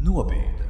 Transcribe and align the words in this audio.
Nobiede. 0.00 0.64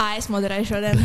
Ā, 0.00 0.16
es 0.16 0.30
moderēju 0.32 0.64
šodien. 0.72 0.96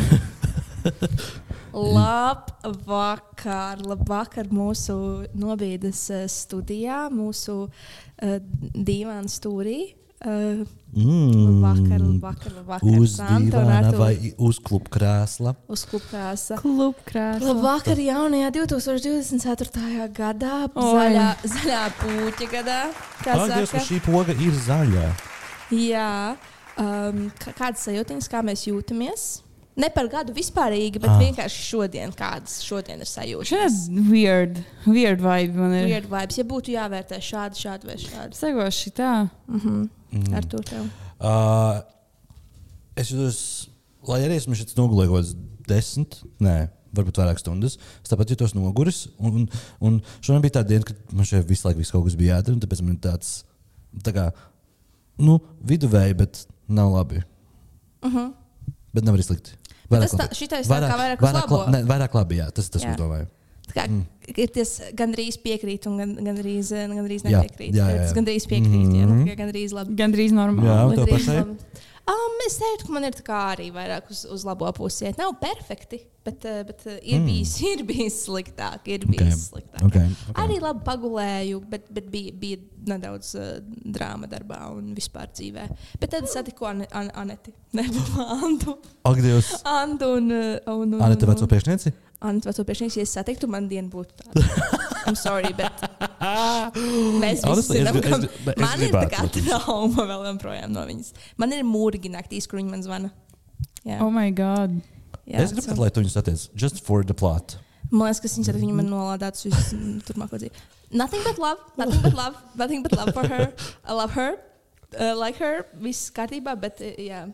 Labvakar, 2.00 3.76
labvakar 3.84 4.48
mūsu 4.48 5.28
nobīdes 5.36 6.08
eh, 6.08 6.24
studijā, 6.32 7.12
mūsu 7.12 7.68
uh, 7.68 7.72
dīvāna 8.72 9.28
stūrī. 9.28 10.00
Uh, 10.24 10.66
Mm. 10.90 11.62
Labvakar, 11.62 12.00
labvakar, 12.02 12.52
labvakar. 12.56 12.98
Uz 13.00 13.20
Artur. 13.20 13.98
vai 13.98 14.34
uz 14.38 14.58
klubu 14.58 14.90
krēsla. 14.90 15.52
Uz 15.70 15.84
klubkrāsa. 15.86 16.56
Klubkrāsa. 16.58 17.44
Labvakar 17.46 17.96
jaunajā 18.02 18.50
2024. 18.50 20.08
gadā, 20.12 20.66
Oi. 20.74 20.82
zaļā, 20.82 21.28
zaļā 21.44 21.82
puķa 22.00 22.48
gadā. 22.50 22.80
Kā 23.22 23.36
Ak, 23.38 23.54
Dievs, 23.54 23.70
ka 23.70 23.78
šī 23.86 24.00
poga 24.02 24.32
ir 24.34 24.50
zaļā. 24.66 25.06
Jā, 25.70 26.36
um, 26.76 27.30
kā- 27.38 27.54
kādas 27.54 27.86
sajūtas, 27.86 28.26
kā 28.28 28.42
mēs 28.42 28.66
jūtamies? 28.66 29.42
Ne 29.80 29.88
par 29.94 30.08
gadu 30.12 30.34
vispārīgi, 30.36 31.00
bet 31.00 31.10
Ah. 31.10 31.20
vienkārši 31.22 31.62
šodien, 31.70 32.12
kādas 32.16 32.58
šodien 32.66 33.00
ir 33.00 33.08
sajūtas. 33.08 33.48
Šāda 33.52 34.02
weird, 34.10 34.58
weird 34.86 35.22
vibe 35.24 35.54
man 35.56 35.72
ir. 35.78 35.86
Weird 35.88 36.08
vibes. 36.10 36.36
Ja 36.40 36.44
būtu 36.50 36.74
jāvērtē 36.74 37.20
šādi, 37.24 37.60
šādi 37.64 37.88
vai 37.88 37.96
šādi. 38.02 38.36
Segos 38.36 38.74
šitā. 38.82 39.30
Mhm. 39.48 39.88
Mm. 40.12 40.34
Ar 40.34 40.42
to 40.50 40.58
tev. 40.66 40.88
Uh, 41.20 41.80
es 42.98 43.12
jūtos, 43.12 43.68
lai 44.08 44.20
arī 44.26 44.36
esmu 44.40 44.56
šeit 44.58 44.74
nogulējis 44.76 45.36
desmit, 45.70 46.16
nē, 46.42 46.56
varbūt 46.96 47.20
vairāk 47.22 47.38
stundas. 47.38 47.76
Es 48.02 48.10
tāpat 48.10 48.32
jutos 48.34 48.52
noguris. 48.58 49.04
Un, 49.20 49.36
un, 49.42 49.48
un 49.80 50.00
šodien 50.20 50.42
bija 50.42 50.58
tā 50.58 50.64
diena, 50.66 50.82
kad 50.88 50.96
man 51.14 51.24
šeit 51.28 51.46
visu 51.46 51.68
laiku 51.68 51.78
viss 51.84 51.94
kaut 51.94 52.04
kas 52.08 52.16
bija 52.18 52.40
jādara. 52.40 52.56
un 52.58 52.60
Tāpēc 52.64 52.82
man 52.82 52.96
ir 52.98 53.00
tāds 53.06 53.44
tā 54.02 54.12
kā, 54.16 54.26
nu, 55.22 55.38
viduvēji, 55.62 56.16
bet 56.18 56.44
nav 56.68 56.90
labi. 56.92 57.22
Uh 58.02 58.10
-huh. 58.12 58.32
Bet 58.92 59.04
nav 59.04 59.14
arī 59.14 59.22
slikti. 59.22 59.54
Tas 59.90 60.14
tā, 60.14 60.26
šitais 60.38 60.68
tā 60.70 60.80
kā 60.86 60.96
vairāk 61.00 61.18
uz 61.22 61.26
vairāk, 61.28 61.50
labo. 61.50 61.56
la, 61.64 61.70
ne, 61.74 61.82
vairāk 61.90 62.14
labi, 62.14 62.36
jā, 62.38 62.46
tas 62.54 62.66
ir 62.68 62.70
tas, 62.76 62.82
ko 62.86 62.92
Jā. 62.94 62.96
domāju. 63.00 63.26
Tā 63.70 63.74
kā 63.74 63.84
Mm. 63.90 64.04
ir 64.36 64.48
tas 64.54 64.70
gandrīz 64.98 65.36
piekrīt, 65.42 65.86
un 65.86 65.96
gan, 65.98 66.14
gandrīz, 66.26 66.70
gandrīz 66.74 67.22
Jā, 67.26 67.42
nepiekrīt. 67.42 67.74
jā, 67.74 67.86
jā, 67.86 67.96
jā. 67.96 68.02
Tas 68.06 68.14
gandrīz 68.14 68.46
piekrīt, 68.50 68.86
jā, 68.94 69.04
Mhm. 69.06 69.10
nu, 69.18 69.24
tikai 69.26 69.36
gandrīz 69.44 69.72
labi. 69.74 69.94
Gandrīz 69.94 70.32
normāli. 70.34 70.66
Jā, 70.66 70.78
Gandrīz 70.96 71.26
labi. 71.28 71.56
Um, 72.10 72.32
es 72.46 72.56
teiktu, 72.58 72.88
ka 72.88 72.94
man 72.94 73.04
ir 73.06 73.16
arī 73.30 73.68
vairāk 73.74 74.08
uz, 74.10 74.24
uz 74.26 74.42
labo 74.46 74.66
pusi. 74.74 75.04
iet. 75.06 75.18
Nav 75.20 75.36
perfekti, 75.38 76.00
bet, 76.26 76.42
bet 76.66 76.82
ir, 77.02 77.20
Mm. 77.20 77.26
bijis, 77.28 77.52
ir 77.70 77.84
bijis 77.86 78.16
sliktāk. 78.26 78.88
Ir 78.90 79.04
Okay, 79.04 79.12
bijis 79.12 79.44
sliktāk. 79.52 79.84
Okay, 79.86 80.08
okay. 80.10 80.34
Arī 80.42 80.58
labi 80.64 80.82
pagulēju, 80.88 81.60
bet, 81.70 81.86
bet 81.94 82.10
bija, 82.10 82.32
bija 82.32 82.58
nedaudz 82.90 83.34
uh, 83.38 83.60
drāma 83.84 84.26
darbā 84.30 84.58
un 84.74 84.90
vispār 84.96 85.30
dzīvē. 85.30 85.68
Bet 86.00 86.10
tad 86.16 86.26
es 86.26 86.34
satiku 86.34 86.66
Ane, 86.72 86.88
An 86.90 87.12
Aneti, 87.14 87.54
nevis 87.78 88.10
Antu. 88.18 88.78
Ak, 89.04 89.20
Dievs! 89.22 89.52
Antu 89.64 90.14
un, 90.18 90.32
un, 90.32 90.94
un, 90.96 91.00
Anita, 91.02 91.30
veco 91.30 91.46
priekšnieci? 91.46 91.94
Antu 92.26 92.50
veco 92.50 92.64
priekšnieks, 92.66 92.96
ja 92.98 93.06
es 93.06 93.14
satiktu, 93.16 93.46
man 93.48 93.68
diena 93.70 93.88
būtu 93.92 94.18
tāda. 94.24 94.44
I'm 95.06 95.16
sorry, 95.16 95.52
bet 95.56 95.86
mēs 97.22 97.42
visi 97.44 97.76
zinām, 97.78 97.98
ka 98.04 98.18
man 98.60 98.84
ir 98.84 98.92
tā 98.94 99.04
gribētu, 99.06 99.10
kā 99.14 99.24
trauma 99.48 100.06
vēl 100.10 100.26
joprojām 100.30 100.72
no 100.74 100.84
viņas. 100.88 101.12
Man 101.40 101.52
ir 101.56 101.64
mūrgi 101.68 102.12
naktīs, 102.12 102.48
kur 102.50 102.60
viņi 102.60 102.72
man 102.72 102.84
zvana. 102.86 103.10
Jā, 103.84 103.98
Oh 104.04 104.10
my 104.12 104.28
god. 104.36 104.74
jā, 105.26 105.40
es 105.44 105.52
gribu, 105.56 105.66
so- 105.74 105.80
lai 105.82 105.90
tu 105.90 106.02
viņus 106.02 106.16
satiec. 106.18 106.46
Just 106.54 106.82
for 106.84 107.02
the 107.04 107.14
plot. 107.16 107.56
Man 107.90 108.06
liekas, 108.08 108.20
ka 108.22 108.28
viņas 108.30 108.48
ar 108.52 108.58
viņu 108.60 108.74
man 108.78 108.88
nolādētas 108.92 109.46
uz 109.50 109.72
mm, 109.74 110.00
turpmāko 110.06 110.38
dzīvi. 110.38 110.52
Nothing 110.92 111.22
but 111.24 111.38
love, 111.38 111.58
nothing 111.78 112.02
but 112.02 112.14
love, 112.18 112.36
nothing 112.58 112.82
but 112.82 112.92
love 112.98 113.12
for 113.14 113.26
her. 113.30 113.52
I 113.84 113.92
love 113.94 114.12
her, 114.16 114.36
uh, 114.98 115.14
like 115.18 115.36
her, 115.38 115.64
viss 115.78 116.10
kārtībā, 116.14 116.56
bet 116.60 116.80
uh, 116.82 116.92
jā. 116.98 117.24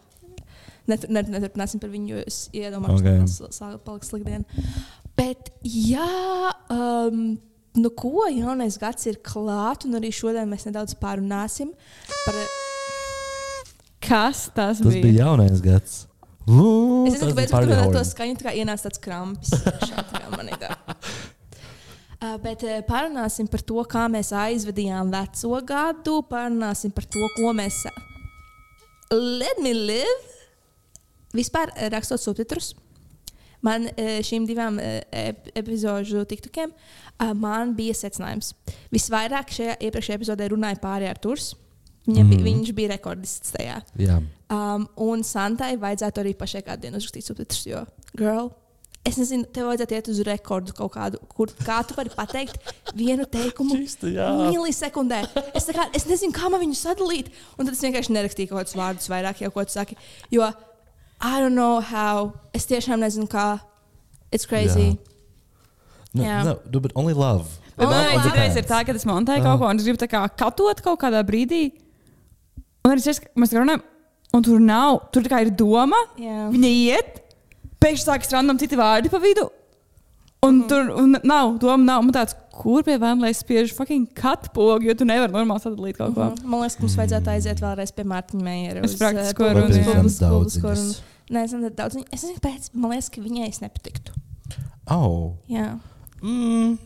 Net- 0.87 1.09
net- 1.11 1.27
Neturpināsim 1.33 1.81
par 1.83 1.91
viņu, 1.91 2.09
jo 2.15 2.23
es 2.27 2.37
iedomājos, 2.55 3.01
Okay. 3.03 3.19
ka 3.19 3.27
tas 3.49 3.59
sāk 3.59 3.81
palikt 3.85 4.07
slikti. 4.07 4.45
Bet, 5.17 5.51
jā, 5.67 6.07
um, 6.71 7.39
nu 7.77 7.91
ko, 7.93 8.27
jaunais 8.33 8.79
gads 8.81 9.07
ir 9.11 9.21
klāt, 9.25 9.87
un 9.87 9.99
arī 9.99 10.11
šodien 10.15 10.49
mēs 10.51 10.67
nedaudz 10.69 10.97
pārunāsim 11.01 11.73
par. 12.25 12.39
Kas 14.07 14.47
tas, 14.55 14.79
Tas 14.79 15.01
bija 15.03 15.25
jaunais 15.25 15.63
gads. 15.65 16.05
Uu, 16.47 17.07
Es 17.09 17.17
nezinu, 17.17 17.33
tas 17.33 17.33
kāpēc 17.33 17.39
bija 17.41 17.51
party 17.51 17.73
to 17.73 17.79
horn. 17.81 18.07
skaņu 18.07 18.37
tā 18.39 18.47
kā 18.47 18.53
ienāca 18.55 18.87
tāds 18.87 19.01
krampis. 19.03 19.51
tā 19.67 20.59
tā. 20.63 20.77
Uh, 22.17 22.37
bet 22.41 22.63
parunāsim 22.87 23.49
par 23.51 23.65
to, 23.67 23.83
kā 23.91 24.07
mēs 24.13 24.31
aizvedījām 24.31 25.11
veco 25.13 25.59
gadu. 25.67 26.21
Parunāsim 26.31 26.95
par 26.95 27.09
to, 27.11 27.27
ko 27.35 27.51
mēs. 27.57 27.83
Let 29.11 29.59
me 29.63 29.75
live! 29.75 30.35
Vispār 31.37 31.75
rakstot 31.93 32.23
subtitrus. 32.23 32.73
Man 33.65 33.89
uh, 33.89 34.19
šīm 34.27 34.49
divām 34.49 34.81
ep 34.83 35.49
epizodu 35.57 36.25
tiktukiem 36.29 36.73
uh, 36.73 37.33
man 37.35 37.75
bija 37.79 37.95
secinājums. 37.97 38.53
Visvairāk 38.95 39.55
šajā 39.55 39.79
iepriekšējā 39.89 40.21
epizodē 40.21 40.51
runāja 40.53 40.81
pāri 40.83 41.09
ar 41.11 41.21
Turs. 41.23 41.55
Viņa, 42.07 42.23
mm. 42.23 42.31
-hmm. 42.31 42.45
Viņš 42.47 42.75
bija 42.77 42.93
rekordists 42.95 43.51
tajā. 43.57 43.81
Jā. 43.99 44.21
Um, 44.47 44.87
un 45.03 45.25
Santai 45.27 45.75
vajadzētu 45.77 46.23
arī 46.23 46.37
pašai 46.39 46.63
kādu 46.63 46.87
dienu 46.87 47.01
uzrakstīt 47.01 47.27
subtitrus, 47.27 47.65
jo, 47.67 47.81
girl, 48.15 48.53
es 49.07 49.19
nezinu, 49.19 49.47
tev 49.55 49.67
vajadzētu 49.71 49.97
iet 49.97 50.11
uz 50.13 50.21
rekordu 50.29 50.75
kaut 50.77 50.93
kādu, 50.95 51.19
kur 51.31 51.51
kā 51.67 51.81
tu 51.87 51.97
vari 51.99 52.13
pateikt 52.15 52.71
vienu 52.95 53.27
teikumu. 53.31 53.75
Čisti, 53.81 54.15
jā. 54.15 54.29
Milisekundē. 54.39 55.25
Es, 55.55 55.67
kā, 55.75 55.89
es 55.97 56.07
nezinu, 56.07 56.35
kā 56.37 56.51
man 56.53 56.63
viņu 56.63 56.79
sadalīt. 56.79 57.33
Un 57.57 57.67
tad 57.67 57.75
es 57.75 57.83
vienkārši 57.87 58.15
nerakstīju 58.15 58.53
kaut 58.53 58.63
kādus 58.63 58.79
vārdus 58.79 59.11
vairāk, 59.11 59.43
jau 59.43 59.51
ko 59.55 59.67
tu 59.67 59.75
saki. 59.75 59.99
Jo, 60.35 60.51
I 61.21 61.41
don't 61.41 61.55
know 61.55 61.81
how. 61.81 62.33
Es 62.55 62.67
tiešām 62.67 63.01
nezinu, 63.01 63.27
kā. 63.29 63.61
It's 64.33 64.45
crazy. 64.47 64.99
No, 66.15 66.23
Jā. 66.25 66.45
no, 66.45 66.59
no, 66.73 66.81
but 66.81 66.93
only 66.95 67.15
love. 67.15 67.47
Bet 67.77 67.89
man 67.89 68.07
Oh, 68.07 68.17
wow. 68.17 68.23
citreiz 68.25 68.57
ir 68.57 68.63
tā, 68.65 68.85
ka 68.87 68.93
es 68.93 69.05
montēju 69.05 69.43
kaut 69.43 69.55
Ah. 69.55 69.59
ko, 69.59 69.67
un 69.69 69.77
es 69.77 69.85
gribu 69.85 69.99
tā 70.01 70.09
kā 70.09 70.23
katot 70.37 70.81
kaut 70.83 70.99
kādā 71.01 71.23
brīdī. 71.25 71.73
Un 72.85 72.93
arī 72.93 73.07
es, 73.07 73.21
mēs 73.37 73.53
runājam, 73.53 73.83
un 74.33 74.43
tur 74.43 74.59
nav, 74.61 75.11
tur 75.13 75.23
tā 75.23 75.29
kā 75.29 75.41
ir 75.47 75.51
doma, 75.51 75.97
Jā. 76.17 76.49
viņa 76.53 76.71
iet, 76.73 77.21
pēkšņi 77.81 78.07
sākas 78.07 78.33
random 78.33 78.59
citi 78.59 78.77
vārdi 78.77 79.11
pa 79.11 79.19
vidu. 79.19 79.51
Un 80.43 80.61
Mhm. 80.63 80.69
tur 80.69 80.91
un 80.97 81.17
nav, 81.25 81.59
doma 81.59 81.85
nav. 81.85 82.03
Man 82.05 82.13
tāds, 82.13 82.35
kur 82.57 82.85
pie 82.87 82.97
es 83.29 83.43
spiežu 83.43 83.77
fucking 83.77 84.07
katpogu, 84.17 84.87
jo 84.89 84.95
tu 84.99 85.07
nevari 85.09 85.33
normāli 85.33 85.63
sadalīt 85.63 85.99
kaut 86.01 86.15
ko. 86.15 86.31
Mhm. 86.31 86.49
Man 86.49 86.65
liekas, 86.65 86.79
ka 86.79 86.87
mums 86.87 86.97
vajadzētu 87.01 87.33
aiziet 87.35 87.63
vēlreiz 87.65 87.93
pie 87.97 88.07
Mārtiņa 88.13 88.47
Meijera. 88.49 88.85
Es 88.85 88.97
uz, 88.97 89.01
praktisko 89.03 89.47
eh, 89.47 89.55
runu. 89.61 90.83
Nē, 91.27 91.43
es 91.43 91.53
nezinu, 91.53 91.73
daudz. 91.75 91.97
Es 92.11 92.23
nezinu, 92.23 92.39
kāpēc. 92.39 92.69
Man 92.75 92.93
liekas, 92.95 93.11
ka 93.11 93.23
viņai 93.25 93.49
es 93.49 93.63
nepatiktu. 93.65 94.15
Oh. 94.87 95.35
Jā. 95.51 95.73
Mm. 96.23 96.77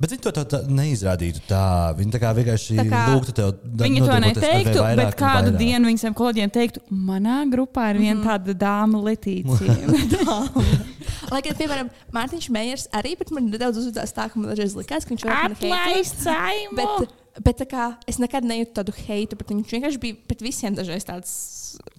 Bet 0.00 0.10
viņi 0.10 0.22
to 0.26 0.30
tā, 0.34 0.42
tā 0.50 0.58
neizrādītu 0.66 1.40
tā. 1.46 1.62
Viņi 1.98 2.10
tā 2.10 2.18
kā 2.18 2.32
vienkārši 2.34 2.76
Tā 2.80 2.84
kā 2.90 3.02
lūgtu 3.12 3.32
tev. 3.36 3.52
Viņa 3.78 4.06
to 4.08 4.16
neteiktu, 4.24 4.80
bet 4.98 5.14
kādu 5.20 5.52
vairāk. 5.52 5.58
dienu 5.60 5.86
viņa 5.90 6.02
saviem 6.02 6.16
kolēģiem 6.18 6.50
teiktu, 6.56 6.82
manā 6.90 7.36
grupā 7.52 7.90
ir 7.94 8.00
viena 8.02 8.18
Mhm. 8.18 8.26
tāda 8.26 8.54
dāma 8.58 8.98
Letīcija. 9.06 9.76
Lai 11.32 11.40
gan, 11.46 11.56
piemēram, 11.58 11.90
Mārtiņš 12.14 12.48
Meijers 12.54 12.88
arī, 12.94 13.14
bet 13.18 13.30
man 13.34 13.46
nedaudz 13.52 13.78
uzvedās 13.80 14.12
tā, 14.14 14.26
ka 14.30 14.38
man 14.40 14.50
dažreiz 14.52 14.74
likās, 14.76 15.06
ka 15.06 15.14
viņš 15.14 15.24
mani 15.30 15.56
heito. 15.62 16.18
saimu! 16.20 16.76
Bet, 16.78 17.14
bet 17.46 17.58
tā 17.62 17.66
kā, 17.70 17.86
es 18.10 18.18
nekad 18.22 18.44
nejūtu 18.46 18.74
tādu 18.76 18.92
heitu, 19.06 19.38
bet 19.40 19.48
viņš 19.54 19.72
vienkārši 19.78 20.00
bija 20.02 20.18
pret 20.28 20.42
visiem 20.44 20.74
dažreiz 20.76 21.06
tāds. 21.08 21.32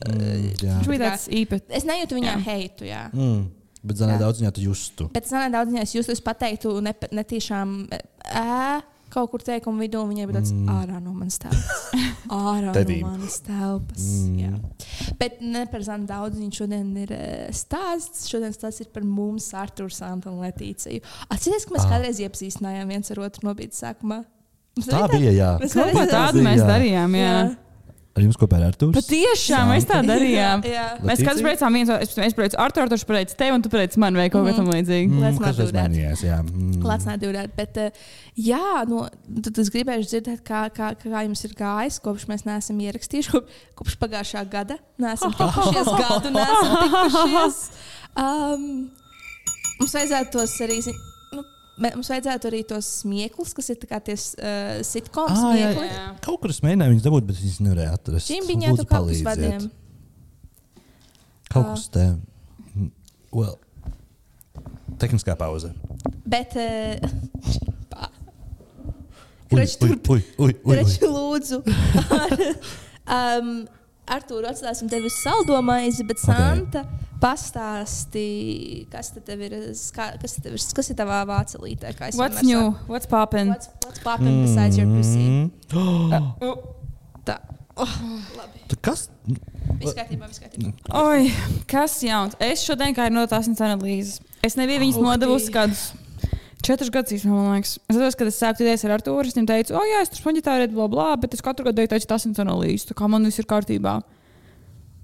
Mm, 0.08 0.52
jā. 0.62 0.76
Viņš 0.80 0.88
bija 0.92 1.02
tāds 1.10 1.26
īpašs. 1.28 1.66
Es 1.80 1.84
nejūtu 1.88 2.16
viņam 2.20 2.38
Jā. 2.40 2.46
heitu, 2.48 2.86
jā. 2.88 3.02
Mm. 3.12 3.42
Bet 3.86 3.98
zanē 4.02 4.16
Jā. 4.18 4.24
daudz 4.26 4.42
viņā 4.42 4.52
tu 4.58 4.62
justu. 4.66 5.08
Bet 5.14 5.26
es 5.30 5.32
nedaudz 5.36 5.70
viņai 5.72 5.86
jūtu, 5.94 6.12
es 6.16 6.22
pateiktu, 6.26 6.74
ne, 6.82 6.94
netiešām 7.14 7.74
ē, 7.92 8.82
kaut 9.14 9.30
kur 9.32 9.40
teikumu 9.46 9.80
vidū, 9.86 10.02
un 10.02 10.10
viņai 10.12 10.26
bija 10.28 10.40
tāds 10.42 10.52
Mm. 10.52 10.70
ārā 10.74 10.98
no 11.04 11.14
manas 11.14 11.38
telpas. 11.40 11.84
Ārā 12.36 12.74
Tevī. 12.74 12.98
no 13.02 13.12
manas 13.14 13.38
telpas. 13.46 14.06
Mm. 14.26 14.40
Jā. 14.42 15.14
Bet 15.22 15.38
ne 15.46 15.66
par 15.72 15.80
zemu 15.86 16.08
daudz 16.10 16.36
viņš 16.42 16.60
šodien 16.64 16.90
ir 17.04 17.14
stāsts. 17.56 18.26
Šodien 18.32 18.52
stāsts 18.58 18.82
ir 18.82 18.90
par 18.92 19.04
mums, 19.06 19.52
Arthuru, 19.54 19.94
Santu 19.94 20.30
un 20.34 20.42
Letīciju. 20.44 21.04
Atcerieties, 21.30 21.66
ka 21.70 21.76
mēs 21.78 21.86
Ah. 21.86 21.92
kādreiz 21.94 22.20
iepazīstinājām 22.26 22.88
viens 22.90 23.12
ar 23.12 23.18
otru 23.30 23.46
nobīdes 23.54 23.80
sākumā. 23.86 24.24
Mums 24.76 24.88
Tā 24.92 25.06
bija, 25.08 25.32
jā. 25.32 25.52
Mēs 25.62 25.74
Kaut 25.78 25.94
ko 25.94 26.04
tādu 26.12 26.42
mēs 26.44 26.60
Jā. 26.60 26.68
darījām, 26.68 27.14
jā. 27.16 27.30
Jā. 27.32 27.56
Ar 28.16 28.24
jums 28.24 28.38
kopā 28.40 28.56
ar 28.62 28.70
Artūru? 28.70 28.94
Patiešām 28.96 29.74
mēs 29.74 29.84
tā 29.90 29.98
darījām. 30.08 30.62
Jā, 30.64 30.72
jā. 30.78 30.84
Mēs 31.04 31.20
katrs 31.20 31.42
braucām 31.44 31.76
viens, 31.76 31.90
es, 31.92 32.14
es 32.24 32.36
braucu 32.38 32.56
ar 32.56 32.70
Arthuru, 32.70 32.88
tu 32.96 33.08
brauc 33.10 33.34
tevi, 33.36 33.52
un 33.52 33.66
tu 33.66 33.72
brauc 33.74 33.98
man 34.00 34.16
vai 34.16 34.30
kaut 34.32 34.46
kā 34.48 34.54
tam. 34.56 34.70
Mm, 34.72 35.18
Let's 35.20 35.42
not 35.42 35.50
kas 35.50 35.58
do 35.60 35.66
tas 35.66 35.74
that. 35.76 35.90
mainījās? 35.92 36.22
Jā. 36.24 36.38
Mm. 36.48 36.78
Let's 36.88 37.04
not 37.10 37.20
do 37.20 37.34
that. 37.36 37.52
Bet, 37.60 37.76
uh, 37.76 38.06
jā, 38.40 38.62
no, 38.88 39.02
tad 39.44 39.60
es 39.60 39.72
gribēju 39.74 40.08
dzirdēt, 40.08 40.46
kā, 40.48 40.62
kā, 40.78 40.94
kā 41.02 41.26
jums 41.28 41.44
ir 41.50 41.58
gājis, 41.60 42.00
kopš 42.08 42.30
mēs 42.32 42.46
neesam 42.48 42.80
ierakstījuši, 42.88 43.34
kop, 43.36 43.52
kopš 43.82 43.98
pagājušā 44.06 44.46
gada. 44.54 44.80
Neesam 45.04 45.36
tikušies 45.42 45.92
gadu, 46.00 46.32
neesam 46.40 46.78
tikušies. 46.86 47.60
Um, 48.16 48.62
mums 49.82 49.92
vajadzētu 49.92 50.32
tos 50.38 50.54
arī. 50.64 50.78
zi- 50.86 50.94
Nu, 50.96 51.02
me- 51.02 51.15
Mums 51.76 52.08
vajadzētu 52.08 52.48
arī 52.48 52.62
tos 52.68 52.88
smieklus, 53.02 53.52
kas 53.58 53.68
ir 53.74 53.78
tā 53.82 53.88
kā 53.90 53.98
tie 54.04 54.14
uh, 54.16 54.78
sitkoms 54.88 55.42
Ah, 55.44 55.56
jā, 55.60 55.72
jā. 55.76 56.06
Kaut 56.24 56.40
kur 56.44 56.54
es 56.54 56.62
mēģināju 56.64 56.94
viņus 56.94 57.04
dabūt, 57.08 57.26
bet 57.28 57.42
viņas 57.42 57.58
nevarēju 57.66 57.98
atrast. 57.98 58.30
Čimbiņā 58.32 58.70
Lūdzu, 58.72 58.86
tu 58.86 58.90
kaut 58.94 59.10
kas 59.10 59.24
palīdziet. 59.26 59.28
vadiem. 59.28 59.68
Kaut 61.52 61.68
kas 61.74 61.88
te. 61.92 62.06
Well. 63.36 63.58
Tehniskā 65.02 65.36
pauze. 65.36 65.74
Bet, 66.24 66.56
uh, 66.56 66.96
pā. 67.92 68.08
Ui, 69.52 69.60
Krač, 69.60 69.76
ui, 69.84 70.54
um, 74.06 74.16
Artur, 74.16 74.46
atstāsim 74.50 74.90
tevi 74.92 75.10
uz 75.10 75.18
saldo 75.24 75.58
maizi, 75.66 76.06
bet. 76.08 76.22
Santa 76.22 76.86
pastāsti, 77.22 78.86
kas 78.92 79.12
te 79.16 79.22
tev 79.26 79.42
ir, 79.48 79.56
kas, 79.96 80.38
tev 80.44 80.56
ir, 80.58 80.64
kas 80.78 80.92
ir 80.92 80.98
tavā 81.00 81.24
vācelītē? 81.30 81.94
What's 82.20 82.44
new? 82.44 82.72
saku. 82.72 82.92
What's 82.92 83.10
poppin'? 83.10 83.54
What's, 83.54 83.70
what's 83.86 84.04
popping 84.04 84.44
besides 84.44 84.78
your 84.78 84.90
pussy? 84.92 85.50
Mm. 85.72 86.32
Tā. 87.26 87.40
Oh, 87.76 87.96
labi. 88.38 88.62
Tu 88.70 88.78
Kas? 88.86 89.08
Viss 89.82 89.96
kārtībā, 89.98 90.30
viss 90.30 90.40
kārtībā. 90.40 90.72
Oi, 91.02 91.32
kas 91.68 91.98
jauns? 92.06 92.38
Es 92.40 92.64
šodien 92.64 92.94
kā 92.96 93.10
ir 93.10 93.16
no 93.16 93.26
tās 93.28 93.50
analīzes. 93.50 94.22
Es 94.46 94.56
nebiju 94.60 94.84
viņas 94.86 95.00
Ak, 95.02 95.08
nodevusi 95.10 95.52
kādus 95.56 95.88
četrus 96.64 96.92
gadus, 96.94 97.16
īstenībā, 97.18 97.40
man 97.42 97.58
liekas. 97.58 97.78
Es 97.84 97.96
atceros, 97.96 98.20
kad 98.20 98.30
es 98.32 98.42
sāku 98.42 98.66
idejas 98.66 98.86
ar 98.88 98.96
Artūru, 98.98 99.28
es 99.28 99.36
viņam 99.36 99.50
teicu, 99.52 99.76
o, 99.78 99.82
jā, 99.90 100.04
es 100.06 100.12
tur 100.14 100.24
smaģitāju, 100.24 100.70
bla, 100.76 100.90
bla, 100.92 101.08
bet 101.20 101.36
es 101.36 101.44
katru 101.46 101.68
gadu 101.68 101.88
teicu, 101.88 102.08
tas 102.10 102.28
ir 102.28 102.46
analīzes, 102.46 102.94
kā 102.96 103.10
man 103.12 103.28
viss 103.28 103.42
ir 103.42 103.50
kārtībā. 103.50 104.00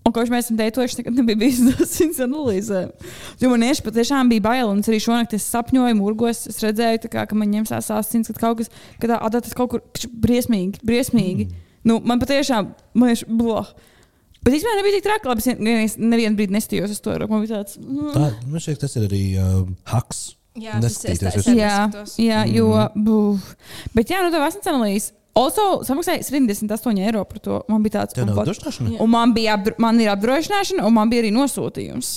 Un 0.02 0.14
kopš 0.16 0.32
mēs 0.34 0.48
esam 0.48 0.58
deitojuši, 0.58 0.98
nekad 0.98 1.18
nebija 1.20 1.40
bijis 1.44 1.60
tas 1.78 2.22
analīzē. 2.26 2.88
Jo 3.42 3.52
man 3.52 3.62
tieši 3.68 3.86
patiešām 3.86 4.32
bija 4.32 4.46
bail, 4.48 4.72
un 4.72 4.82
es 4.82 4.90
arī 4.90 4.98
šonakt 5.04 5.36
es 5.38 5.46
sapņoju, 5.54 5.98
murgos, 6.00 6.48
es 6.50 6.58
redzēju, 6.64 7.12
kā, 7.14 7.28
ka 7.30 7.38
man 7.38 7.52
ņems 7.54 7.76
asins, 7.78 8.32
ka 8.34 8.42
kaut 8.48 8.64
kas, 8.64 8.74
ka 9.02 9.12
tā 9.12 9.20
adatas 9.22 9.54
kaut 9.58 9.76
kur 9.76 9.86
kš, 9.94 10.10
briesmīgi, 10.24 10.82
briesmīgi. 10.88 11.48
Mm. 11.52 11.62
Nu, 11.92 12.02
man 12.06 12.22
patiešām, 12.22 12.74
man 12.98 13.14
ir 13.14 13.22
blah. 13.30 13.70
Bet 14.42 14.56
īstenībā 14.58 14.78
nebija 14.80 14.98
tik 14.98 15.06
traki, 15.06 15.30
labi, 15.30 15.46
es 15.86 15.98
nevienu, 16.02 16.38
brīdi 16.38 16.58
nestījos 16.58 16.96
uz 16.96 17.02
to. 17.06 17.14
Tā, 18.18 18.30
man 18.50 18.64
šķiet, 18.64 18.82
tas 18.82 18.98
ir 18.98 19.06
arī 19.06 19.26
uh, 19.38 19.60
haks. 19.94 20.32
Jā, 20.60 20.82
tas 20.84 20.98
ir 21.08 21.20
tas. 21.22 21.46
Jā, 21.48 21.76
jā, 22.20 22.40
jo. 22.52 22.68
Buf. 22.96 23.54
Bet, 23.96 24.12
jā, 24.12 24.20
nu, 24.26 24.32
tā 24.34 24.42
vasaras 24.42 24.68
analīze. 24.68 25.14
Also, 25.38 25.64
samaksāja 25.88 26.26
78 26.28 26.98
eiro 27.00 27.22
par 27.24 27.40
to. 27.40 27.62
Man 27.72 27.86
bija 27.86 28.02
tāds, 28.02 28.18
Tev 28.18 28.26
nav 28.28 28.36
man, 28.36 28.42
pat- 28.42 28.50
drošināšana? 28.50 28.98
un 29.00 29.10
man 29.14 29.32
bija 29.36 29.54
apdro, 29.56 29.78
man 29.80 30.02
ir 30.04 30.12
apdrošināšana, 30.12 30.84
un 30.84 30.98
man 30.98 31.12
bija 31.14 31.24
arī 31.24 31.32
nosūtījums. 31.32 32.10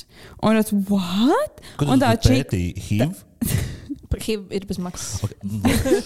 Un 0.43 0.59
tas, 0.59 0.73
what? 0.91 1.63
Kur 1.79 1.93
un 1.95 2.03
tā 2.03 2.11
pētīji? 2.19 2.75
HIV? 2.89 3.23
Par 4.11 4.23
HIV 4.23 4.51
ir 4.59 4.67
bez 4.67 4.79
maksas. 4.83 5.23
Okay. 5.23 6.03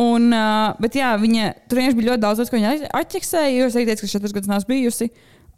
Un, 0.00 0.30
uh, 0.32 0.72
bet, 0.80 0.96
jā, 0.96 1.12
viņa 1.20 1.52
tur 1.68 1.80
vienkārši 1.80 2.00
bija 2.00 2.10
ļoti 2.14 2.24
daudz, 2.24 2.42
ko 2.48 2.56
viņa 2.58 2.72
atķeksēja. 3.02 3.52
Jo 3.52 3.68
es 3.68 3.76
teicu, 3.76 4.02
ka 4.04 4.12
četras 4.16 4.34
gadus 4.36 4.50
neesmu 4.50 4.72
bijusi. 4.72 5.10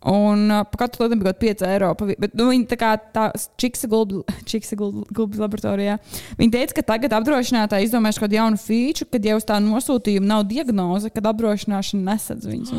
Un 0.07 0.45
uh, 0.47 0.63
par 0.71 0.85
katru 0.85 1.03
lietu 1.09 1.17
bija 1.19 1.33
kaut 1.33 1.41
kāda 1.41 1.55
5 1.59 1.65
eiro. 1.73 1.89
Bet 2.23 2.35
nu, 2.39 2.45
viņa 2.53 2.67
tā 2.71 2.77
kā 2.79 2.91
čiksa 3.59 3.89
gulbi 4.79 5.41
laboratorijā. 5.41 5.97
Viņa 6.39 6.53
teica, 6.55 6.77
ka 6.79 6.85
tagad 6.93 7.17
apdrošinātāji 7.19 7.89
izdomājuši 7.89 8.23
kādu 8.23 8.39
jaunu 8.39 8.61
feature, 8.63 9.09
kad 9.11 9.27
jau 9.27 9.37
uz 9.41 9.47
tā 9.49 9.59
nosūtījuma 9.65 10.31
nav 10.31 10.45
diagnoze, 10.51 11.11
kad 11.11 11.27
apdrošināšana 11.33 12.13
nesadz 12.13 12.47
viņus. 12.47 12.71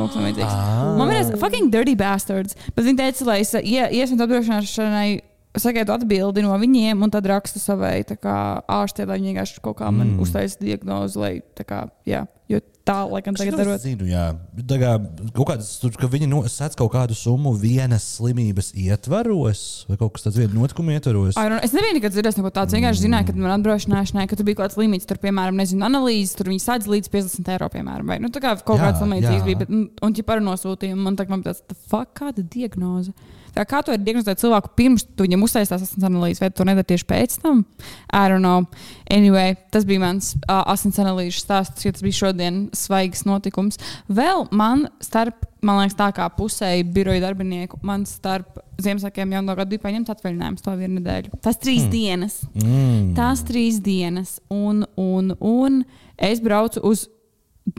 Ah. 0.47 0.95
Man 0.97 1.11
liekas, 1.11 1.33
fucking 1.43 1.67
dirty 1.75 1.97
bastards. 1.99 2.55
Bet 2.75 2.87
viņa 2.87 3.01
teica, 3.03 3.27
lai 3.33 3.39
es 3.43 3.51
ie- 3.59 3.89
iesniegtu 3.99 4.23
apdrošināšanai. 4.29 5.09
Sagaidu 5.57 5.91
atbildi 5.95 6.43
no 6.45 6.53
viņiem, 6.61 7.01
un 7.01 7.09
tad 7.09 7.25
rakstu 7.25 7.57
savai 7.59 8.03
kā, 8.05 8.61
ārstei, 8.69 9.07
lai 9.09 9.17
viņi 9.19 9.33
vienkārši 9.33 9.61
kaut 9.65 9.77
kā 9.79 9.89
man 9.91 10.11
Mm. 10.11 10.17
mm. 10.17 10.21
uztaisītu 10.21 10.61
diagnozi. 10.67 11.17
Lai, 11.17 11.41
tā 11.57 11.65
kā, 11.65 11.89
jā, 12.05 12.27
jo 12.47 12.59
tā, 12.85 12.99
laikam, 13.09 13.33
Es 13.33 13.41
tagad 13.41 13.57
to 13.57 13.63
darot. 13.65 13.81
zinu, 13.81 14.05
jā. 14.05 14.37
Tā 14.61 14.77
kā, 14.77 14.91
kaut 15.33 15.47
kādas, 15.49 15.79
tur, 15.81 15.89
ka 15.91 16.05
viņi 16.07 16.27
no- 16.29 16.43
sēdz 16.45 16.75
kaut 16.77 16.91
kādu 16.93 17.17
summu 17.17 17.55
vienas 17.57 18.05
slimības 18.19 18.71
ietvaros, 18.77 19.85
vai 19.89 19.97
kaut 19.97 20.13
kas 20.13 20.23
tāds 20.27 20.37
viena 20.37 20.53
notikuma 20.53 20.93
ietvaros. 20.93 21.33
Ai, 21.35 21.49
Es 21.63 21.73
nebiju 21.73 21.97
nekad 21.97 22.13
dzirdējis 22.13 22.37
neko 22.37 22.51
tādu. 22.53 22.67
Es 22.69 22.73
vienkārši 22.77 23.05
zināju, 23.09 23.27
ka 23.27 23.33
man 23.33 23.59
apdrošināšanai, 23.59 24.27
ka 24.29 24.35
tur 24.35 24.45
bija 24.45 24.55
kaut 24.61 24.69
kāds 24.71 24.77
limits, 24.77 25.05
tur, 25.05 25.17
piemēram, 25.17 25.55
nezinu, 25.57 25.81
analīzes, 25.85 26.35
tur 26.37 26.45
viņi 26.45 26.61
sēdz 26.61 26.85
līdz 26.87 27.09
50 27.09 27.49
eiro, 27.49 27.69
piemēram. 27.69 28.05
Vai, 28.05 28.19
nu, 28.19 28.29
tā 28.29 28.39
kā 28.39 28.53
kaut 28.63 28.77
Jā, 28.79 28.91
kāds 28.93 29.01
jā. 29.41 29.45
bija. 29.45 29.57
Bet, 29.65 29.69
un, 29.69 29.89
ja 30.13 30.23
par 30.23 30.39
nosūtījumu, 30.39 30.97
man 31.09 31.15
tā 31.17 31.25
kā 31.25 31.29
man 31.29 31.43
tāds, 31.43 31.61
"The 31.67 31.75
fuck, 31.89 32.13
kāda 32.13 32.43
diagnoze. 32.47 33.13
Tā 33.55 33.65
kā 33.67 33.81
tu 33.83 33.93
vari 33.93 34.03
diagnozēt 34.05 34.41
cilvēku 34.41 34.71
pirms 34.77 35.05
tu 35.09 35.25
viņam 35.25 35.43
uztaisīs 35.45 35.73
asins 35.75 36.05
analīzes, 36.05 36.41
vai 36.43 36.51
tu 36.51 36.59
to 36.61 36.67
nedari 36.69 36.89
tieši 36.91 37.07
pēc 37.09 37.37
tam? 37.43 37.65
I 38.11 38.23
don't 38.31 38.45
know. 38.45 38.65
Anyway, 39.09 39.57
tas 39.73 39.87
bija 39.89 40.03
mans 40.03 40.33
uh, 40.41 40.63
asins 40.69 40.99
analīzes 41.01 41.43
stāsts, 41.43 41.85
jo 41.85 41.93
tas 41.95 42.05
bija 42.05 42.19
šodien 42.21 42.65
svaigs 42.77 43.25
notikums. 43.27 43.79
Vēl 44.07 44.47
man 44.55 44.87
starp, 45.03 45.47
man 45.65 45.81
liekas, 45.81 45.97
tā 45.99 46.09
kā 46.15 46.29
pusēji 46.37 46.87
biroja 46.93 47.23
darbinieku, 47.27 47.81
man 47.85 48.07
starp 48.09 48.61
Ziemassvētkiem 48.79 49.33
jau 49.35 49.41
no 49.43 49.53
gada 49.57 49.67
bija 49.67 49.83
paņemts 49.83 50.11
atvaļinājums 50.13 50.63
to 50.63 50.73
vienu 50.79 51.01
nedēļu. 51.01 51.39
Tas 51.43 51.57
trīs 51.59 51.83
mm. 51.83 51.89
dienas. 51.91 52.37
Mm. 52.55 53.09
Tās 53.17 53.43
trīs 53.47 53.81
dienas, 53.83 54.37
un, 54.53 54.85
un, 54.95 55.33
un 55.43 55.81
es 56.15 56.39
braucu 56.43 56.83
uz 56.87 57.09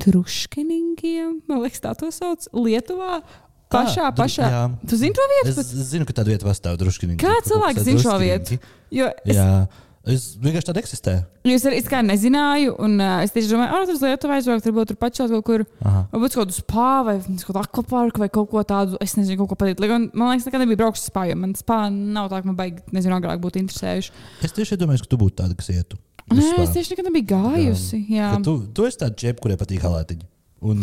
Druškiningiem. 0.01 1.41
Man 1.49 1.63
liekas, 1.65 1.83
tā 1.83 1.95
to 1.99 2.11
sauc 2.15 2.45
Lietuvā. 2.55 3.23
Pašā, 3.71 4.07
Ah, 4.09 4.11
pašā. 4.13 4.47
jā. 4.51 4.63
Tu 4.89 4.97
zini 4.97 5.15
to 5.15 5.23
vietu? 5.31 5.49
Es 5.51 5.57
bet- 5.57 5.87
zinu, 5.93 6.05
ka 6.07 6.13
tāda 6.13 6.27
vieta 6.33 6.43
pastāv 6.49 6.77
drusku. 6.77 7.07
Kā 7.17 7.37
cilvēki 7.47 7.85
zina 7.87 8.01
šo 8.03 8.17
vietu? 8.19 8.59
Jo 8.91 9.07
es, 9.25 9.37
Jā, 9.37 9.69
es 10.07 10.25
vienkārši 10.43 10.67
tāda 10.67 10.81
eksistē. 10.83 11.13
jo 11.45 11.53
es 11.55 11.63
arī 11.65 11.77
es 11.79 11.87
nezināju, 12.03 12.75
un 12.81 12.99
uh, 13.01 13.21
es 13.23 13.31
tieši 13.31 13.53
domāju, 13.53 13.71
ah, 13.71 13.87
tas 13.87 14.01
Lietuvā 14.03 14.35
aizbraukt, 14.41 14.67
varbūt 14.67 14.87
tur 14.91 14.97
pačās 14.97 15.31
kaut 15.31 15.45
kur. 15.45 15.65
Varbūt 15.85 16.35
kaut 16.35 16.49
kādu 16.49 16.57
spā 16.59 17.05
vai 17.07 17.15
kaut 17.21 17.47
kādu 17.47 17.63
akvaparku 17.63 18.19
vai 18.19 18.29
kaut 18.29 18.51
ko 18.51 18.65
tādu. 18.65 18.97
Es 19.01 19.15
nezinu, 19.15 19.39
ko 19.39 19.47
gan, 19.87 20.11
Man 20.15 20.33
liekas, 20.35 20.47
nekad 20.51 20.61
nebija 20.67 20.77
braucis 20.83 21.05
uz 21.07 21.11
spā, 21.15 21.29
jo 21.31 21.37
man 21.37 21.55
spā 21.55 21.79
nav 21.95 22.29
tā, 22.29 22.43
ka 22.43 22.47
man 22.51 22.57
baigi, 22.57 22.83
nezinu, 22.91 23.21
agrāk 23.23 23.39
būtu 23.39 23.63
interesējuši. 23.63 24.11
Es 24.43 24.53
tieši 24.53 24.77
domāju, 24.83 25.03
ka 25.07 25.07
tu 25.15 25.17
būtu 25.17 25.37
tāda, 25.45 25.55
kas 25.55 25.69
ietu. 25.71 25.95
uz 26.31 26.39
Nē, 26.43 26.59
es 26.63 26.71
tieši 26.75 26.97
nekad 26.97 27.07
nebiju 27.07 27.27
gājusi. 27.39 28.03
Jā, 28.11 28.35
Ka 28.35 28.43
Tu, 28.43 28.67
tu 28.75 28.83
esi 28.87 28.99
tāda 28.99 29.15
čepa, 29.17 29.41
kurai 29.41 29.57
patīk 29.57 29.79
halātiņi. 29.83 30.27
Un 30.63 30.83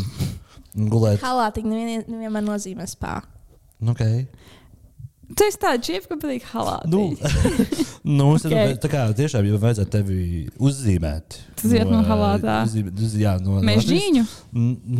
gulēt. 0.75 1.21
Halātiņa 1.23 1.73
nevien, 1.73 2.05
nevienmēr 2.11 2.45
nozīmē 2.47 2.87
spā. 2.89 3.19
Okay. 3.94 4.23
tu 5.37 5.44
esi 5.45 5.59
tāda 5.61 5.77
čipa, 5.83 6.07
ka 6.09 6.15
patīk 6.23 6.45
halāti. 6.49 6.89
Nu, 6.89 7.01
nu, 8.18 8.30
es 8.37 8.45
Ok. 8.45 8.49
domāju, 8.53 8.77
tā 8.81 8.89
kā 8.89 9.01
tiešām 9.19 9.45
jau 9.49 9.59
vajadzētu 9.61 9.92
tevi 9.94 10.19
uzzīmēt. 10.57 11.37
Tu 11.59 11.73
ziet 11.73 11.89
no 11.92 11.99
halātā. 12.07 12.61
Uzzīmēt, 12.65 13.03
uz, 13.06 13.13
jā, 13.21 13.35
no 13.44 13.59
Mežģīņu? 13.68 14.23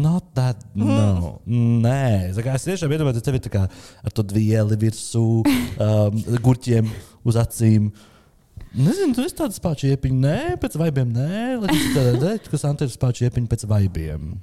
Not 0.04 0.28
that, 0.38 0.62
no. 0.78 1.38
Nē, 1.48 2.36
tā 2.38 2.46
kā 2.46 2.58
es 2.60 2.68
tiešām 2.68 2.94
iedomājos 2.94 3.26
tevi 3.26 3.42
tā 3.48 3.54
kā 3.54 3.64
ar 3.70 4.14
to 4.14 4.28
vieli 4.36 4.78
virsū, 4.84 5.24
um, 5.88 6.22
gurķiem 6.46 6.92
uz 7.26 7.40
acīm. 7.42 7.90
Nezinu, 8.78 9.16
tu 9.16 9.24
esi 9.26 9.34
tāds 9.40 9.58
spāčiepiņš, 9.58 10.22
nē, 10.22 10.38
pēc 10.62 10.76
vaibiem, 10.78 11.16
nē, 11.16 11.56
tas 11.64 11.82
ir 12.04 12.22
dēļ, 12.22 12.38
kas 12.52 12.68
Ante 12.68 12.86
ir 12.86 12.94
spāčiepiņš 12.94 13.50
pēc 13.56 13.66
vaibiem. 13.72 14.36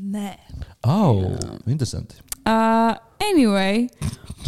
Nē. 0.00 0.34
Oh, 0.88 1.36
interesanti. 1.68 2.16
Uh, 2.48 2.96
anyway, 3.20 3.88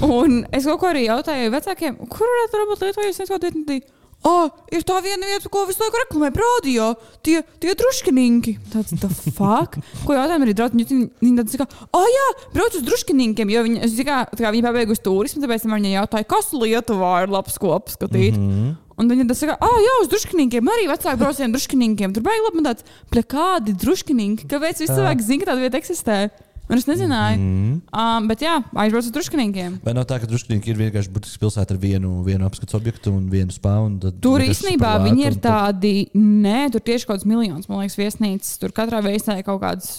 un 0.00 0.46
es 0.48 0.64
kaut 0.64 0.80
ko 0.80 0.88
arī 0.88 1.04
jautāju 1.04 1.52
vecākiem, 1.52 1.98
kur 2.08 2.30
varētu 2.30 2.68
būt 2.70 2.86
Lietuvā, 2.86 3.04
ja 3.04 3.12
es 3.12 3.20
nezinu, 3.20 3.36
kāda 3.36 3.76
ir. 3.76 3.82
Oh, 4.22 4.46
ir 4.70 4.84
tā 4.86 5.00
viena 5.02 5.26
vieta, 5.26 5.50
ko 5.50 5.64
visu 5.66 5.82
laiku 5.82 5.98
reklamē, 5.98 6.28
rādījā. 6.38 6.92
Tie, 7.26 7.40
tie 7.58 7.72
druškinīgi. 7.74 8.52
Tāds, 8.70 8.94
the 9.02 9.10
fuck? 9.34 9.80
Ko 10.06 10.14
jautājumu 10.14 10.46
arī 10.46 10.54
draugi? 10.54 10.86
Viņi, 10.86 11.32
tad 11.40 11.50
saka, 11.50 11.66
ah, 11.90 12.06
jā, 12.06 12.28
brauc 12.54 12.76
uz 12.78 12.84
druškinīgiem, 12.86 13.50
jo 13.50 13.64
viņi, 13.66 13.80
es, 13.88 13.96
kā, 14.06 14.20
tā 14.30 14.44
kā 14.44 14.52
viņi 14.54 14.66
pabeiguši 14.68 15.02
turismu, 15.08 15.42
tāpēc 15.42 15.66
man 15.66 15.82
viņa 15.82 15.96
jautāja, 15.96 16.28
kas 16.30 16.52
Lietuvā 16.54 17.16
ir 17.24 17.34
labs 17.34 17.58
ko 17.58 17.74
apskatīt. 17.74 18.38
Mm 18.38 18.46
-hmm. 18.52 18.76
Un 19.00 19.08
viņi 19.08 19.26
tad 19.30 19.38
saka, 19.38 19.58
ah, 19.64 19.76
jā, 19.80 19.98
uz 20.02 20.12
druškinīgiem, 20.12 20.68
arī 20.68 20.86
vecāki 20.90 21.20
brauc 21.20 21.38
uz 21.38 21.52
druškinīgiem. 21.56 22.14
Tur 22.14 22.24
beigas 22.26 22.48
labi, 22.48 22.64
tāds, 22.68 22.88
pļa 23.12 23.26
kādi 23.34 23.76
druškinīgi, 23.84 24.48
kāpēc 24.50 24.82
visi 24.82 24.92
cilvēki 24.92 25.28
zina, 25.28 25.42
ka 25.42 25.52
tāda 25.52 25.64
vieta 25.64 25.80
eksistē. 25.80 26.18
Un 26.70 26.78
es 26.78 26.86
nezināju. 26.86 27.36
Mm. 27.36 27.72
Um, 27.90 28.28
bet 28.30 28.44
jā, 28.44 28.54
aizbraucu 28.84 29.10
uz 29.10 29.14
druškinīgiem. 29.16 29.74
Vai 29.84 29.92
nav 29.96 30.06
tā, 30.08 30.16
ka 30.22 30.28
druskuļīgi 30.30 30.70
ir 30.72 30.78
vienkārši 30.78 31.10
burtiski 31.12 31.42
pilsēta 31.42 31.74
ar 31.74 31.80
vienu, 31.82 32.22
vienu 32.24 32.46
apskatu 32.46 32.78
objektu 32.78 33.12
un 33.12 33.26
vienu 33.32 33.52
spānu? 33.52 34.12
Tur 34.22 34.44
īstenībā 34.46 34.94
viņi 35.02 35.26
ir 35.26 35.36
tādi, 35.42 35.92
nē, 36.16 36.70
tur 36.72 36.84
tieši 36.86 37.08
kaut 37.08 37.18
kāds 37.18 37.28
miljonus, 37.28 37.68
man 37.68 37.82
liekas, 37.82 37.98
viesnīcas. 37.98 38.54
Tur 38.62 38.72
katrā 38.76 39.02
veisnē 39.04 39.40
ir 39.40 39.48
kaut 39.48 39.60
kāds 39.64 39.90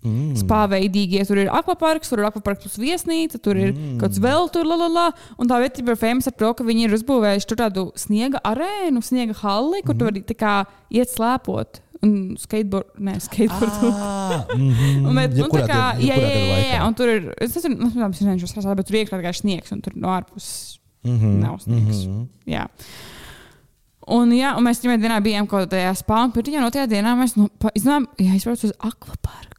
Mm. 0.00 0.32
spāveidīgie. 0.40 1.20
Tur 1.28 1.42
ir 1.42 1.50
akvaparks, 1.52 2.08
tur 2.08 2.22
ir 2.22 2.30
akvaparks 2.30 2.64
plus 2.64 2.78
viesnīca, 2.80 3.40
tur 3.42 3.58
ir 3.60 3.74
mm. 3.74 3.98
kaut 4.00 4.14
kas 4.14 4.22
vēl 4.24 4.48
tur, 4.54 4.64
la, 4.68 4.78
la, 4.80 4.88
la. 4.88 5.06
Un 5.36 5.50
tā 5.50 5.60
vieta 5.60 5.84
ir 5.84 6.00
famous 6.00 6.30
ar 6.30 6.36
to, 6.40 6.54
ka 6.56 6.64
viņi 6.64 6.88
ir 6.88 6.96
uzbūvējuši 6.96 7.50
tur 7.50 7.60
tādu 7.60 7.86
sniega 8.00 8.40
arēnu, 8.48 9.04
sniega 9.04 9.36
halli, 9.42 9.84
kur 9.84 9.94
mm. 9.94 10.00
tu 10.00 10.08
vari 10.08 10.24
tā 10.24 10.38
kā 10.40 10.56
iet 10.88 11.12
slēpot. 11.12 11.82
Un 12.00 12.12
skateboard, 12.40 12.94
ne, 12.96 13.18
skateboard. 13.20 13.74
Ah, 13.92 14.46
mhm. 14.56 15.04
Un, 15.04 15.18
bet, 15.18 15.34
Jebkurā 15.36 15.66
tā 15.66 15.68
kā, 15.68 15.80
jā, 16.00 16.16
jā, 16.16 16.30
jā, 16.32 16.60
jā, 16.70 16.78
un 16.86 16.96
tur 16.96 17.12
ir, 17.12 17.26
es 17.44 17.52
nezinu, 17.58 17.90
es 17.90 17.98
nezinu, 18.00 18.38
kas 18.40 18.56
tas 18.56 18.64
ir, 18.64 18.78
bet 18.78 18.88
tur 18.88 18.96
iekšā 19.02 19.18
tikai 19.20 19.34
sniegs, 19.36 19.74
un 19.76 19.82
tur 19.84 19.98
no 20.00 20.14
ārpuses 20.14 20.80
Mhm, 21.04 21.40
nav 21.40 21.60
sniegs. 21.60 22.04
mhm. 22.06 22.26
Jā. 22.46 22.66
Un, 24.10 24.32
jā, 24.34 24.56
un 24.58 24.64
mēs 24.66 24.80
vienā 24.82 24.98
dienā 24.98 25.20
bijām 25.22 25.46
kaut 25.48 25.68
kādā 25.68 25.92
spāņu 25.96 26.34
pirtiņā, 26.34 26.64
no 26.64 26.72
tajā 26.72 26.88
dienā 26.90 27.14
mēs 27.18 27.36
nu, 27.38 27.46
izdomājām, 27.76 28.08
jā, 28.18 28.32
aizbraucu 28.34 28.68
uz 28.68 28.74
akvaparku. 28.80 29.49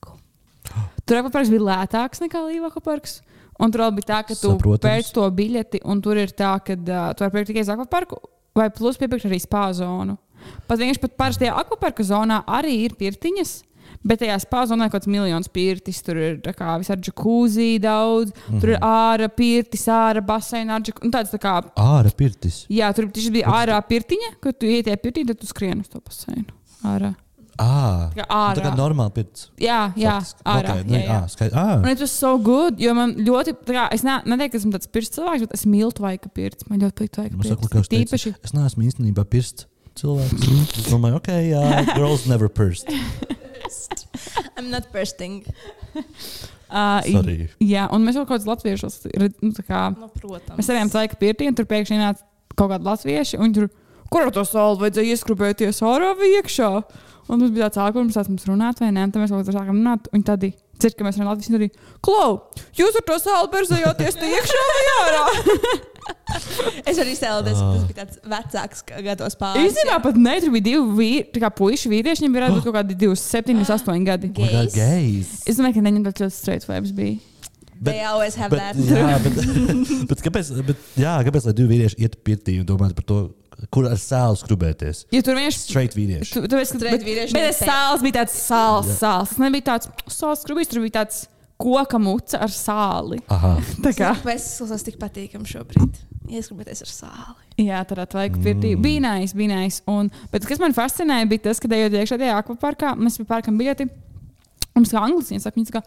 Tur 1.05 1.22
akvaparks 1.22 1.51
bija 1.53 1.67
lētāks 1.67 2.22
nekā 2.24 2.43
Līva 2.48 2.72
akvaparks. 2.72 3.22
Un 3.62 3.74
tur 3.74 3.84
bija 3.93 4.08
tā, 4.10 4.20
ka 4.25 4.36
tu 4.36 4.53
Saprotams. 4.55 4.86
pēc 4.86 5.12
to 5.13 5.25
biļeti, 5.38 5.81
un 5.86 6.01
tur 6.01 6.17
ir 6.17 6.31
tā, 6.34 6.55
ka 6.65 6.74
uh, 6.74 7.12
tu 7.13 7.25
vari 7.25 7.36
pirkt 7.36 7.51
tikai 7.51 7.65
uz 7.65 7.74
akvaparku, 7.74 8.22
vai 8.58 8.70
plus 8.74 8.98
piepirkt 8.98 9.27
arī 9.29 9.41
spā 9.41 9.67
zonu. 9.77 10.17
Pat 10.67 10.79
vienkārši 10.81 11.03
pat 11.03 11.17
parastajā 11.20 11.58
akvaparka 11.62 12.05
zonā 12.05 12.41
arī 12.50 12.79
ir 12.86 12.98
pirtiņas. 12.98 13.60
Bet 14.08 14.22
tajā 14.24 14.38
spāzonā 14.41 14.88
ir 14.88 14.89
kaut 14.89 15.03
kāds 15.03 15.12
miljons 15.12 15.50
pirtis. 15.51 16.00
Tur 16.01 16.17
ir 16.17 16.38
visādi 16.41 17.05
džekūzī 17.05 17.75
daudz, 17.84 18.31
mm 18.31 18.39
-hmm. 18.48 18.62
tur 18.62 18.70
ir 18.70 18.79
āra 18.81 19.27
pirtis, 19.29 19.86
āra 19.86 20.24
baseina, 20.25 20.77
āra 20.77 20.84
džek- 20.88 21.03
un 21.05 21.12
tāds 21.12 21.29
tā 21.29 21.38
kā 21.38 21.62
Ārā 21.75 22.13
pirtis. 22.15 22.65
Jā, 22.70 22.93
tur 22.96 23.05
bija 23.05 23.48
ārā 23.48 23.81
pirtiņa, 23.88 24.39
kad 24.41 24.58
tu 24.58 24.65
ietieji 24.65 24.98
pirtī, 24.98 25.27
tad 25.27 25.38
tu 25.39 25.46
skrieni 25.46 25.81
uz 25.81 25.89
to 25.89 26.00
baseinu. 26.00 26.46
Ārā. 26.84 27.13
Ah, 27.60 28.10
Tā 28.15 28.24
kā 28.24 28.25
tā 28.55 28.62
kā 28.63 28.70
ārā. 28.72 28.77
normāli 28.79 29.13
pirts. 29.13 29.50
Jā, 29.60 29.93
jā, 30.00 30.13
Faktiski. 30.22 30.43
ārā. 30.46 30.70
Okay, 30.72 30.84
nu, 30.88 30.96
jā, 30.96 31.01
jā. 31.05 31.17
ah, 31.17 31.25
skait- 31.27 31.53
ah. 31.53 31.74
Un 31.84 31.96
tas 32.00 32.12
so 32.12 32.38
good, 32.38 32.79
jo 32.79 32.93
man 32.98 33.13
ļoti, 33.15 33.53
tā 33.67 33.74
kā, 33.75 33.84
es 33.93 34.03
ne, 34.08 34.15
neteiktu, 34.25 34.51
ka 34.55 34.58
esmu 34.62 34.72
tāds 34.77 34.88
pirts 34.91 35.10
cilvēks, 35.17 35.41
bet 35.46 35.53
es 35.60 35.65
mīlu 35.65 35.91
tvaika 35.93 36.29
pirts. 36.34 36.65
Man 36.70 36.79
ļoti 36.79 36.96
patīk 36.96 37.12
tvaika 37.17 37.36
Nu, 37.36 37.43
pirts. 37.43 37.67
kā 37.70 37.79
es 37.84 37.91
Tīpaši, 37.91 38.36
Es 38.43 38.53
neesmu 38.55 38.88
īstenībā 38.88 39.25
pirsts 39.29 39.65
cilvēks. 40.00 40.77
Es 40.79 40.88
domāju, 40.89 41.20
ok, 41.20 41.27
jā, 41.51 41.63
girls 41.98 42.25
never 42.25 42.48
pirst. 42.50 42.88
I'm 44.58 44.70
not 44.72 44.91
bursting. 44.91 45.43
uh, 46.72 47.01
Sorry. 47.12 47.50
jā, 47.62 47.86
un 47.91 48.03
mēs 48.05 48.15
vēl 48.17 48.25
kaut 48.25 48.38
kādus 48.39 48.48
latviešus, 48.50 48.98
nu, 49.41 49.51
tā 49.55 49.63
kā, 49.67 49.84
Nu, 49.98 50.10
protams. 50.15 50.58
mēs 50.60 50.67
saviem 50.72 50.89
tvaika 50.91 51.17
pirtī, 51.20 51.48
un 51.51 51.55
tur 51.58 51.67
pēkšņi 51.70 52.00
nāca 52.00 52.24
kaut 52.55 52.72
kādi 52.74 52.88
latvieši, 52.88 53.39
un 53.41 53.53
tur, 53.55 53.70
kur 54.12 54.27
ar 54.27 54.34
to 54.36 54.43
sauli 54.48 54.81
vajadzēja 54.86 55.15
ieskrubēties 55.15 55.81
ārā 55.88 56.12
vai 56.20 56.31
iekšā? 56.41 56.70
Un 57.30 57.40
mums 57.40 57.54
bija 57.56 57.70
tāds 57.70 57.96
mums 57.96 58.18
tāds 58.18 58.32
mums 58.32 58.48
runāt, 58.50 58.82
vai 58.82 58.90
ne? 58.92 59.04
Un 59.08 59.12
tad 59.13 59.22
mēs 59.22 59.32
kaut 59.34 59.46
kā 59.48 59.54
sākām 59.56 59.78
runāt, 59.78 60.10
un 60.16 60.24
tad 60.28 60.42
dzird, 60.82 60.96
ka 60.98 61.06
mēs 61.06 61.20
runājam 61.20 61.30
latviešu, 61.32 61.54
un 61.54 61.60
arī, 61.60 61.70
klau, 62.04 62.32
jūs 62.80 62.98
ar 62.98 63.06
to 63.06 63.18
sauli 63.22 63.51
berzējāties 63.54 64.18
te 64.18 64.32
iekšā 64.34 64.66
vai 64.72 64.84
ārā? 64.98 65.24
Es 66.90 66.98
varu 66.98 67.12
iztēloties, 67.13 67.60
ka 67.60 67.66
Ah. 67.68 67.74
tas 67.75 67.84
bija 67.88 67.98
tāds 68.00 68.18
vecāks 68.32 68.80
gados 69.06 69.36
pāris. 69.38 69.68
Īstenībā 69.70 69.98
pat 70.01 70.16
ne, 70.18 70.34
tur 70.42 70.54
bija 70.56 70.66
divi 70.66 70.96
vīri, 70.98 71.25
tā 71.36 71.42
kā 71.44 71.50
puiši 71.54 71.92
vīrieši, 71.92 72.24
viņiem 72.24 72.38
varētu 72.40 72.56
būt 72.58 72.66
kaut 72.68 72.78
kādi 72.80 72.98
27, 73.04 73.60
28 73.62 74.08
gadi. 74.08 74.32
Oh 74.34 74.48
God, 74.48 74.72
Gays. 74.72 74.74
gays. 74.75 75.30
Es 75.46 75.60
domāju, 75.60 75.78
ka 75.78 75.84
neņem 75.86 76.08
tāds 76.10 76.24
ļoti 76.25 76.36
straight 76.40 76.66
vibes 76.68 76.96
bija. 76.98 77.20
Bet- 77.82 77.94
They 77.96 78.01
always 78.06 78.36
have 78.42 78.50
Bet, 78.50 78.60
that. 78.60 78.75
jā, 78.98 79.20
bet, 79.24 79.38
bet, 80.10 80.24
kāpēc, 80.25 80.51
bet, 80.72 80.82
jā, 81.01 81.13
kāpēc 81.30 81.48
lai 81.50 81.54
divi 81.58 81.75
vīrieši 81.75 82.01
iet 82.01 82.18
pirtī 82.25 82.58
un 82.62 82.68
domātu 82.70 82.98
par 82.98 83.08
to, 83.12 83.20
kur 83.74 83.89
ar 83.89 84.00
sāli 84.01 84.39
skrubēties? 84.41 85.06
Ja 85.13 85.22
tur 85.25 85.38
vienkārši. 85.38 85.62
Straight 85.68 85.98
vīrieši. 85.98 86.34
Tu, 86.34 86.46
tu 86.50 86.62
esi, 86.62 86.77
Straight 86.77 86.98
bet, 86.98 87.06
vīrieši 87.08 87.36
bet 87.38 87.51
tas 87.51 87.62
sāls 87.68 88.06
bija 88.06 88.22
tāds 88.22 88.39
sāls, 88.39 88.89
sāls. 88.98 89.36
Tas 89.36 89.44
nebija 89.44 89.68
tāds 89.74 89.91
sāls 90.10 90.44
skrubīs, 90.46 90.72
tur 90.72 90.84
bija 90.86 91.01
tāds 91.01 91.25
koka 91.62 92.00
muca 92.01 92.41
ar 92.41 92.53
sāli. 92.53 93.22
Aha. 93.32 93.56
Tā 93.86 93.94
kā. 93.98 94.13
Klausās 94.24 94.86
tik 94.88 94.98
patīkami 95.01 95.50
šobrīd? 95.50 96.01
Ieskrubēties 96.32 96.86
ar 96.86 96.91
sāli. 96.91 97.65
Jā, 97.68 97.82
tur 97.86 98.01
atvajag 98.01 98.38
pirtī. 98.41 98.74
Mm. 98.75 98.84
Bija 98.86 99.03
nais, 99.03 99.34
bija. 99.38 99.63
Un, 99.91 100.10
bet 100.32 100.48
kas 100.50 100.62
man 100.62 100.74
fascinēja, 100.77 101.30
bija 101.30 101.50
tas, 101.50 101.62
ka 101.62 101.70
ejot 101.75 101.98
iekšā 102.00 102.18
tajā 102.22 102.38
akvaparkā, 102.41 102.96
mēs 102.98 103.20
pērkam 103.30 103.60
biļeti. 103.60 103.89
Mums 104.77 104.94
kā 104.94 105.03
angļuiski, 105.03 105.36
viņi 105.36 105.44
saka, 105.44 105.60
viņi 105.60 105.70
saka, 105.74 105.82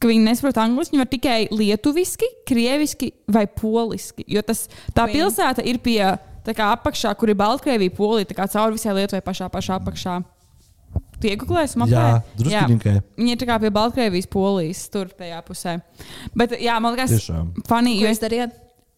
ka 0.00 0.10
viņi 0.10 0.24
nesaprot 0.24 0.60
angliski, 0.62 0.96
viņi 0.96 1.02
var 1.02 1.10
tikai 1.12 1.38
lietuviski, 1.52 2.30
krieviski 2.48 3.10
vai 3.32 3.44
poliski. 3.50 4.24
Jo 4.30 4.42
tas, 4.46 4.66
tā 4.96 5.04
Queen. 5.04 5.18
pilsēta 5.18 5.64
ir 5.68 5.80
pie 5.84 6.00
tā 6.46 6.54
kā 6.56 6.70
apakšā, 6.76 7.12
kur 7.18 7.32
ir 7.32 7.38
Baltkrievija, 7.40 7.94
Polija, 7.96 8.28
tā 8.30 8.36
kā 8.38 8.46
cauri 8.52 8.78
visai 8.78 8.94
Lietuvai 9.00 9.22
pašā, 9.26 9.50
pašā 9.52 9.80
apakšā. 9.80 10.16
Tu 11.20 11.30
iegūlēsi 11.32 11.78
mapē? 11.80 11.92
Jā, 11.96 12.08
druskuļiņkai. 12.36 12.94
Viņi 13.16 13.32
ir 13.34 13.40
tā 13.40 13.46
kā 13.48 13.56
pie 13.62 13.70
Baltkrievijas, 13.72 14.28
Polijas, 14.32 14.82
tur 14.92 15.08
tajā 15.16 15.38
pusē. 15.46 15.78
Bet, 16.36 16.52
jā, 16.60 16.76
man 16.80 16.92
liekas, 16.96 17.14
Tiešām. 17.16 17.50
funny, 17.68 17.96
Ko 17.98 18.04
jo 18.04 18.10
jūs 18.10 18.18
es, 18.18 18.22
darījāt? 18.24 18.52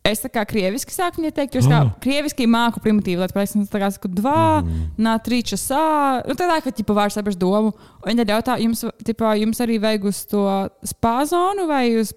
es 0.08 0.22
tā 0.24 0.30
kā 0.32 0.42
krieviski 0.48 0.94
sāku 0.94 1.20
viņai 1.20 1.32
teikt, 1.36 1.54
jo 1.54 1.60
es 1.62 1.66
kā 1.70 1.78
Oh. 1.84 1.90
krieviski 2.02 2.46
māku 2.50 2.80
primitīvi, 2.82 3.18
lai 3.22 3.28
pēc 3.28 3.52
tam 3.52 3.66
tā 3.70 3.78
kā 3.82 3.90
saku, 3.92 4.08
dva, 4.08 4.62
Mm. 4.62 4.90
nā, 4.98 5.14
trīča 5.22 5.58
sā. 5.60 6.26
Nu, 6.26 6.34
tādā, 6.34 6.62
ka, 6.64 6.70
ķipa, 6.70 6.94
vairs 6.94 7.14
saprast 7.14 7.38
domu. 7.38 7.72
Un 8.02 8.06
viņi 8.12 8.24
tad 8.24 8.28
jautā, 8.34 8.58
jums, 8.62 8.82
ķipa, 9.04 9.34
jums 9.38 9.60
arī 9.60 9.78
vajag 9.78 10.04
uz 10.04 10.24
to 10.26 10.42
spāzonu 10.84 11.66
vai 11.68 11.94
uz 12.00 12.12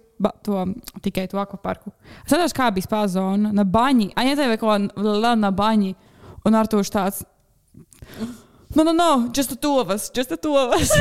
to 0.46 0.66
tikai 1.06 1.28
to 1.32 1.42
akvaparku? 1.42 1.94
Es 2.26 2.32
atceros, 2.32 2.56
kā 2.58 2.70
bija 2.74 2.88
spāzona, 2.88 3.54
na 3.56 3.66
baņi. 3.66 4.12
Aņa 4.20 4.38
tev 4.40 4.56
kaut 4.62 4.96
ko 4.96 5.36
na 5.36 5.52
baņi. 5.52 5.96
Un 6.46 6.58
ar 6.58 6.70
to 6.70 6.82
tāds. 6.82 7.24
No, 8.74 8.84
no, 8.84 8.94
no, 8.94 9.30
just 9.34 9.50
the 9.50 9.56
two 9.56 9.80
of 9.80 9.92
us, 9.92 10.10
just 10.10 10.30
the 10.30 10.38
two 10.38 10.56
of 10.56 10.72
us. 10.72 10.90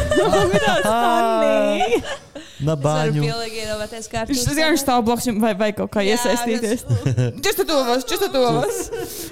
Na, 2.66 2.74
baņu. 2.76 3.22
Viņš 3.22 4.42
tas 4.44 4.56
vienkārši 4.56 4.82
stāv 4.82 5.04
blakus 5.06 5.28
vai, 5.40 5.52
vai 5.56 5.70
kaut 5.76 5.92
kā 5.94 6.02
iesaistīties. 6.04 6.82
Just 7.44 7.62
to 7.64 7.76
us, 7.94 8.04
just 8.04 8.26
to 8.34 8.42
us. 8.60 8.90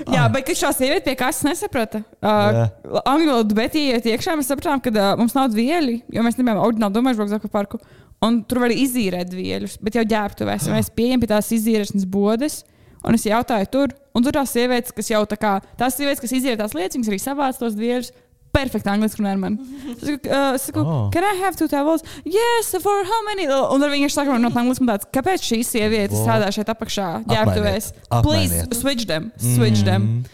Jā, 0.08 0.24
bet 0.32 0.46
kad 0.48 0.56
šā 0.56 0.70
sieviete 0.76 1.10
pie 1.10 1.16
kas 1.18 1.42
nesaprata, 1.44 2.00
uh, 2.22 2.62
angļu 3.02 3.34
valodu, 3.34 3.58
bet 3.58 3.76
ieiet 3.76 4.08
iekšā, 4.08 4.38
mēs 4.38 4.48
sapratām, 4.48 4.80
ka 4.84 4.94
uh, 4.94 5.10
mums 5.20 5.36
nav 5.36 5.50
dvieļi, 5.52 5.98
jo 6.14 6.24
mēs 6.24 6.40
nebijām 6.40 6.62
oriģināli 6.62 6.96
domājuši 6.96 7.20
braukt 7.20 7.34
uz 7.34 7.38
akvaparku. 7.38 7.82
Un 8.26 8.40
tur 8.50 8.58
var 8.64 8.72
izīrēt 8.74 9.28
dvieļus, 9.30 9.76
bet 9.84 9.94
jau 9.94 10.02
ģērbtuvēs. 10.10 10.64
Un 10.66 10.74
mēs 10.74 10.88
pieejam 10.90 11.20
pie 11.22 11.28
tās 11.30 11.52
izīrēšanas 11.54 12.06
bodes. 12.10 12.64
Un 13.06 13.14
es 13.14 13.22
jautāju, 13.28 13.68
tur, 13.70 13.92
un 14.18 14.24
tur 14.26 14.34
tās 14.34 14.50
sievietes, 14.50 14.90
kas 14.96 15.06
jau 15.12 15.20
tā 15.30 15.36
kā, 15.38 15.52
tās 15.78 15.94
sievietes, 15.94 16.18
kas 16.24 16.32
izīrē 16.34 16.56
tās 16.58 16.74
lietas, 16.74 16.96
viņas 16.98 17.12
arī 17.12 17.18
savāc 17.22 17.60
tos 17.60 17.76
dvieļus. 17.78 18.10
Perfekti 18.50 18.88
angliski 18.90 19.20
runā 19.20 19.34
ar 19.36 19.38
mani. 19.38 19.58
Es 19.92 20.00
saku, 20.08 20.30
uh, 20.32 20.54
es 20.56 20.62
saku 20.66 20.80
Oh. 20.82 21.10
can 21.12 21.22
I 21.22 21.34
have 21.44 21.54
two 21.54 21.68
towels? 21.68 22.02
Yes, 22.24 22.72
for 22.82 23.04
how 23.04 23.20
many? 23.28 23.44
Un 23.46 23.78
tad 23.84 23.92
viņš 23.92 24.16
saka, 24.16 24.38
no 24.40 24.48
angliski 24.50 24.88
tāds, 24.88 25.06
kāpēc 25.14 25.44
šīs 25.44 25.68
sievietes 25.76 26.18
strādā 26.24 26.48
šeit 26.56 26.72
apakšā, 26.72 27.06
ģērbtuvēs? 27.28 27.90
Please, 28.24 28.64
switch 28.80 29.06
them, 29.06 29.30
switch 29.36 29.84
them. 29.86 30.02
Mm. 30.02 30.24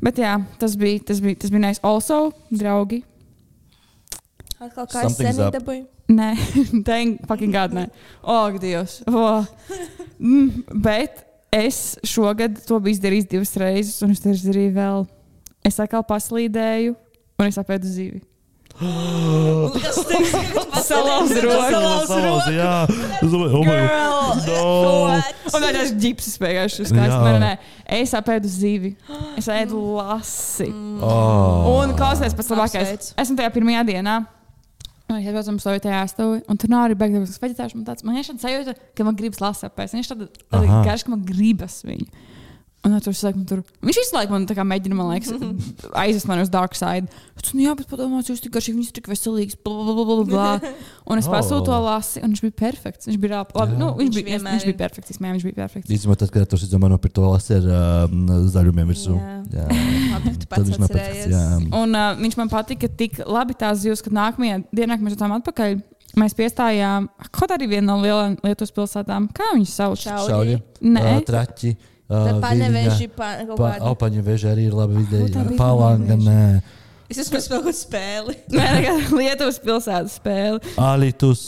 Bet 0.00 0.22
jā, 0.22 0.36
tas 0.62 0.78
bija, 0.78 1.02
tas 1.10 1.20
bija, 1.20 1.34
tas 1.42 1.50
bija 1.50 1.64
nice. 1.66 1.82
Also, 1.82 2.30
draugi, 2.54 3.02
Atkal 4.58 4.86
kā 4.86 5.02
es 5.04 5.12
Something's 5.12 5.36
sen 5.36 5.44
up. 5.48 5.54
dabūju. 5.58 5.84
Nē, 6.08 6.30
thank 6.88 7.24
fucking 7.28 7.54
god, 7.54 7.76
nē. 7.76 7.88
Oh, 8.22 8.50
Dievs. 8.60 9.02
Oh. 9.06 9.44
Mm, 10.18 10.64
bet 10.84 11.24
es 11.54 11.98
šogad 12.06 12.58
to 12.66 12.80
biju 12.82 12.98
izdarījis 12.98 13.28
divas 13.30 13.54
reizes, 13.60 14.00
un 14.04 14.14
es 14.14 14.24
to 14.24 14.32
izdarīju 14.34 14.74
vēl. 14.76 15.06
Es 15.66 15.78
atkal 15.82 16.04
paslīdēju, 16.08 16.96
un 17.38 17.50
es 17.50 17.60
apēdu 17.60 17.90
zivi. 17.90 18.22
Tas 19.82 20.86
Salauz 20.86 21.32
roku. 21.42 22.06
Salauz, 22.06 22.46
jā. 22.54 22.74
Domāju, 23.22 23.58
oh 23.58 23.64
my 23.66 23.78
God. 23.90 24.46
No. 24.46 24.60
Un 25.50 25.64
tā 25.64 25.72
tas 25.74 25.90
ģipsis 25.98 26.38
vienkārši. 26.38 26.86
Nē, 26.94 27.52
es 27.98 28.14
apēdu 28.14 28.50
zivi. 28.52 28.94
Es 29.40 29.50
ēdu 29.50 29.80
lasi. 29.98 30.70
Oh. 31.02 31.80
Un 31.80 31.96
klausies, 31.98 32.36
pats 32.38 32.52
labākais. 32.54 33.12
Esmu 33.18 33.38
tajā 33.40 33.50
pirmajā 33.56 33.82
dienā. 33.90 34.20
Un 35.08 35.16
es 35.16 35.24
jau 35.24 35.54
stāvu 35.56 35.80
tajā 35.80 36.00
stāvā, 36.10 36.40
un 36.52 36.58
tur 36.60 36.68
nav 36.68 36.84
arī 36.84 36.96
beigts 37.00 37.38
vegetārs. 37.40 37.72
Man, 37.72 37.86
tāds, 37.86 38.04
man 38.04 38.18
ir 38.18 38.26
šāda 38.26 38.44
sajūta, 38.44 38.74
ka 38.92 39.06
man 39.08 39.16
gribas 39.16 39.40
lasīt 39.40 39.72
pēc. 39.72 39.94
Viņš 39.96 40.10
tāda, 40.10 40.26
tāda 40.52 40.80
garš, 40.84 41.06
ka 41.06 41.12
man 41.14 41.22
gribas 41.24 41.78
viņu. 41.88 42.08
Un 42.86 42.92
tur 43.02 43.12
saka, 43.12 43.34
man 43.36 43.44
tur, 43.44 43.58
viņš 43.84 43.96
visu 43.98 44.14
laiku 44.14 44.30
man 44.32 44.44
tā 44.46 44.54
kā 44.54 44.62
mēģina, 44.64 44.94
man 44.96 45.08
liekas, 45.10 45.32
aizvest 46.04 46.28
mani 46.30 46.44
uz 46.46 46.50
dark 46.52 46.76
side. 46.78 47.10
Es 47.38 47.50
nu 47.52 47.64
jā, 47.64 47.72
bet 47.76 47.88
padomājiet, 47.90 48.30
jūs 48.30 48.42
tik 48.44 48.52
garšīgi, 48.54 48.78
viņas 48.78 48.94
tik 48.94 49.08
veselīgas, 49.10 49.56
bla, 49.66 49.82
bla, 49.88 50.04
bla, 50.06 50.16
bla. 50.28 50.72
Un 51.10 51.18
es 51.20 51.26
Oh. 51.26 51.32
pasūtu 51.34 51.66
to 51.66 51.74
lasi, 51.82 52.22
un 52.22 52.30
viņš 52.32 52.42
bija 52.46 52.54
perfekts. 52.62 53.08
Viņš 53.10 53.18
bija 53.20 53.40
labi. 53.42 53.56
Jā. 53.58 53.66
nu, 53.80 53.88
viņš, 53.98 54.14
Viņš 54.14 54.20
bija, 54.28 54.38
viņš 54.46 54.66
bija 54.68 54.74
ir. 54.74 54.78
perfekts. 54.78 55.10
Īstenībā 55.14 55.34
viņš 55.34 55.46
bija 55.48 55.56
perfekts. 55.58 55.90
Īstenībā, 55.96 56.16
tad, 56.22 56.32
kad 56.36 56.48
tu 56.54 56.60
domā 56.70 56.90
par 57.02 57.14
to 57.18 57.26
lasi 57.26 57.56
ar 57.58 57.68
um, 58.08 58.24
zaļumiem 58.54 58.94
virsū. 58.94 59.18
Jā. 59.18 59.36
Jā. 59.58 59.66
Pats 60.52 60.70
viņš 60.70 60.80
nav 60.84 60.92
perfekts. 60.94 61.28
Jā. 61.34 61.44
Un 61.82 61.98
uh, 61.98 62.08
viņš 62.22 62.38
man 62.40 62.52
patika 62.54 62.88
tik 63.02 63.18
labi 63.26 63.58
tās 63.58 63.82
zivs, 63.82 64.04
ka 64.06 64.14
nākamajā 64.14 64.62
dienā, 64.70 64.96
kad 65.00 65.06
mēs 65.08 65.18
esam 65.18 65.34
atpakaļ, 65.40 65.78
mēs 66.22 66.36
piestājām 66.38 67.10
kaut 67.34 67.52
arī 67.58 67.68
viena 67.74 67.90
no 67.94 68.00
lielām 68.04 68.38
Lietuvas 68.46 68.72
pilsētām. 68.76 69.28
Kā 69.36 69.50
viņas 69.56 69.76
sauc? 69.82 70.02
Šauļi. 70.04 70.28
Šauļi. 70.32 70.58
Nē, 70.94 71.06
Traķi. 71.28 71.74
Paneveži 72.08 73.06
Viļņa, 73.08 73.14
pa 73.16 73.30
Pa. 73.58 73.72
Aupaņa 73.92 74.22
veža 74.24 74.52
arī 74.54 74.68
ir 74.70 74.76
tā 74.76 74.88
ideja. 75.04 75.44
bija 75.44 75.58
Palanga. 75.58 76.18
Es 77.08 77.16
esmu 77.22 77.40
spēlējis 77.40 77.78
spēli. 77.86 78.34
Nē, 78.52 78.66
Lietuvas 79.16 79.56
pilsētas 79.64 80.18
spēle. 80.20 80.58
Alitus, 80.76 81.42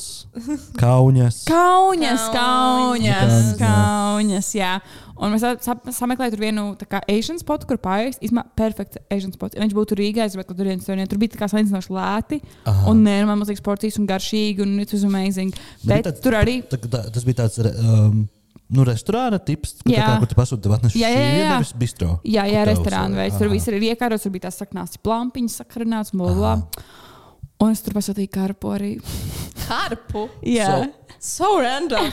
Kaunas. 0.81 1.43
Kauņas, 1.45 2.23
kauņas, 2.33 3.51
Kauņas, 3.61 4.49
jā. 4.57 4.73
Un 5.21 5.35
mēs 5.35 5.43
sa- 5.61 5.77
sameklējām 5.93 6.33
tur 6.33 6.41
vienu 6.41 6.63
tā 6.81 6.87
kā 6.89 7.01
Asian 7.13 7.37
spotu, 7.37 7.67
kur 7.69 7.77
pārējais 7.77 8.17
īstenībā 8.25 8.45
perfekts 8.57 8.97
Asian 9.13 9.35
spots. 9.37 9.53
Ja 9.59 9.61
viņš 9.67 9.75
būtu 9.77 9.99
Rīgā, 10.01 10.25
es 10.25 10.33
gribētu, 10.37 10.57
tur, 10.57 10.71
tur, 10.81 11.07
tur 11.13 11.21
bija 11.21 11.35
tā 11.35 11.43
kā 11.43 11.49
salīdzinoši 11.53 11.93
lēti. 11.93 12.41
Aha. 12.65 12.89
Un 12.89 13.05
nē, 13.05 13.19
man 13.29 13.43
liekas, 13.45 13.61
sportīs 13.61 13.99
un 14.01 14.07
garšīgi, 14.09 14.65
un 14.65 14.79
it 14.81 14.95
was 14.97 15.05
amazing. 15.05 15.53
Nu, 15.85 15.93
Bet 15.93 16.05
tad- 16.09 16.23
tur 16.25 16.33
arī. 16.41 16.63
Tā, 16.73 16.79
tā, 16.89 17.03
tas 17.13 17.25
bija 17.29 17.43
tāds 17.45 17.61
um, 17.61 18.25
nu, 18.71 18.87
restorāna 18.87 19.41
tips, 19.43 19.77
ka, 19.81 19.89
tā 19.89 19.95
Jā. 19.97 20.07
kā, 20.07 20.19
kur 20.23 20.31
tu 20.31 20.39
pasūti 20.39 20.65
tev 20.67 20.75
Jā, 20.95 21.11
jā, 21.11 21.21
jā, 21.21 21.31
jā. 21.41 21.55
nevis 21.55 21.73
bistro. 21.79 22.11
Jā, 22.25 22.47
jā, 22.51 22.65
Kur 22.65 22.73
restorāna 22.73 23.23
veids. 23.23 23.39
Tur 23.41 23.51
viss 23.53 23.71
ir 23.71 23.79
iekārots, 23.91 24.27
tur 24.27 24.35
bija 24.35 24.49
tās 24.49 24.61
saknās 24.63 25.01
plampiņas, 25.03 25.57
sakarināts, 25.63 26.15
bla, 26.15 26.35
bla. 26.37 26.55
Un 27.61 27.75
es 27.75 27.83
tur 27.85 27.97
pasūtīju 27.99 28.31
karpu 28.33 28.71
arī. 28.73 28.93
Karpu. 29.67 30.29
Jā. 30.47 30.71
So 31.21 31.59
random. 31.61 32.07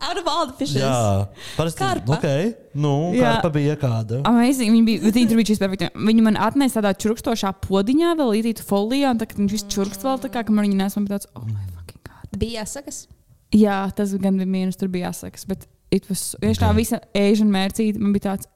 Out 0.00 0.18
of 0.18 0.28
all 0.30 0.46
the 0.46 0.54
fishes. 0.54 0.78
Jā, 0.78 1.26
parasti. 1.56 1.80
Karpa. 1.82 2.18
Okay. 2.18 2.52
Nu, 2.78 3.10
Jā. 3.16 3.32
karpa 3.34 3.50
bija 3.56 3.74
kāda. 3.78 4.20
Amazing. 4.30 4.70
Viņi, 4.70 4.84
bija, 4.86 5.10
viņi 5.10 5.30
tur 5.30 5.40
bija 5.40 5.50
šīs 5.50 5.62
perfekti. 5.62 5.88
Viņi 6.06 6.22
man 6.22 6.38
atnesa 6.38 6.78
tādā 6.78 6.92
čurkstošā 7.02 7.50
podiņā, 7.64 8.12
vēl 8.20 8.30
līdzītu 8.36 8.66
folijā, 8.68 9.10
un 9.10 9.18
tā, 9.18 9.26
kad 9.26 9.40
viņš 9.42 9.56
viss 9.56 9.70
čurkst 9.74 10.06
vēl 10.06 10.20
tā 10.22 10.30
kā, 10.30 10.44
ka 10.46 10.54
man 10.54 10.68
viņa 10.68 10.78
nesma 10.84 11.02
bija 11.02 11.18
tāds, 11.18 11.30
oh, 11.34 11.48
my 11.50 11.66
fucking 11.74 12.02
god. 12.06 12.38
Bija 12.38 12.62
jāsakas. 12.62 13.08
Jā, 13.58 13.80
tas 13.98 14.14
gan 14.22 14.38
bija 14.38 14.50
mīnus, 14.54 14.78
tur 14.78 14.92
bija 14.92 15.10
jāsakas, 15.10 15.48
bet 15.50 15.66
it 15.90 16.08
was, 16.10 16.34
ja 16.42 16.52
tā 16.58 16.74
visa 16.76 17.00
Asian 17.16 17.50
mērcīte, 17.54 17.98
man 17.98 18.12
bija 18.16 18.32
tāds, 18.34 18.48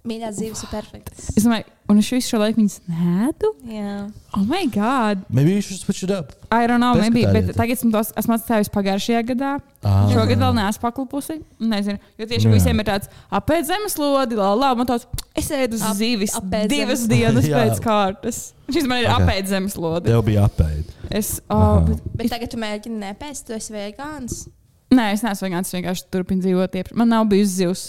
Mīļā 0.00 0.30
dzīves 0.32 0.62
ir 0.64 0.68
perfektas. 0.72 1.26
es 1.36 1.44
domāju, 1.44 1.66
un 1.92 1.98
es 2.00 2.06
visu 2.08 2.30
šo 2.32 2.38
laiku 2.40 2.56
viņas 2.62 2.76
nēdu? 2.88 3.48
Jā. 3.68 3.96
Oh, 4.32 4.44
my 4.48 4.62
god! 4.72 5.26
Maybe 5.28 5.52
you 5.52 5.60
should 5.60 5.76
switch 5.76 6.00
it 6.06 6.10
up. 6.10 6.30
I 6.50 6.64
don't 6.66 6.80
know, 6.80 6.94
maybe, 6.96 7.26
bet 7.28 7.50
tagad 7.52 7.76
esmu, 7.76 7.90
tos, 7.92 8.08
esmu 8.16 8.32
atstājusi 8.38 8.72
pagājušajā 8.72 9.20
gadā. 9.28 9.50
Ah. 9.84 10.06
Šogad 10.08 10.40
vēl 10.40 10.54
neesmu 10.56 10.80
paklupusi. 10.86 11.36
Nezinu, 11.60 12.00
jo 12.16 12.28
tieši 12.30 12.48
Jā. 12.48 12.52
visiem 12.54 12.80
ir 12.80 12.88
tāds 12.88 13.12
apēd 13.28 13.68
zemeslodi, 13.68 14.38
la, 14.40 14.70
man 14.80 14.88
tāds, 14.88 15.04
es 15.36 15.50
ēdu 15.52 15.76
Ap- 15.84 15.98
zivis 16.00 16.38
divas 16.72 17.04
dienas 17.10 17.50
pēc 17.58 17.82
kārtas. 17.84 18.38
Šis 18.72 18.88
man 18.88 19.02
ir 19.04 19.10
Ok. 19.10 19.18
okay. 19.18 19.26
apēd 19.28 19.52
zemeslodi. 19.52 20.08
Tev 20.14 20.24
bija 20.30 20.46
apēd. 20.48 20.96
Es, 21.12 21.42
oh, 21.52 21.60
Aha. 21.60 21.84
bet, 21.90 22.08
Bet 22.16 22.32
tagad 22.38 22.54
tu 22.56 22.62
mēģini 22.64 23.02
nepēst, 23.04 23.50
tu 23.50 23.58
esi 23.58 23.76
vegāns. 23.76 24.46
Nē, 24.94 25.10
es 25.14 25.22
neesmu 25.26 25.48
vegāns, 25.48 25.70
es 25.70 25.76
vienkārši 25.78 26.06
turpinu 26.14 26.42
dzīvot 26.44 26.74
iepriekš. 26.80 26.96
Man 26.98 27.12
nav 27.12 27.26
bijis 27.30 27.52
zivs. 27.58 27.84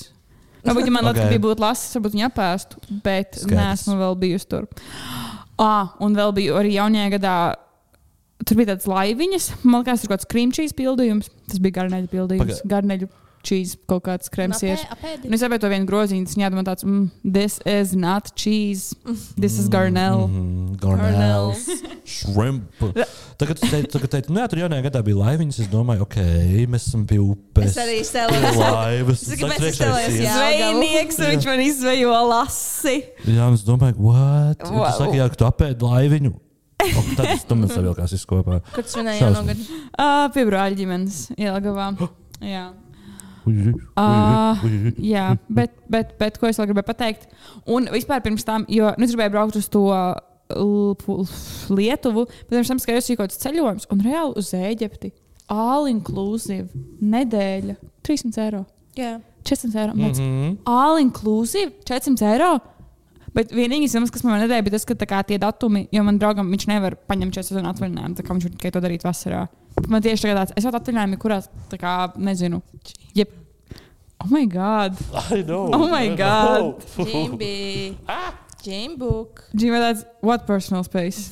Varbūt, 0.66 0.86
ja 0.90 0.94
man 0.94 1.08
Ok. 1.10 1.16
okay. 1.18 1.30
bija 1.34 1.44
būt 1.48 1.64
lasis, 1.64 1.96
varbūt 1.98 2.16
viņa 2.18 2.28
apēstu, 2.30 2.82
bet 3.06 3.40
Skaidrs. 3.42 3.58
Neesmu 3.58 3.98
vēl 4.02 4.18
bijusi 4.22 4.50
tur. 4.54 4.68
Ah, 5.62 5.92
un 6.02 6.16
vēl 6.18 6.34
biju 6.38 6.56
arī 6.62 6.76
jaunajā 6.78 7.12
gadā. 7.18 7.36
Tur 8.42 8.58
bija 8.58 8.72
tādas 8.72 8.88
laiviņas, 8.90 9.50
man 9.62 9.84
liekas, 9.84 10.02
tur 10.02 10.10
kaut 10.10 10.18
kāds 10.24 10.30
krīmčīs 10.32 10.72
pildījums. 10.78 11.28
Tas 11.50 11.60
bija 11.62 11.76
garneļu 11.82 12.10
pildījums. 12.10 12.62
Paga- 12.64 12.72
Garneļu 12.76 13.10
čīz 13.46 13.76
kaut 13.90 14.04
kāds 14.08 14.32
krems. 14.34 14.62
Apēdi. 14.62 15.28
Un 15.30 15.36
es 15.38 15.42
saprotu 15.44 15.66
to 15.66 15.72
vienu 15.74 15.88
grozīņu, 15.90 16.28
tas 16.30 16.38
viņam 16.38 16.66
tāds, 16.68 16.86
mm, 16.88 17.08
this 17.26 17.60
is 17.70 17.96
not 17.98 18.32
cheese, 18.36 18.96
this 19.38 19.58
is 19.60 19.70
garnel. 19.72 20.28
Mm, 20.28 20.76
Garnel. 20.82 21.54
Shrimp. 22.16 22.82
Tagad, 23.42 23.62
tagad 23.90 24.30
nu 24.30 24.42
jā, 24.42 24.48
tur 24.52 24.62
jaunajā 24.64 24.86
gadā 24.90 25.02
bija 25.06 25.20
laiviņas. 25.22 25.60
Es 25.64 25.70
domāju, 25.72 26.06
ok, 26.06 26.18
mēs 26.70 26.88
esam 26.90 27.06
pie 27.10 27.18
upes. 27.24 27.72
Es 27.72 27.80
arī 27.82 28.00
stēlējos. 28.06 28.60
laivas. 28.62 29.26
Es 29.26 29.42
gribēju 29.42 29.72
iet. 29.72 30.20
jā. 30.22 30.36
Zvejnieks, 30.38 31.20
un 31.22 31.32
viņš 31.36 31.50
man 31.50 31.64
izvejo 31.66 32.14
lasi. 32.30 32.96
Jā, 33.26 33.50
un 33.50 33.58
es 33.58 33.66
domāju, 33.68 33.98
what? 34.02 34.62
Wow. 34.70 34.88
Tu 34.90 35.02
saki, 35.02 35.20
jā, 35.22 35.28
ka 35.34 35.42
tu 35.42 35.50
apēdi 35.50 35.88
laiviņu. 35.90 36.34
O, 36.82 37.02
tad 37.14 37.28
tas 37.30 37.44
tam 37.46 37.62
savilkās 37.70 38.14
viss 38.16 38.26
kopā. 38.26 38.58
Kur 38.74 38.88
svinēji 38.90 39.22
jauno 39.22 39.42
Šausmas. 39.44 39.60
gadu? 39.70 39.82
Uh, 40.02 40.24
pie 40.34 40.46
brāļa 40.50 40.78
ģimenes 40.80 41.20
ielagavā. 41.38 41.92
Jā. 42.42 42.64
Uj. 43.48 44.92
Jā, 45.12 45.26
bet, 45.50 45.74
bet, 45.90 46.14
bet 46.20 46.38
ko 46.38 46.50
es 46.50 46.60
vēl 46.60 46.70
gribēju 46.72 46.90
pateikt? 46.90 47.28
Un 47.72 47.90
vispār 47.94 48.22
pirms 48.26 48.46
tam, 48.48 48.66
jo 48.70 48.92
nu, 48.98 49.08
es 49.08 49.14
gribēju 49.16 49.34
braukt 49.34 49.58
uz 49.60 49.70
to 49.72 49.86
pu- 51.02 51.26
Lietuvu, 51.72 52.28
bet 52.28 52.54
pirms 52.56 52.72
tam 52.72 52.82
skatījos, 52.82 53.08
ka 53.08 53.14
ir 53.14 53.20
kaut 53.20 53.32
kāds 53.32 53.42
ceļojums, 53.46 53.88
un 53.94 54.04
reāli 54.06 54.38
uz 54.42 54.52
Eģipti. 54.58 55.14
All 55.52 55.90
inclusive, 55.92 56.70
nedēļa, 57.02 57.76
300 58.08 58.46
eiro, 58.46 58.66
Jā. 58.96 59.18
400 59.48 59.80
eiro. 59.82 59.94
Mm 59.96 60.12
-hmm. 60.12 60.58
All 60.66 61.00
inclusive, 61.00 61.72
400 61.88 62.34
eiro. 62.34 62.60
Bet 63.34 63.52
vienīgais 63.52 63.94
kas 64.12 64.24
man 64.24 64.42
nedēļa, 64.42 64.64
bija 64.64 64.76
tas, 64.76 64.86
ka 64.86 64.94
tā 64.94 65.08
kā, 65.08 65.24
tie 65.24 65.38
datumi, 65.38 65.88
jo 65.92 66.04
man 66.04 66.20
draugam 66.20 66.52
viņš 66.52 66.68
nevar 66.68 66.98
paņemt 67.08 67.34
4 67.34 67.44
sezonu 67.44 67.70
atvaļinājumu, 67.70 68.16
tā 68.16 68.24
kā 68.24 68.36
viņš 68.36 68.50
tikai 68.58 68.72
to 68.72 68.80
darīt 68.80 69.04
vasarā. 69.08 69.48
Man 69.90 70.04
tieši 70.04 70.28
tagad 70.28 70.42
tāds, 70.42 70.54
es 70.58 70.66
jau 70.66 70.72
atvaļinājumu, 70.76 71.20
kurās, 71.22 71.48
tā 71.72 71.80
kā, 71.82 71.96
nezinu, 72.22 72.62
jeb. 73.18 73.32
Oh 74.22 74.30
my 74.30 74.46
god! 74.46 74.98
I 75.34 75.42
know. 75.42 75.72
Oh 75.74 75.88
my 75.90 76.04
I 76.12 76.16
God. 76.16 76.84
Jimbi. 77.02 77.98
Jimbuk. 78.62 79.42
Dzīvē 79.58 79.80
tāds, 79.82 80.04
what 80.22 80.46
personal 80.46 80.84
space? 80.86 81.32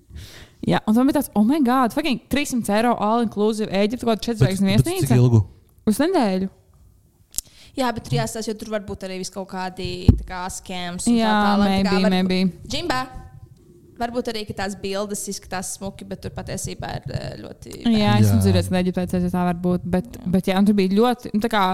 Jā, 0.70 0.78
un 0.86 0.94
tam 0.94 1.08
bija 1.08 1.18
tāds, 1.18 1.30
oh 1.34 1.42
my 1.46 1.58
god, 1.66 1.94
fucking 1.96 2.20
300 2.30 2.70
eiro 2.76 2.92
all 3.00 3.24
inclusive 3.24 3.72
Eģipte, 3.74 4.04
kaut 4.06 4.20
kāda 4.20 4.26
4 4.28 4.36
Bet- 4.36 4.42
zvaigznes 4.44 4.76
bet 4.76 4.86
Cik 4.86 4.98
viesnīca. 5.00 5.18
ilgu? 5.18 5.40
Uz 5.90 5.98
nedēļu. 6.02 6.50
Jā, 7.80 7.88
bet 7.96 8.04
tur 8.06 8.18
jāstāsta, 8.18 8.50
jo 8.50 8.58
tur 8.60 8.70
var 8.74 8.84
būt 8.86 9.06
arī 9.08 9.18
kaut 9.32 9.48
kādi 9.50 9.88
tā 10.20 10.26
kā 10.28 10.44
skēms. 10.52 11.08
Jā, 11.10 11.34
maybe, 11.62 11.96
var... 11.96 12.10
maybe. 12.12 12.40
Džimbā. 12.68 13.00
Varbūt 14.00 14.30
arī 14.32 14.46
ka 14.48 14.54
tās 14.62 14.74
bildes 14.80 15.22
izskatās 15.28 15.74
smuki, 15.76 16.06
bet 16.08 16.22
tur 16.24 16.32
patiesībā 16.36 16.90
ir 16.98 17.14
eh, 17.14 17.30
ļoti. 17.42 17.74
Jā, 17.84 17.92
Jā. 17.98 18.16
es 18.20 18.30
esmu 18.30 18.40
dzirdējis, 18.46 18.70
ka 18.72 18.80
Eģiptē 18.80 19.06
tas 19.12 19.30
tā 19.34 19.46
var 19.50 19.58
būt. 19.60 19.84
Bet, 19.96 20.18
bet 20.36 20.48
jā, 20.48 20.56
tur 20.66 20.78
bija 20.78 20.94
ļoti, 20.96 21.34
nu, 21.36 21.42
tā 21.44 21.50
kā, 21.52 21.64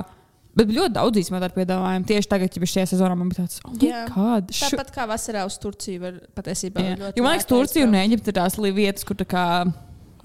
bet 0.56 0.72
ļoti 0.74 0.94
daudz 0.96 1.20
īstenībā 1.22 1.42
tādu 1.46 1.58
piedāvājumu. 1.60 2.08
Tieši 2.10 2.30
tagad, 2.32 2.56
ja 2.58 2.70
šajā 2.74 2.86
sezonā, 2.94 3.16
man 3.20 3.30
bija 3.30 3.44
tāds, 3.44 3.60
oh, 3.62 3.72
my 3.76 3.88
Jā. 3.92 4.04
God, 4.14 4.50
šu- 4.56 4.72
Tāpat 4.74 4.90
kā 4.96 5.06
vasarā 5.10 5.46
uz 5.46 5.58
Turciju 5.62 6.02
var 6.02 6.20
patiesībā. 6.40 6.82
Jā. 6.82 6.96
ļoti 7.04 7.20
Jo 7.20 7.26
man 7.28 7.36
liekas, 7.36 7.50
Turcija 7.52 7.86
un. 7.86 7.98
Eģipte 8.02 8.32
ir 8.32 8.38
tās 8.40 8.56
vietas, 8.80 9.04
kur 9.06 9.16
tā 9.22 9.28
kā. 9.28 9.44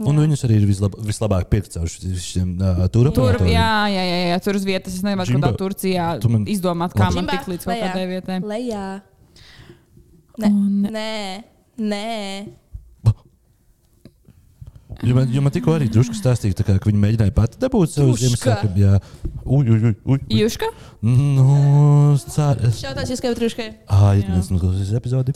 Un 0.01 0.17
viņus 0.17 0.41
arī 0.47 0.55
ir 0.57 0.63
vislab, 0.65 0.95
vislabāk 1.05 1.45
caur 1.75 1.85
šiem 1.85 2.55
uh, 2.57 2.87
Tur, 2.89 3.11
turpinātājiem. 3.13 3.51
jā, 3.53 3.67
jā, 3.93 4.03
jā, 4.07 4.15
jā, 4.31 4.37
tur 4.41 4.57
uz 4.57 4.63
vietas. 4.65 4.95
Es 4.97 5.03
nevaru 5.05 5.29
Jimbo, 5.29 5.51
kādā 5.51 5.59
Turcijā 5.59 6.07
tu 6.23 6.31
man- 6.33 6.47
izdomāt, 6.49 6.95
kā 6.97 7.11
man 7.13 7.19
Džimbā, 7.27 7.35
tikt 7.37 7.51
līdz 7.51 7.67
kaut 7.67 7.83
kādai 7.83 8.05
vietai. 8.09 8.39
Lejā. 8.41 8.85
Nē, 10.41 10.47
Un- 10.47 10.87
nē, 10.89 11.43
nē. 11.81 12.57
Jo 15.01 15.15
man, 15.17 15.29
jo 15.33 15.41
man 15.41 15.53
tikko 15.55 15.73
arī 15.73 15.87
drusku 15.89 16.13
stāstīja, 16.13 16.53
tā 16.59 16.65
kā, 16.67 16.75
ka 16.77 16.89
viņi 16.91 16.99
mēģināja 17.01 17.33
pati 17.33 17.57
dabūt 17.61 17.89
savu. 17.95 18.13
Ziemassvētku. 18.21 18.69
Jā, 18.77 18.99
uj, 19.41 19.71
uj, 19.73 19.79
uj. 19.87 19.93
uj. 20.13 20.19
Juška? 20.37 20.67
Nu, 21.01 21.45
es 22.13 22.25
ceru. 22.29 22.67
es- 22.69 22.81
Šautās 22.83 23.09
jūs 23.09 23.23
kā 23.23 23.31
truškai. 23.33 23.67
Ah, 23.89 24.11
ja 24.13 24.21
Jā. 24.21 24.35
tas 24.35 24.51
noklausīs 24.53 24.91
epizodi. 24.99 25.33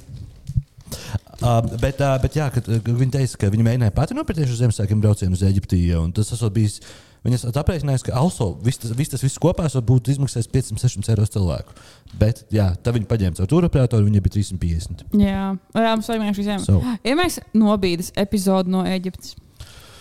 Uh, 1.41 1.63
bet, 1.81 1.97
uh, 1.99 2.13
bet 2.21 2.37
jā, 2.37 2.45
kad, 2.53 2.67
uh, 2.69 2.77
viņi 2.85 3.11
teica, 3.17 3.39
ka 3.41 3.49
viņi 3.55 3.65
mēģināja 3.65 3.95
pati 3.95 4.13
nopirkties 4.13 4.53
uz 4.53 4.61
Ziemassvētkiem 4.61 5.01
braucienu 5.01 5.33
uz 5.33 5.41
Eģipti. 5.41 5.81
un 5.97 6.11
Tas 6.13 6.29
esot 6.31 6.53
bijis. 6.53 6.77
Viņas 7.25 7.47
aprēķinājās, 7.49 8.03
ka 8.05 8.13
also 8.19 8.51
viss 8.63 8.81
tas, 8.81 8.91
viss 8.97 9.13
tas 9.13 9.23
viss 9.25 9.41
kopā 9.41 9.65
būtu 9.65 10.13
izmaksājis 10.13 10.49
500-600 10.53 11.13
eiro 11.15 11.25
cilvēku. 11.35 11.77
Bet, 12.21 12.43
jā, 12.53 12.67
tad 12.85 12.97
viņi 12.97 13.09
paņēma 13.09 13.39
caur 13.39 13.49
turoperatoru, 13.49 14.05
viņai 14.05 14.21
bija 14.25 14.35
350. 14.37 15.07
Jā, 15.17 15.47
jā 15.57 15.95
mums 15.95 16.11
vajag 16.11 16.21
vienkārši 16.21 16.43
visiem. 16.43 16.61
So. 16.61 16.77
Iemēks 17.07 17.39
nobīdes 17.57 18.13
epizodi 18.21 18.75
no 18.75 18.85
Eģiptes. 18.85 19.33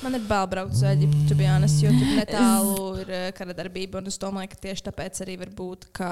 Man 0.05 0.14
ir 0.19 0.25
bail 0.29 0.47
braukt 0.53 0.75
uz 0.77 0.83
Eģiptu, 0.85 1.23
to 1.31 1.35
be 1.38 1.47
honest, 1.49 1.79
jo 1.81 1.88
tur 1.97 2.11
netālu 2.19 2.83
ir 3.01 3.09
eh, 3.17 3.23
kara 3.37 3.55
darbība. 3.57 4.03
Un 4.03 4.11
es 4.11 4.19
domāju, 4.21 4.51
ka 4.53 4.59
tieši 4.67 4.85
tāpēc 4.90 5.21
arī 5.25 5.37
var 5.40 5.53
būt, 5.57 5.87
ka 5.97 6.09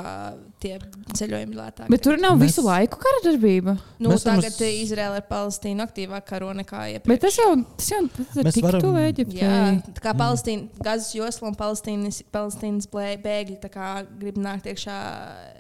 tie 0.63 0.79
ceļojumi 1.19 1.59
lētāki. 1.59 1.91
Bet 1.93 2.05
tur 2.07 2.17
nav 2.23 2.39
Mēs- 2.41 2.55
visu 2.55 2.65
laiku 2.65 2.97
kara 3.03 3.21
darbība. 3.27 3.75
nu, 4.01 4.15
mēs 4.15 4.25
tagad 4.25 4.49
uz... 4.57 4.63
Izraela 4.87 5.21
ir 5.21 5.27
Palestīna 5.29 5.85
aktīvāk 5.85 6.25
karo 6.31 6.49
nekā 6.57 6.87
iepriekš. 6.95 7.11
Bet 7.13 7.21
tas 7.27 7.37
jau, 7.37 7.51
tas 7.77 7.91
jau 7.93 8.01
tas 8.17 8.57
ir 8.57 8.65
varam- 8.65 8.87
tuvu 8.87 9.05
Eģiptei. 9.05 9.43
Jā, 9.45 9.61
tā 9.93 10.07
kā 10.09 10.17
Palestīna, 10.17 10.83
Gazas 10.89 11.13
josla 11.19 11.53
un 11.53 11.59
Palestīnas, 11.61 12.23
Palestīnas 12.33 12.89
bēgļi 12.97 13.61
tā 13.61 13.69
kā 13.77 13.93
grib 14.09 14.41
nākt 14.41 14.73
iekšā 14.73 14.97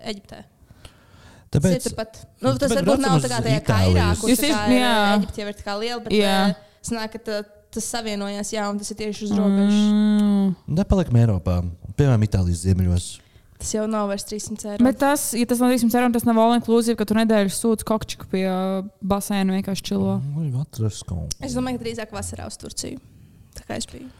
Eģiptē. 0.08 0.40
Tāpēc, 1.52 1.90
pat, 1.92 2.14
nu, 2.40 2.54
tas 2.56 2.70
tāpēc 2.72 2.78
varbūt 2.80 3.02
nav 3.04 3.18
tā 3.20 3.28
kā 3.28 3.38
tajā 3.44 3.58
Itāliju. 3.60 3.92
kairā, 3.92 4.04
kur 4.16 4.30
tā 4.32 4.48
kā 4.48 4.60
jā. 4.72 4.92
Eģipte 5.18 5.42
jau 5.42 5.48
ir 5.50 5.56
tā 5.58 5.64
kā 5.66 5.74
liela, 5.82 5.98
bet 6.06 6.14
Jā. 6.16 6.36
eh, 6.48 6.54
sanāk, 6.88 7.12
ka 7.12 7.18
tā, 7.26 7.40
tas 7.72 7.88
savienojās, 7.94 8.52
jā, 8.54 8.64
un 8.70 8.80
tas 8.80 8.92
ir 8.92 8.98
tieši 9.00 9.26
uz 9.28 9.34
robežas. 9.36 9.82
Mm. 9.90 10.54
nepalikam 10.78 11.18
Eiropā, 11.22 11.60
piemēram, 11.98 12.26
Itālijas 12.26 12.64
ziemeļos. 12.66 13.10
Tas 13.62 13.70
jau 13.76 13.84
nav 13.86 14.08
vairs 14.10 14.24
300 14.26 14.72
eiro. 14.72 14.84
Bet 14.84 14.98
tas, 14.98 15.28
ja 15.38 15.46
tas 15.46 15.60
nav 15.62 15.70
300 15.70 16.00
eiro, 16.00 16.10
tas 16.16 16.26
nav 16.26 16.40
all 16.42 16.56
inclusive, 16.56 16.96
ka 16.98 17.06
tu 17.06 17.14
nedēļu 17.14 17.54
sūdz 17.54 17.86
kokčiku 17.86 18.26
pie 18.32 18.42
uh, 18.50 18.82
basēna 18.98 19.54
vienkārši 19.60 19.86
čilo. 19.92 20.18
Ko. 21.06 21.20
Es 21.38 21.54
domāju, 21.54 21.78
ka 21.78 21.86
drīzāk 21.86 22.16
vasarā 22.16 22.50
uz 22.50 22.58
Turciju. 22.58 22.98
Tā 23.54 23.68
kā 23.68 23.78
es 23.78 23.86
biju. 23.86 24.10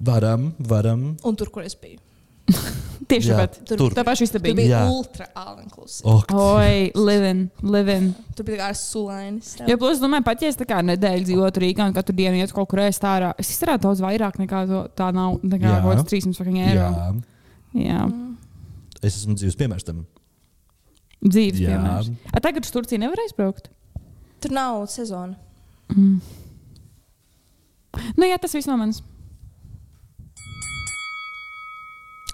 Varam, 0.00 0.50
varam. 0.72 1.10
Un 1.28 1.36
tur, 1.36 1.52
kur 1.52 1.68
es 1.68 1.76
biju. 1.76 2.00
Tieši 3.06 3.28
Jā, 3.30 3.36
tāpat. 3.38 3.58
tur. 3.70 3.92
Tā 3.94 4.02
paša 4.02 4.18
Tur 4.18 4.26
istabība. 4.26 4.56
bija 4.58 4.80
Jā. 4.80 4.90
ultra 4.90 5.26
all-inclusive. 5.38 6.02
Oh, 6.10 6.22
Oi, 6.58 6.90
living, 6.98 7.44
living. 7.62 8.08
Tur 8.34 8.44
bija 8.48 8.64
kā 8.64 8.70
sulainis. 8.74 9.52
Jo, 9.68 9.76
plus, 9.78 10.00
domāju, 10.02 10.24
pat 10.26 10.42
ja 10.42 10.48
es 10.50 10.56
tā 10.58 10.66
kā 10.66 10.80
nedēļu 10.82 11.24
dzīvotu 11.28 11.62
Rīgā 11.62 11.86
un 11.86 11.94
katru 11.94 12.16
dienu 12.18 12.40
iet 12.42 12.50
kaut 12.52 12.66
kur 12.68 12.82
ēst 12.82 13.06
ārā, 13.06 13.30
es 13.38 13.52
izsarātu 13.54 13.86
daudz 13.86 14.00
vairāk 14.02 14.40
nekā 14.42 14.64
to, 14.66 14.80
tā 14.98 15.12
nav. 15.14 15.38
Nekā 15.46 15.70
Jā. 15.70 15.78
kaut 15.84 16.00
kāds 16.00 16.10
300 16.10 16.34
fucking 16.40 16.58
eiro. 16.58 16.90
jā, 16.90 17.86
Jā. 17.86 18.02
es 19.02 19.20
esmu 19.22 19.34
dzīves 19.38 19.54
piemērs 19.56 19.84
tam. 19.86 20.02
Dzīves 21.22 21.62
Jā. 21.62 21.70
piemērs. 21.78 22.10
A, 22.34 22.40
tagad 22.42 22.64
uz 22.66 22.70
Turciju 22.74 22.98
nevar 22.98 23.22
aizbraukt. 23.22 23.70
Tur 24.42 24.50
nav 24.50 24.82
sezona. 24.90 25.36
Nu, 28.16 28.26
jā, 28.26 28.36
tas 28.42 28.52
viss 28.52 28.66
no 28.68 28.76
manis. 28.76 28.98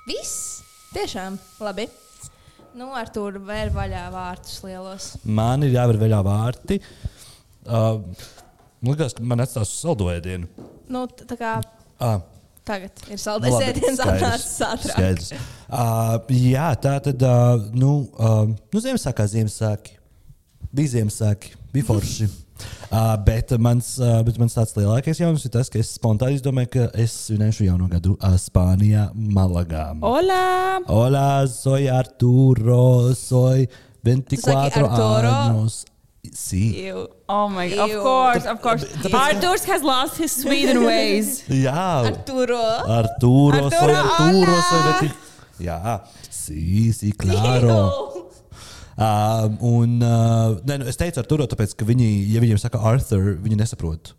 Viss? 0.08 0.51
Tiešām 0.92 1.38
labi. 1.62 1.87
Nu, 2.76 2.88
ar 2.96 3.09
to 3.12 3.26
vēr 3.44 3.70
vaļā 3.74 4.07
vārtus 4.12 4.59
lielos. 4.64 5.11
Man 5.28 5.64
ir 5.66 5.74
jāver 5.74 5.98
vaļā 6.00 6.20
vārti. 6.24 6.78
Uh, 7.62 8.00
man 8.81 8.94
liekas, 8.94 9.14
ka 9.18 9.24
man 9.28 9.44
atstās 9.44 9.68
uz 9.72 9.81
saldoēdienu. 9.85 10.48
Nu, 10.92 11.05
t- 11.09 11.26
tā 11.28 11.37
kā 11.40 11.52
Ah, 12.02 12.18
tagad 12.66 12.96
ir 13.07 13.14
nu 13.14 13.59
ēdiens 13.62 14.00
skaidrs, 14.00 14.46
atnācis 14.59 14.62
ātrāk. 14.66 15.42
Uh, 15.68 16.16
jā, 16.35 16.70
tā 16.83 16.96
tad, 17.05 17.22
uh, 17.22 17.68
nu, 17.76 17.92
uh, 18.18 18.48
nu 18.72 18.83
Ziemassvētku 18.83 19.20
kā 19.20 19.28
Ziemassvētku. 19.37 19.94
Bija 20.72 20.94
Ziemassvētku, 20.96 21.52
bija 21.76 21.88
forši. 21.92 22.26
Uh, 22.92 23.16
bet, 23.25 23.55
mans, 23.57 23.94
uh, 24.03 24.18
bet 24.27 24.37
mans 24.37 24.53
tāds 24.53 24.75
lielākais 24.77 25.16
jaunums 25.22 25.46
ir 25.48 25.53
tas, 25.55 25.70
ka 25.72 25.79
es 25.81 25.94
spontāni 25.96 26.37
izdomāju, 26.37 26.68
ka 26.75 26.88
es 27.01 27.14
svinēšu 27.31 27.64
jauno 27.64 27.87
gadu 27.88 28.18
uh, 28.20 28.35
Spānijā, 28.37 29.07
Malagā. 29.16 29.87
Hola! 30.05 30.81
Hola, 30.88 31.25
soy 31.48 31.88
Arturo, 31.88 33.14
soy 33.16 33.64
24 34.05 34.85
Arturo? 34.85 35.33
años. 35.33 35.85
Sí. 36.33 36.85
Ew. 36.87 37.09
Oh 37.29 37.48
my 37.48 37.66
god! 37.72 37.81
Of 37.83 37.90
Ew. 37.96 38.03
course, 38.03 38.46
of 38.46 38.61
course. 38.62 38.85
Arthurs 39.12 39.64
has 39.64 39.83
lost 39.83 40.18
his 40.18 40.31
Sweden 40.31 40.85
ways. 40.90 41.42
Jā, 41.48 42.05
Arturo. 42.07 42.61
Arturo, 42.87 43.70
soy 43.70 43.90
Arturo, 43.90 43.96
Arturo, 43.96 44.53
hola. 44.53 44.62
soy 44.68 45.09
20. 45.09 45.16
Jā, 45.62 46.01
sí, 46.31 46.92
sí, 46.92 47.11
claro. 47.12 48.12
Uh, 48.92 49.46
un, 49.64 49.94
uh, 50.05 50.59
ne, 50.68 50.76
nu, 50.83 50.88
es 50.90 50.98
teicu 51.00 51.22
ar 51.22 51.28
Turo, 51.28 51.46
tāpēc, 51.48 51.72
ka 51.78 51.87
viņi, 51.88 52.09
ja 52.35 52.42
viņiem 52.44 52.61
saka 52.61 52.81
Arthur, 52.90 53.38
viņi 53.40 53.57
nesaprot. 53.62 54.12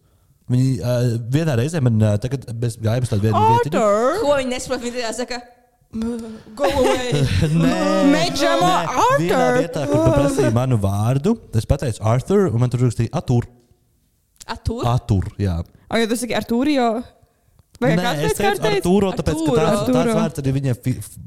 Viņi 0.52 0.72
uh, 0.82 1.10
vienā 1.34 1.56
reizē 1.60 1.80
man 1.84 2.00
uh, 2.02 2.16
tagad 2.22 2.48
bez 2.60 2.80
tādu 2.82 3.22
vienu 3.28 3.38
vietiņu. 3.38 3.78
Arthur! 3.78 4.24
Ko 4.24 4.38
viņi 4.40 4.52
nesaprot? 4.56 4.82
Viņi 4.84 5.06
tā 5.06 5.12
saka, 5.16 5.40
"M- 5.94 6.40
go 6.58 6.68
away. 6.68 7.22
Vienā 7.54 8.74
Arthur! 8.90 9.60
vietā, 9.62 9.86
kur 9.88 10.04
paprasīja 10.10 10.52
manu 10.56 10.82
vārdu, 10.82 11.38
es 11.56 11.70
pateicu 11.70 12.02
Arthur, 12.02 12.50
un 12.50 12.66
man 12.66 12.74
tur 12.74 12.88
rakstīja 12.88 13.14
Atur. 13.22 13.48
Atur. 14.50 14.84
Atur, 14.90 15.30
jā. 15.40 15.62
O, 15.88 16.02
ja 16.02 16.10
tu 16.10 16.18
saki 16.20 16.36
Artūrio? 16.36 16.88
Vai 17.82 17.96
Nē, 17.98 18.12
es 18.26 18.36
teicu 18.38 18.68
Arturo, 18.70 19.10
tāpēc, 19.18 19.40
ka 19.46 19.56
tāds, 19.58 19.88
tāds 19.90 20.16
vārds 20.18 20.42
arī 20.42 20.52
viņiem. 20.58 20.78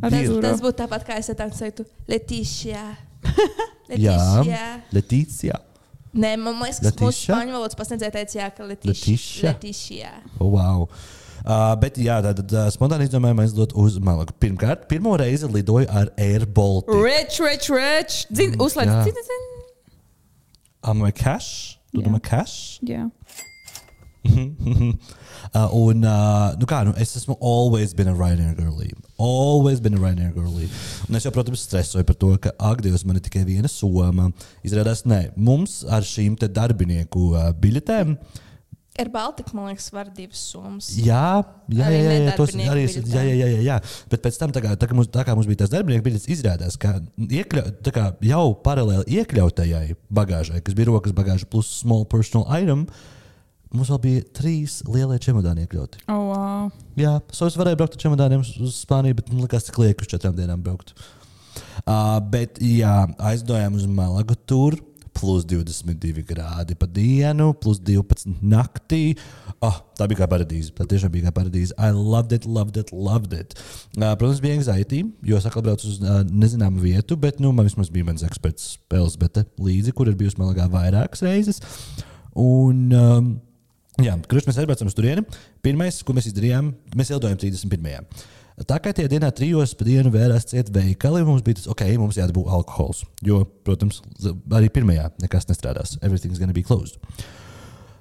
Arturo. 0.03 0.39
Tas 0.45 0.63
būtu 0.63 0.79
tāpat, 0.83 1.07
kā 1.09 1.19
es 1.21 1.31
teiktu, 1.31 1.87
Letišā. 2.11 2.85
Jā, 4.07 4.17
Letišā. 4.17 4.67
Letīcija. 4.97 5.61
Nē, 6.17 6.33
man 6.41 6.57
liekas, 6.63 6.81
ka 6.81 6.91
mūsu 6.97 7.05
Leticia? 7.05 7.35
spāņu 7.35 7.55
valodas 7.59 7.77
pasniedzēja 7.79 8.15
teica, 8.15 8.39
jā, 8.41 8.49
ka 8.57 8.67
Leticia? 8.67 9.53
Letišā. 9.53 10.13
Oh, 10.41 10.49
wow. 10.55 10.87
Uh, 11.47 11.77
bet, 11.79 12.01
jā, 12.03 12.17
tad 12.25 12.41
uh, 12.51 12.67
spontāni 12.75 13.07
izdomājām 13.07 13.45
aizlidot 13.45 13.77
uz 13.79 14.01
Malagu. 14.03 14.35
Pirmkārt, 14.43 14.89
pirmo 14.91 15.13
reizi 15.21 15.47
lidoju 15.47 15.87
ar 15.93 16.11
Air 16.19 16.49
Baltic. 16.51 16.91
Rich, 16.91 17.39
rich, 17.45 17.69
rich! 17.71 18.25
Uzslēdz. 18.59 18.91
jā. 18.91 19.05
Zini, 19.07 19.27
zini. 19.29 19.53
Am 20.87 21.05
I 21.07 21.13
cash? 21.15 21.77
Tu 21.95 22.03
domā 22.03 22.19
cash? 22.23 22.81
Jā. 22.87 23.07
Uh, 25.55 25.71
un, 25.73 26.03
uh, 26.03 26.53
nu 26.59 26.67
kā, 26.69 26.81
nu, 26.85 26.93
es 27.01 27.15
esmu 27.17 27.37
always 27.39 27.93
been 27.95 28.11
a 28.11 28.15
Ryanair 28.17 28.57
girly. 28.59 28.91
Always 29.17 29.79
been 29.81 29.95
a 29.95 30.01
Ryanair 30.01 30.33
girly. 30.35 30.67
Un 31.07 31.17
es 31.17 31.25
jau, 31.25 31.33
protams, 31.33 31.63
stresoju 31.63 32.05
par 32.09 32.19
to, 32.19 32.33
ka 32.43 32.53
ak, 32.59 32.83
Dievs, 32.85 33.05
man 33.07 33.21
ir 33.21 33.25
tikai 33.25 33.45
viena 33.47 33.71
soma. 33.71 34.27
Izrādās, 34.67 35.05
nē, 35.09 35.21
mums 35.39 35.85
ar 35.87 36.05
šīm 36.05 36.35
te 36.41 36.51
darbinieku 36.51 37.31
uh, 37.37 37.53
biļetēm. 37.63 38.17
Ir 38.97 39.11
Baltika, 39.13 39.53
man 39.53 39.69
liekas, 39.69 39.91
var 39.93 40.09
divas 40.17 40.41
summas. 40.51 40.89
Jā, 40.97 41.43
jā, 41.69 41.89
jā, 41.93 42.13
jā, 42.17 42.37
tos, 42.39 42.55
arī, 42.57 42.87
jā, 42.89 43.25
jā, 43.29 43.35
jā, 43.37 43.49
jā, 43.53 43.65
jā. 43.67 43.81
Bet 44.13 44.23
pēc 44.25 44.39
tam, 44.41 44.55
tā 44.57 44.63
kā, 44.65 44.73
tā 44.81 44.89
kā, 44.89 44.97
mums, 44.97 45.11
tā 45.13 45.25
kā 45.27 45.35
mums 45.37 45.49
bija 45.49 45.65
tas 45.65 45.73
darbinieku 45.73 46.07
biļets, 46.07 46.31
izrādās, 46.33 46.79
ka 46.81 46.95
iekļau, 47.21 47.67
kā 47.93 48.07
jau 48.25 48.47
paralēli 48.65 49.21
iekļautajai 49.21 49.99
bagāžai, 50.17 50.63
kas 50.65 50.79
bija 50.79 50.89
rokas 50.95 51.13
bagāža 51.17 51.49
plus 51.53 51.69
small 51.83 52.09
personal 52.09 52.49
item, 52.57 52.87
mums 53.77 53.93
vēl 53.93 54.01
bija 54.03 54.25
trīs 54.37 54.81
lielie 54.89 55.19
čemodāni 55.23 55.67
iekļauti. 55.67 56.03
Oh, 56.13 56.31
wow. 56.31 56.73
Jā, 56.99 57.19
so 57.35 57.49
es 57.51 57.59
varēju 57.61 57.81
braukt 57.81 57.97
ar 57.99 58.03
čemodāniem 58.07 58.43
uz, 58.43 58.81
Spāniju, 58.81 59.21
bet 59.21 59.31
man 59.33 59.45
liekas, 59.45 59.69
cik 59.69 59.81
lieki 59.83 60.07
uz 60.07 60.13
četrām 60.15 60.37
dienām 60.39 60.65
braukt. 60.65 60.95
Uh, 61.85 62.19
bet, 62.33 62.61
jā, 62.63 62.99
aizdojām 63.31 63.79
uz 63.79 63.89
Malagu 63.89 64.37
tur. 64.49 64.79
Plus 65.17 65.47
22 65.49 66.21
grādi 66.29 66.75
pa 66.77 66.85
dienu, 66.93 67.55
plus 67.57 67.79
12 67.81 68.35
naktī. 68.45 69.15
Oh, 69.65 69.79
tā 69.97 70.05
bija 70.11 70.21
kā 70.21 70.27
paradīze. 70.29 70.75
Tā 70.77 70.85
tiešām 70.91 71.15
bija 71.15 71.31
kā 71.31 71.39
paradīze. 71.39 71.73
I 71.81 71.89
loved 71.97 72.35
it, 72.37 72.45
loved 72.45 72.77
it, 72.77 72.93
loved 72.93 73.33
it. 73.33 73.57
Uh, 73.97 74.11
protams, 74.13 74.43
bija 74.45 74.59
anxiety, 74.59 75.07
jo 75.25 75.39
es 75.41 75.49
atkal 75.49 75.65
braucu 75.65 75.89
uz 75.89 76.03
uh, 76.05 76.21
nezināmu 76.29 76.85
vietu, 76.85 77.17
bet 77.17 77.41
nu, 77.41 77.55
man 77.57 77.65
vismaz 77.65 77.89
bija 77.93 78.11
mans 78.11 78.27
eksperts 78.29 78.75
Elzbete 78.93 79.47
līdzi, 79.57 79.97
kur 79.97 80.13
ir 80.13 80.19
bijusi 80.21 80.37
Malagā 80.43 80.69
vairākas 80.73 81.25
reizes. 81.25 81.65
Un, 82.37 82.85
um, 82.93 83.33
Jā, 84.05 84.13
kurš 84.29 84.45
mēs 84.49 84.59
aizbraucām 84.61 84.91
uz 84.91 84.97
turieni. 84.97 85.23
Pirmais, 85.65 86.03
ko 86.05 86.13
mēs 86.17 86.27
izdarījām, 86.29 86.73
mēs 86.99 87.13
ielidojām 87.15 87.39
31. 87.41 88.05
Tā 88.69 88.77
kā 88.81 88.93
tie 88.97 89.05
dienā 89.09 89.29
trijos 89.37 89.75
pa 89.77 89.85
dienu 89.85 90.09
vērās 90.13 90.47
ciet 90.49 90.71
veikali, 90.73 91.23
mums 91.29 91.43
bija 91.45 91.59
tas, 91.59 91.67
ok, 91.73 91.83
mums 92.01 92.17
jādabū 92.17 92.47
alkohols. 92.49 93.03
Jo, 93.25 93.43
protams, 93.65 94.03
arī 94.57 94.71
pirmajā 94.73 95.11
nekas 95.25 95.49
nestrādās. 95.51 95.97
Everything's 96.01 96.41
gonna 96.41 96.57
be 96.57 96.65
closed. 96.65 96.97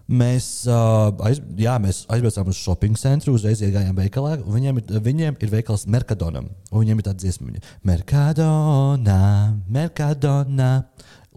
Mēs, 0.05 0.67
uh, 0.69 1.09
aiz, 1.25 1.39
jā, 1.57 1.73
mēs 1.81 2.03
aizbraucām 2.13 2.51
uz 2.51 2.59
shopping 2.61 2.93
centru, 2.99 3.33
uzreiz 3.33 3.63
iegājām 3.65 3.95
veikalā. 3.97 4.35
Viņiem, 4.45 4.77
ir- 4.83 4.99
viņiem 5.01 5.39
ir 5.41 5.49
veikals 5.49 5.87
Mercadonam. 5.89 6.51
Viņiem 6.71 7.01
ir 7.01 7.07
tāda 7.07 7.23
dziesma, 7.23 7.55
Mercadona, 7.83 9.19
Mercadona. 9.67 10.69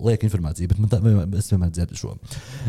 Lieka 0.04 0.28
informācija, 0.28 0.70
bet 0.70 0.92
tā, 0.92 1.00
es 1.40 1.50
vienmēr 1.52 1.72
dzirdu 1.74 1.98
šo. 1.98 2.14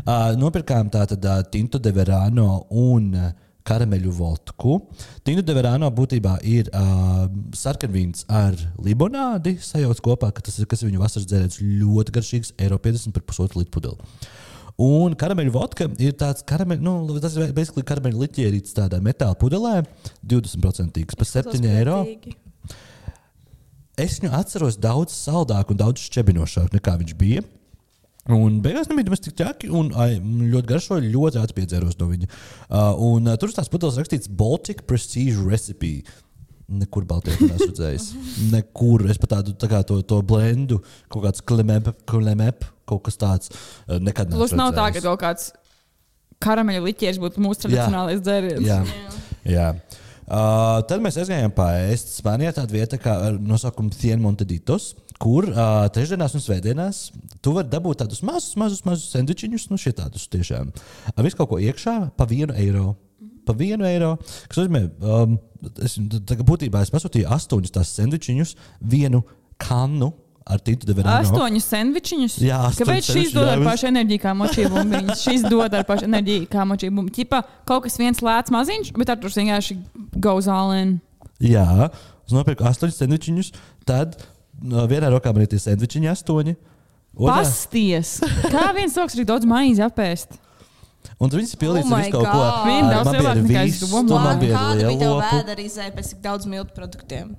Uh, 0.01 0.31
nopirkām 0.39 0.89
tātad 0.93 1.25
uh, 1.25 1.43
Tinto 1.51 1.81
de 1.81 1.93
Verano 1.93 2.63
un 2.69 3.13
uh, 3.13 3.29
karameļu 3.69 4.13
vodku. 4.17 4.79
Tinto 5.25 5.43
de 5.45 5.55
Verano 5.57 5.89
būtībā 5.93 6.39
ir 6.47 6.71
uh, 6.73 7.27
sarkanvīns 7.55 8.25
ar 8.31 8.57
limonādi 8.81 9.57
sajauts 9.63 10.03
kopā, 10.05 10.31
ka 10.33 10.45
tas 10.45 10.57
ir, 10.59 10.69
kas 10.69 10.85
viņu 10.85 11.01
vasaras 11.01 11.29
dzēriens 11.29 11.61
ļoti 11.61 12.15
garšīgs, 12.17 12.53
eiro 12.65 12.79
50 12.81 13.15
par 13.15 13.25
pusotru 13.29 13.61
litru 13.61 13.77
pudeli. 13.77 14.11
Un 14.79 15.11
karameļu 15.19 15.51
vodka 15.51 15.89
ir 15.99 16.13
tāds 16.15 16.45
karameļu, 16.47 16.79
nu, 16.85 17.17
tas 17.19 17.33
ir 17.35 17.51
basically 17.55 17.83
karameļu 17.87 18.21
liķierīts 18.23 18.77
tādā 18.77 19.01
metāla 19.03 19.35
pudelē, 19.39 19.81
20% 20.23 21.03
par 21.19 21.27
7 21.27 21.67
eiro. 21.67 22.03
Es 23.99 24.19
viņu 24.21 24.33
atceros 24.37 24.77
daudz 24.79 25.15
saldāku 25.15 25.75
un 25.75 25.81
daudz 25.81 26.05
šķebinošāku 26.07 26.77
nekā 26.77 26.95
viņš 27.01 27.15
bija. 27.19 27.43
Un 28.29 28.59
beigās 28.61 28.89
nebija 28.91 29.07
nemaz 29.07 29.23
tik 29.25 29.33
traki, 29.39 29.71
un 29.73 29.89
ai, 29.97 30.19
ļoti 30.21 30.69
garšoja, 30.69 31.05
ļoti 31.09 31.39
ātri 31.41 31.55
piedzēros 31.61 31.95
no 31.97 32.09
viņa. 32.11 32.27
Uh, 32.67 32.91
un 33.07 33.29
uh, 33.31 33.37
tur 33.41 33.49
uz 33.49 33.55
tās 33.57 33.71
pudeles 33.71 33.97
rakstīts 33.97 34.29
Baltic 34.29 34.83
Prestige 34.89 35.39
Recipe. 35.47 36.03
Nekur 36.69 37.07
Baltijā 37.09 37.39
neesmu 37.39 37.71
redzējis. 37.71 38.11
Nekur. 38.53 39.07
Es 39.09 39.17
pat 39.17 39.33
tādu 39.39 39.55
tā 39.57 39.71
kā 39.71 39.79
to, 39.87 39.97
to 40.05 40.19
blendu, 40.21 40.77
kaut 41.09 41.25
kāds 41.25 41.41
klimep, 41.41 41.89
klimep 42.09 42.67
kaut 42.89 43.01
kas 43.07 43.17
tāds. 43.21 43.49
uh, 43.87 43.97
Nekad 43.97 44.29
Plus 44.29 44.51
neesmu 44.53 44.61
nav 44.61 44.75
tā, 44.77 44.91
ka 44.93 45.01
kaut 45.07 45.23
kāds 45.23 45.49
karameļa 46.43 46.85
liķieris 46.85 47.19
būtu 47.23 47.41
mūsu 47.43 47.65
tradicionālais 47.65 48.21
dzēriens. 48.21 48.67
Jā. 48.67 48.83
Jā. 49.49 49.71
Uh, 50.29 50.83
tad 50.85 51.01
mēs 51.01 51.15
aizgājām 51.17 51.49
pāriest 51.57 52.11
Spānijā 52.19 52.51
tādu 52.53 52.75
vietu 52.75 52.99
kā 53.01 53.15
ar 53.31 53.37
nosaukumu 53.41 53.89
Cien 53.97 54.21
Monteditos, 54.21 54.91
kur 55.17 55.47
uh, 55.49 55.87
trešdienās 55.89 56.35
un 56.37 56.43
svētdienās 56.43 56.99
tu 57.41 57.55
vari 57.55 57.71
dabūt 57.71 58.03
tādus 58.03 58.21
mazus, 58.21 58.53
mazus, 58.61 58.83
mazus 58.85 59.09
sandvičiņus, 59.15 59.65
nu 59.71 59.79
šie 59.81 59.95
tādus 59.97 60.27
tiešām. 60.29 60.69
Ar 61.15 61.25
visu 61.25 61.39
kaut 61.39 61.49
ko 61.49 61.57
iekšā 61.63 61.95
pa 62.13 62.29
vienu 62.29 62.53
eiro. 62.61 62.93
Pa 63.49 63.55
vienu 63.57 63.87
eiro. 63.89 64.11
Kas 64.51 64.61
nozīmē, 64.61 64.83
um, 65.01 65.39
es, 65.81 65.97
tā 66.29 66.37
būtībā 66.45 66.85
es 66.85 66.93
pasūtīju 66.93 67.31
astoņus 67.33 67.73
tās 67.79 67.95
sandvičiņus, 67.97 68.53
vienu 68.93 69.23
kannu 69.57 70.11
ar 70.49 70.61
tintu 70.65 70.87
de 70.89 70.95
verano. 70.97 71.21
Astoņus 71.21 71.67
sandvičiņus. 71.71 72.37
Jā, 72.41 72.57
astoņus 72.69 72.79
Kāpēc 72.81 73.03
šis 73.05 73.13
sendvičiņus, 73.13 73.35
dod 73.37 73.51
ar 73.53 73.61
pašu 73.67 73.89
enerģiju 73.91 74.23
kā 74.23 74.33
močību? 74.39 74.83
Šis 75.23 75.45
dod 75.45 75.77
ar 75.77 75.85
pašu 75.87 76.07
enerģiju 76.09 76.47
kā 76.51 76.65
močību. 76.69 77.05
Ķipa 77.15 77.41
kaut 77.69 77.85
kas 77.85 77.99
viens 78.01 78.23
lēts 78.25 78.53
maziņš, 78.55 78.91
bet 78.97 79.13
ar 79.13 79.21
tur 79.21 79.33
vienkārši 79.35 79.77
goes 80.17 80.49
all 80.49 80.73
in. 80.77 80.97
Jā, 81.43 81.67
es 82.25 82.35
nopirku 82.35 82.65
astoņus 82.67 82.99
sandvičiņus. 83.03 83.53
Tad 83.87 84.17
no 84.59 84.83
vienā 84.89 85.13
rokā 85.13 85.31
man 85.35 85.45
ir 85.45 85.53
tie 85.53 85.61
sandvičiņi 85.61 86.11
astoņi. 86.17 86.57
Otrā, 87.19 87.39
Pasties! 87.41 88.17
Kā 88.51 88.69
viens 88.77 88.93
var 88.97 89.09
tik 89.11 89.27
daudz 89.27 89.47
maizi 89.49 89.81
apēst? 89.85 90.37
un 91.19 91.31
viņas 91.31 91.55
pildīja 91.59 91.83
Oh 91.83 91.91
my 91.91 92.01
visu 92.03 92.11
kaut 92.15 92.27
ko. 92.31 92.41
Viņiem 92.67 92.85
ar- 92.85 92.93
daudz 92.95 93.09
cilvēku 93.15 93.45
nekā 93.45 93.63
es 93.67 93.79
domāju. 93.83 94.09
Kāda 94.09 94.35
bija 94.39 94.59
tev 94.79 94.99
lielopu. 94.99 95.31
vēderizē 95.35 95.87
pēc 95.95 96.11
tik 96.13 96.21
daudz 96.23 96.47
miltu 96.47 96.75
produktiem? 96.75 97.33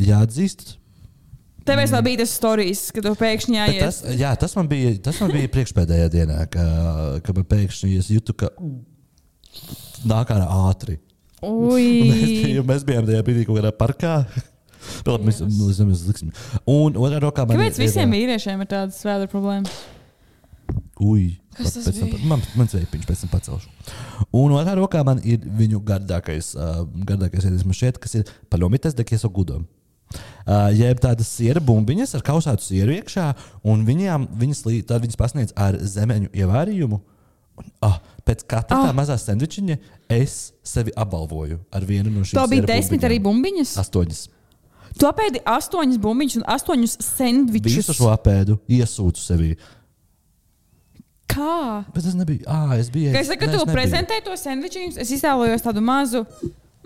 Jāatzīst. 0.00 0.79
Tev 1.70 1.82
vēl 1.94 2.04
bija 2.06 2.20
tas 2.22 2.32
stāstījis, 2.34 2.80
ka 2.96 3.04
tu 3.04 3.12
pēkšņi 3.20 3.54
Bet 3.56 3.60
jāiet. 3.60 3.84
Tas, 3.86 4.00
jā, 4.18 4.30
tas 4.42 4.56
man 4.58 4.70
bija, 4.70 4.94
tas 5.06 5.20
man 5.22 5.34
bija 5.34 5.50
priekšpēdējā 5.54 6.08
dienā, 6.16 6.38
ka, 6.50 6.64
ka 7.26 7.34
man 7.36 7.46
pēkšņi 7.52 7.92
es 8.00 8.10
jūtu, 8.10 8.34
ka 8.42 8.50
nāk 10.10 10.32
ārā 10.34 10.48
ātri. 10.70 10.98
Mēs, 11.40 12.32
bijām, 12.44 12.66
mēs 12.68 12.82
bijām 12.88 13.06
tajā 13.08 13.22
brīdī 13.24 13.46
kaut 13.48 13.60
kādā 13.60 13.72
parkā. 13.76 14.14
Protams, 15.06 15.40
mēs, 15.40 15.56
mēs, 15.60 15.80
mēs 15.86 16.04
liksim. 16.08 16.34
Un 16.68 16.96
otrā 17.00 17.20
rokā 17.22 17.46
man 17.46 17.56
Kāpēc 17.56 17.78
ir- 17.78 17.84
visiem 17.86 18.14
vīriešiem 18.16 18.62
ir 18.64 18.68
tādas 18.68 19.00
vēdera 19.04 19.30
problēmas? 19.32 19.74
Ui, 21.00 21.40
Kas 21.56 21.74
tas 21.78 21.96
bija? 21.96 22.18
man, 22.28 22.42
man 22.58 22.68
sveipiņš 22.68 23.06
pēc 23.08 23.22
tam 23.24 23.30
pacelšu. 23.32 23.70
Un 24.36 24.52
otrā 24.56 24.74
rokā 24.76 25.00
man 25.06 25.20
ir 25.24 25.44
viņu 25.44 25.80
gardākais, 25.88 26.52
uh, 26.56 26.82
gardākais 27.08 27.46
ēdiens 27.48 27.64
šķiet, 27.76 28.00
kas 28.00 28.18
ir 28.20 28.32
palomitas 28.52 28.96
de 28.96 29.06
queso 29.08 29.30
gudo. 29.32 29.62
Uh, 30.10 30.70
jeb 30.74 30.98
tādas 30.98 31.28
siera 31.30 31.60
bumbiņas 31.62 32.16
ar 32.18 32.22
kausētu 32.26 32.64
sieru 32.64 32.96
iekšā, 32.96 33.28
un 33.70 33.84
viņām, 33.86 34.24
viņas, 34.40 34.62
tad 34.88 35.04
viņas 35.04 35.18
pasniedz 35.20 35.52
ar 35.54 35.76
zemeņu 35.78 36.32
ievārījumu. 36.34 36.98
Un, 37.60 37.68
ah, 37.86 38.00
pēc 38.26 38.42
katra 38.48 38.78
Ah. 38.80 38.88
tā 38.88 38.94
mazā 38.96 39.14
sandvičiņa 39.20 39.76
es 40.16 40.52
sevi 40.66 40.90
apbalvoju 40.96 41.60
ar 41.70 41.84
vienu 41.86 42.10
no 42.10 42.24
šīm. 42.24 42.34
Tā 42.40 42.48
bija 42.50 42.66
desmit 42.66 43.04
arī 43.06 43.20
bumbiņām. 43.20 43.60
bumbiņas. 43.62 43.76
Astoņas. 43.84 44.22
Tu 44.98 45.06
apēdi 45.06 45.42
astoņas 45.46 46.00
bumbiņas 46.02 46.36
un 46.40 46.46
astoņus 46.50 46.96
Visu 46.98 47.10
sandvičus. 47.16 47.92
šo 47.94 48.10
apēdu 48.10 48.58
iesūcu 48.68 49.22
sevī. 49.22 49.52
Kā? 51.30 51.84
Bet 51.94 52.02
tas 52.02 52.16
nebija. 52.18 52.42
Ah, 52.50 52.72
es 52.74 52.90
biju. 52.90 53.12
Kad 53.14 53.20
es 53.22 53.28
tu 53.28 53.34
es 53.36 53.52
nebiju. 53.52 53.74
prezentēji 53.76 54.24
to 54.26 54.34
sandvičiņus, 54.34 54.96
es 54.98 55.10
iztēlojos 55.14 55.62
tādu 55.62 55.80
mazu. 55.84 56.24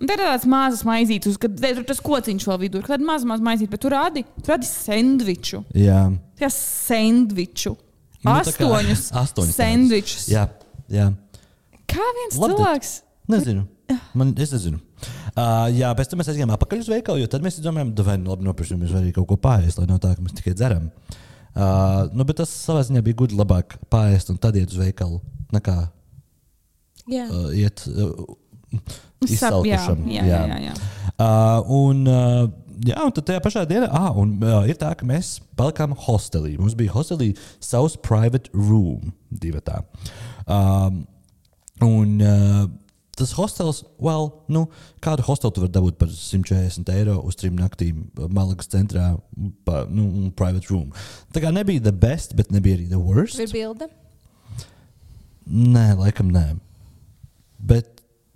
Un 0.01 0.09
te 0.11 0.17
ir 0.17 0.23
tāds 0.25 0.47
mazs 0.51 0.81
maizītis, 0.87 1.37
kad 1.39 1.53
te 1.55 1.71
tur 1.77 1.85
tas 1.87 2.01
kociņš 2.03 2.47
vēl 2.51 2.59
vidū. 2.65 2.81
Tad 2.87 3.03
maz, 3.07 3.23
maz 3.29 3.43
maizītis, 3.45 3.71
bet 3.71 3.83
tu 3.85 3.93
rādi, 3.93 4.25
tu 4.41 4.51
rādi 4.51 4.67
sandviču. 4.67 5.61
Jā. 5.79 6.01
Tā 6.41 6.49
sandviču. 6.51 7.77
Nu, 8.25 8.33
tā 8.41 8.55
kā- 8.57 8.67
Astoņus. 8.67 9.05
astoņus 9.23 9.55
sandvičus. 9.61 10.27
Jā, 10.33 10.49
jā. 10.91 11.11
Kā 11.91 12.09
viens 12.19 12.41
Labi, 12.41 12.57
cilvēks? 12.57 12.93
Nezinu. 13.31 13.67
Man, 14.17 14.33
es 14.41 14.51
nezinu. 14.55 14.81
Uh, 15.37 15.69
jā, 15.77 15.91
pēc 15.95 16.11
tam 16.11 16.21
mēs 16.23 16.31
aizgājām 16.33 16.53
atpakaļ 16.55 16.81
uz 16.83 16.89
veikalu, 16.89 17.21
jo 17.23 17.29
tad 17.31 17.45
mēs 17.45 17.59
domājām, 17.63 17.91
ka 17.95 18.15
nu, 18.17 18.31
labi 18.33 18.47
nopirksim 18.47 18.81
arī 18.89 19.13
kaut 19.15 19.29
ko 19.29 19.37
pāriest, 19.37 19.79
lai 19.79 19.87
nav 19.91 20.01
tā, 20.03 20.15
ka 20.17 20.25
mēs 20.25 20.35
tikai 20.39 20.55
dzeram. 20.57 20.87
Uh, 21.55 22.09
nu, 22.17 22.25
bet 22.27 22.41
tas 22.41 22.51
savā 22.51 22.81
ziņā 22.87 23.03
bija 23.05 23.19
gudri 23.21 23.37
labāk 23.39 23.77
pāriest 23.93 24.33
un 24.33 24.41
tad 24.43 24.57
iet 24.59 24.73
uz 24.73 24.81
veikalu 24.81 25.21
nekā 25.55 25.77
Jā. 27.13 27.27
uh, 27.29 27.51
iet 27.55 27.85
uh, 27.93 28.25
Jā, 28.75 29.31
izsalkušam. 29.39 30.05
jā, 30.11 30.27
jā, 30.29 30.43
jā, 30.51 30.59
jā. 30.69 30.75
Uh, 31.15 31.73
un, 31.73 32.05
uh, 32.11 32.45
jā, 32.85 32.99
un 33.01 33.15
tad 33.15 33.29
tajā 33.31 33.43
pašā 33.45 33.65
dienā 33.71 33.89
ah, 33.95 34.11
un, 34.21 34.37
uh, 34.43 34.63
ir 34.69 34.79
tā, 34.81 34.91
ka 34.99 35.07
mēs 35.09 35.39
palikām 35.59 35.95
hostelī. 36.07 36.57
Mums 36.61 36.77
bija 36.79 36.95
hostelī 36.95 37.33
savs 37.63 37.97
private 38.05 38.53
room, 38.53 39.13
divi 39.31 39.63
tā. 39.65 39.81
Um, 40.45 41.05
un 41.85 42.19
uh, 42.21 42.65
tas 43.15 43.33
hostels, 43.39 43.85
well, 44.03 44.31
nu, 44.51 44.67
kādu 45.05 45.25
hostelu 45.27 45.55
tu 45.55 45.63
vari 45.63 45.75
dabūt 45.75 45.99
par 46.01 46.11
140 46.11 46.91
eiro 46.97 47.21
uz 47.23 47.39
trim 47.39 47.57
naktīm 47.59 48.09
uh, 48.19 48.27
Malagas 48.27 48.71
centrā, 48.73 49.13
pa, 49.67 49.85
nu, 49.91 50.09
un 50.25 50.33
private 50.35 50.71
room. 50.73 50.91
Tā 51.35 51.45
kā 51.45 51.55
nebija 51.55 51.85
the 51.85 51.95
best, 51.95 52.35
bet 52.39 52.53
nebija 52.55 52.81
arī 52.81 52.89
the 52.91 53.01
worst. 53.01 53.39
Ir 53.39 53.53
bilde. 53.55 53.89
Nē, 55.45 55.93
laikam 56.01 56.33
nē. 56.35 56.47
Bet, 57.65 57.94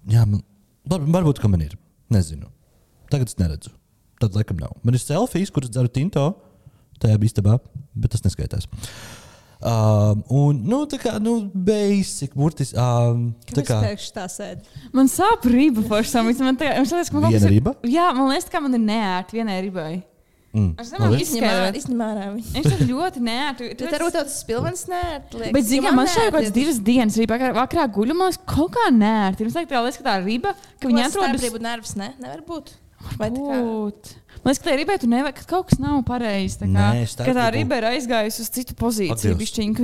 jā, 0.09 0.25
man, 0.29 0.43
labi, 0.91 1.13
varbūt, 1.15 1.41
ka 1.43 1.51
man 1.53 1.65
ir. 1.65 1.77
Nezinu. 2.13 2.49
Tagad 3.13 3.31
es 3.31 3.39
neredzu. 3.41 3.73
Tad, 4.19 4.35
laikam, 4.35 4.59
nav. 4.61 4.75
Man 4.83 4.97
ir 4.97 5.03
selfijas, 5.03 5.53
kuras 5.55 5.71
dzeru 5.73 5.91
tinto 5.93 6.27
tajā 6.99 7.19
istabā, 7.23 7.59
bet 7.95 8.15
tas 8.15 8.25
neskaitās. 8.25 8.67
Um, 9.59 10.21
un, 10.31 10.59
nu, 10.71 10.85
tā 10.91 11.01
kā, 11.03 11.17
nu, 11.23 11.37
basic, 11.51 12.35
burtiski. 12.39 12.77
Um, 12.79 13.33
tā 13.51 13.65
kā 13.67 13.79
pēkšņi 13.83 14.13
tā 14.15 14.27
sēd? 14.31 14.69
Man 14.95 15.11
sāp 15.11 15.47
riba 15.51 15.83
par 15.91 16.07
sam. 16.07 16.29
Man 16.31 16.59
tā- 16.59 16.71
man 16.75 16.87
liekas, 16.87 17.11
ka 17.11 17.19
man 17.19 17.27
kaut 17.27 17.35
kas 17.35 17.49
ir-. 17.49 17.91
Jā, 17.91 18.07
man 18.15 18.31
liekas, 18.31 18.51
ka 18.53 18.63
man 18.63 18.79
ir 18.79 18.85
neērti 18.85 19.39
vienai 19.41 19.59
ribai. 19.67 19.91
Mm. 20.49 20.71
Es 20.81 20.91
nevaru 20.95 21.13
labi. 21.13 21.23
izskaidrot. 21.23 21.77
Izņemā, 21.77 21.81
izņemā 21.83 22.07
ārā 22.09 22.27
viņu. 22.33 22.53
Viņš 22.55 22.69
ir 22.73 22.83
ļoti 22.89 23.21
neērti. 23.27 23.67
Tu 23.77 23.89
tā 23.93 23.99
rūtā 24.01 24.23
tas 24.25 24.37
spilvens 24.41 24.85
nē, 24.89 25.01
liekas. 25.35 25.53
Bet, 25.53 25.67
zināmā 25.69 25.91
mērā, 25.93 25.97
man 25.99 26.07
šeit 26.09 26.17
neērti 26.17 26.33
kaut 26.33 26.39
kādas 26.39 26.49
ir. 26.49 26.55
divas 26.57 26.79
dienas 26.89 27.19
rīpa, 27.21 27.35
vakarā, 27.37 27.55
vakarā 27.59 27.85
guļu, 27.99 28.17
man 28.17 28.31
liekas, 28.33 28.41
kaut 28.49 28.73
kā 28.79 28.87
nērti. 28.97 29.45
Domāju, 29.45 29.69
ka 29.69 29.75
tā 29.75 29.83
liekas, 29.85 29.99
ka 30.01 30.07
tā 30.09 30.15
riba, 30.25 30.55
ka 30.81 30.89
viņi 30.89 31.03
atrodas. 31.05 31.29
Starprību 31.29 31.61
nervs, 31.69 31.93
ne? 32.01 32.09
Nevar 32.25 32.41
būt. 32.49 32.73
Vai 33.21 33.29
tā 33.31 33.43
kā? 33.45 33.59
Būt. 33.69 34.13
Man 34.39 34.49
liekas, 34.49 34.63
ka 34.65 34.71
tā 34.71 34.77
ribai 34.81 34.97
tu 34.99 35.11
nevari, 35.13 35.37
ka 35.37 35.45
kaut 35.53 35.69
kas 35.69 35.79
nav 35.85 36.01
pareizi. 36.09 36.57
tā 36.63 36.67
kā. 36.73 36.87
Nē, 36.97 37.05
tā 37.05 37.13
starprību- 37.29 37.53
riba 37.59 37.77
ir 37.77 37.89
aizgājusi 37.93 38.41
uz 38.41 38.49
citu 38.57 38.75
pozīciju. 38.75 39.37
Bišķiņ, 39.37 39.77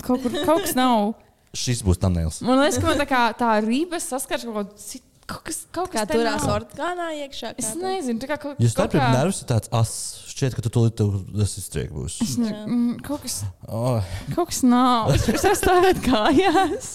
kaut 0.00 0.22
kur 0.22 0.30
kaut 0.46 0.62
kas 0.62 0.74
nav. 0.78 1.14
Šis 1.54 1.82
būs 1.86 1.98
thumbnails. 2.02 2.40
Man 2.42 2.58
liekas, 2.62 2.78
ka 2.82 2.86
man 2.86 2.98
tā, 2.98 3.06
kā, 3.06 3.22
tā 3.38 3.50
riba 3.66 3.98
saskars 4.02 4.42
kaut 4.46 4.54
ko 4.54 4.64
citu. 4.78 5.04
Kaut 5.24 5.40
kas, 5.46 5.58
kaut 5.72 5.88
Kā 5.88 6.02
kas 6.02 6.08
te 6.10 6.18
turās 6.18 6.42
orgānā 6.52 7.06
iekšā? 7.24 7.54
Es 7.56 7.70
tā? 7.72 7.78
nezinu, 7.80 8.18
tā 8.20 8.28
kā 8.28 8.36
kaut, 8.42 8.58
Jo 8.60 8.66
kaut 8.68 8.74
starpība 8.74 9.06
kā. 9.06 9.12
nervs 9.22 9.38
ir 9.40 9.46
tāds 9.48 9.70
as. 9.72 9.92
Šķiet, 10.34 10.56
ka 10.58 10.64
tu 10.66 10.70
tev 10.98 11.12
tas 11.38 11.52
iztriek 11.60 11.92
būs. 11.94 12.16
Es 12.24 12.34
nezinu, 12.36 12.64
mm, 12.66 12.96
Kaut 13.06 13.22
kas, 13.22 13.38
Oh, 13.68 14.02
kaut 14.34 14.50
kas 14.50 14.60
nav. 14.66 15.12
Es 15.14 15.24
varu 15.30 15.56
stāvēt 15.56 16.02
kājās. 16.04 16.90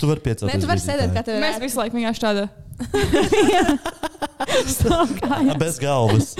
tu 0.00 0.10
vari 0.10 0.20
piecelt. 0.26 0.50
Nē, 0.50 0.58
tu 0.60 0.68
vari 0.68 0.82
sēdēt, 0.82 1.14
kā 1.16 1.22
tev 1.24 1.40
Mēs 1.40 1.56
visu 1.62 1.80
laiku 1.80 1.96
vienkārši 1.96 2.20
kājās. 5.22 5.58
Bez 5.60 5.78
galvas. 5.82 6.34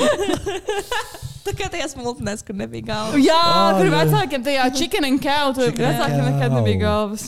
Tā 1.44 1.52
kā 1.56 1.68
tajās 1.72 1.92
multinēs, 1.98 2.42
kur 2.46 2.56
nebija 2.56 2.86
galva. 2.88 3.18
Jā, 3.20 3.40
Oh, 3.54 3.78
kur 3.80 3.90
vecākiem 3.92 4.44
tajā 4.46 4.68
chicken 4.76 5.04
and 5.08 5.20
cow, 5.24 5.52
tur 5.56 5.72
vecākiem 5.76 6.24
nekad 6.30 6.52
nebija 6.56 6.80
galvas. 6.86 7.26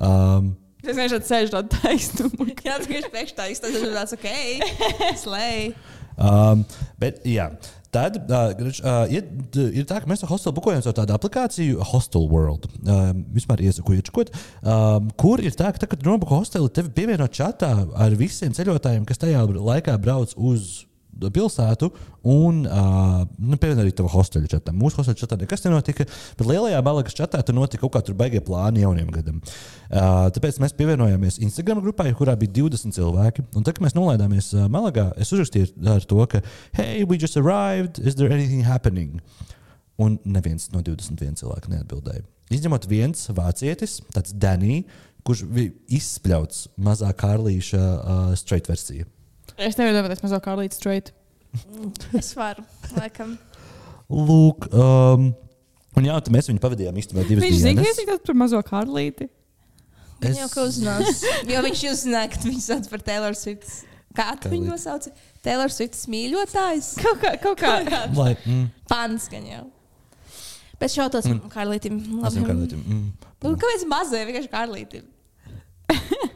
Um, 0.00 0.54
Es 0.80 0.96
vienkārši 0.96 1.20
sēžu 1.28 1.54
tādu 1.56 1.80
taisnumu. 1.80 2.46
Jā, 2.64 2.78
tu 2.80 2.88
vienkārši 2.90 3.12
priekš 3.12 3.34
tā 3.36 3.50
izstāstīji, 3.52 3.90
tad 3.90 3.98
tāds 3.98 4.16
ok, 4.16 4.30
slēj. 5.24 5.68
Um, 6.20 6.64
bet, 7.00 7.22
jā, 7.28 7.46
tad 7.94 8.18
uh, 8.28 8.52
ir, 9.12 9.24
ir 9.70 9.86
tā, 9.88 10.00
ka 10.02 10.10
mēs 10.10 10.22
to 10.22 10.28
hostelu 10.30 10.56
bukojam 10.56 10.82
caur 10.84 10.96
tādu 10.96 11.16
aplikāciju, 11.16 11.80
Hostel 11.92 12.28
World. 12.30 12.68
Um, 12.84 13.24
vispār 13.34 13.62
iesaku 13.64 13.96
iečukot, 13.98 14.32
um, 14.60 15.08
kur 15.20 15.42
ir 15.42 15.56
tā, 15.56 15.72
ka, 15.72 15.82
tad, 15.82 15.92
kad 15.94 16.06
nobuko 16.06 16.42
hosteli, 16.42 16.70
tevi 16.76 16.92
pievieno 16.96 17.28
čatā 17.28 17.72
ar 17.96 18.16
visiem 18.20 18.54
ceļotājiem, 18.56 19.08
kas 19.08 19.22
tajā 19.22 19.46
laikā 19.56 19.96
brauc 20.02 20.36
uz 20.36 20.84
pilsētu 21.28 21.90
un 22.32 22.62
uh, 22.64 23.20
nu, 23.36 23.58
pievienot 23.60 23.82
arī 23.84 23.92
tavu 23.96 24.08
hostelu 24.12 24.48
čatam. 24.50 24.78
Mūsu 24.80 25.00
hostelu 25.00 25.20
čatā 25.20 25.36
nekas 25.40 25.66
nenotika, 25.66 26.06
bet 26.38 26.48
lielajā 26.48 26.80
Malagas 26.86 27.16
čatā 27.18 27.42
tur 27.44 27.58
notika 27.58 27.84
kaut 27.84 27.94
kā 27.98 28.02
tur 28.06 28.16
baigie 28.16 28.40
plāni 28.44 28.84
jauniem 28.86 29.12
gadam. 29.12 29.42
Uh, 29.90 30.30
tāpēc 30.32 30.60
mēs 30.62 30.76
pievienojāmies 30.78 31.40
Instagram 31.44 31.82
grupai, 31.84 32.08
kurā 32.16 32.38
bija 32.40 32.56
20 32.62 32.96
cilvēki. 32.96 33.44
Un 33.52 33.66
tad, 33.66 33.76
kad 33.76 33.84
mēs 33.84 33.98
nolaidāmies 33.98 34.52
uh, 34.56 34.66
Malagā, 34.72 35.10
es 35.20 35.34
uzrakstīju 35.34 35.76
ar 35.92 36.08
to, 36.08 36.24
ka, 36.30 36.40
hey, 36.78 37.04
we 37.04 37.20
just 37.20 37.36
arrived, 37.36 38.00
is 38.00 38.16
there 38.16 38.32
anything 38.32 38.64
happening? 38.64 39.20
Un 40.00 40.16
neviens 40.24 40.70
no 40.72 40.80
21 40.80 41.36
cilvēkiem 41.36 41.76
neatbildēja. 41.76 42.24
Izņemot 42.50 42.86
viens 42.90 43.28
vācietis, 43.36 44.00
tāds 44.14 44.32
Danijs, 44.34 44.88
kurš 45.26 45.44
bija 45.52 45.72
izspļauts 45.98 46.68
mazā 46.80 47.10
Kārlīša 47.16 47.80
uh, 47.80 48.20
straight 48.38 48.70
versija. 48.70 49.06
Es 49.60 49.76
nevaru 49.76 49.98
domāt, 50.00 50.22
mazo 50.24 50.38
kā 50.44 50.54
līdz 50.56 50.76
straight. 50.78 51.12
Es 52.16 52.32
varu, 52.38 52.62
laikam. 52.96 53.36
Lūk, 54.10 54.68
um, 54.74 55.28
un 55.98 56.06
jā, 56.08 56.16
tad 56.22 56.32
mēs 56.34 56.48
viņu 56.50 56.62
pavadījām 56.62 56.96
īstenībā 57.02 57.24
divas 57.28 57.44
Viņš 57.44 57.58
zina, 57.60 57.74
ka 57.76 57.82
dienas. 57.84 57.92
es 57.98 58.00
tikai 58.02 58.16
par 58.26 58.38
mazo 58.40 58.60
Karlīti. 58.66 59.28
Viņš 60.20 60.30
Es- 60.30 60.40
jau 60.42 60.48
ka 60.52 60.64
uzzinās. 60.68 61.20
Jo 61.50 61.62
viņš 61.66 61.82
uzzināja, 61.92 62.30
ka 62.34 62.40
viņu 62.44 62.62
sauc 62.64 62.88
par 62.92 63.02
Taylor 63.06 63.34
Swift. 63.38 63.68
Kā 64.14 64.32
tu 64.40 64.48
viņu 64.50 64.66
Karlīti. 64.66 64.72
nosauci? 64.74 65.12
Taylor 65.42 65.70
Swift 65.72 66.00
mīļotājs? 66.12 66.88
Kaut 67.00 67.20
kā, 67.22 67.34
kaut 67.40 67.58
kā. 67.62 67.74
Lai, 68.16 68.34
mm, 68.44 68.66
Pants 68.90 69.28
gan 69.32 69.46
jau. 69.46 69.62
Bet 70.80 70.90
šautos 70.94 71.26
Mm. 71.28 71.40
Karlītim. 71.52 71.96
mazam 72.20 72.44
Karlītim, 72.48 72.82
mm. 72.84 73.08
Nu, 73.42 73.54
kāpēc 73.56 73.86
mazai 73.88 74.24
vienkārši 74.28 74.50
Karlītim? 74.52 75.04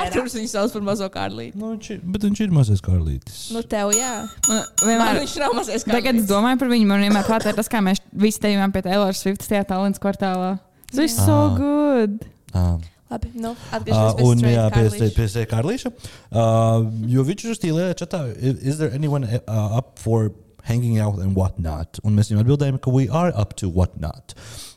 Arthurs 0.00 0.34
viņu 0.38 0.50
sauc 0.52 0.72
par 0.76 0.84
mazo 0.86 1.08
Karlīti. 1.12 1.56
Nu, 1.58 1.72
viņš 1.74 1.90
ir, 1.94 2.00
bet 2.14 2.26
viņš 2.28 2.42
ir 2.46 2.54
mazais 2.54 2.82
Karlītis. 2.84 3.38
Nu, 3.56 3.62
tev 3.62 3.92
jā. 3.96 4.12
Man 4.48 4.62
Man 4.62 4.90
vienmēr. 4.90 5.20
viņš 5.22 5.36
nav 5.42 5.54
mazais 5.58 5.86
Tagad 5.88 6.20
es 6.20 6.26
domāju 6.30 6.60
par 6.62 6.72
viņu. 6.72 6.86
Man 6.90 7.04
vienmēr 7.06 7.26
prātā 7.28 7.52
ir 7.52 7.58
tas, 7.58 7.68
kā 7.72 7.80
mēs 7.84 8.02
visi 8.12 8.40
te 8.42 8.52
bijām 8.52 8.74
pie 8.74 8.82
Taylor 8.86 9.16
Swift 9.16 9.46
tajā 9.48 9.64
Tallinas 9.68 10.02
kvartālā. 10.02 10.58
Tas 10.90 11.00
viss 11.02 11.16
so 11.18 11.38
Ah. 11.46 11.56
good. 11.58 12.24
Ah, 12.54 12.76
Labi, 13.10 13.30
nu, 13.38 13.50
Uh, 13.52 13.76
atgriežamies 13.78 14.24
un 14.26 14.40
pie 14.42 14.54
jā, 14.56 14.64
pie, 14.74 15.10
pie, 15.14 15.44
Kārlīša. 15.46 15.92
Uh, 16.32 16.88
jo 17.06 17.22
viņš 17.22 17.44
ir 17.46 17.54
stīlē, 17.54 17.84
čatā, 17.94 18.24
is 18.42 18.78
there 18.78 18.90
anyone 18.92 19.22
uh, 19.24 19.78
up 19.78 19.98
for 20.02 20.32
hanging 20.66 20.98
out 20.98 21.20
and 21.22 21.36
whatnot? 21.36 22.00
Un 22.02 22.16
mēs 22.18 22.32
viņam 22.32 22.42
atbildējām, 22.42 22.80
ka 22.82 22.90
we 22.90 23.06
are 23.08 23.30
up 23.38 23.54
to 23.62 23.70
whatnot. 23.70 24.34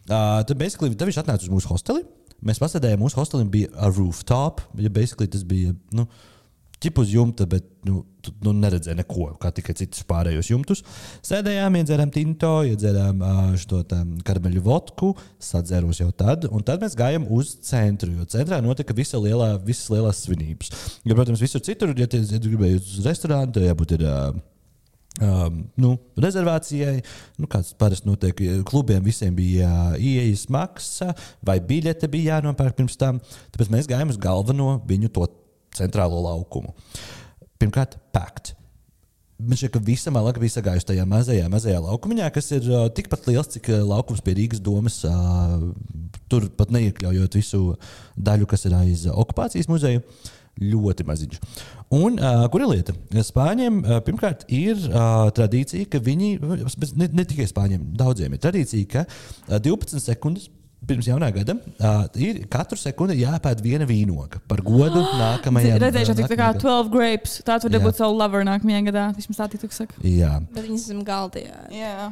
Uh, 0.10 0.44
tad, 0.46 0.58
basically, 0.62 0.94
tad 0.94 1.10
viņš 1.10 1.24
atnāca 1.24 1.48
uz 1.48 1.50
mūsu 1.50 1.72
hosteli. 1.74 2.04
Mēs 2.46 2.60
pasēdējām, 2.62 3.02
mūsu 3.04 3.20
hostelim 3.20 3.50
bija 3.52 3.72
a 3.76 3.90
rooftop. 3.92 4.62
Ja 4.80 4.92
tas 4.92 5.44
bija, 5.48 5.74
nu, 5.96 6.06
ķip 6.80 7.00
uz 7.02 7.12
jumta, 7.12 7.46
bet 7.50 7.66
nu, 7.88 8.02
tu 8.24 8.32
nu, 8.46 8.54
neredzēji 8.56 9.00
neko, 9.02 9.28
kā 9.42 9.52
tikai 9.56 9.76
citus 9.76 10.06
pārējos 10.08 10.52
jumtus. 10.52 10.84
Sēdējām, 11.26 11.76
iedzērām 11.82 12.12
tinto, 12.16 12.52
iedzērām 12.70 13.24
šo 13.60 13.82
karameļu 14.28 14.64
vodku, 14.64 15.12
sadzēros 15.44 16.00
jau 16.04 16.12
tad, 16.16 16.48
un 16.48 16.64
tad 16.68 16.84
mēs 16.84 16.96
gājām 17.00 17.28
uz 17.36 17.58
centru, 17.68 18.14
jo 18.16 18.28
centrā 18.32 18.62
notika 18.64 18.96
visa 18.96 19.20
lielā, 19.20 19.54
visas 19.66 19.92
lielās 19.92 20.24
svinības. 20.26 20.72
Jo, 21.04 21.18
protams, 21.20 21.44
visur 21.44 21.64
citur, 21.66 21.92
ja, 22.00 22.08
tie, 22.12 22.24
ja 22.24 22.40
gribēji 22.44 22.80
uz 22.80 22.96
restorānu, 23.08 23.56
tad 23.56 23.68
jābūt 23.68 24.00
ir. 24.00 24.08
Uh, 24.08 24.40
Um, 25.20 25.64
nu, 25.76 25.94
rezervācijai, 26.16 27.02
nu, 27.42 27.48
kāds 27.52 27.74
parasti 27.80 28.08
notiek, 28.08 28.38
klubiem 28.68 29.04
visiem 29.04 29.34
bija 29.36 29.68
uh, 29.68 29.98
ieejas 30.00 30.46
maksa, 30.54 31.12
vai 31.44 31.58
biļete 31.60 32.08
bija 32.12 32.38
jānopērk 32.38 32.78
pirms 32.78 32.96
tam. 33.00 33.20
Tāpēc 33.52 33.74
mēs 33.74 33.90
gājām 33.90 34.14
uz 34.14 34.20
galveno 34.22 34.78
viņu 34.88 35.12
to 35.18 35.28
centrālo 35.76 36.22
laukumu. 36.24 36.72
Pirmkārt, 37.60 37.98
pakt. 38.16 38.54
Man 39.40 39.56
šķiet, 39.56 39.72
ka 39.72 39.80
visa 39.84 40.12
malaka 40.12 40.42
bija 40.42 40.58
sagājusi 40.58 40.88
tajā 40.90 41.06
mazajā, 41.08 41.46
mazajā 41.52 41.80
laukumā, 41.84 42.26
kas 42.36 42.50
ir 42.56 42.66
uh, 42.72 42.88
tikpat 42.92 43.28
liels, 43.30 43.52
cik 43.54 43.70
uh, 43.72 43.84
laukums 43.88 44.24
pie 44.24 44.36
Rīgas 44.40 44.60
domas. 44.64 45.02
Uh, 45.08 45.70
tur 46.32 46.48
pat 46.60 46.72
neiekļaujot 46.76 47.38
visu 47.40 47.62
daļu, 48.20 48.48
kas 48.52 48.68
ir 48.68 48.76
aiz 48.80 49.06
okupācijas 49.12 49.72
muzeja. 49.72 50.04
Ļoti 50.60 51.06
maziņš. 51.08 51.40
Un 51.90 52.20
uh, 52.22 52.44
kur 52.54 52.62
ir 52.62 52.70
lieta? 52.70 52.94
Spāņiem 53.26 53.80
uh, 53.82 53.98
pirmkārt 54.06 54.44
ir 54.54 54.78
uh, 54.92 55.26
tradīcija, 55.34 55.88
ka 55.90 56.02
viņi, 56.06 56.36
ne, 57.02 57.08
ne 57.18 57.26
tikai 57.26 57.48
spāņiem, 57.50 57.88
daudziem 57.98 58.36
ir 58.36 58.42
tradīcija, 58.44 58.90
ka 58.92 59.06
uh, 59.08 59.58
12 59.58 59.98
sekundes 60.04 60.52
pirms 60.86 61.10
jaunā 61.10 61.32
gada 61.34 61.56
uh, 61.58 62.06
ir 62.22 62.44
katru 62.52 62.78
sekundi 62.80 63.18
jāpēd 63.20 63.64
viena 63.66 63.88
vīnoga 63.90 64.42
par 64.50 64.62
godu 64.66 65.02
nākamajam. 65.24 65.82
Redzēšu, 65.82 66.16
ka 66.16 66.30
tā 66.30 66.38
kā 66.40 66.52
nākamajam 66.54 66.62
gadam. 66.62 66.64
12 66.86 66.94
grapes. 66.94 67.36
Tā 67.48 67.58
Jā. 67.58 67.74
dabūt 67.80 68.00
savu 68.00 68.18
lover 68.22 68.46
nākamajā 68.48 68.86
gadā. 68.92 69.10
Vismaz 69.18 69.42
tā 69.42 69.50
tiktu 69.56 69.72
saka. 69.76 69.98
Jā, 70.06 70.36
Bet 70.54 70.66
viņi 70.70 70.82
zem 70.86 71.04
galda. 71.08 71.42
Jā. 71.42 71.62
Jā. 71.74 72.10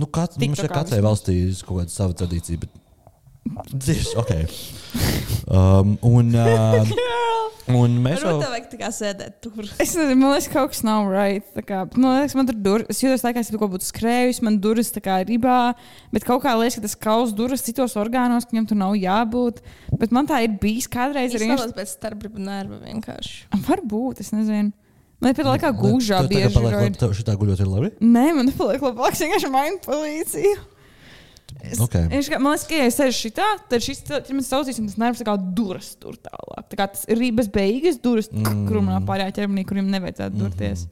nu, 0.00 0.08
kat, 0.08 0.40
mums 0.40 0.64
šeit 0.64 0.72
katrai 0.72 1.04
valstī 1.04 1.36
ir 1.44 1.60
kaut 1.60 1.82
kāda 1.84 1.94
sava 1.94 2.16
tradīcija. 2.22 2.64
Bet... 2.64 2.79
Dzīves, 3.72 4.12
ok. 4.20 4.32
Um, 5.50 5.94
un, 6.06 6.28
uh, 6.38 6.90
un 7.72 7.94
mēs 8.04 8.20
jau. 8.20 8.34
Varbūt 8.36 8.42
tev 8.44 8.52
vajag 8.52 8.66
tā 8.72 8.78
kā 8.80 8.90
sēdēt 8.94 9.36
tur. 9.42 9.62
Es 9.80 9.94
nezinu, 9.96 10.18
man 10.20 10.34
liekas, 10.34 10.48
kaut 10.52 10.72
kas 10.74 10.82
nav 10.86 11.08
right. 11.10 11.46
Tā 11.56 11.64
Kā, 11.66 11.80
man 11.96 12.18
liekas, 12.20 12.36
man 12.38 12.48
tur 12.50 12.58
durvis. 12.66 12.90
Es 12.98 13.02
jūtos 13.04 13.24
tā, 13.24 13.32
kā 13.34 13.42
es 13.42 13.50
kaut 13.54 13.62
ko 13.64 13.68
būtu 13.72 13.88
skrējis, 13.88 14.42
man 14.46 14.58
durvis 14.62 14.92
tā 14.94 15.02
kā 15.04 15.20
ribā. 15.26 15.72
Bet 16.14 16.26
kaut 16.28 16.44
kā 16.44 16.52
liekas, 16.60 16.78
ka 16.78 16.84
tas 16.86 16.96
kaus 17.08 17.32
durvis 17.36 17.64
citos 17.66 17.96
orgānos, 18.00 18.46
ka 18.46 18.54
viņam 18.54 18.68
tur 18.70 18.80
nav 18.82 18.94
jābūt. 19.00 19.62
Bet 20.02 20.12
man 20.14 20.28
tā 20.30 20.42
ir 20.46 20.54
bijis 20.62 20.90
kādreiz 20.92 21.32
Es 21.34 21.40
arī. 21.40 21.50
domāju, 21.54 21.74
pēc 21.80 21.94
starpgribu 21.96 22.44
nerva 22.44 22.78
vienkārši. 22.84 23.48
Varbūt, 23.66 24.20
es 24.26 24.34
nezinu. 24.36 24.74
Man 25.20 25.32
ir 25.32 25.36
pēdējā 25.36 25.52
laikā 25.56 25.70
gūžā 25.76 26.20
bieži. 26.30 26.52
paliek 26.54 26.72
roid. 26.76 26.84
labi, 26.86 26.98
tev 27.02 27.10
šitā 27.18 27.34
guļot 27.36 27.60
ir 27.60 27.68
labi? 27.68 27.90
Nē, 28.00 28.26
man 28.38 28.46
nepaliek 28.48 28.80
labāk. 28.86 29.12
Es 29.16 29.20
vienkārši 29.26 29.50
mainu 29.52 29.80
policiju. 29.84 30.54
Es, 31.62 31.80
Ok. 31.80 31.94
es, 32.10 32.28
kā- 32.32 32.38
man 32.40 32.54
liekas, 32.54 32.66
ka, 32.70 32.74
ja 32.80 32.86
es 32.88 32.96
sēžu 32.96 33.16
šitā, 33.26 33.46
tad 33.68 33.82
šis 33.84 34.00
ķermenis 34.08 34.48
saucīs, 34.48 34.78
un 34.80 34.86
tas 34.88 34.96
nervs 35.00 35.20
tā 35.20 35.26
kā 35.28 35.34
duras 35.54 35.90
tur 36.00 36.16
tālāk. 36.16 36.64
Tā 36.72 36.76
kā 36.80 36.86
tas 36.94 37.04
ir 37.08 37.18
rības 37.20 37.50
beigas, 37.52 37.98
duras 38.00 38.30
Mm. 38.32 38.46
mm. 38.46 38.68
krumā 38.70 39.00
pārējā 39.04 39.34
ķermenī, 39.40 39.66
kuriem 39.68 39.90
nevajadzētu 39.92 40.38
durties. 40.40 40.86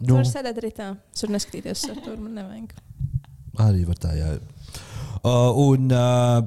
Tu 0.00 0.08
Nu, 0.08 0.16
vari 0.16 0.30
sēdēt 0.30 0.58
arī 0.62 0.70
tā. 0.72 0.96
Tur 1.20 1.28
neskatīties 1.34 1.84
ar 1.90 2.00
to. 2.04 2.16
Man 2.16 2.34
nevajag. 2.34 2.72
arī 3.60 3.84
var 3.86 3.98
tā, 4.00 4.14
jā. 4.16 4.30
Uh, 5.20 5.52
un, 5.68 5.90
uh, 5.92 6.40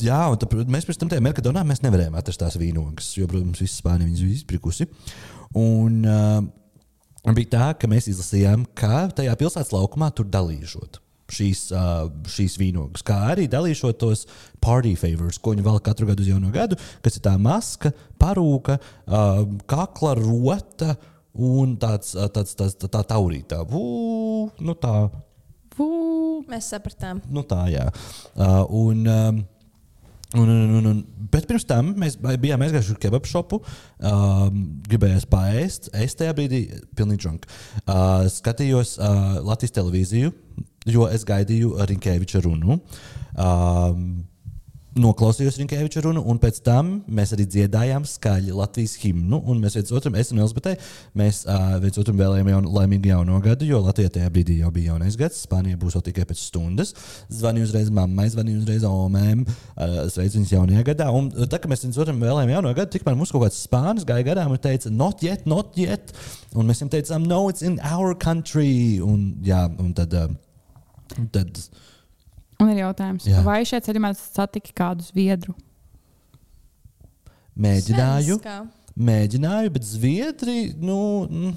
jā, 0.00 0.20
un 0.32 0.38
tad, 0.40 0.48
mēs 0.72 0.86
pirms 0.88 0.96
tam 0.98 1.10
tajā 1.12 1.20
Merkadonā 1.20 1.62
mēs 1.68 1.82
nevarējām 1.84 2.16
atrast 2.16 2.40
tās 2.40 2.56
vīnogas, 2.56 3.10
jo, 3.18 3.26
protams, 3.28 3.60
visas 3.60 3.76
Spānijas 3.82 4.08
viņas 4.08 4.24
bija 4.24 4.38
izprikusi. 4.40 4.86
Un 5.54 6.00
uh, 6.08 6.40
bija 7.36 7.52
tā, 7.52 7.66
ka 7.78 7.86
mēs 7.92 8.08
izlasījām, 8.08 8.64
ka 8.74 9.08
tajā 9.14 9.36
pilsētas 9.36 9.74
laukumā 9.76 10.08
tur 10.16 10.24
dalīšot. 10.32 11.02
Šīs, 11.32 11.60
uh, 11.72 12.10
šīs 12.28 12.58
vīnogas, 12.60 13.00
kā 13.06 13.16
arī 13.32 13.46
dalīšot 13.48 13.96
tos 14.02 14.26
party 14.60 14.92
favors, 15.00 15.38
ko 15.40 15.54
viņi 15.54 15.64
vēl 15.64 15.80
katru 15.86 16.10
gadu 16.10 16.20
uz 16.20 16.28
jauno 16.28 16.52
gadu, 16.52 16.76
kas 17.00 17.16
ir 17.16 17.24
tā 17.24 17.32
maska, 17.40 17.94
parūka, 18.20 18.76
uh, 19.08 19.40
kakla 19.70 20.12
rota 20.20 20.98
un 21.34 21.78
tāds, 21.80 22.12
tāds, 22.12 22.52
tāds, 22.58 22.76
tā, 22.76 22.92
tā 22.92 23.00
taurītā. 23.14 23.62
Vū, 23.70 23.86
nu 24.60 24.76
tā, 24.76 25.08
Vū. 25.74 26.44
Mēs 26.50 26.68
sapratām. 26.70 27.20
Nu, 27.34 27.42
tā, 27.48 27.64
jā. 27.72 27.88
Uh, 28.36 28.62
un, 28.78 29.02
um, 29.10 29.40
un, 30.32 30.48
un, 30.48 30.86
un, 30.90 31.00
bet 31.30 31.46
pirms 31.48 31.66
tam 31.68 31.92
mēs 32.00 32.16
bijām 32.18 32.64
aizgājuši 32.64 32.94
uz 32.94 33.00
kebabu 33.02 33.30
šopu. 33.30 33.60
Um, 34.00 34.60
gribējās 34.88 35.28
paēst. 35.30 35.90
Es 35.94 36.16
tajā 36.18 36.34
brīdī 36.36 36.64
pilnīgi 36.96 37.24
drunk. 37.26 37.48
Uh, 37.84 38.24
skatījos 38.32 38.96
uh, 38.98 39.40
Latvijas 39.44 39.76
televīziju, 39.78 40.32
jo 40.90 41.08
es 41.10 41.26
gaidīju 41.28 41.76
Rinkēviča 41.90 42.42
runu. 42.44 42.80
Um, 43.34 44.24
Noklausījos 44.94 45.56
Rinkēviča 45.58 46.04
runu, 46.04 46.20
un 46.30 46.38
pēc 46.38 46.60
tam 46.62 46.90
mēs 47.10 47.32
arī 47.34 47.48
dziedājām 47.50 48.04
skaļi 48.06 48.52
Latvijas 48.54 48.92
himnu. 49.02 49.40
Mēs 49.58 49.74
viens 49.74 49.90
otram, 49.96 50.14
es 50.20 50.28
un 50.30 50.38
Elizabete, 50.38 50.76
mēs 51.18 51.40
uh, 51.48 51.74
viens 51.82 51.98
otram 51.98 52.20
vēlējām 52.20 52.50
jaunu, 52.52 52.70
laimīgu 52.76 53.10
jauno 53.10 53.40
gadu, 53.42 53.66
jo 53.66 53.80
Latvijā 53.82 54.12
tajā 54.14 54.30
brīdī 54.30 54.60
jau 54.60 54.70
bija 54.74 54.92
jaunais 54.92 55.16
gads. 55.18 55.40
Spānija 55.48 55.80
būs 55.80 55.96
jau 55.98 56.02
tikai 56.06 56.26
pēc 56.28 56.44
stundas. 56.44 56.94
Zvanīju 57.26 57.66
uzreiz 57.66 57.90
mammai, 57.94 58.28
zvanīju 58.30 58.60
uzreiz 58.62 58.86
omēm, 58.86 59.42
uh, 59.48 59.96
sveicu 60.14 60.38
viņas 60.38 60.54
jaunajā 60.54 60.86
gadā. 60.92 61.10
Un 61.10 61.32
tā 61.50 61.58
kā 61.58 61.70
mēs 61.72 61.82
viens 61.88 61.98
otram 61.98 62.22
vēlējām 62.22 62.54
jauno 62.54 62.74
gadu, 62.78 62.92
tikmēr 62.94 63.18
mums 63.18 63.34
kaut 63.34 63.48
kāds 63.48 63.58
spānis 63.66 64.06
gāja 64.06 64.28
garām 64.30 64.54
un 64.54 64.62
teica, 64.62 64.94
not 64.94 65.26
yet, 65.26 65.42
not 65.50 65.74
yet. 65.80 66.14
Un 66.54 66.70
mēs 66.70 66.84
viņam 66.84 66.94
teicām, 66.94 67.26
no, 67.26 67.48
it's 67.50 67.66
in 67.66 67.80
our 67.82 68.14
country. 68.14 69.02
Un, 69.02 69.32
jā, 69.42 69.66
un 69.82 69.90
tad. 69.98 70.14
Uh, 70.14 70.30
tad 71.34 71.58
Un 72.64 72.72
ir 72.72 72.80
jautājums, 72.80 73.28
Jā. 73.28 73.44
vai 73.44 73.60
šeit 73.68 73.84
ceļā 73.84 74.14
satiki 74.16 74.72
kādu 74.72 75.04
zviedru? 75.04 75.52
mēģināju. 77.54 78.38
Svenska. 78.40 78.64
Mēģināju, 78.94 79.70
bet 79.74 79.86
Zviedri, 79.86 80.58
nu, 80.78 80.98
mm, 81.26 81.54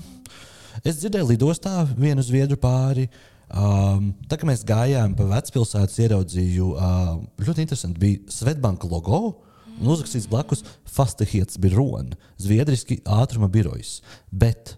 es 0.83 0.97
dzirdēju, 1.01 1.29
lidostā 1.29 1.83
vienu 1.97 2.23
Zviedru 2.25 2.57
pāri. 2.57 3.07
Um, 3.47 4.09
tā 4.27 4.39
kā 4.39 4.47
mēs 4.49 4.65
gājām 4.67 5.13
pa 5.15 5.27
vecpilsētu, 5.29 6.01
ieraudzīju, 6.03 6.71
uh, 6.73 7.19
ļoti 7.39 7.63
interesanti 7.63 8.01
bija 8.01 8.33
Svetbanka 8.33 8.89
logo. 8.89 9.43
Un 9.77 9.91
uzrakstīts 9.93 10.25
blakus 10.25 10.63
Fastihiets 10.89 11.59
Birona, 11.61 12.17
Zviedriski 12.41 12.97
ātruma 13.05 13.45
birojs. 13.47 14.01
Bet 14.33 14.73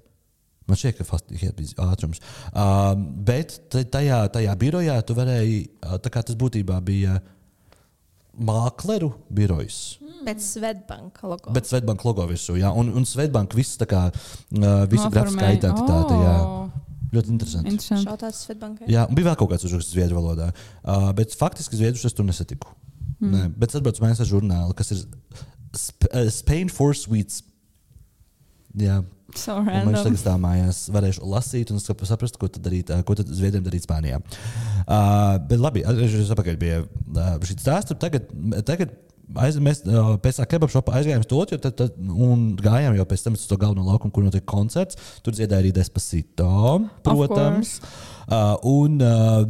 man 0.69 0.79
šķiet, 0.79 0.99
ka 0.99 1.07
Fastihiets 1.07 1.57
bija 1.57 1.89
ātrums. 1.89 2.21
Um, 2.53 3.07
bet 3.27 3.57
ta- 3.73 3.83
tajā, 3.97 4.21
tajā 4.37 4.55
birojā 4.61 4.95
tu 5.05 5.17
varēji, 5.17 5.59
uh, 5.83 5.97
tā 6.01 6.13
kā 6.13 6.23
tas 6.25 6.37
būtībā 6.39 6.79
bija 6.85 7.19
mākleru 8.39 9.11
birojs. 9.33 9.97
Pēc 10.23 10.43
Svetbanka 10.43 11.27
logo. 11.27 11.51
Bet 11.55 11.67
Svetbanka 11.67 12.07
logo 12.07 12.25
virsū, 12.29 12.55
jā, 12.59 12.71
un, 12.75 12.91
un 12.95 13.07
Svetbanka 13.07 13.57
viss 13.57 13.79
tā 13.79 13.87
kā 13.89 14.05
uh, 14.11 14.67
visa 14.91 15.09
grafiskā 15.11 15.53
identitāte. 15.57 16.19
Oh, 16.19 16.69
Ļoti 17.09 17.31
interesanti. 17.33 17.71
interesanti. 17.73 18.05
Jā, 18.93 19.07
un 19.09 19.17
bija 19.17 19.31
vēl 19.31 19.37
kaut 19.39 19.49
kāds 19.55 19.65
uzraksts 19.65 19.95
zviedru 19.95 20.19
valodā, 20.19 20.51
uh, 20.83 21.09
bet 21.17 21.33
faktiski 21.33 21.79
zviedrus 21.79 22.05
es 22.05 22.13
tur 22.13 22.27
nesatiku. 22.27 22.69
Mm. 23.19 23.31
Nē, 23.33 23.45
bet 23.59 23.73
es 23.73 23.79
atbraucu 23.79 24.03
mājās 24.03 24.21
ar 24.23 24.29
žurnālu, 24.29 24.75
kas 24.77 24.93
ir 24.93 25.01
Sp 25.73 26.05
uh, 26.09 26.29
Spain 26.33 26.69
for 26.73 26.93
Sweets. 26.97 27.41
Jā, 28.77 28.99
So 29.37 29.59
man 29.61 29.93
random. 29.93 30.03
tagad 30.07 30.21
tā 30.25 30.33
mājās 30.41 30.77
varēšu 30.89 31.21
lasīt 31.29 31.69
un 31.73 31.77
sap- 31.81 32.01
saprast, 32.09 32.37
ko 32.41 32.47
tad 32.49 32.63
darīt, 32.65 32.89
ko 33.05 33.13
tad 33.17 33.27
zviedriem 33.29 33.61
darīt 33.65 33.85
Spānijā. 33.85 34.17
Uh, 34.89 35.37
bet 35.49 35.59
labi, 35.61 35.83
atgriežoties 35.85 36.31
atpakaļ 36.33 36.57
pie 36.61 36.71
uh, 36.81 37.35
šī 37.45 37.57
stāsta. 37.61 37.93
Tagad, 38.01 38.25
tagad 38.65 38.95
aiz, 39.37 39.59
mēs 39.61 39.83
uh, 39.85 40.15
pēc 40.21 40.39
tam 40.41 40.49
kebabu 40.49 40.73
šopā 40.73 40.95
aizgājām 40.97 41.21
uz 41.21 41.29
to, 41.29 41.59
tad, 41.61 41.83
un 42.09 42.55
gājām 42.57 42.97
jau 42.97 43.05
pēc 43.05 43.27
tam 43.27 43.37
uz 43.37 43.45
to 43.45 43.57
galveno 43.61 43.85
laukumu, 43.85 44.09
kur 44.15 44.25
notiek 44.25 44.45
koncerts. 44.49 44.97
Tur 45.21 45.37
dziedāja 45.37 45.61
arī 45.61 45.73
Despacito, 45.77 46.49
protams. 47.05 47.77
Uh, 48.25 48.55
un, 48.69 48.97
uh, 49.01 49.43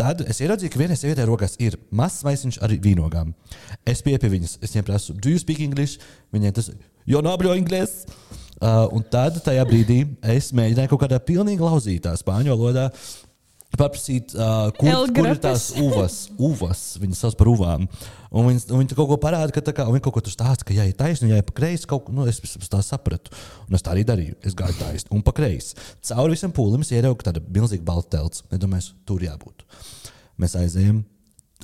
Tad 0.00 0.22
es 0.32 0.38
ieraudzīju, 0.40 0.70
ka 0.72 0.78
vienai 0.80 0.94
sievietei 0.96 1.26
rokās 1.28 1.58
ir 1.60 1.74
mazs 1.92 2.22
maisiņš 2.24 2.56
ar 2.64 2.72
vīnogām. 2.80 3.34
Es 3.84 4.00
pieeju 4.00 4.22
pie 4.22 4.30
viņas, 4.32 4.54
es 4.64 4.72
viņai 4.72 4.84
prasu, 4.86 5.12
do 5.12 5.28
you 5.28 5.36
speak 5.42 5.60
English? 5.60 5.98
Viņai 6.32 6.52
tas, 6.56 6.70
jo 7.10 7.20
nabļo 7.26 7.52
English. 7.58 8.06
Uh, 8.60 8.84
un 8.92 9.04
tad 9.08 9.38
tajā 9.40 9.64
brīdī 9.64 10.02
es 10.34 10.50
mēģināju 10.52 10.92
kaut 10.92 11.06
kādā 11.06 11.16
pilnīgi 11.24 11.64
lauzītā 11.64 12.12
spāņu 12.20 12.52
valodā 12.52 12.90
paprasīt, 13.78 14.34
uh, 14.34 14.68
kur, 14.76 14.90
kur 15.14 15.28
ir 15.30 15.38
tās 15.40 15.70
uvas, 15.80 16.16
uvas. 16.36 16.82
Viņas 17.00 17.22
sauc 17.24 17.36
par 17.40 17.50
uvām. 17.52 17.86
Un 18.30 18.48
viņi, 18.50 18.66
un 18.68 18.82
viņi 18.82 18.98
kaut 18.98 19.08
ko 19.12 19.18
parāda, 19.22 19.54
ka, 19.54 19.62
kā, 19.74 19.86
viņi 19.88 20.04
kaut 20.04 20.16
ko 20.16 20.22
tur 20.26 20.34
stāsta, 20.34 20.66
ka, 20.66 20.74
ja 20.76 20.84
ir 20.88 20.96
taisni, 20.98 21.30
ja 21.32 21.38
ir 21.40 21.46
pa 21.46 21.54
kreisi, 21.56 21.88
kaut 21.90 22.10
nu, 22.14 22.26
es, 22.30 22.42
tā 22.70 22.82
sapratu. 22.84 23.32
Un 23.68 23.78
es 23.78 23.86
tā 23.86 23.94
arī 23.94 24.04
darīju. 24.08 24.36
Es 24.46 24.58
gāju 24.58 24.76
taisni 24.80 25.14
un 25.16 25.24
pa 25.24 25.34
kreisi. 25.36 25.78
Cauri 26.10 26.36
visam 26.36 26.52
pūlim 26.54 26.84
ieraugu 26.84 27.26
tādu 27.26 27.44
milzīgu 27.46 27.86
baltu 27.86 28.12
telts. 28.16 28.44
Es 28.50 28.60
domāju, 28.60 28.92
tur 29.08 29.24
jābūt. 29.24 29.64
Mēs 30.40 30.58
aizējām. 30.60 31.04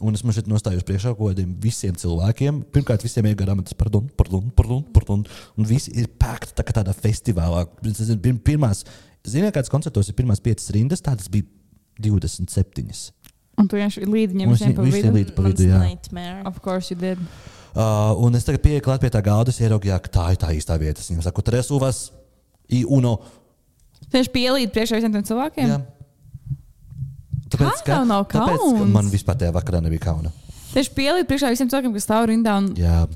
Un 0.04 0.12
es 0.12 0.20
man 0.26 0.34
šeit 0.36 0.48
nostājos 0.50 0.84
priekšā 0.84 1.14
kaut 1.16 1.30
kādiem 1.30 1.54
visiem 1.62 1.94
cilvēkiem. 1.96 2.58
Pirmkārt, 2.74 3.04
visiem 3.06 3.24
ir 3.30 3.36
garām 3.38 3.62
tas, 3.64 3.72
pardon, 3.78 4.10
pardon, 4.18 4.50
pardon, 4.56 4.82
pardon. 4.92 5.22
Un 5.56 5.68
visi 5.68 5.94
ir 5.96 6.10
pēkti 6.20 6.52
tā 6.58 6.66
kā 6.66 6.74
tādā 6.76 6.92
festivālā. 6.92 7.64
Es 7.88 8.02
zinu, 8.02 8.20
pir- 8.20 8.36
Pirmās, 8.44 8.84
ziniet, 9.24 9.54
kādas 9.56 9.72
koncertos 9.72 10.10
ir 10.12 10.18
pirmās 10.18 10.42
piecas 10.44 10.68
rindas, 10.76 11.00
tādas 11.00 11.30
bija 11.32 11.48
27. 12.04 13.12
Un 13.56 13.68
tu 13.70 13.78
vienkārši 13.78 14.04
līdzi 14.04 14.44
es 14.44 14.50
visiem 14.52 14.74
pa 14.76 14.84
vidu. 14.84 15.12
līdzi 15.16 15.32
pa 15.32 15.46
vidu, 15.46 15.64
jā. 15.70 15.80
nightmare. 15.80 16.42
Of 16.44 16.60
course 16.60 16.92
you 16.92 17.00
did. 17.00 17.16
Uh, 17.72 18.12
un 18.20 18.36
es 18.36 18.44
tagad 18.44 18.60
pieeju 18.64 18.84
klāt 18.84 19.00
pie 19.00 19.08
tā 19.12 19.22
galda, 19.24 19.52
es 19.52 19.60
ieraugu, 19.60 19.88
jā, 19.88 19.96
tā 20.12 20.28
ir 20.32 20.38
tā 20.40 20.52
īstā 20.52 20.76
vieta. 20.80 21.00
Es 21.00 21.08
viņam 21.08 21.24
saku, 21.24 21.44
tres 21.44 21.72
uvas, 21.72 22.10
i 22.68 22.84
uno. 22.84 23.16
Vienkārši 24.06 24.32
pielīdzi 24.32 24.72
priekšā 24.76 25.00
visiem 25.00 25.16
tiem 25.16 25.24
cilvēkiem. 25.24 25.72
Jā. 25.72 25.80
Tāpēc, 27.56 27.84
Kā 27.84 27.92
tev 27.94 28.08
nav 28.08 28.26
tāpēc, 28.32 28.66
ka 28.80 28.88
man 28.96 29.12
vispār 29.12 29.38
tajā 29.40 29.54
vakarā 29.56 29.82
nebija 29.84 30.06
kauna. 30.08 30.32
Tu 30.66 30.76
vienkārši 30.76 30.92
pielīdzi 30.96 31.28
priekšā 31.30 31.52
visiem 31.54 31.70
cilvēkiem, 31.72 31.94
kas 31.96 32.04
stāv 32.04 32.26
rindā. 32.28 32.58
Un... 32.60 32.72
Jā. 32.76 33.06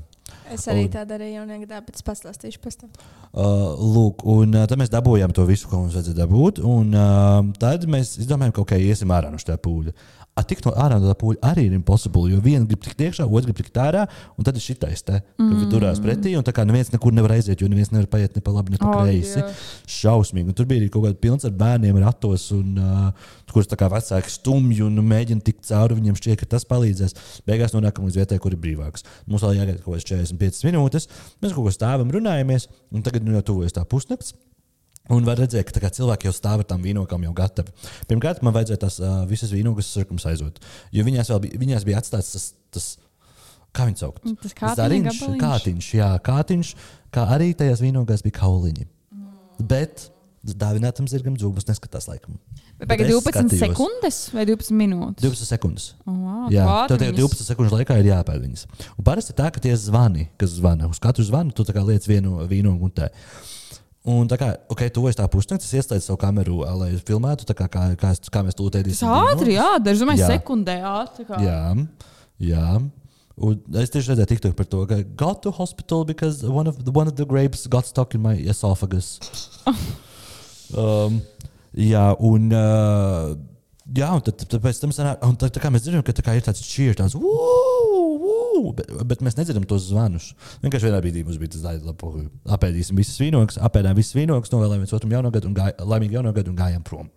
Es 0.51 0.65
arī 0.67 0.87
Un- 0.87 0.91
tā 0.91 1.03
darīju 1.07 1.37
jaunajā 1.37 1.59
gadā, 1.63 1.79
bet 1.85 1.95
es 1.99 2.03
pastāstīšu 2.03 2.59
pēc 2.63 2.79
tam. 2.81 2.89
Uh, 3.31 3.77
lūk, 3.79 4.25
un 4.27 4.57
uh, 4.57 4.65
tad 4.67 4.81
mēs 4.81 4.89
dabūjām 4.91 5.31
to 5.35 5.45
visu, 5.47 5.69
ko 5.71 5.79
mums 5.83 5.95
vajadzēja 5.95 6.17
dabūt. 6.17 6.59
Un 6.67 6.89
uh, 6.91 7.37
tad 7.61 7.85
mēs 7.87 8.17
izdomājām, 8.19 8.55
ka 8.57 8.65
ok, 8.65 8.73
iesim 8.81 9.13
ārā 9.15 9.29
no 9.31 9.39
šī 9.39 9.55
pūļa. 9.63 9.93
A, 10.41 10.45
tik 10.47 10.63
no 10.65 10.73
ārā 10.73 10.97
no 11.01 11.11
tā 11.11 11.17
pūļa 11.21 11.51
arī 11.51 11.67
ir 11.69 11.77
impossible, 11.77 12.27
jo 12.31 12.41
viena 12.43 12.65
grib 12.69 12.81
tikt 12.85 13.01
iekšā, 13.07 13.27
otra 13.27 13.49
grib 13.49 13.61
tikt 13.61 13.77
ārā, 13.81 14.07
un 14.37 14.47
tad 14.47 14.57
ir 14.57 14.65
šitais 14.65 15.05
te, 15.07 15.21
mm. 15.37 15.51
Mm. 15.51 15.69
turās 15.73 16.01
pretī, 16.03 16.33
un 16.37 16.45
tā 16.47 16.53
kā 16.55 16.65
neviens 16.67 16.91
nekur 16.93 17.13
nevar 17.15 17.35
aiziet, 17.37 17.61
jo 17.61 17.69
neviens 17.71 17.93
nevar 17.93 18.09
paiet 18.11 18.37
ne 18.37 18.43
pa 18.45 18.53
labi, 18.55 18.75
ne 18.75 18.81
pa 18.81 18.91
Oh, 18.91 19.05
kreisi. 19.05 19.39
Dievs. 19.39 19.61
Šausmīgi. 19.91 20.51
Un 20.51 20.57
tur 20.57 20.67
bija 20.69 20.81
arī 20.81 20.89
kaut 20.91 21.05
kāda 21.05 21.19
pilns 21.21 21.47
ar 21.47 21.53
bērniem 21.55 21.99
ratos, 22.03 22.47
un, 22.55 22.75
uh, 22.81 23.31
kurus 23.51 23.69
tā 23.71 23.77
kā 23.79 23.89
vecāki 23.91 24.33
stumj 24.33 24.83
un 24.85 25.01
mēģina 25.07 25.45
tikt 25.45 25.67
cauri. 25.69 25.97
Viņiem 25.99 26.19
šķiet, 26.19 26.39
ka 26.41 26.49
tas 26.55 26.67
palīdzēs. 26.69 27.17
Beigās 27.47 27.75
nonākam 27.75 28.07
līdz 28.07 28.21
vietai, 28.21 28.39
kur 28.43 28.55
ir 28.55 28.61
brīvāks. 28.63 29.05
Mums 29.27 29.45
vēl 29.45 29.59
jāgaida 29.59 29.83
kaut 29.83 29.95
kādas 29.97 30.07
45 30.11 30.67
minūtes. 30.69 31.09
Mēs 31.43 31.55
kaut 31.55 31.67
ko 31.67 31.75
stāvam, 31.75 32.11
runājamies, 32.13 32.69
un 32.91 33.05
tagad 33.05 33.27
nu, 33.27 33.35
jau 33.37 33.45
tuvojas 33.51 33.77
tā 33.77 33.85
pusnakts. 33.87 34.35
Un 35.11 35.25
var 35.27 35.39
redzēt, 35.41 35.71
ka 35.75 35.89
cilvēki 35.91 36.29
jau 36.29 36.33
stāv 36.35 36.63
ar 36.63 36.67
tām 36.69 36.83
vīnogām, 36.85 37.25
jau 37.27 37.33
gatavi. 37.35 37.73
Pirmkārt, 38.07 38.41
man 38.45 38.55
vajadzēja 38.55 38.81
tās 38.85 38.99
uh, 39.03 39.21
visas 39.29 39.51
vīnogas 39.51 39.89
sarkums 39.91 40.25
aizot. 40.29 40.61
Jo 40.95 41.03
viņās, 41.07 41.31
bija, 41.43 41.59
viņās 41.59 41.87
bija 41.87 41.99
atstāts 41.99 42.31
tas, 42.35 42.45
tas 42.71 42.87
kā 43.75 43.89
viņi 43.89 44.01
sauc? 44.03 44.21
Tas 44.45 44.55
kātiņa 44.55 44.79
Zariņš, 44.79 45.19
gabaliņš? 45.19 45.43
kātiņš, 45.43 45.91
jā, 45.99 46.09
kātiņš, 46.29 46.73
kā 47.11 47.27
arī 47.35 47.51
tajās 47.59 47.83
vīnogās 47.83 48.23
bija 48.25 48.39
kauliņi. 48.39 48.87
Bet 49.61 50.07
dāvinātam 50.41 51.05
zirgam 51.09 51.35
dzūgus 51.37 51.67
neskatās 51.69 52.07
laikam. 52.09 52.39
Bet 52.79 52.87
Bet 52.87 52.95
Pagaid, 52.95 53.11
es 53.11 53.13
12 53.13 53.35
skatījos. 53.35 53.59
sekundes 53.61 54.17
vai 54.33 54.45
12 54.49 54.73
minūtes? 54.73 55.21
12 55.21 55.49
sekundes. 55.51 55.83
Oh, 56.01 56.15
wow, 56.17 56.47
Jā, 56.49 56.65
tev 56.89 56.97
viņas- 56.97 57.19
12 57.19 57.45
sekundžu 57.51 57.75
laikā 57.77 57.99
ir 58.01 58.09
jāpēd 58.09 58.41
viņas. 58.41 58.63
Un 58.97 59.05
parasti 59.05 59.35
tā, 59.37 59.51
ka 59.53 59.61
tie 59.61 59.75
zvani, 59.77 60.29
kas 60.41 60.55
zvana, 60.57 60.89
uz 60.89 60.97
katru 60.97 61.21
zvanu 61.27 61.53
tu 61.53 61.63
tā 61.63 61.75
kā 61.77 61.83
liec 61.85 62.07
vienu 62.09 62.41
vīnogu 62.49 62.89
un 62.89 62.89
tā. 62.89 63.11
Un 64.09 64.25
tā 64.25 64.33
kā, 64.41 64.47
ok, 64.73 64.79
tu 64.89 65.03
esi 65.05 65.19
tā 65.19 65.27
pusnakts, 65.29 65.67
es 65.67 65.75
ieslēdzu 65.77 66.07
savu 66.07 66.17
kameru, 66.17 66.63
lai 66.79 66.89
filmētu, 66.97 67.45
kā, 67.53 67.67
kā, 67.69 67.83
kā, 67.95 68.11
es- 68.15 68.31
kā 68.33 68.41
mēs 68.41 68.55
to 68.57 68.65
ēdīsim. 68.65 69.05
ātri, 69.05 69.53
jā, 69.53 69.77
dažs 69.77 70.01
Jā. 70.01 70.27
sekundē 70.31 70.81
ātri. 70.81 71.25
Jā, 71.45 71.87
jā. 72.39 72.81
Un 73.37 73.61
es 73.75 73.89
tieši 73.89 74.09
redzēju, 74.11 74.27
TikTok 74.27 74.55
par 74.55 74.65
to, 74.65 74.85
ka 74.87 74.95
got 75.15 75.41
to 75.43 75.51
hospital 75.51 76.03
because 76.03 76.43
one 76.43 76.67
of 76.67 76.83
the, 76.83 76.91
one 76.91 77.07
of 77.07 77.15
the 77.15 77.25
grapes 77.25 77.67
got 77.67 77.85
stuck 77.85 78.15
in 78.15 78.21
my 78.21 78.33
esophagus. 78.35 79.19
um, 80.77 81.21
jā, 81.77 82.15
un, 82.19 82.51
uh, 82.53 83.35
jā, 83.97 84.09
un 84.15 84.23
tad, 84.25 84.43
tad 84.43 84.61
pēc 84.63 84.81
tam 84.81 84.93
sanāk, 84.95 85.21
un 85.27 85.37
tā, 85.39 85.49
tā 85.53 85.61
kā 85.63 85.71
mēs 85.73 85.85
dzirdam, 85.85 86.03
ka 86.05 86.15
tā 86.15 86.35
ir 86.37 86.45
tāds 86.45 86.63
cheer, 86.65 86.95
tāds 86.97 87.15
"Woo, 87.19 88.17
woo", 88.21 88.73
bet, 88.77 88.91
bet 89.07 89.23
mēs 89.25 89.37
nedzirdam 89.39 89.65
tos 89.67 89.89
zvanus. 89.89 90.31
Vienkārši 90.63 90.89
vienā 90.89 91.01
brīdī 91.03 91.25
mums 91.25 91.39
bija 91.41 91.55
tas 91.55 91.65
tāds, 91.65 91.87
labi, 91.87 92.27
apēdīsim 92.57 92.99
visas 92.99 93.19
vīnogas, 93.21 93.59
apēdām 93.61 93.97
visas 93.97 94.15
vīnogas, 94.17 94.53
novēlējām 94.53 94.85
viens 94.85 94.95
otram 94.97 95.17
jauno 95.17 95.33
gadu 95.33 95.51
un 95.51 95.57
gāj, 95.57 95.73
laimīgu 95.79 96.19
jauno 96.19 96.33
gadu 96.35 96.53
un 96.53 96.59
gājām 96.59 96.85
prom. 96.87 97.11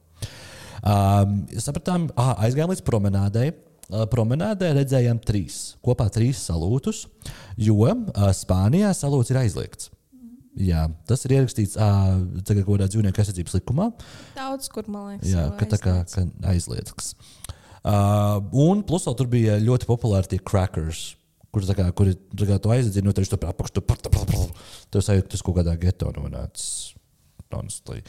Um, 0.85 1.39
sapratām, 1.57 2.11
ah, 2.21 2.35
aizgājām 2.45 2.75
līdz 2.75 2.85
promenādei. 2.85 3.55
Uh, 3.85 4.07
Promenādē 4.09 4.71
redzējām 4.79 5.19
trīs, 5.21 5.77
kopā 5.85 6.07
trīs 6.13 6.41
salūtus, 6.49 7.03
jo 7.61 7.83
uh, 7.85 8.31
Spānijā 8.33 8.95
salūts 8.97 9.33
ir 9.33 9.43
aizliegts. 9.43 9.91
Jā, 10.55 10.85
tas 11.09 11.25
ir 11.27 11.35
ierakstīts 11.35 11.75
uh, 11.75 12.21
tagad 12.47 12.63
kaut 12.63 12.77
kādā 12.77 12.87
dzīvnieku 12.93 13.21
aizsardzības 13.21 13.57
likumā. 13.57 13.89
Daudz, 14.37 14.69
kur 14.71 14.87
man 14.87 15.15
liekas, 15.15 15.33
Jā, 15.33 15.49
ka 15.59 15.67
tā 15.73 15.81
kā 15.83 15.97
ka 16.07 16.25
aizliegts. 16.53 17.15
Uh, 17.85 18.39
un 18.65 18.85
plus 18.87 19.05
vēl 19.09 19.19
tur 19.19 19.29
bija 19.33 19.59
ļoti 19.63 19.89
populāri 19.91 20.31
tie 20.31 20.41
crackers. 20.41 21.13
Kur 21.55 21.67
kā, 21.75 21.89
kur 21.95 22.11
kā 22.47 22.57
tu 22.63 22.73
aiziet, 22.75 23.03
no 23.07 23.13
tevis 23.15 23.31
tur 23.31 23.43
apakšā, 23.47 23.83
tur 23.83 23.99
tur 24.91 25.05
sajūt, 25.07 25.29
tas 25.35 25.43
kaut 25.43 25.59
kādā 25.59 25.77
geto 25.79 26.11
nonācis. 26.15 26.95
honestly. 27.55 28.03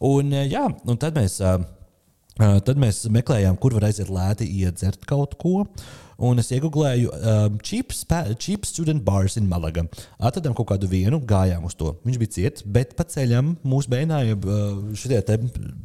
Un, 0.00 0.32
uh, 0.32 0.46
jā, 0.48 0.68
un 0.84 1.00
tad 1.00 1.16
mēs. 1.16 1.40
Uh, 1.40 1.60
Uh, 2.40 2.56
tad 2.64 2.78
mēs 2.80 3.02
meklējām, 3.12 3.56
kur 3.60 3.74
var 3.76 3.90
aiziet 3.90 4.08
lēti 4.08 4.46
iedzert 4.62 5.02
kaut 5.04 5.34
ko. 5.36 5.66
Un 6.20 6.40
es 6.40 6.50
iegūlēju 6.52 7.10
um, 7.16 7.54
cheap, 7.64 7.94
cheap 8.36 8.66
student 8.68 9.00
bars 9.06 9.38
in 9.40 9.46
Malaga. 9.48 9.86
Atradām 10.20 10.52
kaut 10.56 10.68
kādu 10.68 10.88
vienu, 10.90 11.20
gājām 11.24 11.64
uz 11.64 11.76
to. 11.80 11.94
Viņš 12.04 12.18
bija 12.20 12.34
ciets, 12.34 12.64
bet 12.64 12.92
pa 12.98 13.06
ceļam 13.08 13.54
mūs 13.64 13.88
mēģināja 13.88 14.36
uh, 14.36 14.82
šie 15.00 15.20
te, 15.24 15.38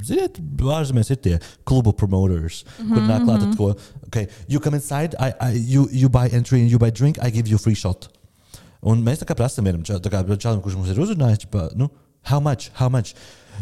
ziniet, 0.03 0.41
ārzemēs 0.75 1.13
ir 1.15 1.21
tie 1.23 1.35
klubu 1.63 1.93
promoters, 1.95 2.65
mm 2.65 2.83
-hmm, 2.83 2.93
kur 2.93 3.07
nāk 3.07 3.23
klāt 3.23 3.45
ar 3.47 3.55
to, 3.55 3.69
okay, 4.09 4.27
you 4.51 4.59
come 4.59 4.75
inside, 4.75 5.15
I, 5.19 5.31
I, 5.39 5.55
you, 5.55 5.87
you 5.91 6.09
buy 6.09 6.27
entry 6.27 6.61
and 6.61 6.71
you 6.71 6.79
buy 6.79 6.91
drink, 6.91 7.17
I 7.23 7.31
give 7.31 7.47
you 7.47 7.57
free 7.57 7.75
shot. 7.75 8.09
Un 8.83 9.01
mēs 9.03 9.23
tā 9.23 9.25
kā 9.25 9.35
prasām 9.39 9.63
vienam 9.63 9.83
čalam, 9.83 10.61
kurš 10.61 10.75
mums 10.75 10.91
ir 10.91 10.99
uzrunājis, 10.99 11.45
ķipa, 11.45 11.69
nu, 11.75 11.89
how 12.27 12.39
much, 12.39 12.71
how 12.73 12.89
much? 12.89 13.15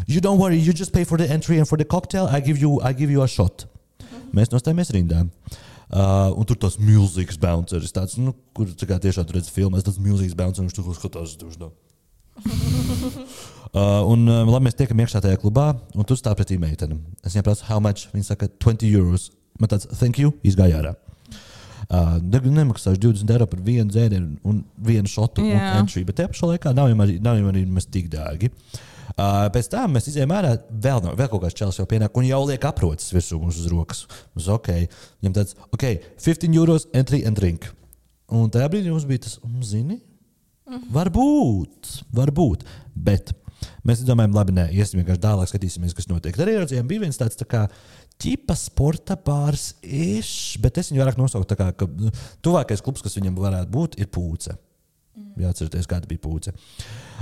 You 0.06 0.20
don't 0.20 0.38
worry, 0.38 0.58
you 0.58 0.72
just 0.72 0.92
pay 0.92 1.04
for 1.04 1.18
the 1.18 1.30
entry 1.30 1.58
and 1.58 1.68
for 1.68 1.78
the 1.78 1.84
cocktail, 1.84 2.26
I 2.26 2.40
give 2.40 2.58
you, 2.60 2.80
I 2.82 2.92
give 2.92 3.12
you 3.12 3.22
a 3.22 3.28
shot. 3.28 3.66
Mēs 4.34 4.50
nostājāmies 4.50 4.90
rindā. 4.90 5.22
Uh, 5.94 6.32
un 6.34 6.46
tur 6.48 6.58
tas 6.58 6.74
milzīgs 6.82 7.36
bounceris, 7.38 7.92
tāds, 7.94 8.16
nu, 8.18 8.32
kur 8.56 8.66
tā 8.66 8.88
kā 8.90 8.96
tiešām 8.98 9.28
tur 9.28 9.36
redzat 9.38 9.54
filmās, 9.54 9.84
tas 9.86 10.00
milzīgs 10.02 10.34
bounceris, 10.34 10.64
un 10.64 10.66
viņš 10.66 10.78
tur 10.80 10.96
skatās, 10.98 11.36
tur 11.38 11.52
no. 11.60 11.68
Uh, 13.74 14.02
un 14.10 14.26
uh, 14.26 14.40
labi, 14.42 14.64
mēs 14.66 14.76
tiekam 14.78 14.98
iekšā 15.04 15.22
tajā 15.22 15.38
klubā, 15.42 15.68
un 15.94 16.06
tur 16.08 16.18
stāv 16.18 16.34
pretī 16.40 16.58
meitene. 16.58 16.98
Es 17.22 17.36
viņai 17.36 17.44
prasu, 17.46 17.66
how 17.68 17.78
much? 17.82 18.08
Viņa 18.14 18.26
saka, 18.32 18.48
20 18.62 18.90
euros. 18.90 19.28
Man 19.62 19.70
tāds, 19.70 19.86
thank 20.00 20.18
you, 20.18 20.32
izgāja 20.46 20.80
ārā. 20.80 20.92
Uh, 21.84 22.16
ne- 22.22 22.54
nemaksāšu 22.58 22.98
20 23.02 23.30
eiro 23.34 23.46
par 23.50 23.62
vienu 23.62 23.86
dzērienu 23.92 24.40
un 24.50 24.64
vienu 24.82 25.10
šotu 25.10 25.44
un 25.44 25.52
Jā. 25.52 25.76
entry, 25.78 26.02
bet 26.08 26.18
tajā 26.18 26.32
pašā 26.32 26.50
laikā 26.54 26.74
nav 26.74 26.90
jau 26.90 26.98
arī, 27.06 27.20
nav 27.22 27.38
jau 27.38 27.50
arī 27.52 27.62
nemaz 27.68 27.86
tik 27.86 28.10
dārgi. 28.10 28.50
Uh, 28.50 28.93
pēc 29.54 29.68
tam 29.72 29.94
mēs 29.96 30.08
izējām 30.10 30.32
ārā, 30.34 30.54
vēl, 30.68 31.02
no, 31.04 31.14
vēl 31.18 31.30
kaut 31.32 31.44
kāds 31.44 31.58
čels 31.58 31.78
jau 31.80 31.86
pienāk 31.90 32.16
un 32.18 32.26
jau 32.28 32.40
liek 32.48 32.64
aprocis 32.68 33.14
virsū 33.14 33.38
mums 33.42 33.60
uz 33.60 33.70
rokas. 33.72 34.04
Mums, 34.34 34.50
okay. 34.56 34.88
Viņam 35.22 35.38
tāds, 35.38 35.56
ok, 35.70 35.86
15 36.24 36.58
euros 36.58 36.88
entry 36.96 37.22
and 37.28 37.38
drink. 37.38 37.70
Un 38.34 38.50
tajā 38.52 38.68
brīdī 38.72 38.92
mums 38.92 39.06
bija 39.08 39.26
tas, 39.26 39.38
un, 39.44 39.60
zini, 39.66 40.00
varbūt, 40.94 41.90
varbūt. 42.16 42.64
Bet 42.94 43.34
mēs 43.86 44.02
domājam, 44.04 44.34
labi, 44.36 44.54
nē, 44.56 44.68
iesim 44.74 45.00
vienkārši 45.00 45.22
tālāk, 45.22 45.50
skatīsimies, 45.50 45.94
kas 45.96 46.08
notiek. 46.10 46.34
Tad 46.36 46.46
arī 46.46 46.58
redzējām, 46.60 46.88
bija 46.88 47.04
viens 47.04 47.20
tāds 47.20 47.38
tā 47.40 47.46
kā 47.48 47.64
ķipa 48.22 48.56
sporta 48.58 49.16
bārs, 49.20 49.72
iš, 49.82 50.56
bet 50.62 50.78
es 50.80 50.90
viņu 50.90 51.02
vairāk 51.02 51.18
nosaucu 51.20 51.48
tā 51.50 51.58
kā, 51.58 51.70
ka 51.76 51.88
tuvākais 52.44 52.84
klubs, 52.84 53.02
kas 53.04 53.18
viņam 53.18 53.36
varētu 53.40 53.74
būt, 53.74 53.98
ir 54.00 54.10
pūce. 54.14 54.56
Jāatcerieties, 55.38 55.86
kāda 55.90 56.08
bija 56.10 56.22
pūce. 56.24 56.54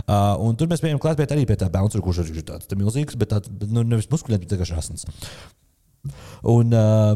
Uh, 0.07 0.33
un 0.41 0.57
tur 0.57 0.71
mēs 0.71 0.81
bijām 0.81 1.01
klāt 1.03 1.19
pie, 1.19 1.27
arī 1.35 1.45
pie 1.49 1.59
tā 1.61 1.69
bouncer, 1.73 2.01
kurš 2.05 2.23
ir 2.25 2.45
tāds 2.49 2.69
tā 2.71 2.79
milzīgs, 2.81 3.19
bet 3.21 3.33
tāds 3.35 3.53
nu, 3.69 3.85
nevis 3.85 4.09
muskuļīgs, 4.13 4.47
bet 4.47 4.55
vienkārši 4.57 4.79
asins. 4.79 5.05
Un 6.49 6.73
uh, 6.73 7.13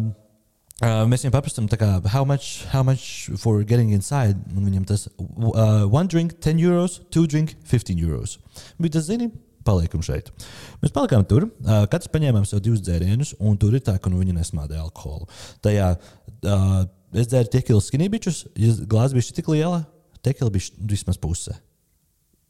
uh, 0.84 1.00
mēs 1.08 1.24
viņam 1.24 1.34
paprastām, 1.34 1.70
tā 1.72 1.78
kā, 1.80 1.88
how 2.12 2.26
much, 2.28 2.66
how 2.74 2.84
much 2.86 3.32
for 3.40 3.64
getting 3.64 3.94
inside. 3.96 4.36
Un 4.52 4.68
viņam 4.68 4.84
tas 4.92 5.08
uh, 5.08 5.88
one 5.88 6.12
drink, 6.12 6.36
10 6.44 6.60
euros, 6.66 7.00
two 7.10 7.24
drink, 7.30 7.56
15 7.72 7.96
euros. 8.04 8.36
Bet 8.76 8.96
tas, 8.98 9.08
zini, 9.08 9.30
paliekam 9.66 10.04
šeit. 10.04 10.28
Mēs 10.84 10.94
palikām 10.94 11.24
tur, 11.28 11.48
uh, 11.64 11.86
katrs 11.90 12.12
paņēmām 12.12 12.44
sev 12.48 12.62
divus 12.64 12.84
dzērienus, 12.84 13.34
un 13.40 13.56
tur 13.60 13.74
ir 13.76 13.84
tā, 13.86 13.96
ka 13.96 14.12
nu, 14.12 14.20
viņi 14.20 14.36
nesmādē 14.36 14.78
alkoholu. 14.84 15.28
Tajā 15.64 15.94
uh, 15.96 16.78
es 17.16 17.32
dzēru 17.32 17.52
tekilas 17.56 17.88
skinībičus, 17.90 18.44
ja 18.60 18.76
glāze 18.86 19.16
bija 19.16 19.36
tik 19.40 19.50
liela, 19.56 19.86
tekila 20.26 20.52
bija 20.52 20.74
vismaz 20.92 21.20
puse. 21.22 21.54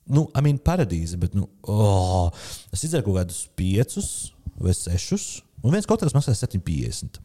Nu, 0.06 0.28
I 0.38 0.42
mean, 0.44 0.58
paradīze, 0.62 1.18
bet, 1.18 1.34
nu, 1.34 1.48
oh, 1.66 2.30
es 2.74 2.84
izdzēru 2.86 3.08
kaut 3.08 3.20
kādus 3.20 3.40
piecus 3.58 4.10
vai 4.56 4.72
sešus, 4.76 5.26
Un 5.66 5.74
viens 5.74 5.88
kokteils 5.88 6.14
maksā 6.14 6.34
7,50. 6.36 7.20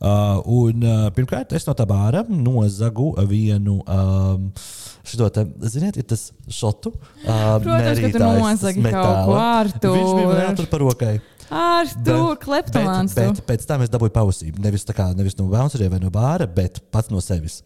Uh, 0.00 0.38
un, 0.48 0.84
uh, 0.84 1.08
pirmkārt, 1.16 1.52
es 1.56 1.66
no 1.68 1.74
tā 1.76 1.84
bāra 1.88 2.22
nozagu 2.28 3.12
vienu. 3.28 3.80
Um, 3.86 4.50
Šo 5.10 5.26
te, 5.32 5.42
ziniet, 5.72 5.96
ir 5.98 6.04
tas 6.06 6.26
šotu. 6.52 6.92
Uh, 7.24 7.56
Protams, 7.64 7.98
ka 8.04 8.10
tu 8.14 8.20
nozagi 8.20 8.82
kaut 8.84 9.22
ko, 9.26 9.36
Artur. 9.40 9.94
Viņš 9.96 10.10
bija 10.18 10.26
man 10.28 10.42
jātur 10.44 10.68
par 10.70 10.84
rokai. 10.84 11.14
Ar 11.50 11.88
to 12.06 12.18
bet 13.16 13.40
pēc 13.48 13.64
tam 13.66 13.82
es 13.82 13.90
dabūju 13.90 14.12
pausību. 14.14 14.62
Nevis, 14.62 14.84
kā, 14.94 15.08
nevis 15.18 15.34
no 15.40 15.48
bounceriem 15.50 15.90
vai 15.96 16.02
no 16.04 16.12
bāra, 16.14 16.46
bet 16.46 16.78
pats 16.94 17.10
no 17.10 17.18
sevis. 17.24 17.62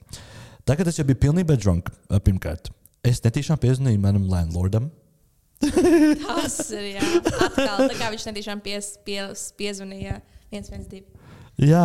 Tagad 0.68 0.88
es 0.88 0.98
jau 0.98 1.04
biju 1.06 1.20
pilnībā 1.26 1.56
drunk. 1.60 1.90
Pirmkārt, 2.24 2.70
es 3.04 3.20
netīšām 3.24 3.60
piezvanīju 3.60 4.00
manam 4.00 4.28
landlordam. 4.30 4.90
Tas 5.64 6.56
ir 6.74 6.94
jā. 6.96 7.08
Atkal, 7.46 7.84
tā 7.88 7.94
kā 7.96 8.10
viņš 8.12 8.28
netīšām 8.30 8.62
pies, 8.64 8.94
pies, 9.06 9.48
piezvanīja 9.58 10.18
112. 10.52 11.04
Jā, 11.64 11.84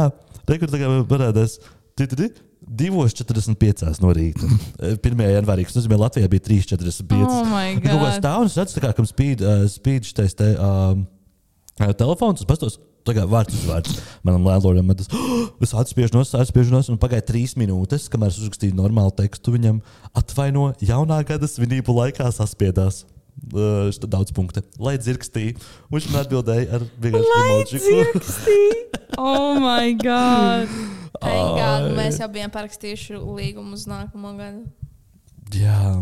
rekur 0.50 0.72
tā 0.72 0.80
kā 0.82 0.90
parādās. 1.10 1.60
ti, 1.96 2.08
ti, 2.08 2.16
ti, 2.18 2.30
2,45 2.70 4.02
no 4.04 4.12
rīta. 4.16 4.48
1. 4.92 5.24
janvārī, 5.34 5.66
kas 5.68 5.78
nozīmē, 5.78 6.00
Latvijā 6.00 6.30
bija 6.32 6.44
3,45. 6.50 7.24
Oh 7.26 7.46
my 7.48 7.78
Kaut 7.80 7.88
kā 7.88 8.00
God. 8.02 8.18
stāv 8.18 8.44
un 8.44 8.52
es 8.52 8.58
redzu, 8.60 8.84
kā, 8.84 8.92
kam 8.98 9.08
spīd, 9.10 9.44
uh, 9.46 9.64
spīd 9.72 10.10
šitais 10.10 10.36
te, 10.38 10.52
um, 10.60 11.06
telefons, 12.00 12.44
es 12.44 12.50
pastos, 12.50 12.80
kā 13.18 13.26
vārds 13.30 13.56
uz 13.58 13.68
vārds 13.70 14.00
manam 14.26 14.48
landlordam. 14.48 14.88
Man 14.90 15.00
tas, 15.00 15.10
oh, 15.14 15.48
es 15.64 15.76
atspiežu 15.76 16.74
no 16.74 16.82
un 16.82 17.00
pagāja 17.02 17.26
trīs 17.30 17.56
minūtes, 17.60 18.10
kamēr 18.12 18.34
es 18.34 18.42
uzrakstīju 18.42 18.78
normālu 18.78 19.14
tekstu. 19.18 19.54
Viņam 19.56 19.82
atvaino 20.18 20.72
jaunā 20.84 21.22
gada 21.28 21.50
svinību 21.50 21.96
laikā 22.02 22.30
saspiedās. 22.36 23.06
Uh, 23.54 23.88
daudz 24.12 24.34
punktu. 24.36 24.66
Lai 24.84 24.98
dzirkstīja. 25.00 25.56
Viņš 25.94 26.10
man 26.12 26.26
atbildēja 26.26 26.80
ar 26.80 26.88
vienkārši 27.00 27.80
emoji. 27.80 28.26
Oh 29.20 29.58
my 29.60 29.96
god. 30.00 30.70
Ai. 31.20 31.90
mēs 31.98 32.20
jau 32.22 32.28
bijām 32.32 32.52
parakstījuši 32.54 33.18
līgumu 33.20 33.76
uz 33.76 33.84
nākamo 33.90 34.36
gadu. 34.38 34.62
Jā, 35.56 35.98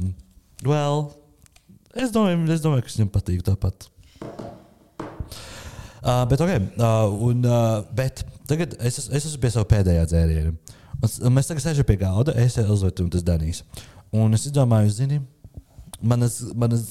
well, 0.68 1.08
es 1.95 2.12
domāju, 2.14 2.43
es 2.53 2.62
domāju 2.62 2.86
ka 2.86 2.93
viņam 2.93 3.14
patīk 3.16 3.45
tāpat. 3.47 3.88
Uh, 6.04 6.24
bet, 6.30 6.41
okay, 6.41 6.62
uh, 6.78 7.08
un, 7.28 7.45
uh, 7.45 7.82
bet 7.98 8.22
tagad 8.50 8.76
es, 8.80 9.00
es, 9.02 9.08
es 9.10 9.26
esmu 9.26 9.41
pie 9.41 9.52
sava 9.54 9.68
pēdējā 9.70 10.04
dzēriena. 10.12 10.54
Mēs 11.34 11.50
tagad 11.50 11.64
sēžam 11.64 11.88
pie 11.88 11.98
galda, 12.02 12.36
es 12.41 12.58
Elizabete 12.62 13.04
un 13.06 13.10
tas 13.14 13.26
Danijs. 13.26 13.64
Un 14.16 14.34
es 14.38 14.45
domāju, 14.54 14.93
zini, 14.93 15.20
manas, 16.02 16.39
manas, 16.58 16.88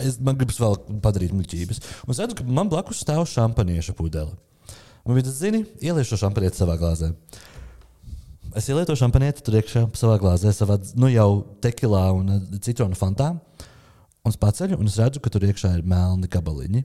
es, 0.00 0.18
man 0.20 0.38
gribas 0.40 0.60
vēl 0.60 0.78
padarīt 1.04 1.34
muļķības. 1.36 1.82
Un 2.06 2.14
es 2.14 2.20
redzu, 2.22 2.38
ka 2.38 2.46
man 2.46 2.70
blakus 2.72 3.02
stāv 3.04 3.24
šampanieša 3.28 3.96
pudele. 3.98 4.36
Un 5.02 5.18
viņi 5.18 5.34
zini, 5.34 5.64
ieliešu 5.82 6.20
šampanieti 6.20 6.60
savā 6.60 6.76
glāzē. 6.80 7.10
Es 8.56 8.68
ielietu 8.68 8.94
šampanieti 9.00 9.42
tur 9.44 9.56
iekšā 9.58 9.86
savā 9.96 10.18
glāzē, 10.20 10.52
savā 10.54 10.76
nu, 11.00 11.08
jau 11.10 11.30
tekilā 11.64 12.04
un 12.14 12.34
uh, 12.36 12.42
citronu 12.62 12.96
fantā. 12.98 13.32
Un 14.22 14.30
es 14.30 14.38
paceļu, 14.38 14.76
un 14.78 14.90
es 14.90 14.98
redzu, 15.00 15.22
ka 15.24 15.32
tur 15.32 15.44
iekšā 15.48 15.72
ir 15.78 15.86
melni 15.88 16.28
gabaliņi. 16.30 16.84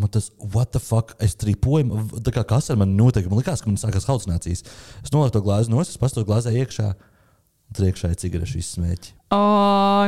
Man 0.00 0.10
tas, 0.12 0.30
what 0.38 0.72
the 0.72 0.80
fuck, 0.82 1.16
es 1.22 1.36
trīpoju, 1.40 2.20
tā 2.24 2.34
kā 2.34 2.44
kas 2.54 2.70
ar 2.72 2.78
mani 2.80 2.96
notiek. 2.98 3.28
Man 3.30 3.40
liekas, 3.42 3.62
ka 3.62 3.70
man 3.70 3.80
sākās 3.80 4.08
halucinācijas. 4.08 4.64
Es 5.02 5.14
nolieku 5.14 5.38
to 5.38 5.42
glāzi 5.44 5.72
no, 5.72 5.82
es 5.82 5.98
pastu 6.00 6.22
to 6.22 6.28
glāzē 6.28 6.54
iekšā. 6.62 6.92
Tur 7.72 7.88
iekšā 7.88 8.10
ir 8.12 8.18
cigarešu 8.20 8.58
izsmēķi. 8.60 9.14
O, 9.32 9.38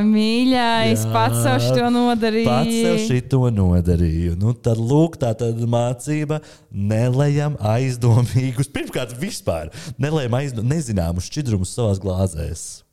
mīļais, 0.05 1.07
Jā. 1.07 1.13
pats 1.15 1.39
sev 1.41 1.63
šo 1.65 1.89
nodarīju. 1.95 2.45
Pats 2.45 2.75
sev 2.77 2.99
šito 3.07 3.41
nodarīju. 3.57 4.35
Nu, 4.37 4.53
tad 4.53 4.77
lūk, 4.77 5.17
tā 5.23 5.33
tad 5.41 5.63
mācība. 5.65 6.43
Nelējam 6.69 7.57
aizdomīgus. 7.65 8.69
Pirmkārt, 8.75 9.17
vispār 9.17 9.73
nelējam 9.97 10.37
aizdo, 10.43 10.67
nezināmus 10.75 11.31
šķidrumus 11.31 11.73
savās 11.73 12.03
glāzēs. 12.05 12.84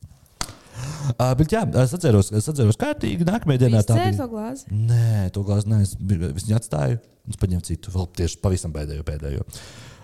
Uh, 1.11 1.31
bet 1.39 1.53
jā, 1.53 1.61
es 1.81 1.93
atceros, 1.97 2.31
es 2.37 2.49
atceros 2.51 2.79
kārtīgi. 2.79 3.25
Nākamajā 3.27 3.65
dienā 3.65 3.81
tā 3.85 3.97
bija. 3.97 4.13
to 4.19 4.27
glāzi. 4.31 4.67
Nē, 4.71 5.29
to 5.35 5.43
glāzi 5.47 5.71
nē, 5.71 5.81
es, 5.85 5.95
viņu 5.99 6.57
atstāju. 6.57 6.99
Es 7.29 7.39
paņēmu 7.41 7.65
citu, 7.67 7.93
vēl 7.93 8.07
tieši 8.17 8.39
pavisam 8.41 8.73
pēdējo. 8.75 9.05
pēdējo. 9.07 9.45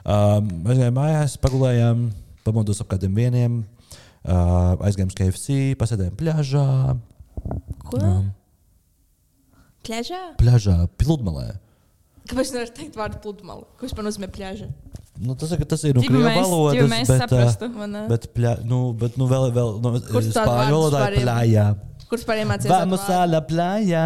Um, 0.07 0.49
mēs 0.65 0.79
gājām 0.79 0.97
mājās, 0.97 1.37
pagulējām, 1.43 2.03
pamodos 2.45 2.81
ap 2.83 2.91
kādiem 2.93 3.15
vieniem, 3.17 3.61
uh, 3.61 4.75
aizgājām 4.87 5.13
uz 5.13 5.17
KFC, 5.17 5.57
pasēdējām 5.81 6.17
pļāžā. 6.19 6.67
Ko? 7.87 8.01
Um, 8.01 8.27
Pļažā? 9.87 10.21
pļāžā, 10.39 10.77
pludmalē. 10.99 11.47
Kāpēc 12.27 12.49
nevar 12.51 12.71
teikt 12.75 12.97
vārdu 12.99 13.21
pludmali? 13.23 13.63
Ko 13.79 13.87
vispār 13.87 14.03
nozīmē 14.03 14.27
pļaža? 14.35 14.67
Nu, 15.17 15.33
tas, 15.39 15.49
tas 15.49 15.83
ir 15.87 15.95
no 15.97 16.03
Cik 16.03 16.11
krievu 16.11 16.27
cik 16.73 16.89
mēs 16.91 17.09
bet, 17.09 17.21
saprastu? 17.23 17.69
Vai 17.73 17.87
ne? 17.89 18.03
uh, 18.03 18.09
bet, 18.11 18.27
pļā, 18.35 18.51
nu, 18.69 18.79
bet 18.97 19.15
nu, 19.17 19.27
vēl, 19.29 19.47
vēl 19.55 19.71
no, 19.81 19.93
Kur 19.97 20.21
tu 20.21 20.33
tādu 20.35 20.51
spāņu 20.51 20.75
valodā 20.75 21.01
ir 21.07 21.15
iem- 21.17 21.23
pļājā. 21.23 21.65
Kur 22.07 22.13
tu 22.13 22.21
vispār 22.21 22.41
iemācījies? 22.43 22.73
Vamos 22.73 23.07
a 23.11 23.23
la 23.27 23.41
playa. 23.49 24.03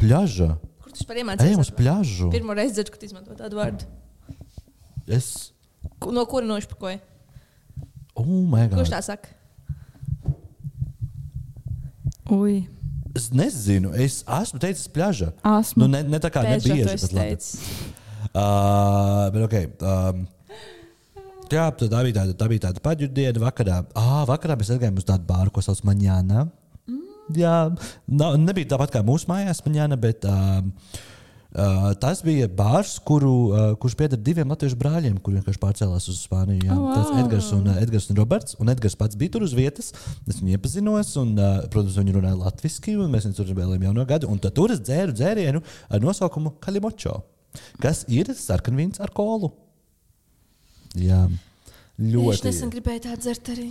Pļaža. 0.00 0.48
Kur 0.82 0.90
tu 0.92 0.98
vispār 0.98 1.22
iemācījies? 1.22 1.52
Ejam 1.52 1.62
uz 1.62 1.70
pļažu. 1.78 2.30
Pirmo 2.34 2.56
reizi 2.58 2.76
dzirdu, 2.78 2.94
ka 2.94 3.00
tu 3.00 3.08
izmanto 3.08 3.36
tādu 3.38 3.60
vārdu. 3.60 3.86
Es. 5.06 5.30
No 6.06 6.26
kura 6.30 6.48
nošpakoja? 6.48 6.98
Oh, 8.18 8.26
my 8.26 8.66
God. 8.68 8.80
Kurš 8.82 8.92
tā 8.92 9.00
saka? 9.06 9.36
Ui, 12.30 12.60
Es 13.14 13.30
nezinu, 13.34 13.90
es 13.98 14.20
esmu 14.22 14.60
teicis 14.62 14.86
pļaža. 14.94 15.32
esmu. 15.58 15.82
Nu, 15.82 15.88
ne, 15.90 16.02
ne 16.06 16.20
tā 16.22 16.30
kā 16.30 16.44
labi. 16.46 16.84
teicis. 17.10 17.56
Uh, 18.30 19.26
bet, 19.34 19.42
okay, 19.48 19.64
um, 19.82 20.26
jā, 21.56 21.66
tad 21.76 21.92
tā 21.92 22.00
bija 22.06 22.16
tāda, 22.20 22.34
tā 22.38 22.48
bija 22.50 22.66
tāda 22.68 22.82
paģirdiena 22.84 23.42
vakarā. 23.42 23.82
Ah, 23.98 24.22
vakarā 24.28 24.56
mēs 24.60 24.72
aizgājām 24.74 24.98
uz 25.00 25.06
tādu 25.08 25.26
bāru, 25.28 25.52
ko 25.54 25.62
sauc 25.64 25.82
Maņāna. 25.88 26.48
Jā, 27.36 27.54
nav, 28.10 28.34
nebija 28.42 28.72
tāpat 28.72 28.90
kā 28.96 29.04
mūsu 29.06 29.28
mājās, 29.30 29.60
Maņāna, 29.62 29.94
bet 30.02 30.24
um, 30.26 30.72
uh, 31.54 31.92
tas 32.02 32.24
bija 32.26 32.48
bārs, 32.50 32.96
kuru, 33.06 33.30
uh, 33.52 33.68
kurš 33.78 33.94
pieder 34.00 34.18
diviem 34.18 34.50
latviešu 34.50 34.78
brāļiem, 34.80 35.20
kuriem 35.22 35.38
vienkārši 35.44 35.62
pārcēlās 35.62 36.08
uz 36.10 36.24
Spāniju. 36.24 36.64
Jā, 36.66 36.74
Oh, 36.74 36.88
wow. 36.88 36.96
tas 36.98 37.22
Edgars 37.22 37.52
un, 37.54 37.68
uh, 37.70 37.78
Edgars 37.84 38.10
un 38.10 38.18
Roberts. 38.18 38.58
Un 38.58 38.74
Edgars 38.74 38.98
pats 38.98 39.18
bija 39.20 39.36
tur 39.36 39.46
uz 39.46 39.54
vietas. 39.54 39.92
Es 40.26 40.40
viņu 40.42 40.56
iepazinos, 40.58 41.14
un, 41.22 41.36
uh, 41.38 41.62
protams, 41.70 42.00
viņi 42.02 42.18
runāja 42.18 42.40
latviešu, 42.42 42.98
un 43.04 43.14
mēs 43.14 43.28
viņus 43.28 43.38
tur 43.44 43.50
spēlējām 43.54 43.86
jau 43.90 43.94
no 44.00 44.08
gada. 44.10 44.26
Un 44.26 44.42
tad 44.42 44.58
tur 44.58 44.74
es 44.74 44.82
dzēru 44.82 45.14
dzērienu 45.14 45.62
ar 45.86 46.02
nosaukumu 46.02 46.56
Kalimočo, 46.58 47.20
kas 47.78 48.02
ir 48.10 48.34
sarkanvīns 48.34 48.98
ar 49.06 49.14
kolu. 49.14 49.54
Jā, 50.98 51.22
ļoti. 52.00 52.46
nesen 52.48 52.72
gribēja 52.72 53.06
tādu 53.10 53.26
dzert 53.26 53.52
arī. 53.54 53.68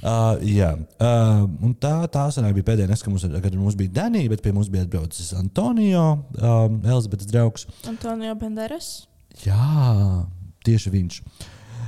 Uh, 0.00 0.40
jā, 0.48 0.70
uh, 0.80 1.44
un 1.60 1.74
tā, 1.76 1.92
tā 2.12 2.24
sanāk, 2.32 2.54
bija 2.56 2.70
pēdējā 2.70 2.96
kad 2.96 3.12
mums, 3.12 3.26
kad 3.44 3.56
mums 3.60 3.76
bija 3.76 3.92
Danija, 4.00 4.32
bet 4.32 4.40
pie 4.40 4.52
mums 4.56 4.70
bija 4.72 4.86
atbraucis 4.86 5.34
Antonio, 5.36 6.24
um, 6.40 6.80
Elizabetes 6.88 7.28
draugs. 7.28 7.66
Antonio 7.88 8.32
Banderas. 8.40 9.04
Jā, 9.44 10.24
tieši 10.64 10.92
viņš. 10.94 11.20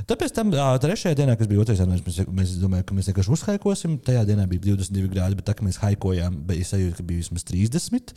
Tāpēc 0.08 0.34
tam 0.34 0.50
ā, 0.52 0.66
trešajā 0.82 1.16
dienā, 1.16 1.38
kas 1.38 1.48
bija 1.48 1.62
otrais 1.62 1.80
janvārs, 1.80 2.02
mēs, 2.04 2.18
mēs 2.36 2.54
domājām, 2.60 2.84
ka 2.88 2.96
mēs 2.96 3.08
vienkārši 3.08 3.32
uzhaikosim. 3.36 3.96
Tajā 4.04 4.26
dienā 4.28 4.44
bija 4.50 4.66
22 4.72 5.08
grādi, 5.12 5.38
bet 5.38 5.46
tā 5.48 5.54
kā 5.56 5.64
mēs 5.64 5.78
haikojām, 5.80 6.40
bija 6.48 6.68
sajūta, 6.68 6.98
ka 6.98 7.06
bija 7.06 7.22
vismaz 7.22 7.46
30. 7.48 8.12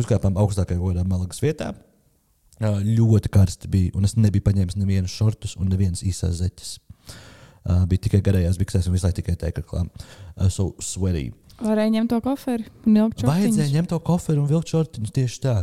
Uzkāpām 0.00 0.38
augstākajā 0.40 0.80
godā 0.80 1.04
Malagas 1.08 1.42
vietā. 1.42 1.74
Ļoti 2.60 3.30
karsti 3.32 3.68
bija, 3.68 3.92
un 3.98 4.08
es 4.08 4.14
nebiju 4.16 4.44
paņēmis 4.46 4.78
nevienas 4.80 5.12
šortus 5.12 5.56
un 5.60 5.68
nevienas 5.68 6.00
īsās 6.06 6.38
zeķes. 6.40 6.76
Ā, 7.66 7.82
Bija 7.90 8.06
tikai 8.06 8.22
garajās 8.24 8.56
biksēs 8.60 8.88
un 8.88 8.96
visu 8.96 9.04
laiku 9.04 9.20
tikai 9.20 9.36
teiklām. 9.40 9.90
So 10.48 10.70
sweaty. 10.80 11.34
Varēja 11.60 11.92
ņemt 11.98 12.12
to 12.12 12.20
koferi 12.24 12.66
un 12.84 12.96
ilgt 13.00 13.22
Vajadzēja 13.24 13.72
ņemt 13.78 13.92
to 13.92 14.00
koferu 14.04 14.42
un 14.42 14.48
vilkt 14.50 14.72
šortiņus 14.72 15.14
tieši 15.16 15.38
tā. 15.44 15.54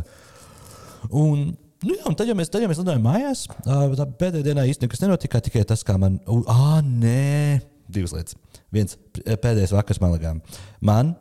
Un, 1.10 1.52
nu 1.84 1.96
jā, 1.96 2.02
un 2.10 2.16
tad, 2.18 2.30
ja 2.30 2.34
mēs, 2.38 2.50
tad, 2.50 2.64
ja 2.64 2.70
mēs 2.70 2.80
lidojām 2.82 3.04
mājās, 3.04 3.44
tā 3.66 4.06
pēdējā 4.22 4.48
dienā 4.48 4.64
īstenībā 4.70 4.90
nekas 4.90 5.04
nenotika. 5.04 5.42
Tikai 5.44 5.66
tas, 5.70 5.84
kā 5.86 5.98
man. 6.00 6.18
Ah, 6.50 6.80
nē, 6.82 7.60
divas 7.94 8.14
lietas. 8.16 8.38
Viens 8.74 8.98
pēdējais 9.22 9.74
vakars 9.74 10.02
Malagā. 10.02 10.34
Man 10.82 11.14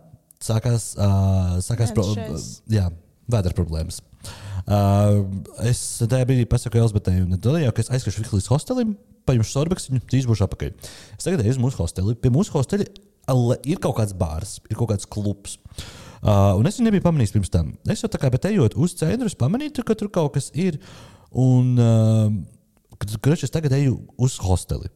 sākās, 0.44 0.94
uh, 0.98 1.60
sākās 1.64 1.94
pro, 1.96 2.06
jā, 2.74 2.90
vēdera 3.32 3.58
problēmas. 3.58 4.02
Uh, 4.64 5.26
es 5.68 5.80
tajā 6.00 6.24
brīdī 6.28 6.46
pasaku 6.48 6.80
Elzbetei, 6.80 7.20
un 7.26 7.36
tad 7.36 7.58
jau, 7.60 7.72
ka 7.76 7.84
es 7.84 7.92
aizskriešu 7.92 8.38
līdz 8.38 8.48
hostelim, 8.54 8.94
paņemšu 9.28 9.52
sorbeksu, 9.52 10.00
drīz 10.08 10.28
būšu 10.30 10.46
apakaļ. 10.46 10.72
Es 11.18 11.28
tagad 11.28 11.44
eju 11.44 11.58
uz 11.58 11.60
mūsu 11.60 11.82
hosteli. 11.84 12.16
Pie 12.16 12.32
mūsu 12.32 12.56
hosteļa 12.56 12.88
ale- 13.34 13.60
ir 13.68 13.82
kaut 13.84 13.98
kāds 14.00 14.16
bārs, 14.16 14.62
ir 14.70 14.80
kaut 14.80 14.94
kāds 14.94 15.10
klubs. 15.10 15.58
Uh, 16.24 16.56
un 16.56 16.68
es 16.68 16.80
viņu 16.80 16.88
nebiju 16.88 17.04
pamanījis 17.04 17.36
pirms 17.36 17.52
tam. 17.52 17.74
Es 17.92 18.04
jau 18.04 18.08
tā 18.08 18.20
kā 18.22 18.32
ejot 18.32 18.78
uz 18.80 18.96
centru, 18.96 19.28
es 19.28 19.36
pamanīju, 19.36 19.84
ka 19.84 19.96
tur 20.00 20.08
kaut 20.08 20.34
kas 20.34 20.52
ir. 20.56 20.80
Un 21.34 21.76
uh, 21.76 22.32
kad 22.96 23.34
es 23.34 23.52
tagad 23.52 23.74
eju 23.76 23.98
uz 24.18 24.38
hosteli. 24.40 24.88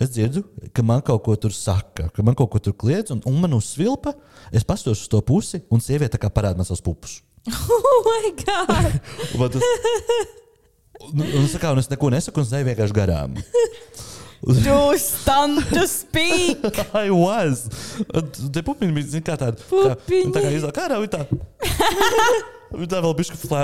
Es 0.00 0.10
dzirdu, 0.10 0.42
ka 0.74 0.82
man 0.82 1.02
kaut 1.02 1.22
ko 1.22 1.36
tur 1.36 1.52
saka, 1.52 2.08
ka 2.08 2.22
man 2.22 2.34
kaut 2.34 2.50
ko 2.50 2.58
tur 2.58 2.74
kliedz, 2.74 3.12
un, 3.14 3.20
un 3.28 3.36
man 3.38 3.52
uzsvilpa. 3.54 4.14
Es 4.50 4.64
pastos 4.64 5.04
uz 5.04 5.08
to 5.08 5.20
pusi, 5.20 5.60
un 5.70 5.80
sieviete 5.80 6.16
tā 6.16 6.24
kā 6.24 6.32
parāda 6.32 6.58
man 6.58 6.66
savus 6.66 6.82
pupus. 6.82 7.20
Oh, 7.52 8.00
my 8.06 8.30
God! 8.40 9.00
Un 9.34 9.40
Man 9.42 9.50
tas, 9.52 9.62
Un, 11.04 11.20
un, 11.20 11.46
sakā, 11.52 11.74
un 11.74 11.82
es 11.82 11.90
neko 11.90 12.08
nesaku, 12.14 12.40
un 12.40 12.46
es 12.46 12.52
eju 12.56 12.68
vienkārši 12.70 12.96
garām. 12.96 13.34
You 14.44 14.92
stand 15.00 15.62
to 15.72 15.86
speak! 15.88 16.60
I 16.92 17.08
was. 17.08 17.62
Un 18.12 18.26
Te 18.52 18.60
pupiņi 18.64 18.92
bija 18.92 19.08
zin, 19.14 19.24
kā 19.24 19.38
tāda. 19.40 19.56
Kā, 19.56 19.94
Pupiņi. 19.96 20.26
un 20.28 20.34
tā 20.36 20.42
kā 20.44 20.50
izdevās, 20.52 20.74
kā 20.76 20.88
nav 20.92 21.06
tā. 21.12 21.22
Viņa 22.74 22.90
tā 22.92 23.00
vēl 23.06 23.14
bija 23.16 23.38
fly, 23.40 23.62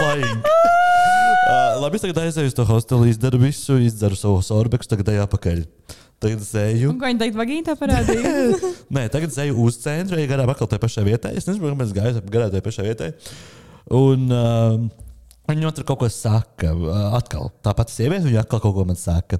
flying. 0.00 0.46
Uh, 0.46 1.76
labi, 1.82 1.98
es 2.00 2.02
tagad 2.06 2.18
aizēju 2.24 2.50
uz 2.50 2.56
to 2.58 2.66
hostelu, 2.66 3.06
izdaru 3.12 3.38
visu, 3.44 3.76
izdzeru 3.86 4.18
savu 4.18 4.40
sorbeku, 4.42 4.88
tagad 4.90 5.12
eju 5.14 5.22
apakaļ. 5.28 5.62
Tagad 6.22 6.40
es 6.40 6.52
eju. 6.56 6.90
Un 6.94 7.00
ko 7.00 7.08
viņi 7.10 7.20
teikt, 7.20 7.36
vagīna 7.36 7.66
tā 7.66 7.74
parādīja? 7.76 8.30
Nē, 8.96 9.02
tagad 9.12 9.32
es 9.32 9.40
eju 9.42 9.56
uz 9.66 9.76
centru, 9.82 10.16
eju 10.16 10.30
garām 10.30 10.48
atkal 10.48 10.68
tajā 10.70 10.80
pašā 10.80 11.04
vietā. 11.04 11.32
Es 11.36 11.44
nezinu, 11.48 11.74
kāpēc 11.74 11.92
gāju 11.96 12.22
garām 12.32 12.52
tajā 12.54 12.64
pašā 12.64 12.86
vietā. 12.86 13.10
Un 13.92 14.30
uh, 14.32 14.78
viņa 15.50 15.72
tur 15.76 15.86
kaut 15.90 16.00
ko 16.00 16.08
saka. 16.12 16.72
Uh, 16.72 17.16
atkal 17.18 17.50
tā 17.60 17.74
pati 17.76 17.92
sieviete, 17.98 18.24
viņa 18.30 18.46
atkal 18.46 18.62
kaut 18.64 18.74
ko 18.78 18.86
man 18.88 18.96
saka. 19.00 19.36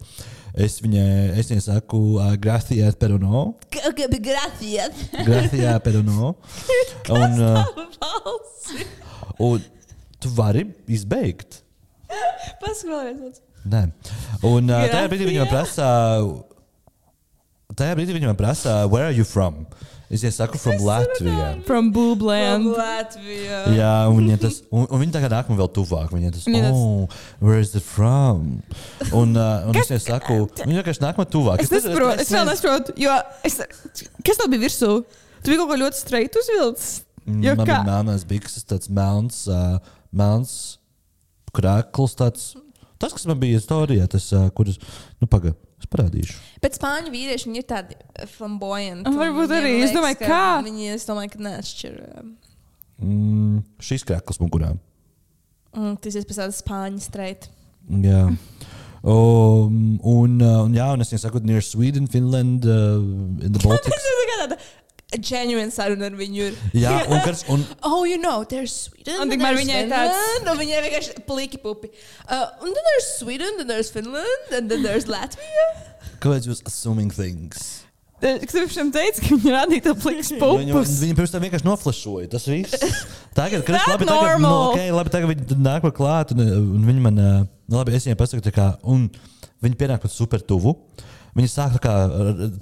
Es 0.57 0.79
viņai, 0.85 1.37
es 1.41 1.49
viņai 1.51 1.65
saku, 1.65 2.01
uh, 2.21 2.35
gracias, 2.41 2.97
pero 3.01 3.17
no. 3.21 3.47
Gracias. 3.73 5.01
Gracias, 5.17 5.81
pero 5.85 6.03
no. 6.05 6.37
Un, 7.17 7.41
uh, 7.41 7.65
un 9.49 9.65
tu 10.21 10.33
vari 10.37 10.67
izbeigt. 10.89 11.63
Pasaka 12.61 12.93
vēlreiz. 12.93 13.41
Nē. 13.67 13.83
Un 14.47 14.71
uh, 14.71 14.85
tajā 14.93 15.09
brīdī 15.11 15.29
viņa 15.29 15.45
man 15.45 15.51
prasa, 15.51 15.89
tajā 17.79 17.97
brīdī 17.99 18.17
viņa 18.17 18.33
man 18.33 18.39
prasa, 18.39 18.85
where 18.91 19.09
are 19.09 19.17
you 19.17 19.27
from? 19.29 19.67
Es 20.07 20.23
viņai 20.23 20.35
saku, 20.37 20.59
from 20.63 20.83
Latvia. 20.87 21.47
From 21.67 21.89
Boobland. 21.91 22.69
Latvija. 22.77 23.65
Jā, 23.75 23.95
un, 24.07 24.21
viņa 24.21 24.37
tas, 24.45 24.61
un, 24.71 24.85
un 24.87 25.01
viņa 25.03 25.17
tagad 25.17 25.35
nāk 25.35 25.49
man 25.51 25.59
vēl 25.59 25.71
tuvāk. 25.75 26.13
Viņa 26.15 26.31
tas, 26.37 26.45
oh, 26.71 27.09
where 27.43 27.59
is 27.59 27.75
it 27.75 27.83
from? 27.83 28.61
Un, 29.11 29.35
uh, 29.35 29.67
un 29.67 29.81
es 29.81 29.91
viņai 29.91 29.99
saku, 30.05 30.39
viņa 30.63 30.79
vienkārši 30.79 31.03
nāk 31.03 31.19
man 31.19 31.27
tuvāk. 31.33 31.65
Es 31.65 31.75
nesaprotu, 31.75 32.23
es 32.23 32.31
vēl 32.31 32.47
nesaprotu, 32.47 32.95
jo 33.03 33.19
es, 33.51 33.59
kas 34.23 34.39
tev 34.39 34.53
bija 34.55 34.63
virsū? 34.69 34.93
Tu 35.43 35.51
biji 35.51 35.59
kaut 35.65 35.73
ko 35.73 35.81
ļoti 35.83 35.99
streitu 36.05 36.43
uzvilcis. 36.45 36.95
Jo 37.27 37.57
Man 37.59 37.67
kā? 37.67 37.73
bija 37.73 37.83
melnās 37.91 38.23
bikses, 38.31 38.63
tāds 38.71 38.87
melns, 38.87 39.43
uh, 39.51 39.81
melns 40.15 40.55
krāklis. 41.57 42.15
Tāds, 42.15 42.53
tas, 43.03 43.11
kas 43.11 43.27
man 43.27 43.43
bija 43.43 43.59
istorijā, 43.59 44.07
tas, 44.11 44.31
uh, 44.39 44.47
kurus, 44.55 44.79
nu, 45.19 45.27
pagaidi, 45.27 45.59
es 45.81 45.91
parādīšu. 45.93 46.39
Bet 46.65 46.79
spāņu 46.79 47.13
vīrieši 47.13 47.53
ir 47.57 47.67
tādi 47.69 47.99
flamboyanti. 48.37 49.09
Un 49.11 49.21
varbūt 49.21 49.55
arī, 49.57 49.77
es 49.85 49.95
domāju, 49.97 50.21
kā? 50.25 50.43
Viņi, 50.67 50.91
es 50.97 51.07
domāju, 51.09 51.35
ka 51.35 51.45
neatšķir. 51.47 51.99
Mm, 53.03 53.61
šis 53.85 54.07
krāklis 54.09 54.41
mugurā. 54.41 54.73
Mm, 55.77 55.99
tas 56.01 56.17
ir 56.17 56.25
pēc 56.29 56.41
tādas 56.41 56.63
spāņu 56.63 57.05
streita. 57.05 57.53
Jā. 58.03 58.25
Um, 59.07 60.01
un, 60.03 60.41
uh, 60.43 60.65
un, 60.65 60.73
jā, 60.75 60.87
un 60.97 61.05
es 61.05 61.13
viņai 61.13 61.23
saku, 61.23 61.43
near 61.47 61.63
Sweden, 61.63 62.09
Finland, 62.11 62.65
uh, 62.67 62.97
in 63.45 63.53
the 63.53 63.61
Baltics. 63.65 63.93
Tas 63.93 64.09
ir 64.11 64.17
tāda 64.47 64.59
genuine 65.23 65.71
saruna 65.75 66.09
ar 66.11 66.17
viņu. 66.19 66.51
Ir. 66.51 66.59
Jā, 66.83 66.93
un, 67.09 67.21
kas, 67.25 67.45
un, 67.53 67.65
Oh, 67.89 68.05
you 68.09 68.19
know, 68.19 68.45
there's 68.45 68.75
Sweden. 68.87 69.17
Un 69.17 69.27
and 69.27 69.33
tikmēr 69.37 69.57
viņai 69.61 69.81
Finland, 69.87 69.95
tāds- 69.95 70.53
Un 70.53 70.61
viņai 70.61 70.83
vienkārši 70.89 71.17
pliki 71.29 71.61
pupi. 71.63 71.91
Uh, 72.27 72.47
un 72.63 72.73
tad 72.77 72.85
there's 72.91 73.09
Sweden, 73.19 73.57
then 73.61 73.67
there's 73.71 73.91
Finland, 73.95 74.53
and 74.53 74.71
then 74.71 74.83
there's 74.87 75.07
Latvia. 75.11 75.67
kāpēc 76.23 76.47
jūs 76.49 76.63
assuming 76.67 77.11
things? 77.13 77.83
Tev 78.17 78.71
šim 78.73 78.89
teica, 78.95 79.21
ka 79.21 79.37
viņi 79.37 79.51
rādīja 79.53 79.83
to 79.85 79.93
pliks 80.01 80.31
Viņu, 80.33 80.41
pupus? 80.73 80.93
viņa 81.05 81.17
pirms 81.19 81.33
tam 81.35 81.43
vienkārši 81.45 81.67
noflašoja. 81.69 82.31
Tas 82.33 82.47
viss. 82.49 82.79
Tagad, 83.37 83.61
kad 83.67 83.77
es 83.77 83.85
labi, 83.91 84.07
tagad, 84.09 84.09
nu, 84.09 84.31
normal. 84.41 84.71
okay, 84.73 84.89
labi, 84.95 85.13
tagad 85.13 85.29
viņi 85.35 85.59
nāk 85.61 85.85
man 85.85 85.93
klāt, 85.93 86.33
un, 86.33 86.41
un 86.41 86.87
viņi 86.89 87.03
man, 87.05 87.21
ā, 87.21 87.35
nu, 87.45 87.77
labi, 87.77 87.93
es 87.99 88.07
viņai 88.09 88.17
pasaku, 88.23 88.41
tā 88.47 88.55
kā, 88.57 88.71
un 88.89 89.05
viņi 89.61 89.77
pienāk 89.83 90.07
man 90.09 90.15
super 90.15 90.41
tuvu. 90.41 90.73
Viņi 91.37 91.51
sāk 91.53 91.75
kā 91.85 91.93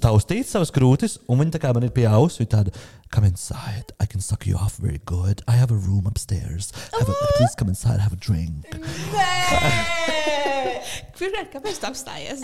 taustīt 0.03 0.49
savas 0.51 0.73
krūtis, 0.75 1.21
un 1.31 1.39
viņi 1.39 1.55
tā 1.55 1.61
kā 1.63 1.71
man 1.77 1.87
ir 1.87 1.93
pie. 1.95 2.09
Viņi 2.11 2.51
tāda, 2.51 2.73
come 3.15 3.29
inside, 3.31 3.93
I 4.03 4.07
can 4.11 4.21
suck 4.21 4.47
you 4.49 4.57
off 4.59 4.81
very 4.83 5.01
good. 5.07 5.43
I 5.47 5.55
have 5.55 5.71
a 5.71 5.79
room 5.79 6.09
upstairs. 6.11 6.73
Have 6.99 7.09
a, 7.09 7.15
please 7.39 7.55
come 7.55 7.71
inside, 7.71 8.01
have 8.03 8.13
a 8.13 8.19
drink. 8.19 8.67
Pirmkārt, 11.15 11.53
kāpēc 11.55 11.79
tu 11.79 11.87
apstājies? 11.87 12.43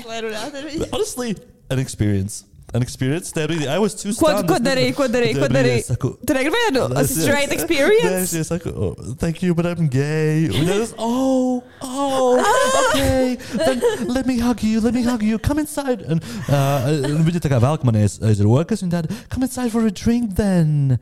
Honestly, 0.93 1.35
an 1.71 1.83
experience. 1.83 2.45
An 2.73 2.83
experience. 2.87 3.33
Tajā 3.35 3.49
brīdī 3.51 3.67
I 3.67 3.79
was 3.83 3.95
too 3.99 4.13
Ko, 4.15 4.29
stunned. 4.31 4.47
ko 4.49 4.55
Es 4.55 4.61
nezinu- 4.61 4.69
darīji? 4.71 4.95
Ko 4.95 5.07
darīji? 5.11 5.35
Ko 5.41 5.41
Tajā 5.41 5.51
brīdī 5.51 5.57
darīji? 5.59 5.79
es 5.81 5.87
saku, 5.91 6.11
Tur 6.27 6.37
ir 6.39 6.51
viena 6.55 6.85
That's 6.95 7.11
it. 7.17 7.23
straight 7.25 7.51
Nē, 7.51 7.57
experience. 7.59 8.35
es 8.41 8.47
saku, 8.53 8.71
oh, 8.71 8.95
thank 9.19 9.43
you, 9.43 9.55
but 9.55 9.67
I'm 9.67 9.89
gay. 9.89 10.47
Un 10.55 10.69
es, 10.77 10.95
oh, 10.99 11.65
oh, 11.83 12.39
okay. 12.95 13.37
Then 13.59 13.83
let 14.07 14.27
me 14.27 14.39
hug 14.39 14.63
you, 14.63 14.81
let 14.81 14.95
me 14.95 15.03
hug 15.03 15.23
you. 15.23 15.39
Come 15.39 15.59
inside. 15.59 16.03
Un, 16.07 16.21
uh, 16.49 17.11
un 17.11 17.25
viņa 17.27 17.43
tā 17.43 17.51
kā 17.51 17.59
velk 17.61 17.83
man 17.85 17.97
aiz, 18.05 18.21
aiz 18.23 18.39
rokas. 18.47 18.83
Viņa 18.87 18.95
tāda, 19.01 19.19
come 19.35 19.43
inside 19.51 19.73
for 19.75 19.85
a 19.85 19.91
drink 19.91 20.37
then. 20.37 20.99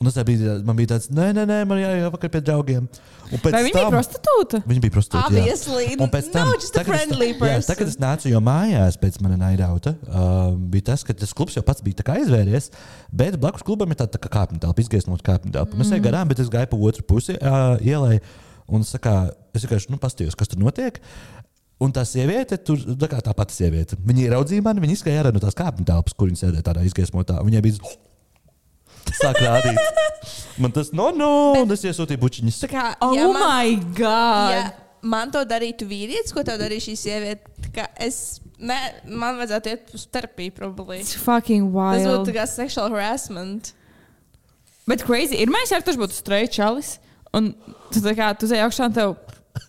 Un 0.00 0.08
tas 0.08 0.24
bija, 0.24 0.54
man 0.64 0.78
bija 0.78 0.94
tāds, 0.94 1.10
nē, 1.12 1.26
nē, 1.36 1.42
nē, 1.44 1.56
man 1.68 1.76
jāiet 1.76 2.06
apakaļ 2.08 2.30
pie 2.32 2.40
draugiem. 2.40 2.84
Un 3.28 3.40
pēc 3.42 3.52
Vai 3.52 3.58
viņa 3.66 3.74
bija 3.74 3.82
tam- 3.84 3.92
prostitūta? 3.92 4.60
Viņa 4.70 4.80
bija 4.86 4.94
prostitūta. 4.94 5.28
jā. 5.28 5.42
Obviously. 5.42 5.88
Un 6.00 6.12
pēc 6.14 6.30
tam, 6.32 6.46
no, 6.48 6.54
just 6.56 6.72
a 6.72 6.78
tagad 6.78 6.94
es- 6.94 7.02
friendly 7.02 7.28
jā, 7.28 7.36
person. 7.42 7.68
Tagad 7.68 7.90
es 7.92 7.98
nācu 8.00 8.30
jau 8.32 8.40
mājās 8.40 8.96
pēc 8.96 9.18
manas 9.20 9.38
naidauta. 9.42 9.92
Uh, 10.08 10.56
bija 10.72 10.86
tas, 10.88 11.04
ka 11.04 11.12
tas 11.12 11.34
klubs 11.36 11.58
jau 11.58 11.62
pats 11.62 11.84
bija 11.84 12.16
aizvēries, 12.16 12.70
bet 13.12 13.36
blakus 13.36 13.62
klubam 13.62 13.92
ir 13.92 14.00
tāda 14.00 14.16
tā 14.16 14.22
kā 14.24 14.32
kāpņu 14.38 14.62
telpa, 14.64 14.80
izgaismota 14.80 15.22
kāpņu 15.34 15.52
telpa. 15.52 15.76
Mm. 15.76 15.84
Es 15.84 15.92
eju 15.92 16.08
garām, 16.08 16.32
bet 16.32 16.40
es 16.40 16.48
gāju 16.48 16.72
pa 16.72 16.80
otru 16.80 17.04
pusi 17.04 17.36
uh, 17.36 17.76
ielai 17.84 18.22
un 18.72 18.80
sakā, 18.80 19.34
es 19.52 19.68
vienkārši 19.68 19.92
nu, 19.92 20.00
pastījos, 20.00 20.32
kas 20.34 20.48
tur 20.48 20.64
notiek. 20.64 20.96
Un 21.80 21.92
tā 21.92 22.08
sieviete, 22.08 22.56
tur 22.56 22.80
tā 22.96 23.04
kā 23.08 23.20
tā 23.20 23.36
pati 23.36 23.52
sieviete. 23.52 24.00
Viņa 24.00 24.30
ieraudzīja 24.32 24.64
mani, 24.64 24.80
viņa 24.80 24.96
izgāja 24.96 25.26
ārā 25.26 25.32
no 25.36 25.44
tās 25.44 25.56
kāpņu 25.60 25.84
telpas, 25.84 26.16
kur 26.16 26.32
viņa 26.32 26.40
sēdēja 26.48 26.64
tādā 26.72 26.88
izgaismotā. 26.88 27.36
Viņai 27.44 27.62
bija 27.68 27.92
sāk 29.20 29.40
rādīt. 29.42 29.80
Man 30.60 30.72
tas, 30.76 30.90
no, 30.92 31.08
no, 31.16 31.30
un 31.62 31.72
es 31.72 31.82
iesūtīju 31.88 32.20
bučiņus. 32.20 32.58
Tā 32.66 32.68
kā, 32.70 32.84
Oh 33.04 33.14
ja 33.16 33.26
man, 33.32 33.40
my 33.40 33.74
god! 33.96 34.52
ja 34.52 34.62
man 35.02 35.30
to 35.32 35.40
darītu 35.48 35.86
vīrietis, 35.88 36.34
ko 36.36 36.42
tev 36.44 36.58
darīja 36.60 36.90
šī 36.90 36.96
sieviete, 37.00 37.86
es, 38.04 38.40
ne, 38.60 38.76
man 39.08 39.38
vajadzētu 39.40 39.72
iet 39.72 39.94
uz 39.96 40.04
terapiju, 40.12 40.52
probably. 40.58 40.98
It's 41.00 41.16
fucking 41.16 41.70
Tas 41.72 42.04
būtu 42.04 42.26
wild. 42.28 42.34
kā 42.36 42.44
sexual 42.50 42.92
harassment. 42.92 43.72
Bet 44.90 45.04
crazy 45.06 45.38
ir 45.40 45.48
mēs, 45.52 45.72
ja 45.72 45.80
tas 45.84 45.96
būtu 46.00 46.16
straight 46.16 46.52
čalis. 46.52 46.98
Un 47.32 47.52
tu 47.94 48.02
tā 48.02 48.12
kā 48.18 48.32
tu 48.36 48.48
zini 48.50 48.60
augšā 48.64 48.88
un 48.90 48.94
tev 48.96 49.12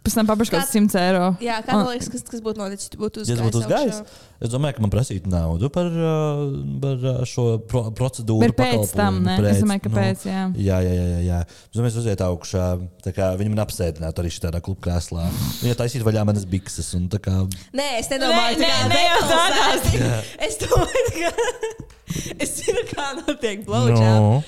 pēc 0.04 0.18
tam 0.18 0.30
kāds 0.32 0.74
100 0.74 1.00
eiro. 1.02 1.26
Jā, 1.44 1.60
kā 1.66 1.76
Un- 1.76 1.86
tev 1.86 1.92
liekas, 1.94 2.10
kas, 2.14 2.26
kas 2.28 2.44
būtu 2.44 2.62
noticis, 2.62 2.90
ja 2.90 2.94
tu 2.94 3.00
būtu 3.02 3.26
Ja 3.26 3.38
tas 3.38 3.46
būtu 3.46 3.62
uzgājis, 3.62 4.02
es 4.42 4.54
domāju, 4.54 4.78
ka 4.78 4.86
man 4.86 4.94
prasītu 4.94 5.32
naudu 5.32 5.70
par, 5.74 5.88
uh, 5.92 6.44
par 6.84 7.06
uh, 7.06 7.22
šo 7.28 7.46
pro 7.72 7.84
procedūru. 7.96 8.44
Bet 8.48 8.58
pēc 8.58 8.94
tam, 8.96 9.22
ne? 9.24 9.38
pakalpojumu. 9.38 9.52
Es 9.56 9.64
domāju, 9.64 9.84
ka 9.86 9.92
nu, 9.94 9.98
pēc, 10.00 10.26
jā. 10.28 10.44
Jā, 10.58 10.80
jā, 10.86 10.94
jā. 10.98 11.22
jā. 11.28 11.40
Es 11.48 11.78
domāju, 11.78 11.94
es 11.94 12.00
uzietu 12.04 12.28
augšā. 12.28 12.68
tā 13.06 13.16
kā 13.16 13.32
Viņi 13.42 13.54
man 13.54 13.64
apsēdinātu 13.66 14.22
arī 14.24 14.34
šajā 14.34 14.62
klubu 14.62 14.82
krēslā. 14.84 15.30
Viņa 15.62 15.78
taisītu 15.80 16.08
vaļā 16.08 16.26
manas 16.28 16.46
bikses. 16.50 16.94
un 16.98 17.08
tā 17.12 17.22
Kā, 17.22 17.36
Nē, 17.78 17.88
es 18.00 18.10
nedomāju, 18.10 18.58
Nē, 18.58 18.70
tā 18.90 19.02
jau 19.06 19.20
detalizēti. 19.30 20.02
Es 20.48 20.58
domāju, 20.64 21.10
ka. 21.22 21.90
Es 22.44 22.58
zinu, 22.60 22.82
kā 22.90 23.12
notiek 23.22 23.62
blowjob. 23.64 24.02
No. 24.02 24.44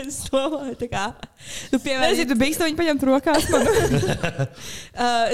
Es, 0.10 0.20
domāju, 0.30 0.74
tā 0.80 0.88
kā. 0.90 1.04
Nu, 1.70 1.78
Es 1.78 1.84
piemēram, 1.84 2.18
jau 2.18 2.36
biju 2.40 2.66
viņa 2.66 2.78
paņemt 2.80 3.06
rokās. 3.10 3.48
Man. 3.52 3.66
Uh, 5.00 5.32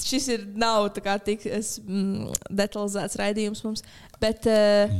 šis 0.00 0.26
ir 0.32 0.44
nav 0.58 0.86
tā 0.96 1.02
kā 1.04 1.14
tik 1.22 1.44
es, 1.48 1.76
mm, 1.82 2.32
detalizēts 2.48 3.18
raidījums 3.20 3.60
mums. 3.66 3.82
Bet 4.22 4.46
uh, 4.48 4.92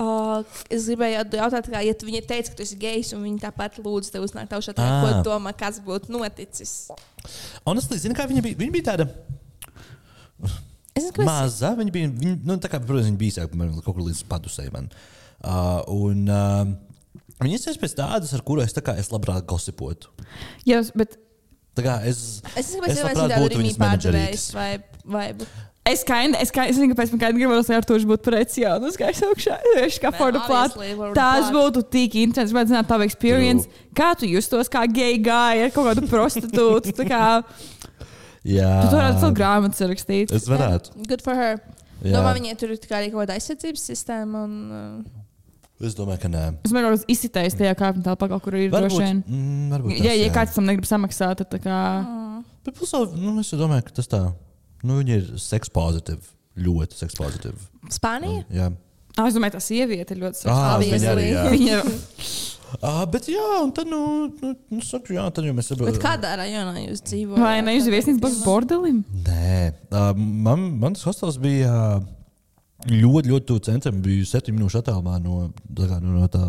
uh, 0.00 0.62
es 0.72 0.86
gribēju 0.88 1.24
jautāt, 1.36 1.68
kā, 1.72 1.82
ja 1.84 1.94
tu 1.98 2.08
viņai 2.08 2.22
teici, 2.28 2.52
ka 2.52 2.58
tu 2.58 2.64
esi 2.66 2.78
gejs, 2.80 3.12
un 3.16 3.24
viņa 3.26 3.46
tāpat 3.48 3.80
lūdzu 3.82 4.14
tev 4.14 4.24
uznākt 4.26 4.54
augšā, 4.56 4.74
tad 4.76 4.88
ko 4.88 5.10
Ah. 5.10 5.18
tu 5.18 5.28
domā, 5.30 5.52
kas 5.56 5.80
būtu 5.84 6.12
noticis? 6.14 6.90
Honestly, 7.66 8.00
zini, 8.00 8.16
kā 8.18 8.28
viņa 8.30 8.44
bija? 8.44 8.60
Viņa 8.62 8.76
bija 8.78 8.88
tāda 8.92 9.08
Es 10.92 11.06
nezinu, 11.06 11.24
maza. 11.24 11.72
Viņa 11.78 11.92
bija, 11.94 12.08
viņa, 12.12 12.38
nu, 12.44 12.56
tā 12.60 12.68
kā, 12.68 12.80
protams, 12.82 13.08
viņa 13.08 13.20
bija 13.20 13.36
sāk, 13.38 13.54
man, 13.56 13.72
kaut 13.80 13.96
kur 13.96 14.04
līdz 14.04 14.24
padusei. 14.28 14.68
Man. 14.74 14.90
Uh, 15.42 15.80
un, 15.88 16.26
uh, 16.28 16.72
viņa 17.46 17.58
izsaka 17.58 17.82
pēc 17.84 17.96
tādas, 17.98 18.32
ar 18.36 18.44
kuru 18.46 18.62
es, 18.64 18.72
tā 18.76 18.82
kā, 18.84 18.94
es 19.00 19.10
labprāt 19.12 19.46
gosipotu. 19.50 20.10
Jā, 20.68 20.82
bet 20.96 21.18
Tā 21.72 21.80
kā 21.86 21.92
es, 22.04 22.42
Es 22.52 22.74
Es 22.74 22.74
es 22.76 22.98
labprāt 23.00 23.16
tādu 23.16 23.36
būtu 23.40 23.56
rīmi 23.56 23.70
viņas 23.70 23.78
pārdevējs 23.80 24.42
vai, 24.52 24.70
vai 25.08 25.26
es 25.88 26.02
kind, 26.04 26.36
es, 26.38 26.50
kind, 26.54 26.68
es 26.68 26.76
zinu, 26.76 26.92
kāpēc 26.92 27.14
man 27.14 27.22
kind 27.22 27.38
gribētu, 27.38 27.64
lai 27.72 27.78
Artošs 27.80 28.04
būtu 28.06 28.26
pretī. 28.28 28.60
Jā, 28.62 28.74
nu, 28.78 28.90
augšā. 28.92 29.56
Viņš 29.80 29.96
kā 30.04 30.10
Man 30.12 30.18
for 30.20 30.34
the 30.36 30.42
plot. 30.44 30.76
obviously 30.76 30.92
for 30.98 31.08
the 31.08 31.16
Tas 31.16 31.48
plot. 31.48 31.56
būtu 31.56 31.84
tik 31.96 32.18
interesants. 32.20 32.52
Gribētu 32.52 32.74
zināt, 32.74 32.90
tavu 32.92 33.06
experience. 33.08 33.66
Kā 33.96 34.12
tu 34.20 34.28
justos 34.28 34.68
kā 34.68 34.84
gay 34.86 35.16
guy 35.18 35.64
ar 35.64 35.72
kaut 35.74 35.88
kādu 35.90 36.04
prostitūtu. 36.12 36.92
tā 37.00 37.08
kā, 37.08 37.22
jā, 38.44 38.70
tu 38.84 38.92
varētu 39.00 39.24
savu 39.24 39.34
grāmatu 39.40 39.80
sarakstīt. 39.80 40.30
es 40.36 40.46
varētu. 40.52 40.92
Good 41.08 41.24
for 41.24 41.34
her. 41.40 41.58
Jā. 42.02 42.18
Domāju, 42.18 42.42
viņai 42.42 42.54
tur 42.60 42.76
ir 42.76 42.84
kā 42.84 43.00
kaut 43.08 43.16
kāda 43.22 43.40
aizsardzības 43.40 43.88
sistēma. 43.94 44.44
Un, 44.44 44.54
uh, 44.76 45.21
Es 45.82 45.96
domāju, 45.98 46.20
ka 46.22 46.28
nē. 46.30 46.42
Es 46.62 46.70
domāju, 46.70 46.88
ka 46.88 46.94
tas 46.96 47.04
izsitējis 47.10 47.56
tajā 47.58 47.72
kāpņu 47.80 48.04
telpā, 48.06 48.28
kur 48.44 48.54
ir 48.58 48.68
droši 48.70 49.00
vien. 49.02 49.22
mm, 49.26 49.64
varbūt 49.74 49.96
Ja, 49.96 49.98
tas, 49.98 50.06
ja 50.20 50.28
jā. 50.28 50.34
kāds 50.36 50.54
tam 50.54 50.68
negrib 50.70 50.86
samaksāt, 50.86 51.40
tad 51.42 51.50
tā 51.50 51.58
kā. 51.64 51.78
Bet 52.62 52.76
plus, 52.78 52.92
vēl, 52.94 53.08
nu, 53.18 53.34
es 53.42 53.50
domāju, 53.58 53.88
ka 53.88 53.96
tas 53.98 54.06
tā, 54.12 54.20
nu, 54.86 55.00
viņi 55.00 55.16
ir 55.18 55.26
seks 55.42 55.72
pozitīvi. 55.74 56.22
Ļoti 56.62 56.98
seks 57.00 57.16
pozitīvi. 57.18 57.58
Spānija? 57.90 58.44
Jā. 58.52 58.70
Ah, 59.18 59.26
Es 59.28 59.34
domāju, 59.36 59.56
tā 59.58 59.60
sieviete 59.64 60.14
ir 60.14 60.22
ļoti 60.22 60.46
Ah, 60.46 60.78
seksuāla. 60.78 60.86
viņa 60.86 61.12
arī, 61.16 61.66
jā. 61.66 61.82
Ah, 62.80 63.02
bet 63.04 63.26
jā, 63.28 63.42
un 63.60 63.68
tad, 63.76 63.84
nu, 63.90 63.98
nu, 64.40 64.54
nu 64.72 64.80
saku, 64.80 65.12
jā, 65.12 65.26
tad 65.36 65.44
jau 65.44 65.52
mēs 65.52 65.66
Bet 65.76 65.98
kādā 66.00 66.30
rajonā 66.40 66.80
jūs 66.86 67.02
dzīvojat? 67.04 67.42
vai 67.42 67.58
ne? 67.66 67.74
Jūs 67.76 67.90
viesnīcas 67.92 68.22
būs 68.22 68.38
bordelim? 68.46 69.02
Nē, 69.26 69.74
uh, 69.92 70.14
man, 70.16 70.64
mans 70.80 71.02
hostels 71.04 71.36
bija 71.42 71.68
uh, 71.68 72.06
ļoti, 72.90 73.32
ļoti 73.32 73.48
tuvu 73.48 73.62
centram. 73.66 74.02
Bija 74.04 74.28
septiņu 74.28 74.58
minūšu 74.58 74.82
attālumā 74.82 75.18
no, 75.22 75.48
tā 75.68 75.88
kā, 75.90 75.98
no, 76.02 76.14
no 76.20 76.28
tā. 76.32 76.48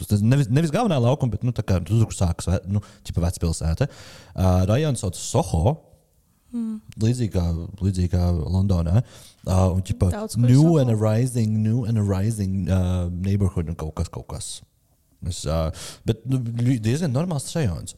tas 0.00 0.24
Nevis, 0.24 0.48
nevis 0.52 0.72
galvenā 0.74 1.00
laukuma, 1.02 1.34
bet 1.34 1.44
nu, 1.46 1.52
tā 1.56 1.64
kā, 1.66 1.80
tur, 1.84 2.02
sākas 2.14 2.50
nu, 2.70 2.82
vecpilsēta. 3.16 3.88
Uh, 4.34 4.64
rajons 4.70 5.04
sauc 5.04 5.18
Soho. 5.18 5.76
Mm. 6.50 6.80
Līdzīgi 6.98 7.30
kā, 7.30 7.44
līdzīgi 7.78 8.10
kā 8.10 8.24
Londonā. 8.34 9.04
Uh, 9.46 9.68
un 9.76 9.84
ķipa, 9.86 10.10
Daudz 10.10 10.38
new 10.40 10.80
and 10.82 10.96
rising, 10.98 11.60
new 11.62 11.84
and 11.86 12.02
rising 12.08 12.66
uh, 12.66 13.06
neighborhood 13.12 13.70
un 13.70 13.78
kaut 13.78 13.94
kas, 14.00 14.10
kaut 14.10 14.26
kas. 14.32 14.50
Es, 15.28 15.44
uh, 15.46 15.68
bet 16.08 16.24
nu, 16.28 16.40
diezgan 16.82 17.12
normāls 17.14 17.46
rajons. 17.54 17.94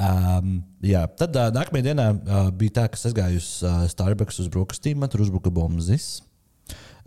Um, 0.00 0.60
jā, 0.86 1.02
tad 1.18 1.34
uh, 1.36 1.50
nākamajā 1.52 1.90
dienā 1.90 2.06
uh, 2.14 2.48
bija 2.56 2.78
tā, 2.78 2.86
ka 2.92 3.00
es 3.00 3.16
gāju 3.16 3.40
uz 3.42 3.48
uh, 3.66 3.82
Starbucks 3.90 4.38
uz 4.44 4.48
brokastīm, 4.52 5.00
man 5.02 5.10
tur 5.12 5.24
uzbruka 5.26 5.52
bombas. 5.52 6.20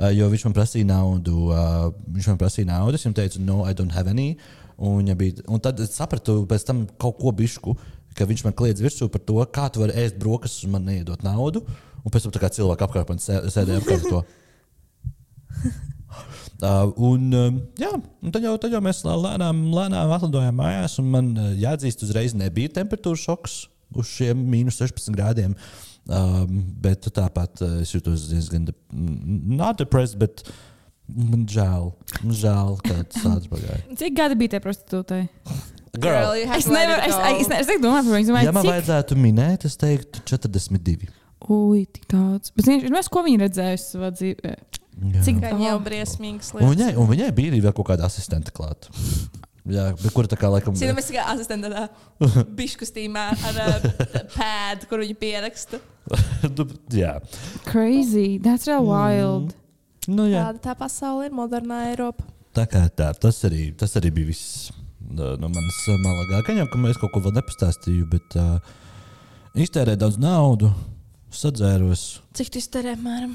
Uh, 0.03 0.09
jo 0.11 0.27
viņš 0.31 0.43
man 0.49 0.55
prasīja 0.57 0.89
naudu. 0.89 1.47
Uh, 1.53 1.87
viņš 2.11 2.29
man 2.33 2.39
prasīja 2.41 2.67
naudu, 2.73 2.97
es 2.97 3.05
viņam 3.05 3.17
teicu, 3.21 3.41
no, 3.45 3.61
I 3.69 3.75
don't 3.77 3.95
have 3.95 4.11
any. 4.11 4.33
Un, 4.75 4.97
viņa 4.99 5.15
bija, 5.15 5.45
un 5.47 5.61
tad 5.63 5.79
es 5.83 5.93
sapratu 5.95 6.41
pēc 6.49 6.65
tam 6.67 6.83
kaut 6.99 7.19
ko 7.21 7.31
bišku, 7.35 7.75
ka 8.17 8.27
viņš 8.27 8.43
man 8.47 8.55
kliedz 8.57 8.83
virsū 8.83 9.07
par 9.13 9.23
to, 9.23 9.39
kā 9.53 9.69
tu 9.71 9.83
vari 9.83 9.95
ēst 10.03 10.19
brokastis 10.19 10.67
un 10.67 10.75
man 10.75 10.87
neiedot 10.89 11.23
naudu. 11.25 11.63
Un 12.03 12.11
pēc 12.11 12.25
tam 12.25 12.35
tā 12.35 12.41
kā 12.43 12.51
cilvēki 12.51 12.85
apkārt 12.87 13.13
man 13.13 13.21
sē- 13.23 13.45
sēdēja 13.53 13.83
apkārt 13.83 14.09
to. 14.11 14.23
Uh, 16.63 16.93
un, 17.09 17.23
um, 17.35 17.55
jā, 17.75 17.89
un 18.23 18.31
tad, 18.31 18.43
jau, 18.45 18.53
tad 18.61 18.71
jau 18.71 18.79
mēs 18.79 19.01
lēnām, 19.03 19.57
lēnām 19.73 20.11
atlidojām 20.15 20.55
mājās, 20.55 20.93
un 21.01 21.09
man 21.11 21.31
uh, 21.35 21.49
jāatzīst, 21.59 22.05
uzreiz 22.05 22.35
nebija 22.39 22.71
temperatūras 22.77 23.25
šoks 23.25 23.55
uz 23.99 24.11
šiem 24.13 24.45
mīnus 24.47 24.77
16 24.79 25.11
grādiem. 25.17 25.57
Um, 26.03 26.57
bet 26.83 27.05
tāpat 27.15 27.61
uh, 27.63 27.77
es 27.79 27.93
jutos 27.95 28.25
diezgan 28.27 28.65
de 28.67 28.73
not 28.91 29.77
depressed, 29.79 30.17
bet 30.19 30.43
man 31.07 31.45
žēl, 31.47 31.93
man 32.25 32.35
žēl, 32.35 32.73
ka 32.83 32.97
tas 33.07 33.23
tāds 33.23 33.47
pagāja. 33.51 33.79
Cik 34.01 34.17
gadi 34.17 34.35
bija 34.41 34.57
tie 34.57 34.59
prostitūtai? 34.65 35.21
Girl, 35.93 36.33
you 36.35 36.47
have 36.49 36.57
Es 36.59 36.67
nevaru, 36.67 36.99
es, 37.05 37.15
es, 37.45 37.51
es 37.61 37.69
nevaru 37.69 37.83
domāt 37.85 38.07
par 38.07 38.17
viņu. 38.17 38.25
Es 38.25 38.31
domāju, 38.31 38.49
Ja 38.49 38.55
man 38.55 38.65
cik- 38.65 38.71
vajadzētu 38.73 39.17
minēt, 39.21 39.67
es 39.69 39.77
teiktu 39.79 40.23
42. 40.33 41.11
Ui, 41.53 41.85
tik 41.85 42.07
daudz. 42.11 42.51
Bet 42.55 42.67
viņš 42.67 42.87
ir 42.87 42.95
ko 43.13 43.23
viņa 43.23 43.45
redzējusi 43.45 43.87
savā 43.93 44.09
dzīvē. 44.15 44.53
Jā. 45.13 45.23
Cik 45.25 45.39
Gan 45.41 45.61
jau 45.63 45.77
briesmīgs 45.83 46.51
Un 46.53 46.59
lietas. 46.59 46.73
viņai, 46.75 46.91
un 47.01 47.09
viņai 47.09 47.29
bija 47.35 47.51
arī 47.53 47.61
vēl 47.63 47.73
kaut 47.79 47.87
kāda 47.93 48.07
asistente 48.09 48.51
klāta. 48.55 48.91
Jā, 49.63 49.87
bet 49.95 50.11
kur 50.11 50.27
tā 50.27 50.35
kā 50.39 50.49
laikam. 50.51 50.75
Cik 50.75 50.91
mēs 50.97 51.07
kā 51.15 51.23
asistenti 51.31 51.69
tādā 51.71 51.87
bišķkustīmā 52.59 53.25
ar 53.49 53.59
uh, 53.63 53.89
pēdu, 54.35 54.89
kur 54.91 55.03
viņi 55.05 55.15
pieraksta. 55.21 55.79
Nu, 56.57 56.65
jā. 56.91 57.13
Crazy. 57.65 58.37
That's 58.43 58.67
real 58.67 58.83
wild. 58.85 59.53
Nu, 60.11 60.25
jā. 60.27 60.41
Tāda 60.49 60.59
tā 60.65 60.73
pasaule 60.77 61.29
ir 61.29 61.35
modernā 61.35 61.85
Eiropa. 61.93 62.25
Tā 62.53 62.65
kā 62.69 62.83
tā, 62.91 63.13
tas 63.17 63.39
arī, 63.47 63.69
tas 63.79 63.95
arī 63.97 64.11
bija 64.13 64.27
viss 64.29 64.67
no, 64.99 65.31
no 65.39 65.47
manas 65.49 65.79
malagā. 66.03 66.41
Gan 66.49 66.59
jau, 66.61 66.67
ka 66.73 66.81
mēs 66.83 66.99
kaut 67.01 67.13
ko 67.15 67.21
vēl 67.23 67.33
nepastāstīju, 67.39 68.05
bet 68.11 68.35
uh, 68.37 68.59
iztērēju 69.57 70.01
daudz 70.03 70.19
naudu, 70.21 70.69
sadzēros 71.33 72.03
Cik 72.37 72.51
tu 72.53 72.61
izterē, 72.61 72.93
apmēram? 72.99 73.33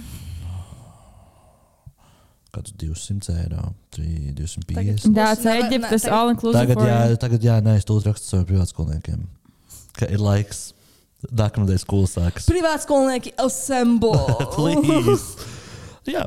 kādus 2.55 2.73
200 2.81 3.35
eiro, 3.43 3.65
3, 3.95 4.33
250. 4.35 4.75
Tagad- 4.75 5.03
That's 5.15 5.43
Mums 5.45 5.45
nav- 5.45 5.73
Egyptas 5.73 6.07
tagad- 6.57 6.87
jā, 6.89 7.19
tagad 7.21 7.41
jā, 7.45 7.57
nē, 7.63 7.77
es 7.77 7.85
to 7.85 7.99
rakstu 8.01 8.25
saviem 8.33 8.47
privātskolniekiem. 8.47 9.27
Ka 9.99 10.07
ir 10.07 10.19
laiks. 10.19 10.73
Nākamnedēļ 11.27 11.81
skola 11.83 12.07
sākas. 12.11 12.47
Privātskolnieki 12.47 13.33
assemble! 13.43 14.15
Please. 14.55 15.49
jā, 16.07 16.27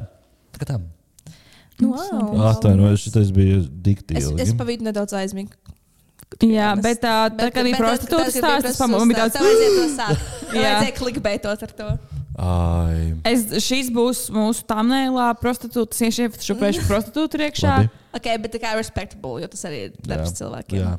tā 0.51 0.63
kā 0.63 0.67
tā. 0.73 0.79
wow. 1.81 2.33
Atvainojos, 2.51 3.05
šis 3.07 3.31
bija 3.35 3.61
dikti 3.63 4.19
Es, 4.19 4.27
es 4.43 4.51
pa 4.57 4.67
vidu 4.67 4.85
nedaudz 4.87 5.15
aizmigu. 5.17 5.55
Jā, 6.39 6.71
bet 6.79 7.01
tā, 7.03 7.27
tā 7.35 7.49
kā 7.51 7.63
bija 7.65 7.79
prostitūta 7.79 8.31
stāsts, 8.31 8.79
man 8.87 9.09
bija 9.09 9.27
tāds. 9.27 9.39
tāds. 9.97 10.27
Tā 10.47 10.55
vajadzēja 10.55 10.93
klikbeitot 10.95 11.65
ar 11.67 11.73
to. 11.75 11.89
Ai, 12.41 13.11
Es, 13.27 13.43
šīs 13.65 13.89
būs 13.93 14.25
mūsu 14.33 14.63
tamnēlā 14.69 15.27
prostitūta. 15.41 15.91
Es 15.91 16.01
iešu 16.07 16.29
šupēšu 16.47 16.85
prostitūtu 16.87 17.41
iekšā. 17.47 17.73
labi. 17.83 17.91
Ok, 18.15 18.29
bet 18.43 18.55
tā 18.55 18.61
kā 18.63 18.71
respectable, 18.79 19.41
jo 19.43 19.49
tas 19.51 19.67
arī 19.67 19.81
ir 19.89 19.97
darbs 20.07 20.31
Jā. 20.31 20.37
cilvēkiem. 20.41 20.79
Jā. 20.79 20.95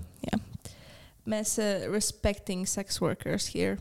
Mēs 1.29 1.55
uh, 1.63 1.87
respecting 1.93 2.67
sex 2.67 2.99
workers 3.03 3.47
here. 3.55 3.79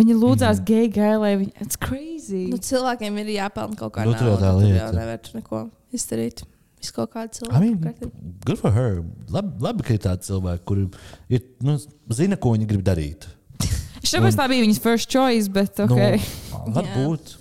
Viņa 0.00 0.14
lūdzās 0.16 0.58
mm. 0.58 0.64
gay 0.66 0.88
guy, 0.88 1.12
lai 1.20 1.34
viņa. 1.42 1.52
It's 1.60 1.78
crazy. 1.80 2.46
Nu, 2.50 2.56
cilvēkiem 2.62 3.18
ir 3.22 3.34
jāpelnā 3.36 3.76
kaut 3.78 3.92
kā 3.98 4.06
Nu, 4.08 4.14
tur 4.16 4.32
jau 4.32 4.38
tā 4.40 4.48
nauda, 4.48 4.64
lieta. 4.64 4.78
jau 4.80 4.94
nevar 4.96 5.28
neko 5.36 5.60
izdarīt. 5.94 6.42
Viss 6.82 6.94
kaut 6.96 7.12
kāda 7.12 7.28
I 7.28 7.36
cilvēka. 7.36 7.60
mean, 7.62 7.76
apkārt 7.76 8.06
ir. 8.06 8.14
good 8.48 8.58
for 8.58 8.74
her. 8.74 9.02
Labi, 9.30 9.52
labi 9.62 9.86
ka 9.86 9.94
ir 9.94 10.00
tādi 10.02 10.26
cilvēki, 10.30 10.64
kuri 10.66 10.86
ir, 11.30 11.44
nu, 11.62 11.76
zina, 12.10 12.38
ko 12.40 12.54
viņi 12.56 12.66
grib 12.72 12.82
darīt. 12.88 13.28
Šāpēc 14.10 14.38
tā 14.40 14.48
bija 14.50 14.64
viņas 14.64 14.80
first 14.82 15.12
choice, 15.12 15.52
bet 15.52 15.78
ok. 15.84 15.92
Nu, 15.92 16.72
varbūt. 16.80 17.36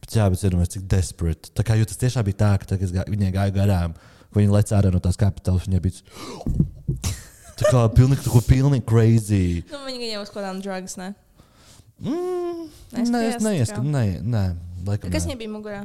Bet, 0.00 0.16
jā, 0.16 0.26
bet 0.32 0.42
iedomājieties, 0.48 0.80
cik 0.80 0.88
desperate. 0.90 1.52
Tā 1.54 1.62
kā 1.66 1.76
tas 1.84 2.00
tiešām 2.00 2.26
bija 2.26 2.40
tā, 2.40 2.50
ka 2.58 2.72
tā, 2.72 2.80
es 2.82 2.90
gā- 2.96 3.06
viņai 3.12 3.30
gāju 3.36 3.54
garām, 3.60 3.94
ka 4.32 4.40
viņa 4.40 4.56
lec 4.56 4.74
ārā 4.74 4.90
no 4.92 5.04
tās 5.04 5.20
kapitālas, 5.20 5.68
viņai 5.68 5.84
bija. 5.84 7.14
Tā 7.60 7.70
kā 7.70 7.82
pilnīgi, 7.94 8.24
tā 8.26 8.40
pilnīgi 8.48 8.86
crazy. 8.88 9.44
Nu, 9.70 9.84
viņi 9.86 10.10
jau 10.14 10.24
uz 10.24 10.32
kādām 10.34 10.62
drugs, 10.64 10.96
ne? 11.00 11.12
Mm, 12.02 12.64
nē, 13.14 13.22
es 13.30 13.44
neieskatu. 13.44 13.86
Nē, 13.86 14.04
nē, 14.26 14.42
laikam. 14.88 15.12
Kas 15.14 15.28
viņai 15.28 15.38
bija 15.38 15.52
mugurā? 15.52 15.84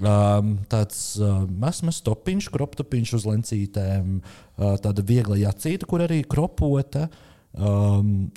Um, 0.00 0.54
tāds 0.72 1.00
uh, 1.20 1.42
maz 1.60 1.82
topiņš, 2.04 2.46
kroptopiņš 2.54 3.10
uz 3.18 3.26
lencītēm, 3.28 4.20
uh, 4.22 4.76
tāda 4.80 5.04
viegla 5.04 5.36
jacīta, 5.42 5.88
kur 5.88 6.04
arī 6.06 6.22
kropota. 6.24 7.08
Um, 7.52 8.30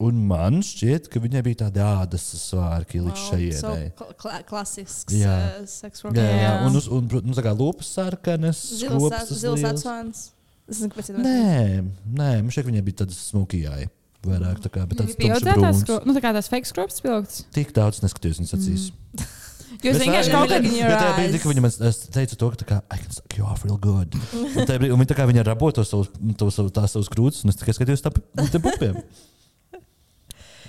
un 0.00 0.18
man 0.26 0.58
šķiet, 0.64 1.06
ka 1.12 1.22
viņai 1.22 1.44
bija 1.46 1.60
tāda 1.66 1.86
ādas 2.00 2.24
svārki 2.40 3.02
līdz 3.04 3.20
so 3.20 3.36
šejienai. 3.36 3.92
kla 3.98 4.16
kla 4.18 4.40
klasisks 4.48 5.14
Jā. 5.14 5.36
uh, 5.60 5.68
sex 5.70 6.02
Jā, 6.08 6.14
jā, 6.16 6.42
jā. 6.42 6.52
Un, 6.66 6.80
uz, 6.80 6.90
un 6.90 7.10
prot- 7.10 7.26
nu, 7.28 7.38
tā 7.38 7.44
kā 7.46 7.54
lūpas 7.54 7.94
sarkanas, 7.98 8.64
liels. 8.80 9.66
atsvans. 9.70 10.28
Es 10.70 10.78
nezinu, 10.78 10.92
kāpēc. 10.94 11.10
Nē, 11.18 11.82
nē, 12.14 12.30
man 12.44 12.52
šķiet, 12.54 12.64
ka 12.66 12.70
viņai 12.70 12.84
bija 12.86 13.00
tādas 13.02 13.18
smukījai. 13.32 13.88
Vairāk 14.20 14.58
tā 14.60 14.68
kā, 14.72 14.84
Bija 14.86 15.38
tās, 15.40 15.80
brūns. 15.80 16.04
nu, 16.04 16.12
tā 16.12 16.20
kā 16.20 16.30
tās 16.36 16.50
fake 16.52 16.68
skrops 16.68 17.00
pilgts. 17.00 17.44
Tik 17.56 17.70
daudz 17.76 18.02
neskatījos 18.04 18.42
viņas 18.42 18.56
acīs. 18.58 18.88
Jūs 19.84 19.96
Bet 19.96 20.02
vienkārši 20.02 20.28
tā- 20.28 20.34
kaut 20.34 20.50
kādā 20.50 20.58
viņa 21.46 21.62
man 21.64 21.72
es 21.88 22.00
teica 22.12 22.36
to, 22.36 22.48
ka 22.52 22.58
tā 22.60 22.66
kā, 22.68 22.78
I 22.92 22.98
can 23.00 23.14
suck 23.14 23.36
you 23.38 23.46
off 23.48 23.64
real 23.64 23.78
good. 23.80 24.14
Un 24.58 24.66
brīdī, 24.68 24.90
un 24.92 25.00
viņa 25.00 25.10
tā 25.12 25.16
kā 25.16 25.26
viņa 25.30 25.44
rabo 25.46 25.70
to 25.72 25.84
savu, 25.86 26.08
to 26.36 26.50
savu, 26.52 26.72
tās 26.74 26.92
savus 26.96 27.08
krūtis, 27.12 27.44
un 27.46 27.54
es 27.54 27.60
tikai 27.60 27.76
skatījos 27.78 28.04
tā, 28.04 28.12
tiem 28.50 28.64
pupiem. 28.66 29.00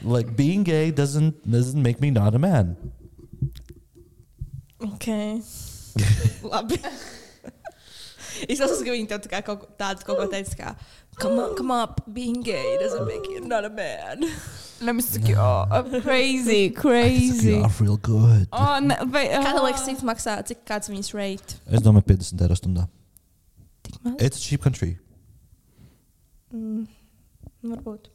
Like 0.07 0.35
being 0.37 0.63
gay 0.65 0.93
doesn't, 0.95 1.43
doesn't 1.45 1.81
make 1.81 1.99
me 2.01 2.09
not 2.13 2.37
a 2.37 2.39
man. 2.41 2.75
Ok. 4.81 5.09
Labi. 6.47 6.79
Es 8.47 8.59
saprotu, 8.59 8.85
ka 8.85 8.93
viņi 8.95 9.07
tev 9.09 9.21
tā 9.25 9.31
kā 9.31 9.39
kaut, 9.45 9.63
ko- 9.63 9.71
tādu 9.79 10.05
kaut 10.07 10.19
ko 10.21 10.27
teica, 10.31 10.55
kā, 10.59 10.73
come 11.21 11.39
on, 11.43 11.55
come 11.57 11.71
on, 11.75 11.95
being 12.13 12.41
gay 12.45 12.77
doesn't 12.81 13.05
make 13.07 13.27
you 13.29 13.41
not 13.47 13.65
a 13.65 13.69
man. 13.69 14.25
Let 14.81 14.95
me 14.95 15.01
stick 15.05 15.27
you 15.29 15.35
off. 15.37 15.69
Crazy, 16.03 16.65
I 16.65 16.69
can 16.69 16.75
suck 16.75 16.81
crazy. 16.81 17.51
you 17.55 17.63
off 17.63 17.81
real 17.81 17.97
good. 17.97 18.47
Oh, 18.51 18.79
ne, 18.81 18.97
vai, 19.13 19.27
Kā 19.29 19.51
tev 19.51 19.61
oh. 19.61 19.67
liekas, 19.67 19.85
cik 19.85 20.05
maksā, 20.07 20.39
cik 20.49 20.63
kāds 20.65 20.89
viņas 20.89 21.13
rate? 21.17 21.59
Es 21.69 21.85
domāju, 21.85 22.07
50 22.13 22.45
eiro 22.47 22.57
stundā. 22.57 22.87
Tik 23.85 23.99
maz? 24.05 24.17
It's 24.19 24.37
a 24.37 24.41
cheap 24.41 24.61
country. 24.65 24.97
Mm, 26.53 26.87
varbūt. 27.63 28.10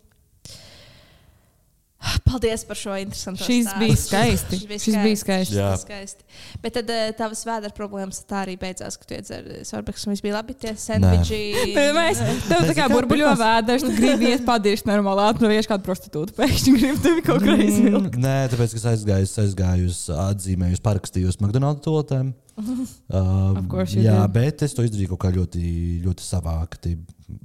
Paldies 2.26 2.62
par 2.68 2.76
šo 2.78 2.94
interesantu 3.00 3.44
Šis 3.46 3.66
stāstu. 3.66 3.80
bija 3.82 3.96
skaisti. 3.98 4.57
Šis 4.61 4.66
bija 4.70 4.80
Šis 4.82 4.94
bija 4.96 5.16
skaisti. 5.18 5.54
skaisti. 5.54 5.57
Jā. 5.59 5.68
Skaisti. 5.80 6.26
Bet 6.62 6.74
tad 6.76 6.90
uh, 6.92 7.02
tavas 7.18 7.42
vēdera 7.46 7.74
problēmas 7.76 8.20
tā 8.28 8.42
arī 8.44 8.54
beidzās, 8.61 8.96
ka 9.00 9.09
tu 9.09 9.16
iedzer 9.16 9.46
sorbeks 9.66 10.07
un 10.07 10.14
viss 10.14 10.24
bija 10.24 10.36
labi. 10.38 10.54
Tie 10.61 10.72
sandviči. 10.78 11.40
Pirmais, 11.76 12.20
tev 12.48 12.66
tā 12.68 12.74
kā 12.78 12.88
burbuļo 12.92 13.32
vēders, 13.40 13.86
tu 13.86 13.92
gribi 13.96 14.30
iet 14.34 14.44
padirst 14.46 14.86
normāli, 14.90 15.24
atnovies 15.30 15.68
kādu 15.70 15.86
prostitūtu. 15.88 16.34
Pēkšņi 16.38 16.74
gribi 16.76 17.02
tevi 17.07 17.24
kaut 17.26 17.42
kā 17.46 17.57
izvilkt. 17.64 18.16
Mm, 18.18 18.26
Nē, 18.26 18.36
tāpēc, 18.54 18.74
ka 18.76 18.82
es 18.82 18.88
aizgāju, 18.94 19.28
es 19.30 19.36
aizgāju 19.46 19.90
uz 19.90 20.00
atzīmēju, 20.26 20.82
parakstījos 20.86 21.40
McDonald's 21.42 21.84
toaletēm. 21.86 22.34
Um, 23.12 23.57
Of 23.61 23.66
course 23.68 23.92
you 23.92 24.00
jā, 24.07 24.14
did. 24.24 24.32
bet 24.32 24.62
es 24.64 24.72
to 24.72 24.80
izdarīju 24.86 25.11
kaut 25.12 25.20
kā 25.26 25.30
ļoti, 25.34 25.61
ļoti 26.07 26.24
savākti. 26.24 26.94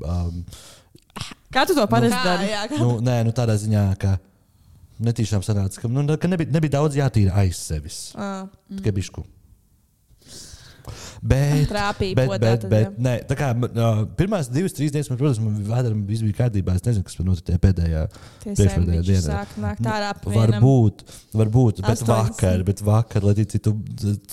Um, 0.08 0.46
Kā 1.52 1.66
tu 1.68 1.76
to 1.76 1.84
parasti 1.92 2.16
Kā, 2.16 2.38
dari? 2.40 2.78
Nu, 2.80 2.94
nē, 3.04 3.18
nu 3.28 3.34
tādā 3.36 3.58
ziņā, 3.60 3.82
ka 4.00 4.14
netīšām 5.04 5.46
sanāca, 5.46 5.84
ka, 5.84 5.92
nu, 5.92 6.08
ka 6.18 6.32
nebija, 6.32 6.54
nebija 6.54 6.78
daudz 6.80 6.98
jātīra 7.00 7.44
aiz 7.44 7.60
sevis. 7.60 8.02
Ā, 8.16 8.32
Tikai 8.78 8.96
bišku. 9.02 9.26
Bet, 11.22 11.68
Trāpīja 11.70 12.18
bet, 12.18 12.32
bet, 12.42 12.64
bet, 12.72 12.88
jā. 12.88 12.92
nē, 13.06 13.14
tā 13.30 13.36
kā 13.38 13.52
uh, 13.54 14.02
pirmās 14.18 14.50
divas, 14.52 14.74
trīs 14.74 14.94
dienas, 14.94 15.10
man, 15.12 15.20
protams, 15.20 15.42
man 15.44 15.60
vēdera 15.68 15.98
viss 16.08 16.26
bija 16.26 16.38
kārtībā. 16.40 16.76
Es 16.80 16.86
nezinu, 16.88 17.06
kas 17.06 17.20
man 17.20 17.30
notika 17.30 17.60
pēdējā. 17.62 18.04
Priekšpēdējā 18.46 19.04
dienā. 19.06 19.38
vienam. 20.34 20.58
Varbūt, 20.58 21.06
varbūt 21.38 21.84
bet 21.86 22.06
vakar, 22.10 22.66
bet 22.68 22.84
vakar, 22.86 23.28
lai 23.30 23.36
tu, 23.44 23.62
tu, 23.62 23.76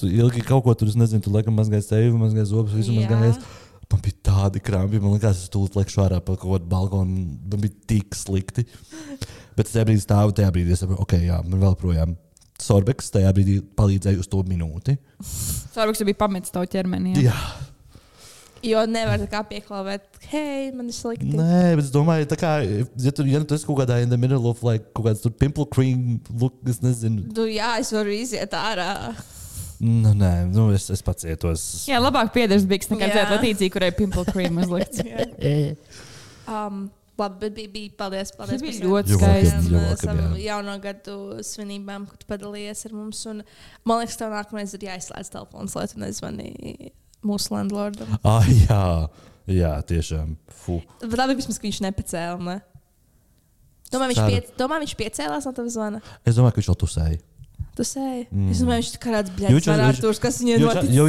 tu 0.00 0.08
ilgi 0.08 0.44
kaut 0.48 0.64
ko 0.64 0.76
tur, 0.78 0.92
nezinu, 0.96 1.24
tu 1.24 1.34
laikam 1.34 1.58
mazgāji 1.60 1.84
sevi, 1.90 2.12
mazgāji 2.16 2.52
zobus, 2.54 2.76
visu 2.78 2.96
mazgājies. 2.96 3.42
Man 3.88 4.02
bija 4.04 4.18
tādi 4.28 4.60
krampi, 4.60 4.98
man 5.00 5.14
liekas, 5.16 5.44
es 5.46 5.52
tūlīt 5.52 5.76
lekšu 5.78 6.02
ārā 6.04 6.18
pa 6.20 6.34
kaut 6.36 6.58
kādu 6.58 6.68
balkonu. 6.68 7.22
Man 7.48 7.62
bija 7.62 7.76
tik 7.88 8.16
slikti. 8.16 8.66
Bet 9.59 9.70
tajā 9.72 9.86
brīdī 9.88 10.02
stāvu, 10.04 10.34
tajā 10.38 10.50
brīdī 10.54 10.74
es 10.74 10.84
saprotu, 10.84 11.02
ok, 11.02 11.16
jā, 11.26 11.38
man 11.44 11.62
vēl 11.64 11.78
projām. 11.80 12.16
Sorbeks 12.62 13.11
tajā 13.14 13.30
brīdī 13.34 13.59
palīdzēja 13.78 14.22
uz 14.22 14.30
to 14.30 14.42
minūti. 14.46 14.96
Sorbiks 15.74 16.02
jau 16.02 16.06
bija 16.06 16.18
pametis 16.22 16.54
tavu 16.54 16.70
ķermeni. 16.70 17.16
Jā. 17.22 17.34
Jā, 17.34 17.68
Jo 18.66 18.82
nevar 18.90 19.20
tā 19.22 19.28
kā 19.30 19.40
pieklāvēt, 19.46 20.06
hei, 20.32 20.70
man 20.74 20.88
ir 20.90 20.96
slikti. 20.96 21.30
nē, 21.30 21.76
bet 21.78 21.84
es 21.84 21.92
domāju, 21.94 22.26
tā 22.26 22.38
kā, 22.40 22.52
ja 22.66 23.12
tu, 23.14 23.26
ja 23.28 23.40
tu 23.46 23.54
esi 23.54 23.66
kaut 23.68 23.78
kādā 23.84 24.00
in 24.02 24.11
the 24.11 24.18
middle 24.18 24.50
of, 24.50 24.64
like, 24.66 24.90
kaut 24.96 25.06
kāds 25.06 25.22
tur 25.22 25.30
pimple 25.30 25.66
cream, 25.70 26.18
look, 26.40 26.56
es 26.66 26.80
nezinu. 26.82 27.28
Nu, 27.36 27.46
jā, 27.46 27.76
es 27.78 27.92
varu 27.94 28.11
iziet 28.16 28.56
ārā. 28.59 29.14
Nu, 29.78 30.11
nē, 30.11 30.32
nu, 30.50 30.72
es, 30.74 30.88
es 30.90 31.04
pacietos. 31.06 31.68
Jā, 31.86 32.00
labāk 32.02 32.32
piedars 32.34 32.66
biks 32.66 32.90
nekā 32.90 33.12
dzēt 33.12 33.34
latīcī, 33.36 33.70
kurai 33.70 33.92
pimple 33.94 34.26
cream 34.32 34.59
uzlikts. 34.59 35.04
Um, 36.48 36.86
labi, 37.18 37.40
bet 37.42 37.56
bija, 37.56 37.70
bija 37.74 37.94
paldies, 37.98 38.32
paldies 38.36 38.62
bija 38.62 38.84
ļoti 38.84 39.16
skaisti. 39.18 39.74
jā. 39.74 40.28
jauno 40.44 40.76
gadu 40.82 41.16
svinībām, 41.46 42.06
kad 42.10 42.24
padalījies 42.30 42.86
ar 42.88 42.96
mums. 42.96 43.24
Un, 43.30 43.42
man 43.88 44.02
liekas, 44.02 44.18
tev 44.20 44.32
nākamais 44.34 44.74
ir 44.78 44.86
jāizslēdz 44.88 45.32
telefons, 45.34 45.76
lai 45.78 45.86
tu 45.90 46.02
nezvani 46.02 46.52
mūsu 47.26 47.54
landlordam. 47.54 48.18
Ah, 48.22 48.46
jā, 48.68 48.82
jā, 49.50 49.72
tiešām. 49.88 50.36
Fu. 50.62 50.80
Bet 51.02 51.18
labi, 51.20 51.38
vismaz, 51.40 51.60
ka 51.60 51.68
viņš 51.68 51.82
nepacēla. 51.88 52.38
Ne? 52.44 52.58
Domāju, 53.92 54.14
viņš, 54.14 54.22
pie, 54.28 54.56
domā, 54.60 54.78
viņš 54.82 54.94
piecēlās 54.98 55.48
no 55.48 55.54
tevis 55.56 55.76
zvana. 55.78 56.02
Es 56.28 56.36
domāju, 56.36 56.56
ka 56.56 56.62
viņš 56.62 56.70
vēl 56.72 56.80
tusēja. 56.84 57.20
Tu 57.78 57.84
sēji. 57.86 58.24
Mm. 58.32 58.38
Mm. 58.42 58.50
Es 58.50 58.58
domāju, 58.64 58.82
viņš 58.82 58.88
kā 58.98 59.10
kāds 59.14 59.30
varētu 59.70 59.92
viņš- 59.92 60.00
tur, 60.02 60.16
kas 60.24 60.38
viņai 60.42 60.56
notic 60.64 60.88
jo 60.90 61.04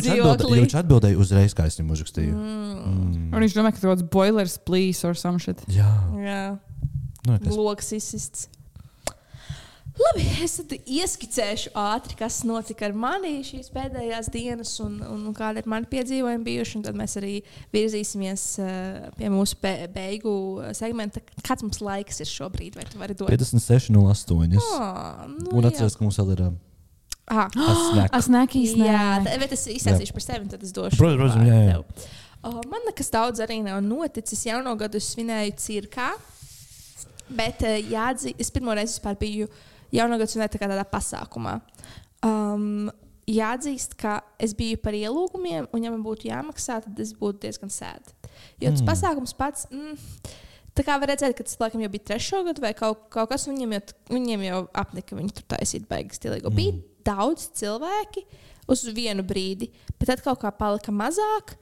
viņš 0.60 0.76
atbildēja- 0.84 1.18
uzreiz, 1.24 1.56
kā 1.58 1.66
es 1.66 1.80
viņam 1.80 1.94
uzrakstīju. 1.96 2.34
Mm. 2.36 3.34
Un 3.34 3.42
viņš 3.42 3.56
domā, 3.58 3.72
ka 3.74 3.82
tas 3.82 4.04
ir 4.04 4.10
boilers, 4.14 4.58
please, 4.70 5.02
or 5.04 5.16
some 5.18 5.40
shit. 5.42 5.58
Jā, 5.68 5.90
Jā, 6.14 6.60
nu, 7.26 7.40
kas. 7.40 7.58
loks 7.58 7.90
izsists. 7.98 8.48
Labi, 10.00 10.24
es 10.46 10.54
ieskicēšu 10.64 11.74
ātri, 11.76 12.16
kas 12.22 12.38
notika 12.48 12.86
ar 12.88 12.94
mani 12.96 13.42
šīs 13.44 13.68
pēdējās 13.74 14.30
dienas 14.32 14.72
un, 14.80 14.94
un, 15.04 15.26
un 15.28 15.34
kāda 15.36 15.60
ir 15.60 15.68
mana 15.68 15.90
piedzīvojuma 15.92 16.46
bijuši. 16.46 16.78
un 16.80 16.86
Tad 16.88 16.96
mēs 17.00 17.18
arī 17.20 17.34
virzīsimies 17.76 18.46
uh, 18.64 19.10
pie 19.18 19.28
mūsu 19.34 19.58
be, 19.60 19.74
beigu 19.92 20.34
segmenta. 20.78 21.20
Kāds 21.44 21.66
mums 21.66 21.82
laiks 21.84 22.22
ir 22.24 22.30
šobrīd? 22.32 22.78
Vai 22.80 22.88
tu 22.88 23.02
vari 23.02 23.18
dot? 23.20 23.28
56, 23.34 23.92
08. 23.92 24.56
Oh, 24.64 25.28
nu, 25.36 25.52
Un 25.52 25.68
jā. 25.68 25.74
atceries, 25.74 26.00
ka 26.00 26.08
mums 26.08 26.20
vēl 26.22 26.32
ir. 26.38 26.46
um, 26.48 26.58
Aha. 27.30 27.50
asnēk. 27.74 28.10
Asnēkīs, 28.22 28.72
Jā, 28.80 29.04
nē. 29.20 29.28
tā- 29.28 29.38
bet 29.44 29.52
es 29.58 29.68
izstāstīšu 29.70 30.16
par 30.16 30.24
sevi, 30.26 30.48
tad 30.50 30.64
es 30.64 30.72
došu. 30.74 30.98
Protams, 30.98 31.36
jā, 31.44 31.60
jā. 31.68 31.76
tev. 31.84 32.08
O, 32.48 32.56
man 32.72 32.88
nekas 32.88 33.12
daudz 33.12 33.44
arī 33.44 33.60
nav 33.68 33.82
noticis. 33.84 34.46
Jauno 34.48 34.78
gadu 34.80 34.98
es 34.98 35.12
svinēju 35.12 35.58
cirkā. 35.60 36.14
Bet 37.30 37.62
jāatzīst, 37.62 38.40
es 38.42 38.50
pirmo 38.50 38.74
reizi 38.74 38.98
biju 39.20 39.46
jauno 39.96 40.18
gadu 40.20 40.32
svinēju 40.32 40.54
tā 40.56 40.62
kā 40.62 40.70
tādā 40.72 40.86
pasākumā. 40.90 41.60
Um, 42.26 42.90
jāatzīst, 43.30 43.96
ka 44.00 44.20
es 44.42 44.54
biju 44.58 44.80
par 44.84 44.96
ielūgumiem, 44.98 45.70
un, 45.74 45.86
ja 45.86 45.92
man 45.94 46.04
būtu 46.06 46.30
jāmaksā, 46.32 46.82
tad 46.86 47.00
es 47.00 47.14
būtu 47.18 47.46
diezgan 47.46 47.72
sēdi. 47.74 48.16
Jo 48.62 48.72
tas 48.72 48.82
Mm. 48.82 48.88
pasākums 48.92 49.36
pats. 49.38 49.68
Mm, 49.72 49.98
Tā 50.78 50.84
kā 50.86 50.96
var 51.02 51.10
redzēt, 51.10 51.34
ka 51.36 51.44
tas 51.44 51.58
laikam 51.60 51.82
jau 51.82 51.90
bija 51.92 52.06
trešo 52.08 52.38
gadu 52.46 52.62
vai 52.62 52.70
kaut, 52.78 53.10
kaut 53.12 53.28
kas, 53.28 53.48
un 53.50 53.56
viņiem 53.58 53.74
jau, 53.74 53.82
viņiem 54.16 54.44
jau 54.46 54.60
apnika, 54.80 55.16
viņi 55.18 55.34
tur 55.36 55.44
taisīt 55.52 55.88
beigas 55.90 56.16
stilīgo. 56.22 56.48
Mm. 56.48 56.56
Bija 56.56 56.76
daudz 57.10 57.50
cilvēki 57.60 58.24
uz 58.70 58.86
vienu 58.96 59.26
brīdi, 59.28 59.72
bet 60.00 60.08
tad 60.08 60.22
kaut 60.24 60.40
kā 60.40 60.52
palika 60.56 60.94
mazāk. 60.96 61.58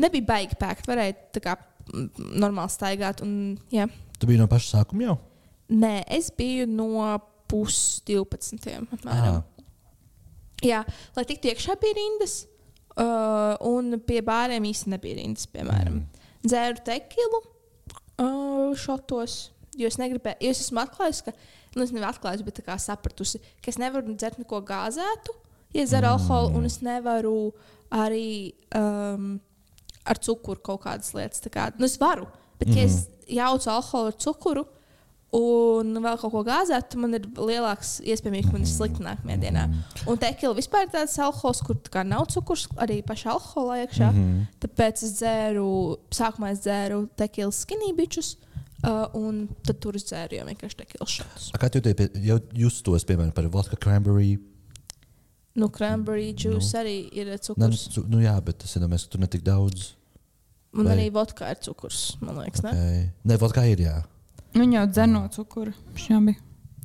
Nebija 0.00 0.24
baigi 0.24 0.56
pēkt, 0.56 0.88
varēja 0.88 1.42
kā 1.42 1.58
normāli 2.16 2.72
staigāt. 2.72 3.20
Un, 3.20 3.58
jā. 3.74 3.90
Tu 4.18 4.30
biji 4.30 4.40
no 4.40 4.46
paša 4.48 4.78
sākuma 4.78 5.04
jau? 5.10 5.18
Nē, 5.68 6.04
es 6.08 6.30
biju 6.30 6.64
no 6.70 7.18
pus 7.52 8.00
12. 8.08 8.72
Apmēram. 8.96 9.42
Ah, 9.42 9.52
Jā, 10.62 10.82
lai 11.16 11.24
tiktu 11.26 11.50
iekšā 11.50 11.74
bija 11.82 11.96
rindas, 11.98 12.44
uh, 12.94 13.56
un 13.66 13.98
pie 14.06 14.20
bāriem 14.22 14.68
īstenībā 14.68 14.98
nebija 14.98 15.18
rindas. 15.18 15.48
Piemēram, 15.50 15.98
mm. 15.98 16.28
dzēru 16.46 16.84
tekilu 16.86 17.40
uh, 17.42 18.70
šotos. 18.78 19.40
Jo 19.80 19.88
es 19.88 19.96
negribēju, 19.96 20.36
jo 20.44 20.52
es 20.52 20.60
esmu 20.60 20.82
atklājusi, 20.82 21.24
ka, 21.26 21.32
nu, 21.74 21.86
es 21.86 21.94
nevaru 21.94 22.10
atklājusi, 22.10 22.44
bet 22.44 22.60
kā 22.66 22.76
sapratusi, 22.78 23.40
ka 23.64 23.72
es 23.72 23.78
nevaru 23.80 24.12
dzert 24.12 24.36
neko 24.42 24.60
gāzētu, 24.68 25.34
ja 25.72 25.86
dzeru 25.88 26.10
mm. 26.10 26.12
alkoholu, 26.12 26.52
un 26.60 26.68
es 26.68 26.76
nevaru 26.84 27.36
arī 27.96 28.28
um, 28.76 29.32
ar 30.04 30.20
cukuru 30.20 30.60
kaut 30.62 30.84
kādas 30.84 31.14
lietas. 31.16 31.42
Kā, 31.50 31.70
nu, 31.80 31.88
es 31.88 31.96
varu, 32.00 32.28
bet, 32.60 32.68
mm. 32.68 32.76
ja 32.76 32.84
es 32.86 33.00
jaucu 33.32 33.72
alkoholu 33.72 34.12
ar 34.12 34.20
cukuru, 34.26 34.66
un 35.32 35.94
vēl 36.04 36.18
kaut 36.20 36.32
ko 36.34 36.42
gāzēt, 36.44 36.90
tad 36.92 37.00
man 37.00 37.16
ir 37.16 37.24
lielāks 37.38 37.94
iespējams, 38.04 38.46
ka 38.50 38.52
man 38.52 38.66
ir 38.66 38.68
slikti 38.68 39.04
nākamajā 39.06 39.38
dienā. 39.40 39.64
Un 40.10 40.20
tekila 40.20 40.56
vispār 40.58 40.84
ir 40.86 40.92
tāds 40.92 41.16
alkohols, 41.24 41.62
kur 41.64 41.78
tā 41.88 42.04
nav 42.04 42.26
cukurs, 42.34 42.66
arī 42.76 43.00
pašā 43.06 43.32
alkoholā 43.32 43.80
iekšā. 43.86 44.10
Mm 44.12 44.22
-hmm. 44.22 44.46
Tāpēc 44.60 45.02
es 45.08 45.12
dzēru, 45.20 45.96
sākumā 46.10 46.52
es 46.52 46.60
dzēru 46.66 47.08
tekila 47.16 47.50
skinībičus, 47.52 48.36
uh, 48.84 49.06
un 49.14 49.48
tad 49.64 49.80
tur 49.80 49.96
es 49.96 50.04
dzēru 50.04 50.36
jau 50.36 50.46
vienkārši 50.46 50.76
tekila 50.76 51.06
šotus. 51.06 51.50
A 51.54 51.58
Kā 51.58 51.70
jau 52.14 52.38
justos, 52.52 53.04
piemēram, 53.04 53.32
par 53.32 53.48
vodka 53.48 53.76
cranberry? 53.76 54.38
Nu, 55.54 55.68
cranberry 55.68 56.34
juice 56.34 56.72
nu. 56.72 56.84
arī 56.84 57.08
ir 57.12 57.26
nu, 57.26 57.36
cukurs. 57.38 57.88
cu- 57.94 58.06
nu 58.08 58.18
jā, 58.20 58.40
bet 58.44 58.64
es 58.64 58.76
domāju, 58.76 59.04
ka 59.04 59.08
tur 59.10 59.20
netik 59.20 59.42
daudz. 59.42 59.92
Un 60.74 60.86
vai- 60.86 60.96
arī 60.96 61.10
vodka 61.12 61.50
ir 61.50 61.56
cukurs, 61.60 62.16
man 62.20 62.36
liekas. 62.36 62.62
Ne? 62.62 62.70
Okay. 62.70 63.10
Nē, 63.24 63.38
vodka 63.38 63.64
ir, 63.66 63.78
jā. 63.78 64.02
Viņa 64.54 64.72
jau 64.80 64.86
dzen 64.92 65.12
no 65.12 65.22
cukura. 65.32 65.72
Šābi. 65.96 66.34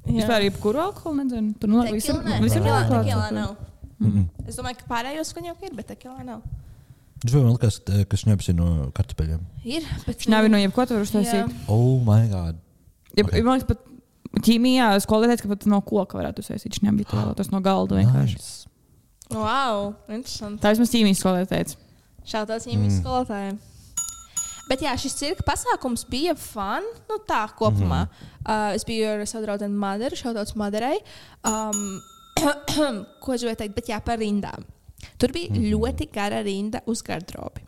Jā. 0.08 0.22
Vispār 0.22 0.46
jebkuru 0.48 0.80
alkoholu 0.80 1.18
nedzen. 1.24 1.50
Tur 1.60 1.68
nu, 1.70 1.82
visam, 1.92 2.22
visam 2.42 2.64
ir 2.64 2.70
klāts 2.72 2.94
tekilā 2.94 3.32
nav. 3.36 3.56
Mm 4.00 4.12
-mm. 4.12 4.48
Es 4.48 4.56
domāju, 4.56 4.78
ka 4.78 4.86
pārējos 4.94 5.34
konjauki 5.34 5.66
ir, 5.68 5.76
bet 5.76 5.88
tekilā 5.88 6.24
nav. 6.24 6.42
Viņš 7.24 7.34
vēl 7.34 7.44
man 7.44 7.52
liekas, 7.58 7.80
ka- 7.84 8.06
ka 8.06 8.18
šņabs 8.18 8.50
ir 8.50 8.56
no 8.56 8.92
kartupeļiem. 8.94 9.40
Ir, 9.66 9.84
bet 10.06 10.18
Viņš 10.20 10.30
nav 10.30 10.48
no 10.50 10.58
jebko 10.58 10.86
tur 10.88 11.02
uztaisīt. 11.02 11.52
Oh, 11.68 12.00
my 12.06 12.28
God. 12.30 12.56
Ja, 13.18 13.24
Okay. 13.24 13.42
Man 13.42 13.60
liekas, 13.60 13.68
pat 13.68 13.80
ķīmijā 14.46 15.00
skolā 15.02 15.28
teica, 15.28 15.42
ka 15.42 15.50
pat 15.50 15.66
no 15.66 15.82
koka 15.82 16.18
varētu 16.18 16.40
uztaisīt. 16.40 16.72
Viņš 16.72 16.82
nebija 16.84 17.08
tā, 17.10 17.36
tas 17.36 17.50
no 17.52 17.60
galda 17.60 17.96
vienkārši. 17.96 18.34
Nice. 18.38 18.68
Wow, 19.32 19.96
interesanti. 20.10 20.62
Tā 20.62 20.70
vismaz 20.72 20.90
ķīmijas 20.94 21.20
skolā 21.20 21.46
teica. 21.50 21.76
Šādās 22.24 22.68
ģimenes 22.68 23.02
Mm. 23.02 23.04
mm. 23.04 23.58
Bet 24.68 24.84
jā, 24.84 24.94
šis 25.00 25.16
cirka 25.16 25.46
pasākums 25.48 26.04
bija 26.10 26.36
fun. 26.36 26.86
Nu, 27.10 27.20
tā 27.28 27.46
kopumā. 27.58 28.06
Mm 28.06 28.10
-hmm. 28.10 28.70
uh, 28.70 28.76
es 28.76 28.86
biju 28.86 29.10
ar 29.10 29.28
savu 29.28 29.46
draugu 29.46 29.68
Madaru, 29.68 30.16
šautauts 30.16 30.56
Madarai. 30.56 30.98
Um, 31.44 32.02
ko 33.22 33.34
es 33.34 33.42
gribēju 33.42 33.56
teikt, 33.56 33.76
bet 33.76 33.90
jā, 33.90 34.00
par 34.04 34.20
rindām. 34.20 34.66
Tur 35.18 35.32
bija 35.32 35.50
mm 35.50 35.56
-hmm. 35.56 35.72
ļoti 35.74 36.10
gara 36.14 36.42
rinda 36.42 36.82
uz 36.86 37.02
garderobi, 37.02 37.62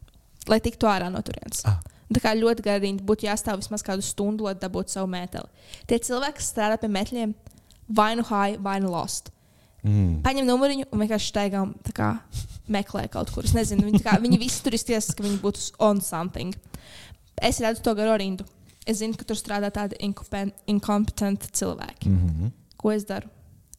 lai 0.48 0.60
tiktu 0.60 0.88
ārā 0.88 1.10
no 1.12 1.22
turienes. 1.22 1.66
Ah. 1.66 1.80
Tā 2.14 2.20
kā 2.20 2.34
ļoti 2.34 2.62
gara 2.62 2.80
rinda 2.80 3.04
būtu 3.04 3.26
jāstāv 3.26 3.56
vismaz 3.56 3.84
kādu 3.84 4.02
stundu, 4.02 4.44
lai 4.44 4.56
dabūtu 4.56 4.90
savu 4.90 5.08
meteli. 5.08 5.46
Tie 5.88 6.00
cilvēki, 6.00 6.34
kas 6.34 6.54
strādā 6.54 6.78
pie 6.78 6.88
metļiem, 6.88 7.34
vai 7.88 8.16
nu 8.16 8.24
high, 8.24 8.58
vai 8.64 8.80
nu 8.80 8.90
lost. 8.90 9.32
Mm. 9.84 10.22
Paņem 10.22 10.46
numuriņu 10.46 10.86
un 10.92 11.00
vienkārši 11.00 11.32
staigām 11.32 11.74
meklē 12.72 13.08
kaut 13.12 13.32
kur. 13.34 13.46
Es 13.46 13.56
nezinu, 13.58 13.88
viņi, 13.90 14.04
kā, 14.06 14.16
viņi 14.22 14.40
visi 14.42 14.64
tur 14.66 14.78
izties, 14.78 15.12
ka 15.16 15.26
viņi 15.26 15.42
būtu 15.44 15.66
on 15.86 16.02
something. 16.06 16.56
Es 17.42 17.60
redzu 17.64 17.84
to 17.86 17.96
garo 17.98 18.18
rindu. 18.20 18.46
Es 18.88 19.02
zinu, 19.02 19.18
ka 19.20 19.28
tur 19.28 19.38
strādā 19.38 19.70
tādi 19.74 20.00
inkompetenti 20.02 21.52
cilvēki. 21.54 22.10
Mm 22.10 22.30
-hmm. 22.30 22.52
Ko 22.78 22.92
es 22.92 23.06
daru? 23.06 23.30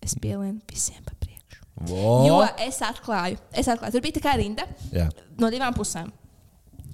Es 0.01 0.15
pielienu 0.15 0.61
visiem 0.71 1.03
pa 1.05 1.13
priekšu. 1.21 1.61
oh. 1.91 2.27
Jo 2.27 2.41
es 2.59 2.81
atklāju, 2.81 3.39
es 3.53 3.69
atklāju, 3.69 3.93
tur 3.93 4.01
bija 4.01 4.17
tā 4.19 4.23
kā 4.25 4.37
rinda 4.37 4.67
Jā. 4.93 5.09
no 5.39 5.51
divām 5.51 5.75
pusēm. 5.75 6.11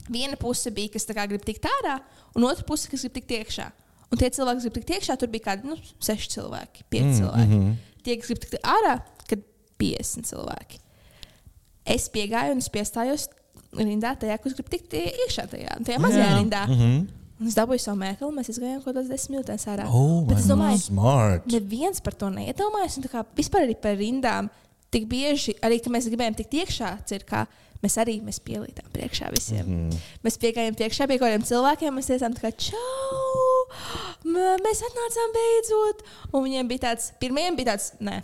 Viena 0.09 0.37
puse 0.37 0.71
bija, 0.71 0.89
kas 0.89 1.07
grib 1.07 1.45
tikt 1.45 1.67
ārā, 1.67 2.01
un 2.35 2.45
otra 2.45 2.65
puse, 2.65 2.89
kas 2.89 3.01
grib 3.01 3.13
tikt 3.13 3.31
iekšā. 3.31 3.71
Un 4.11 4.19
tie 4.19 4.31
cilvēki, 4.31 4.55
kas 4.55 4.63
grib 4.63 4.75
tikt 4.75 4.91
iekšā, 4.91 5.17
tur 5.19 5.29
bija 5.29 5.45
kādi 5.51 5.67
nu, 5.67 5.77
seši 6.01 6.29
cilvēki, 6.29 6.85
pieci 6.91 7.05
mm, 7.05 7.17
cilvēki. 7.21 7.47
Mm 7.47 7.63
-hmm. 7.63 8.03
Tie, 8.03 8.17
kas 8.17 8.27
grib 8.27 8.39
tikt 8.39 8.55
ārā, 8.63 9.01
kad 9.29 9.43
50 9.79 10.31
cilvēki. 10.31 10.79
Es 11.87 12.09
piegāju 12.13 12.57
un 12.57 12.63
es 12.65 12.71
piestājos 12.73 13.29
rindā 13.77 14.15
tajā, 14.19 14.39
kas 14.43 14.57
grib 14.57 14.73
tikt 14.73 14.97
iekšā 14.99 15.47
tajā, 15.53 15.79
tajā 15.87 16.03
mazajā 16.03 16.33
rindā. 16.39 16.67
Mm 16.67 16.81
-hmm. 16.81 17.07
Un 17.37 17.51
es 17.51 17.55
dabūju 17.55 17.83
savu 17.83 17.99
mēteli, 18.01 18.33
mēs 18.33 18.49
gājām 18.57 18.79
kaut 18.81 18.95
kādas 18.95 19.09
desmit 19.13 19.35
minūtes 19.37 19.67
ārā. 19.69 19.85
Oh, 19.93 20.25
Bet 20.25 20.39
es 20.39 20.47
domāju, 20.49 20.79
smart. 20.81 21.47
neviens 21.53 22.01
par 22.01 22.15
to 22.15 22.31
neiedomājas. 22.33 22.97
Un 22.97 23.03
kā 23.13 23.25
vispār 23.37 23.67
arī 23.67 23.75
par 23.81 23.97
rindām, 23.97 24.49
tik 24.91 25.05
bieži, 25.11 25.55
arī 25.61 25.83
kad 25.83 25.93
mēs 25.93 26.09
gribējām 26.09 26.37
tikt 26.39 26.55
iekšā, 26.55 26.93
cirkā, 27.05 27.47
mēs 27.83 27.99
arī 28.01 28.23
mēs 28.25 28.41
pielīdām 28.41 28.89
priekšā 28.95 29.31
visiem. 29.35 29.67
Mm 29.67 29.91
-hmm. 29.91 29.99
Mēs 30.25 30.39
piegājām 30.39 30.79
priekšā 30.79 31.07
pie 31.07 31.19
kaut 31.19 31.29
kādiem 31.29 31.45
cilvēkiem, 31.45 31.95
mēs 31.95 32.09
teicām, 32.09 32.33
kā, 32.41 32.53
čau, 32.57 33.67
mēs 34.65 34.81
atnācām 34.89 35.37
beidzot. 35.37 36.03
Un 36.33 36.45
viņiem 36.45 36.69
bija 36.69 36.79
tāds, 36.89 37.13
pirmajiem 37.21 37.57
bija 37.57 37.73
tāds, 37.73 37.93
nē. 38.01 38.23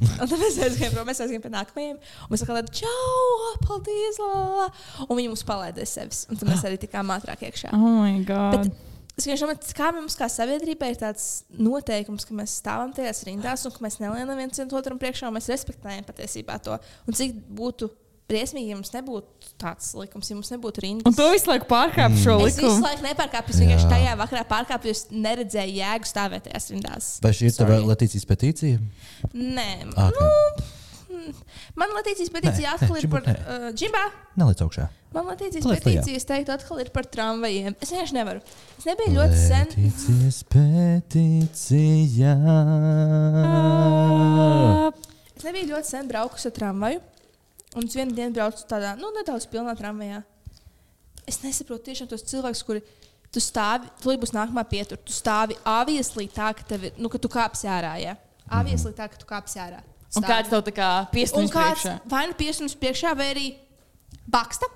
Un 0.00 0.28
tad 0.28 0.38
mēs 0.40 0.56
aizgājām 0.56 0.94
prom, 0.94 1.08
mēs 1.10 1.20
aizgājām 1.20 1.42
pie 1.44 1.50
nākamajiem. 1.52 1.98
Un 1.98 2.32
mēs 2.32 2.42
sakām, 2.42 2.70
čau, 2.78 3.50
paldies, 3.66 4.20
la, 4.22 4.30
la, 4.32 4.62
la. 4.62 5.04
Un 5.08 5.18
viņi 5.18 5.32
mums 5.34 5.44
palaida 5.46 5.84
sevis. 5.88 6.24
Un 6.32 6.40
tad 6.40 6.48
mēs 6.48 6.64
arī 6.68 6.80
tikām 6.80 7.12
ātrāk 7.12 7.44
iekšā. 7.50 7.74
Oh, 7.76 8.00
my 8.00 8.24
God. 8.28 8.56
Bet 8.56 8.88
Es 9.12 9.26
vienkārši 9.26 9.44
domāju, 9.44 9.72
kā 9.76 9.88
mums, 9.92 10.14
kā 10.16 10.26
sabiedrībai, 10.32 10.88
ir 10.94 11.00
tāds 11.02 11.24
noteikums, 11.60 12.24
ka 12.24 12.36
mēs 12.36 12.54
stāvam 12.62 12.94
tajās 12.96 13.20
rindās 13.28 13.66
un 13.68 13.74
ka 13.74 13.84
mēs 13.84 13.98
nelienam 14.00 14.38
viens 14.40 14.62
otram 14.64 15.00
priekšā 15.00 15.28
un 15.28 15.36
mēs 15.36 15.50
respektējam 15.52 16.06
patiesībā 16.08 16.56
to. 16.64 16.78
Un 17.04 17.18
cik 17.18 17.36
būtu 17.52 17.90
briesmīgi, 18.30 18.70
ja 18.72 18.76
mums 18.78 18.92
nebūtu 18.94 19.50
tāds 19.60 19.90
likums, 19.98 20.28
ja 20.30 20.36
mums 20.38 20.50
nebūtu 20.54 20.80
rindas. 20.84 21.04
Un 21.10 21.16
tu 21.18 21.26
visu 21.32 21.50
laiku 21.50 21.66
pārkāp 21.68 22.14
šo 22.22 22.38
Es 22.40 22.54
visu 22.56 22.62
likumu. 22.66 22.84
laiku 22.86 23.02
nepārkāpu, 23.08 23.50
es 23.52 23.60
vienkārši 23.60 23.88
tajā 23.90 24.12
vakarā 24.20 24.44
pārkāpu, 24.48 24.88
jo 24.88 24.94
es 24.96 25.02
neredzēju 25.12 25.74
jēgu 25.80 26.08
stāvēt 26.08 26.46
tajās 26.48 26.70
rindās. 26.72 27.10
Vai 27.24 27.32
šī 27.36 27.50
ir 27.50 27.56
tava. 27.58 27.80
Latīcijas 27.92 28.24
petīcija? 28.30 28.80
Nē, 29.34 29.68
Ah, 29.96 30.08
nu, 30.16 30.30
mm, 31.12 31.34
man 31.76 31.88
Latīcijas 31.98 32.32
petīcija 32.32 32.72
Nē, 32.72 32.74
atkal 32.78 32.96
nē, 32.96 33.02
ir 33.04 33.08
par 33.12 33.22
Džimbo, 33.76 34.00
uh. 34.08 34.18
Neliec 34.40 34.64
augšā. 34.64 34.88
Man 35.12 35.26
Latīcijas 35.28 35.66
petīcija, 35.68 36.16
es 36.16 36.24
teiktu, 36.24 36.54
atkal 36.56 36.80
ir 36.80 36.88
par 36.94 37.04
tramvajiem. 37.04 37.74
Es 37.84 37.90
vienkārši 37.92 38.16
nevaru. 38.16 38.40
Es 38.78 38.86
nebiju 38.88 39.12
ļoti 39.18 39.36
sen. 39.42 39.66
Petīcijas 39.76 40.38
petīcija. 40.54 42.32
Es 45.36 45.44
nebiju 45.44 45.68
ļoti 45.74 45.88
sen 45.90 46.08
braukusi 46.08 46.48
ar 46.48 46.54
tramvaju. 46.56 47.00
Un 47.76 47.86
es 47.88 47.94
vienu 47.96 48.12
dienu 48.16 48.34
braucu 48.36 48.64
tādā 48.68 48.94
nu, 48.98 49.08
nedaudz 49.16 49.46
pilnā 49.48 49.72
tramvajā. 49.78 50.22
Es 51.26 51.38
nesaprotu 51.44 51.86
tiešām 51.88 52.08
tos 52.10 52.24
cilvēkus, 52.28 52.62
kuri 52.66 52.82
tu 53.32 53.40
stāvi, 53.40 53.88
tu 54.02 54.12
būs 54.20 54.34
nākamā 54.36 54.64
pietur. 54.68 54.98
Tu 55.00 55.14
stāvi 55.16 55.56
avieslī 55.64 56.26
tā, 56.34 56.50
ka, 56.58 56.62
tev, 56.68 56.84
ir- 56.90 56.98
nu, 56.98 57.08
ka 57.08 57.18
tu 57.18 57.28
kāpsi 57.32 57.64
ārā. 57.70 57.94
Ja? 58.02 58.16
Avieslī 58.50 58.92
tā, 58.92 59.08
ka 59.08 59.16
tu 59.16 59.24
kāpsi 59.24 59.56
ārā. 59.62 59.80
Un 60.12 60.20
Stāvi. 60.20 60.28
kāds 60.28 60.50
tev 60.52 60.62
tā 60.66 60.72
kā 60.76 60.88
Un 61.38 61.48
kāds 61.48 61.80
priekšā? 61.80 62.00
vai 62.12 62.26
nu 62.28 62.34
piesprādzis 62.36 62.76
priekšā, 62.76 63.16
vai 63.16 63.28
arī 63.34 63.46
baksta. 64.28 64.66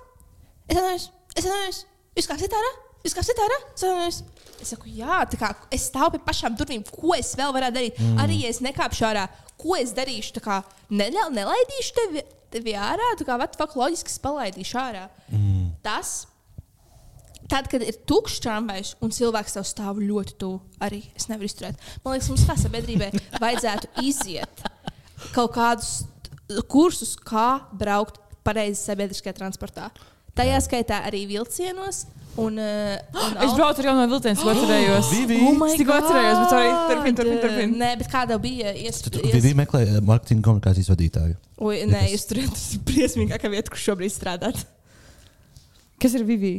Es 0.67 0.75
atvainojos, 0.77 1.09
es 1.35 1.45
atvainojos. 1.45 1.83
Jūs 2.17 2.27
kāpsiet 2.31 2.55
ārā? 2.57 2.71
Jūs 3.05 3.13
kāpsiet 3.13 3.41
ārā? 3.45 3.57
Es 3.75 3.83
atvainojos. 3.83 4.23
Es 4.59 4.71
saku, 4.73 4.89
jā, 4.89 5.19
tā 5.29 5.37
kā 5.37 5.51
es 5.69 5.85
stāvu 5.91 6.15
pie 6.17 6.23
pašām 6.25 6.55
durvīm. 6.57 6.81
Ko 6.89 7.13
es 7.13 7.35
vēl 7.37 7.53
varētu 7.53 7.75
darīt? 7.77 7.99
Mm. 8.01 8.17
Arī 8.23 8.39
ja 8.41 8.49
es 8.49 8.59
nekāpšu 8.65 9.05
ārā, 9.05 9.27
ko 9.61 9.75
es 9.77 9.93
darīšu? 9.93 10.41
Kā 10.41 10.63
neļau, 10.89 11.27
nelaidīšu 11.37 11.93
tevi, 11.99 12.23
tevi 12.53 12.73
ārā, 12.79 13.13
tā 13.19 13.27
kā 13.27 13.37
vat, 13.39 13.55
loģiski 13.57 14.11
es 14.13 14.19
palaidīšu 14.23 14.81
ārā. 14.81 15.05
Mm. 15.31 15.69
Tas. 15.85 16.19
Tad, 17.47 17.69
kad 17.71 17.79
ir 17.85 17.95
tukšs 18.09 18.41
tramvajs 18.43 18.89
un 18.99 19.13
cilvēks 19.15 19.53
tev 19.55 19.63
stāv 19.63 20.01
ļoti 20.03 20.33
tuvu, 20.41 20.57
arī 20.83 21.05
es 21.15 21.29
nevaru 21.29 21.47
izturēt. 21.47 21.79
Man 22.03 22.17
liekas, 22.17 22.27
mums 22.33 22.43
kā 22.43 22.57
sabiedrībai 22.59 23.07
vajadzētu 23.39 24.03
iziet 24.03 24.65
kaut 25.31 25.53
kādus 25.55 25.93
kursus, 26.67 27.15
kā 27.15 27.61
braukt 27.71 28.19
pareizi 28.43 28.81
sabiedriskajā 28.81 29.37
transportā. 29.37 29.89
Tajā 30.37 30.59
skaitā 30.63 31.01
arī 31.07 31.23
vilcienos. 31.29 32.05
Un, 32.37 32.57
uh, 32.61 32.93
un 33.17 33.37
Es 33.41 33.53
braucu 33.57 33.81
ar 33.81 33.87
jauno 33.89 34.03
vilcienu, 34.11 34.37
ko 34.43 34.51
atcerējos. 34.53 35.07
Vivi! 35.15 35.37
Oh 35.41 35.55
my 35.57 35.71
Es 35.71 35.79
tikko 35.81 35.95
atcerējos, 35.97 36.39
bet 36.43 36.51
God! 36.53 36.79
turpin, 36.91 37.15
turpin, 37.17 37.39
turpin. 37.41 37.75
Nē, 37.81 37.91
bet 38.03 38.09
kāda 38.13 38.37
bija 38.43 38.73
iespēja? 38.77 39.31
Vivi 39.33 39.53
meklē 39.57 39.81
eh, 39.87 39.99
marketinga 40.05 40.45
komunikācijas 40.45 40.91
vadītāju. 40.93 41.35
Oi, 41.65 41.79
nē, 41.89 42.03
jūs 42.13 42.27
tur 42.29 42.43
esat 42.43 42.83
briesmīgākā 42.85 43.49
vieta, 43.55 43.73
kur 43.73 43.81
šobrīd 43.81 44.13
strādāt. 44.13 44.61
Kas 45.97 46.13
ir 46.19 46.27
Vivi? 46.29 46.53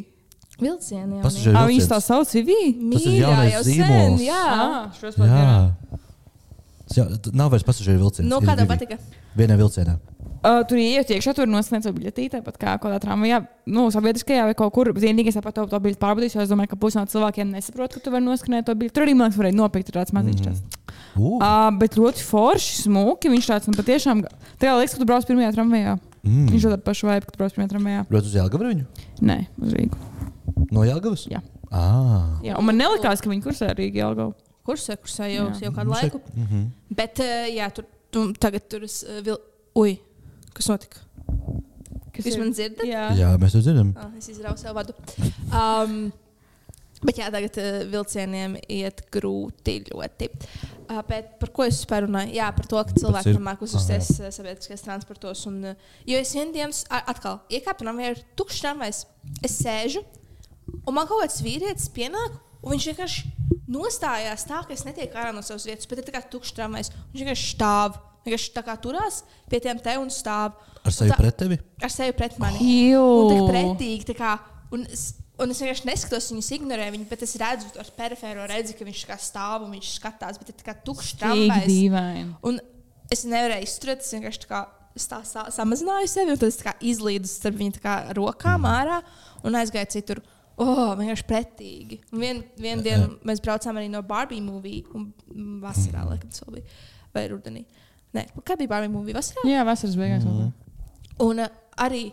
Vilcieniem. 0.58 1.20
Pasažieru 1.22 1.54
Ah, 1.54 1.68
viņas 1.70 1.86
vilciens. 1.86 1.92
tā 1.94 1.98
sauc 2.02 2.32
Vivi? 2.34 2.58
Tas 2.90 3.04
ir 3.06 3.12
Mīļā, 3.14 3.42
jau 3.52 3.62
sen, 3.68 4.18
jā. 4.26 4.42
Ah, 4.50 4.90
Jā. 5.22 7.04
Tas 7.22 7.32
nav 7.36 7.50
vairs 7.52 7.62
pasažieru 7.68 8.00
vilciens. 8.00 8.26
Nu, 8.26 8.40
ir 8.42 8.48
kādā 8.48 8.64
patika? 8.66 8.96
Vienā 9.38 9.54
vilcienā. 9.60 9.98
Uh, 10.38 10.60
tur 10.70 10.78
ienākot 10.78 11.10
iekšā, 11.16 11.34
tur 11.34 11.48
nosniedz 11.50 11.88
savu 11.88 11.98
biļetīti, 11.98 12.30
tāpat 12.36 12.58
kā 12.60 12.76
kādā 12.82 13.00
tramvajā, 13.02 13.40
nu, 13.74 13.88
sabiedriskajā 13.94 14.44
vai 14.46 14.54
kaut 14.58 14.74
kur. 14.76 14.92
Vienīgais, 14.94 15.34
tāpat 15.34 15.56
to, 15.58 15.66
to 15.72 15.80
biļeti 15.82 15.98
pārbaudījis, 16.02 16.36
jo 16.36 16.44
es 16.44 16.52
domāju, 16.52 16.72
ka 16.72 16.78
pusi 16.78 17.00
no 17.00 17.06
cilvēkiem 17.10 17.50
nesaprot, 17.56 17.96
ka 17.96 18.02
tu 18.04 18.12
vari 18.14 18.26
noskanēt 18.26 18.68
to 18.68 18.76
biļeti. 18.78 18.94
Tur 18.94 19.06
arī, 19.06 19.16
man 19.18 19.28
liekas, 19.28 19.40
varēja 19.40 19.58
nopirkt 19.58 19.90
tur 19.90 19.98
tāds 19.98 20.14
maziņš. 20.14 20.46
Mm. 20.46 20.54
Uh, 20.54 20.78
Uh, 21.18 21.68
bet 21.74 21.96
ļoti 21.98 22.22
forši, 22.22 22.84
smuki. 22.84 23.30
Viņš 23.32 23.48
tāds 23.50 23.70
nu, 23.70 23.74
patiešām. 23.74 24.22
Tajā 24.62 24.74
liekas, 24.78 24.94
ka 24.94 25.02
tu 25.02 25.08
brauc 25.08 25.26
pirmajā 25.26 25.50
tramvajā. 25.56 25.96
Mm. 26.22 26.46
Viņš 26.52 26.66
ir 26.66 26.74
tāds 26.74 26.86
pašs 26.86 27.06
vibes, 27.08 27.26
ka 27.26 27.34
tu 27.34 27.40
brauc 27.40 27.56
pirmajā 27.56 27.72
tramvajā. 27.72 28.04
Brauc 28.10 28.28
uz 28.28 28.36
Jālgavu 28.38 28.68
viņu? 28.68 28.86
Nē, 29.26 29.38
uz 29.58 29.74
Rīgu. 29.74 29.98
No 30.74 30.84
Jālgavas? 30.86 31.26
Jā. 31.30 31.42
Ah. 31.74 32.38
Jā, 32.44 32.56
un 32.58 32.68
man 32.68 32.78
nelikās, 32.78 33.22
ka 33.22 33.30
viņi 33.32 33.44
kursē 33.44 33.72
Rīgā 33.74 34.04
Jelgavā. 34.04 34.32
Kursē, 34.68 34.98
kursē 35.00 35.30
jau, 35.32 35.48
Jā. 35.48 35.68
jau 35.68 35.72
kādu 35.74 35.94
laiku. 35.94 36.20
Mm 36.34 36.46
-hmm. 36.46 36.64
Bet, 36.96 37.22
uh, 37.24 37.48
jā, 37.48 37.70
tur 37.72 37.86
tu, 38.10 38.32
tagad 38.32 38.68
tur 38.68 38.84
es 38.84 39.02
uh, 39.02 39.22
vil... 39.24 39.38
Ui, 39.78 39.98
kas 40.56 40.68
notika? 40.70 41.02
Kas 42.14 42.26
Jūs 42.26 42.34
ir? 42.34 42.40
man 42.42 42.54
dzirdat? 42.56 42.86
Jā. 42.88 43.04
Jā, 43.18 43.28
mēs 43.38 43.54
to 43.54 43.60
dzirdam. 43.62 43.92
Ah, 43.98 44.08
es 44.18 44.26
izrauju 44.32 44.58
sev 44.58 44.74
vadu. 44.74 44.94
Um, 45.54 46.10
bet 47.06 47.20
jā, 47.20 47.28
tagad 47.30 47.58
uh, 47.62 47.68
vilcieniem 47.92 48.56
iet 48.74 49.04
grūti 49.14 49.76
ļoti. 49.92 50.28
Uh, 50.88 50.98
bet 51.06 51.34
par 51.38 51.52
ko 51.54 51.66
es 51.68 51.76
vispār 51.78 52.06
runāju? 52.08 52.32
Jā, 52.34 52.48
par 52.56 52.66
to, 52.66 52.80
ka 52.88 52.96
cilvēki 52.98 53.28
cir- 53.30 53.38
nemāk 53.38 53.62
uzvesties 53.62 54.10
uh, 54.18 54.30
sabiedriskajos 54.34 54.82
transportos. 54.86 55.44
Un, 55.50 55.60
uh, 55.74 55.94
jo 56.10 56.18
es 56.18 56.34
vienu 56.34 56.56
dienu, 56.56 56.74
s- 56.74 56.88
a- 56.90 57.04
atkal 57.12 57.38
iekāpu 57.54 57.84
tramvajā, 57.86 58.16
ir 58.16 58.24
tukšs 58.40 58.64
tramvajs. 58.64 59.04
Es 59.46 59.58
sēžu, 59.62 60.02
un 60.88 60.96
man 60.98 61.06
kaut 61.06 61.22
kāds 61.22 61.38
vīrietis 61.44 61.86
pienāk, 61.94 62.34
un 62.64 62.74
viņš 62.74 62.88
vienkārši 62.90 63.30
nostājās 63.68 64.46
tā, 64.48 64.62
ka 64.66 64.74
es 64.74 64.82
netieku 64.88 65.14
ārā 65.20 65.30
no 65.36 65.42
savas 65.46 65.68
vietas, 65.68 65.86
bet 65.86 66.00
ir 66.02 66.08
tā 66.08 66.16
kā 66.18 66.24
tukšs 66.32 66.56
tramvajs. 66.58 66.90
Viņš 67.12 67.22
vienkārši 67.22 67.50
stāv. 67.54 68.00
Vienkārši 68.28 68.52
tā 68.54 68.62
kā 68.66 68.76
turās 68.84 69.22
pie 69.48 69.58
tiem 69.64 69.80
te 69.80 69.96
un 69.98 70.12
stāv. 70.12 70.54
Ar 70.84 70.92
sevi 70.94 71.10
tā- 71.10 71.18
pret 71.18 71.38
tevi? 71.40 71.58
Ar 71.82 71.90
sevi 71.92 72.12
pret 72.20 72.36
mani. 72.38 72.60
Un 73.00 73.32
tā 73.32 73.40
pretīgi. 73.48 74.04
Tā 74.12 74.14
kā, 74.18 74.36
un, 74.76 74.84
es, 74.92 75.14
un 75.40 75.50
es 75.54 75.60
vienkārši 75.64 75.88
neskatos 75.88 76.30
viņus, 76.32 76.52
ignorēju 76.60 76.94
viņu, 76.98 77.08
bet 77.10 77.22
es 77.24 77.34
redzu 77.40 77.72
ar 77.80 77.90
perifēro 77.98 78.46
redzi, 78.50 78.76
ka 78.78 78.84
viņš 78.84 79.04
tā 79.06 79.10
kā 79.14 79.18
stāv 79.22 79.64
un 79.66 79.72
viņš 79.78 79.92
skatās, 79.98 80.38
bet 80.38 80.52
ir 80.52 80.58
tā 80.60 80.68
kā 80.70 80.76
tukšs 80.84 81.14
tramvajs. 81.22 81.68
Un 82.46 82.60
es 83.10 83.24
nevarēju 83.24 83.64
izturēt, 83.68 84.04
es 84.04 84.12
vienkārši 84.12 84.42
tā 84.44 84.50
kā, 84.52 84.62
es 84.98 85.06
tā 85.08 85.20
sa 85.24 85.46
samazināju 85.54 86.08
sevi, 86.10 86.34
un 86.34 86.40
tad 86.40 86.50
es 86.52 86.58
tā 86.60 86.68
kā 86.70 86.74
izlīdu 86.84 87.30
starp 87.30 87.56
viņu 87.60 87.78
tā 87.78 87.84
kā 87.84 87.94
rokām 88.18 88.66
ārā 88.68 89.00
un 89.46 89.56
aizgāju 89.56 89.94
citur. 89.98 90.20
Oh, 90.58 90.96
vienkārši 90.98 91.22
pretīgi. 91.28 92.00
Un 92.10 92.18
vien, 92.18 92.38
vienu 92.58 92.82
dienu 92.82 93.12
mēs 93.22 93.38
braucām 93.44 93.76
arī 93.78 93.86
no 93.92 94.00
Barbie 94.02 94.40
movie, 94.42 94.80
un 94.90 95.12
mm, 95.30 95.60
vasarā, 95.62 96.02
laikam, 96.08 96.32
tas 96.34 96.42
vēl 96.42 96.56
bija. 96.56 96.80
Vai 97.14 97.22
rudenī. 97.30 97.62
Nē, 98.16 98.24
kā 98.46 98.56
bija 98.56 98.72
Barbie 98.72 98.92
movie? 98.92 99.14
Vasarā? 99.16 99.44
Jā, 99.48 99.64
vasaras 99.68 99.96
beigās. 99.98 100.24
Mm 100.24 100.38
-hmm. 100.38 100.52
Un 101.26 101.38
uh, 101.44 101.46
arī 101.76 102.12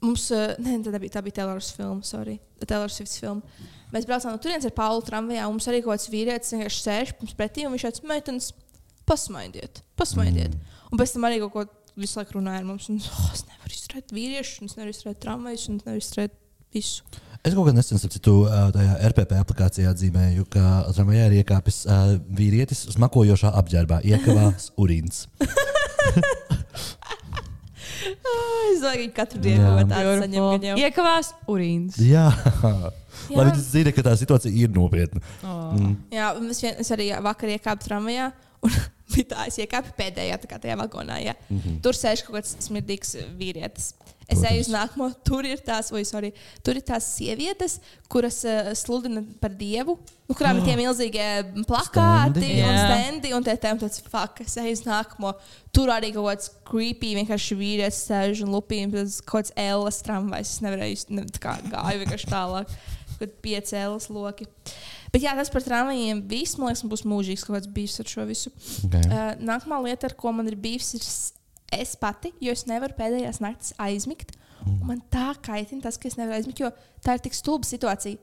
mums, 0.00 0.30
uh, 0.30 0.54
ne, 0.58 0.78
tā 0.78 0.98
bija, 0.98 1.12
tā 1.16 1.22
bija 1.22 1.38
Taylor's 1.40 1.70
filma, 1.72 2.02
sorry, 2.02 2.38
Taylor 2.66 2.90
Swift's 2.90 3.20
filma. 3.20 3.42
Mēs 3.92 4.06
braucām 4.06 4.32
no 4.32 4.38
turienes 4.38 4.64
ar 4.64 4.74
Paulu 4.74 5.02
tramvajā, 5.02 5.46
un 5.46 5.54
mums 5.54 5.68
arī 5.68 5.82
kaut 5.82 5.94
kāds 5.94 6.10
vīrietis 6.10 6.52
vienkārši 6.52 6.82
sēž 6.82 7.12
mums 7.20 7.34
pretī, 7.38 7.66
un 7.66 7.72
viņš 7.72 7.86
teica, 7.86 8.06
meitenes, 8.10 8.52
pasmaidiet, 9.06 9.82
pasmaidiet. 9.96 10.54
Mm. 10.54 10.60
Un 10.92 10.98
pēc 10.98 11.12
tam 11.12 11.26
arī 11.28 11.38
kaut 11.44 11.52
ko 11.52 11.64
visu 11.96 12.18
laiku 12.18 12.38
runāja 12.38 12.62
ar 12.62 12.64
mums, 12.64 12.88
un 12.90 12.98
oh, 12.98 13.30
es 13.34 13.44
nevaru 13.46 13.76
izturēt 13.76 14.14
vīriešus, 14.16 14.60
un 14.60 14.70
es 14.70 14.76
nevaru 14.78 14.94
izturēt 14.96 15.20
tramvajus, 15.22 15.68
un 15.68 15.78
es 15.78 15.86
nevaru 15.86 16.02
izturēt 16.02 16.36
visu. 16.74 17.04
Es 17.44 17.52
kaut 17.52 17.66
kādā 17.66 17.76
nesen, 17.76 17.98
ā, 18.48 18.60
tajā 18.72 18.92
RPP 19.10 19.34
aplikācijā 19.36 19.90
atzīmēju, 19.92 20.46
ka 20.52 20.62
tramvajā 20.96 21.26
ir 21.28 21.34
iekāpis 21.42 21.82
uh, 21.84 22.14
vīrietis 22.38 22.86
smakojošā 22.94 23.50
apģērbā, 23.60 23.98
iekavās 24.08 24.70
urīns. 24.82 25.26
Es 28.04 28.80
domāju, 28.80 29.10
ka 29.12 29.20
katru 29.20 29.42
dienu 29.44 29.60
kaut 29.64 29.76
ko 29.82 29.90
tādu 29.92 30.14
saņem. 30.22 30.46
gan 30.54 30.66
jau. 30.70 30.76
Iekavās 30.86 31.30
urīns. 31.52 31.98
Jā, 32.00 32.24
Jā. 32.32 33.36
lai 33.36 33.44
viņi 33.50 33.62
zina, 33.64 33.92
ka 33.94 34.04
tā 34.08 34.16
situācija 34.20 34.52
ir 34.64 34.72
nopietna. 34.74 35.20
Oh. 35.44 35.76
Mm. 35.76 35.94
Jā, 36.16 36.32
un 36.40 36.48
es, 36.52 36.60
vien, 36.64 36.74
es 36.80 36.90
arī 36.96 37.10
vakar 37.24 37.52
iekāpu 37.54 37.86
tramvajā. 37.86 38.30
Un 38.64 38.72
es 39.48 39.60
iekāpu 39.62 39.94
pēdējā 39.98 40.40
tā 40.42 40.50
kā 40.50 40.58
tajā 40.62 40.78
vagonā. 40.80 41.20
Jā. 41.22 41.34
Mm 41.48 41.58
-hmm. 41.60 41.80
Tur 41.82 41.94
sēž 41.94 42.24
kaut 42.26 42.40
kāds 42.40 42.56
smirdīgs 42.60 43.16
vīrietis. 43.38 43.92
Es 44.24 44.38
Protams. 44.38 44.50
eju 44.50 44.60
uz 44.60 44.68
nākamo, 44.72 45.06
tur 45.24 45.44
ir 45.44 45.60
tās, 45.60 45.90
oi, 45.92 46.04
sorry, 46.04 46.32
tur 46.64 46.78
ir 46.78 46.82
tās 46.82 47.04
sievietes, 47.18 47.80
kuras 48.08 48.38
uh, 48.44 48.70
sludina 48.72 49.20
par 49.40 49.50
dievu, 49.50 49.98
nu, 50.28 50.34
kurām 50.34 50.56
ir 50.56 50.64
tie 50.64 50.76
milzīgie 50.76 51.26
plakāti 51.68 52.40
Stendi. 52.40 52.62
un 52.64 52.78
stendi. 52.78 53.34
Un 53.36 53.44
tie 53.44 53.56
tēm 53.60 53.78
tāds, 53.78 54.00
fuck, 54.00 54.40
es 54.40 54.56
eju 54.56 54.72
uz 54.72 54.84
nākamo. 54.86 55.34
Tur 55.72 55.92
arī 55.92 56.14
kaut 56.14 56.30
kāds 56.30 56.50
creepy, 56.64 57.12
vienkārši 57.20 57.54
vīrietis 57.60 58.00
sēž 58.08 58.44
un 58.46 58.56
lupīna, 58.56 58.92
tas 58.92 59.20
kaut 59.20 59.44
kāds 59.44 59.52
Ellas 59.56 60.00
tramvajs. 60.02 60.56
Es 60.56 60.60
nevarēju, 60.64 61.04
ne, 61.10 61.26
kā 61.38 61.58
gāju 61.68 62.04
vienkārši 62.04 62.32
tālāk. 62.32 62.66
kad 63.18 63.34
pieci 63.44 63.76
ēlas 63.78 64.08
loki. 64.12 64.48
Bet 65.14 65.22
jā, 65.22 65.32
tas 65.38 65.50
par 65.54 65.62
tramvajiem 65.62 66.24
viss, 66.26 66.56
man 66.58 66.72
liekas, 66.72 66.82
būs 66.90 67.04
mūžīgs 67.06 67.46
kaut 67.46 67.54
kāds 67.60 67.70
bijis 67.70 68.00
ar 68.02 68.08
šo 68.10 68.26
visu. 68.26 68.50
Okay. 68.88 69.06
Uh, 69.06 69.32
nākamā 69.46 69.78
lieta, 69.86 70.10
ar 70.10 70.16
ko 70.18 70.32
man 70.34 70.50
ir 70.50 70.56
bijis, 70.58 70.90
ir 70.98 71.06
es 71.78 71.94
pati, 72.00 72.32
jo 72.42 72.54
es 72.54 72.66
nevaru 72.70 72.96
pēdējās 72.98 73.38
naktis 73.44 73.74
aizmigt. 73.82 74.34
Mm. 74.64 74.80
Man 74.88 75.02
tā 75.14 75.30
kaitina 75.44 75.84
tas, 75.86 75.98
ka 76.00 76.10
es 76.10 76.18
nevaru 76.18 76.38
aizmigt, 76.40 76.62
jo 76.64 76.70
tā 77.04 77.14
ir 77.14 77.22
tik 77.24 77.36
stulba 77.38 77.68
situācija. 77.68 78.18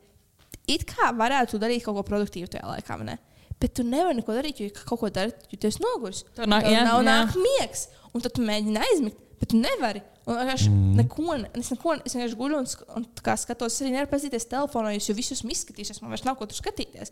It 0.72 0.84
kā 0.90 1.10
varētu 1.16 1.60
darīt 1.62 1.86
kaut 1.86 1.98
ko 1.98 2.04
produktīvu 2.12 2.52
tajā 2.52 2.68
laikā, 2.68 3.00
vai 3.00 3.14
ne? 3.14 3.18
Bet 3.62 3.76
tu 3.78 3.86
nevari 3.88 4.18
neko 4.20 4.36
darīt, 4.36 4.60
jo 4.60 4.70
kaut 4.84 5.00
ko 5.04 5.10
dari, 5.14 5.34
jo 5.52 5.60
tu 5.62 5.70
esi 5.70 5.82
noguris. 5.84 6.24
Nāk- 6.44 6.66
Tev 6.66 6.76
jā, 6.76 6.84
nav 6.88 7.02
jā. 7.02 7.08
nāk 7.08 7.36
miegs, 7.40 7.88
un 8.12 8.24
tad 8.26 8.36
tu 8.36 8.44
mēģini 8.46 8.82
aizmigt, 8.84 9.20
bet 9.42 9.52
tu 9.52 9.60
nevari. 9.60 10.04
Un 10.30 10.38
vienkārši 10.38 10.70
mm. 10.70 10.90
neko, 11.00 11.36
ne- 11.42 11.50
es 11.58 11.72
neko, 11.74 11.96
es 12.06 12.14
vienkārši 12.16 12.38
guļu 12.38 12.58
un, 12.62 12.68
un 13.00 13.06
skatos, 13.42 13.80
arī 13.82 13.94
nevaru 13.96 14.12
paskatīties 14.12 14.50
telefonā, 14.52 14.94
jo 14.94 15.02
es 15.02 15.10
jau 15.10 15.16
visu 15.18 15.34
esmu 15.34 15.54
izskatījusies, 15.56 16.02
man 16.04 16.14
vairs 16.14 16.26
nav 16.28 16.38
ko 16.38 16.46
tur 16.50 16.60
skatīties. 16.60 17.10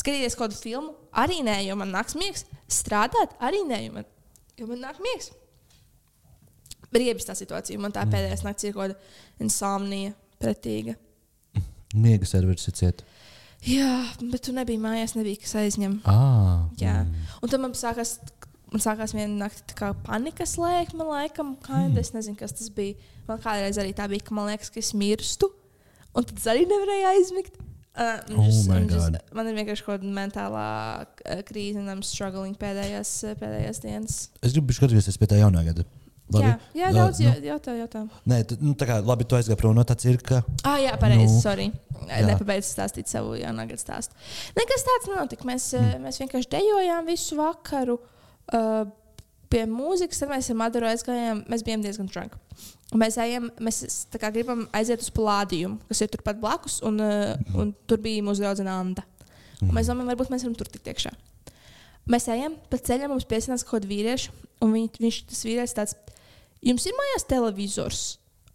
Skatīties 0.00 0.38
kādu 0.40 0.56
filmu, 0.56 0.94
arī 1.24 1.42
nē, 1.44 1.58
jo 1.68 1.76
man 1.76 1.92
nāks 1.92 2.16
miegs. 2.16 2.46
Strādāt, 2.72 3.36
arī 3.44 3.60
nē, 3.68 3.82
jo 3.86 3.98
man, 3.98 4.08
jo 4.56 4.70
man 4.70 4.80
nāk 4.88 5.02
miegs. 5.04 5.34
Riebis 6.96 7.28
tā 7.28 7.36
situācija, 7.36 7.80
man 7.82 7.92
tā 7.92 8.06
pēdējais 8.08 8.46
naktis 8.46 8.70
ir 8.70 8.72
kaut 8.72 8.86
kāda 8.86 9.44
insomnija, 9.44 10.14
pretīga. 10.40 10.96
Miega 11.96 12.28
serveris 12.28 12.70
ir 12.70 12.76
ciet. 12.78 13.04
Jā, 13.66 13.92
bet 14.20 14.46
tu 14.46 14.54
nebija 14.54 14.80
mājās, 14.80 15.16
nebija 15.16 15.40
kas 15.42 15.56
aizņem. 15.60 15.98
Ah, 16.08 16.68
Jā. 16.80 17.00
Un 17.42 17.52
tad 17.52 17.62
man 17.62 17.74
sākās, 17.76 18.16
man 18.72 18.82
sākās 18.82 19.14
viena 19.16 19.50
kā 19.78 19.92
panikas 20.06 20.56
lēkme, 20.60 21.06
laikam, 21.06 21.54
kā 21.64 21.84
mm. 21.84 22.00
es 22.02 22.12
nezinu, 22.16 22.38
kas 22.40 22.56
tas 22.56 22.72
bija. 22.74 22.96
Man 23.26 23.40
kādreiz 23.42 23.78
arī 23.82 23.94
tā 23.96 24.08
bija, 24.10 24.24
ka 24.26 24.36
man 24.36 24.50
liekas, 24.50 24.70
ka 24.72 24.82
es 24.82 24.92
mirstu, 24.96 25.50
un 26.14 26.26
tad 26.26 26.36
es 26.38 26.48
arī 26.50 26.66
nevarēju 26.70 27.08
aizmigt. 27.14 27.62
Uh, 27.96 28.18
Oh 28.36 28.44
just, 28.44 28.68
just, 28.68 29.14
man 29.32 29.46
ir 29.48 29.54
vienkārši 29.56 29.84
kaut 29.86 30.02
kāda 30.02 30.10
mentālā 30.12 30.64
uh, 31.00 31.38
krīze, 31.48 31.78
un 31.80 31.88
I'm 31.88 32.02
struggling 32.04 32.52
pēdējās, 32.60 33.12
uh, 33.24 33.36
pēdējās 33.40 33.80
dienas. 33.80 34.18
Es 34.44 34.52
gribu 34.52 34.76
skatīties 34.76 35.16
pie 35.16 35.28
tā 35.30 35.38
jaunā 35.40 35.62
gada. 35.64 35.86
Labi? 36.34 36.42
Jā, 36.42 36.56
jā, 36.74 36.90
daudz 36.92 37.22
nu, 37.22 37.30
jā, 37.46 37.54
jautā. 37.78 38.02
Nē, 38.28 38.40
tu, 38.50 38.58
nu, 38.60 38.74
tā 38.76 38.88
kā 38.90 38.98
labi, 39.00 39.24
tu 39.30 39.38
aizgāji 39.38 39.56
prom 39.62 39.72
no 39.78 39.84
tā 39.86 39.94
cirka. 40.02 40.42
Ah, 40.66 40.76
jā, 40.82 40.92
pareizi. 41.00 41.30
Nu, 41.30 41.38
sorry. 41.40 41.68
jā. 42.02 42.18
Nepabeidzu 42.26 42.68
stāstīt 42.68 43.08
savu 43.08 43.38
jaunā 43.38 43.64
gada 43.70 43.80
stāstu. 43.80 44.18
Nekas 44.58 44.84
tāds 44.90 45.08
nenotika. 45.12 45.46
Mēs, 45.48 45.70
mm. 45.78 46.02
mēs 46.02 46.18
vienkārši 46.20 46.50
dejojām 46.58 47.06
visu 47.08 47.38
vakaru. 47.38 47.96
Uh, 47.96 48.15
pie 49.52 49.62
mūzikas, 49.70 50.24
mēs 50.30 50.50
ar 50.52 50.58
Maduru 50.60 50.88
aizgājām. 50.90 51.44
Mēs 51.50 51.64
bijām 51.66 51.84
diezgan 51.84 52.10
drunki. 52.10 52.40
Un 52.94 53.02
Mēs, 53.02 53.16
ejam, 53.18 53.48
mēs 53.62 53.80
kā 54.14 54.30
gribam 54.34 54.66
aiziet 54.76 55.02
uz 55.02 55.10
plādījumu, 55.14 55.80
kas 55.88 56.04
ir 56.04 56.10
turpat 56.12 56.38
blakus, 56.38 56.78
un, 56.86 57.00
uh, 57.02 57.32
un 57.58 57.72
tur 57.90 57.98
bija 58.02 58.22
mūsu 58.24 58.44
draudzene 58.44 58.70
Anna. 58.70 59.06
Un 59.64 59.72
Mēs 59.74 59.90
domājam, 59.90 60.12
varbūt 60.12 60.30
mēs 60.30 60.44
varam 60.46 60.54
tur 60.58 60.70
tikt 60.70 60.92
iekšā. 60.92 61.10
Mēs 62.12 62.28
ejam 62.30 62.54
pa 62.70 62.78
ceļam, 62.78 63.10
mums 63.14 63.26
piesaistās 63.26 63.64
kaut 63.66 63.80
kāda 63.80 63.90
vīrieša, 63.90 64.34
un 64.62 64.76
viņ, 64.76 64.86
viņš 65.02 65.18
tas 65.32 65.42
vīrietis 65.48 65.74
tāds, 65.74 65.96
jums 66.62 66.86
ir 66.86 66.94
mājās 66.94 67.26
televizors? 67.26 68.04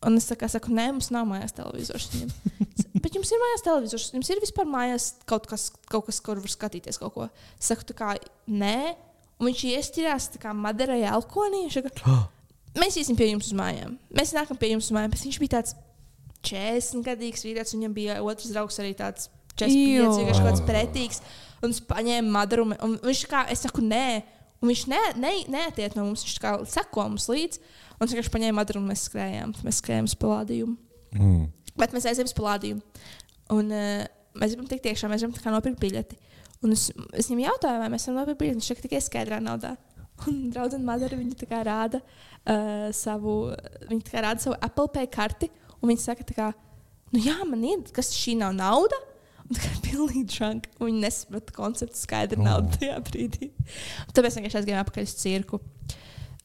Un 0.07 0.15
es 0.17 0.31
kā 0.39 0.47
saku, 0.49 0.71
nē, 0.73 0.87
mums 0.95 1.11
nav 1.13 1.27
mājās 1.29 1.53
televizors. 1.57 2.07
Bet 3.03 3.11
jums 3.17 3.29
ir 3.29 3.41
mājās 3.41 3.65
televizors, 3.67 4.07
jums 4.15 4.31
ir 4.31 4.39
vispār 4.41 4.69
mājās 4.69 5.11
kaut 5.29 5.45
kas, 5.51 5.67
kaut 5.91 6.07
kas 6.07 6.21
kur 6.23 6.39
var 6.41 6.53
skatīties 6.53 7.01
kaut 7.01 7.13
ko. 7.17 7.27
Es 7.59 7.69
saku, 7.69 7.85
tā 7.91 7.97
kā 7.99 8.15
nē, 8.47 8.95
un 9.41 9.49
viņš 9.49 10.37
kā 10.41 10.53
Maderai 10.53 11.01
Alkonī. 11.09 11.65
Viņš 11.65 11.79
saka, 11.79 12.17
mēs 12.77 12.97
iesim 13.01 13.17
pie 13.17 13.31
jums 13.31 13.49
uz 13.49 13.57
mājām. 13.57 13.97
Mēs 14.13 14.35
nākam 14.37 14.59
pie 14.59 14.75
jums 14.75 14.89
uz 14.89 14.95
mājām, 14.95 15.13
bet 15.13 15.25
viņš 15.25 15.39
bija 15.41 15.57
tāds 15.57 15.75
40 16.47 17.05
gadīgs 17.05 17.45
vīrietis, 17.45 17.75
viņam 17.75 17.95
bija 17.95 18.19
otrs 18.25 18.51
draugs 18.53 18.79
arī 18.81 18.93
tāds 18.97 19.29
45, 19.59 19.73
Jū. 19.75 20.11
vienkārši 20.19 20.43
kaut 20.43 20.51
kāds 20.51 20.63
pretīgs. 20.67 21.23
Un 21.61 21.69
viņš 21.69 21.81
paņēma 21.89 22.33
Madaru, 22.33 22.69
un 22.73 22.95
viņš 23.03 23.25
kā, 23.29 23.43
es 23.53 23.65
saku, 23.65 23.83
nē. 23.85 24.21
Un 24.61 24.69
viņš 24.69 24.85
ne, 24.89 25.01
ne, 25.17 25.33
neatiet 25.49 25.97
no 25.97 26.05
mums, 26.05 26.23
viņš 26.25 26.37
tā 26.37 26.41
kā 26.45 26.53
seko 26.69 27.07
mums 27.09 27.27
līdzi. 27.29 27.61
Un 27.97 28.05
viņš 28.05 28.15
vienkārši 28.15 28.33
paņēma 28.33 28.57
Madaru 28.61 28.81
un 28.81 28.89
mēs 28.89 29.05
skrējām. 29.09 29.53
Mēs 29.65 29.81
skrējām 29.81 30.09
uz 30.09 30.17
pelādījumu. 30.21 30.75
Mm. 31.17 31.45
Bet 31.81 31.93
mēs 31.95 32.07
aizējām 32.09 32.29
uz 32.29 32.35
pelādījumu. 32.37 33.05
Un 33.57 33.73
uh, 33.73 34.03
mēs 34.37 34.53
gribam 34.53 34.69
tikt 34.69 34.89
iekšā, 34.91 35.09
mēs 35.11 35.25
gribam 35.25 35.57
nopirkt 35.57 35.81
biļeti. 35.81 36.17
Un 36.61 36.75
es, 36.75 36.89
es 37.17 37.29
viņam 37.29 37.45
jautāju, 37.47 37.79
vai 37.81 37.89
mēs 37.93 38.05
varam 38.07 38.19
nopirkt 38.21 38.41
biļeti. 38.41 38.59
Viņš 38.59 38.69
saka, 38.71 38.83
tikai 38.85 38.99
skaidrā 39.01 39.39
naudā. 39.41 39.75
Un 40.29 40.41
draudzene 40.53 40.85
Madara 40.85 41.17
viņa 41.17 41.63
rāda 41.65 42.01
uh, 42.03 42.89
savu, 42.93 43.37
viņa 43.89 44.25
rāda 44.27 44.43
savu 44.43 44.57
Apple 44.61 44.91
Pay 44.93 45.09
karti. 45.13 45.49
Un 45.81 45.89
viņa 45.89 46.03
saka, 46.03 46.27
kā, 46.37 46.51
nu 47.15 47.23
jā, 47.23 47.39
man 47.49 47.63
ir, 47.65 47.81
kas 47.95 48.13
šī 48.13 48.37
nav 48.43 48.53
nauda. 48.59 48.99
Un 49.47 49.57
tā 49.57 49.63
kā 49.65 49.73
pilnīgi 49.89 50.27
drunk. 50.35 50.69
Un 50.77 50.91
Viņi 50.91 51.03
nesaprata 51.07 51.57
konceptu 51.57 51.97
skaidru 51.99 52.41
Oh. 52.43 52.45
naudu 52.45 52.77
tajā 52.77 52.99
brīdī. 53.09 53.49
Tāpēc 54.13 54.37
vienkārši 54.37 54.61
aizgājām 54.61 54.85
apakaļ 54.85 55.09
uz 55.09 55.17
cirku. 55.23 55.61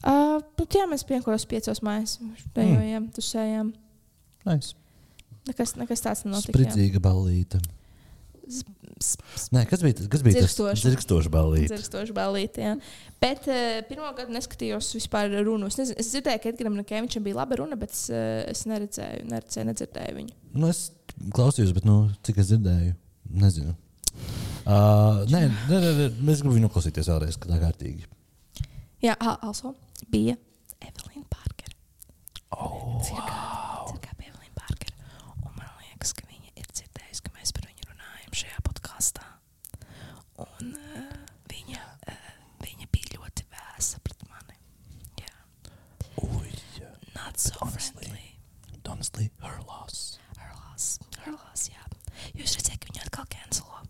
Uh, 0.07 0.41
bet 0.59 0.77
jā, 0.77 0.89
mēs 0.89 1.05
kādos 1.09 1.47
piecos 1.49 1.81
mājās. 1.85 2.17
Dejojām, 2.57 3.11
tusējām. 3.17 3.73
Nice. 4.47 4.75
Nekas, 5.47 5.77
nekas 5.79 6.03
tāds 6.03 6.25
nenotika. 6.27 6.53
Spridzīga 6.53 7.01
ballīte. 7.03 7.61
Nē, 9.53 9.62
kas 9.68 9.82
bija, 9.84 9.99
tas- 9.99 10.09
kas 10.12 10.22
bija 10.24 10.38
tas? 10.40 10.47
Dzirkstoša. 10.49 10.82
Dzirkstoša 10.88 11.32
ballīte. 11.34 11.68
Dzirkstoša 11.74 12.14
balīte. 12.16 12.62
Jā. 12.64 12.74
Bet 13.20 13.44
uh, 13.51 13.80
pirmā 13.90 14.12
gada 14.16 14.32
neskatījos 14.32 14.88
vispār 14.97 15.28
runu. 15.44 15.68
Es, 15.68 15.76
nezinu, 15.80 15.99
es 16.01 16.12
dzirdēju, 16.14 16.40
ka 16.42 16.53
Edgars 16.55 16.88
Falks 16.88 17.18
bija 17.26 17.36
laba 17.42 17.59
runa, 17.61 17.76
bet 17.76 17.92
es, 17.92 18.07
uh, 18.09 18.40
es 18.49 18.64
neredzēju, 18.70 19.26
neredzēju, 19.32 19.68
nedzirdēju 19.68 20.16
viņu. 20.22 20.38
Nu, 20.57 20.70
es 20.72 20.86
klausījos, 21.36 21.74
bet 21.76 21.84
nu, 21.88 21.99
cik 22.24 22.40
es 22.40 22.49
dzirdēju, 22.55 22.97
nezinu. 23.44 23.76
Uh, 24.66 25.22
nē, 25.30 25.44
nē, 25.68 25.76
nē, 25.78 25.90
nē, 26.01 26.32
es 26.32 26.40
gribu 26.42 26.57
viņu 26.57 26.72
klausīties 26.72 27.07
vēlreiz, 27.12 27.36
kad 27.38 27.53
tā 27.53 27.61
kārtīgi. 27.62 28.09
Jā, 29.05 29.12
also 29.44 29.74
bija 30.11 30.34
Evelīna 30.80 31.28
Parkera. 31.30 31.76
Oh, 32.57 32.97
cirkā, 33.05 33.36
cirkā 33.92 34.16
bija 34.18 34.32
Evelīna 34.32 34.57
Parkera. 34.57 34.97
Un 35.44 35.53
man 35.53 35.68
liekas, 35.84 36.16
ka 36.16 36.24
viņa 36.26 36.51
ir 36.59 36.66
dzirdējusi, 36.72 37.22
ka 37.28 37.34
mēs 37.36 37.53
par 37.55 37.68
viņu 37.68 37.86
runājam 37.92 38.38
šajā 38.40 38.64
podkāstā. 38.66 39.28
Un 40.42 40.72
uh, 40.74 41.14
viņa, 41.53 41.84
uh, 42.11 42.26
viņa 42.64 42.88
bija 42.97 43.20
ļoti 43.20 43.47
vēsa 43.53 44.01
pret 44.03 44.26
mani. 44.32 44.59
Jā, 45.22 45.30
Ui, 46.26 46.51
not 47.45 47.55
so 47.55 47.59
Honestly. 47.62 48.07
friendly. 48.07 48.39
honestly, 48.89 49.30
her 49.43 49.59
loss. 49.66 50.18
Her 50.39 50.53
loss, 50.62 50.99
her 51.24 51.32
loss, 51.32 51.68
jā. 51.68 51.82
Jūs 52.39 52.55
redzat, 52.57 52.78
ka 52.80 52.89
viņa 52.93 53.03
atkal 53.07 53.26
cancelo 53.32 53.82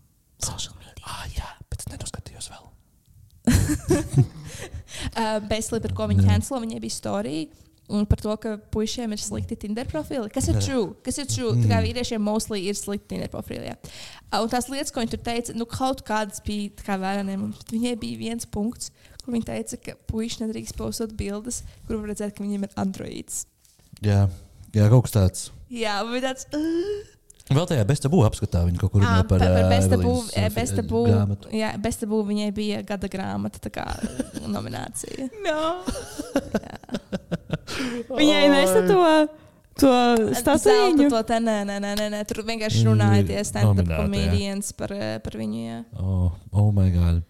social 0.43 0.75
media. 0.81 1.03
Ah, 1.07 1.23
jā, 1.31 1.47
bet 1.69 1.79
es 1.85 1.87
nenoskatījos 1.93 2.49
vēl. 2.51 2.65
Basically, 5.47 5.79
par 5.85 5.93
ko 5.95 6.07
viņa 6.11 6.25
cancelo, 6.27 6.59
viņai 6.65 6.81
bija 6.83 6.97
storija. 6.97 7.63
Un 7.87 8.03
par 8.03 8.19
to, 8.19 8.33
ka 8.43 8.57
puišiem 8.73 9.13
ir 9.15 9.21
slikti 9.23 9.55
Tinder 9.55 9.87
profili. 9.87 10.27
Kas 10.35 10.49
ir 10.51 10.57
true? 10.59 10.89
Kas 11.05 11.21
ir 11.23 11.27
true? 11.31 11.53
Tā 11.61 11.69
kā 11.69 11.77
vīriešiem 11.85 12.19
mostly 12.19 12.65
ir 12.67 12.75
slikti 12.75 13.13
Tinder 13.13 13.29
profili. 13.31 13.69
jā. 13.69 13.77
Un 14.35 14.49
tās 14.51 14.67
lietas, 14.67 14.91
ko 14.91 14.99
viņi 14.99 15.13
tur 15.13 15.21
teica, 15.23 15.55
nu 15.55 15.63
kaut 15.71 16.03
kādas 16.03 16.43
bija 16.43 16.73
kā. 16.81 16.97
Bet 16.99 17.71
viņai 17.71 17.93
bija 18.01 18.19
viens 18.25 18.43
punkts, 18.43 18.91
viņa 19.33 19.49
teica, 19.51 19.77
ka 19.85 19.95
puiši 20.11 20.43
nedrīkst 20.45 20.77
postot 20.79 21.13
bildes, 21.19 21.61
kur 21.87 21.99
var 22.01 22.09
redzēt, 22.13 22.33
ka 22.37 22.43
viņiem 22.45 22.63
ir 22.67 22.73
androids. 22.79 23.45
Jā, 24.05 24.27
jā, 24.75 24.89
kaut 24.91 25.07
kas 25.07 25.15
tāds. 25.17 25.45
Jā, 25.73 25.99
bija 26.07 26.29
tāds. 26.31 26.47
Uh, 26.55 27.13
Vēl 27.47 27.63
tajā 27.63 27.83
bestabū 27.87 28.17
apskatā 28.27 28.59
viņa 28.67 28.79
kaut 28.81 28.91
kur 28.91 29.03
Ah, 29.03 29.21
runāja 29.21 29.27
par, 29.29 29.39
par, 29.39 29.53
par 29.53 29.63
ā, 29.63 29.69
besta 29.71 29.95
Evelīnas, 29.95 30.03
būvu. 30.03 30.23
ā, 30.35 30.49
Besta 30.51 30.81
ā, 30.83 30.87
būvu. 30.89 31.11
grāmatu. 31.13 31.51
Jā, 31.55 31.69
besta 31.79 32.09
būvu 32.11 32.25
viņai 32.27 32.47
bija 32.57 32.81
gada 32.83 33.07
grāmata, 33.07 33.61
tā 33.63 33.71
kā 33.71 33.85
nominācija. 34.55 35.29
No. 35.45 35.61
Viņai 38.17 38.43
nesa 38.51 38.81
to, 38.87 38.99
to 39.79 39.91
stāstu. 40.39 41.07
to 41.11 41.21
te, 41.29 41.39
nē, 41.43 41.57
nē, 41.69 41.77
nē, 41.83 41.91
nē, 41.99 42.07
nē. 42.15 42.21
Tur 42.29 42.43
vienkārši 42.47 42.83
runāja 42.87 43.23
tie 43.29 43.43
stand-up 43.47 43.91
komēdijas 43.95 44.73
par, 44.77 44.91
eh, 44.95 45.17
par 45.23 45.37
viņu. 45.39 45.59
Jā. 45.67 45.79
Oh, 46.01 46.31
oh 46.51 46.69
my 46.75 46.89
god. 46.91 47.23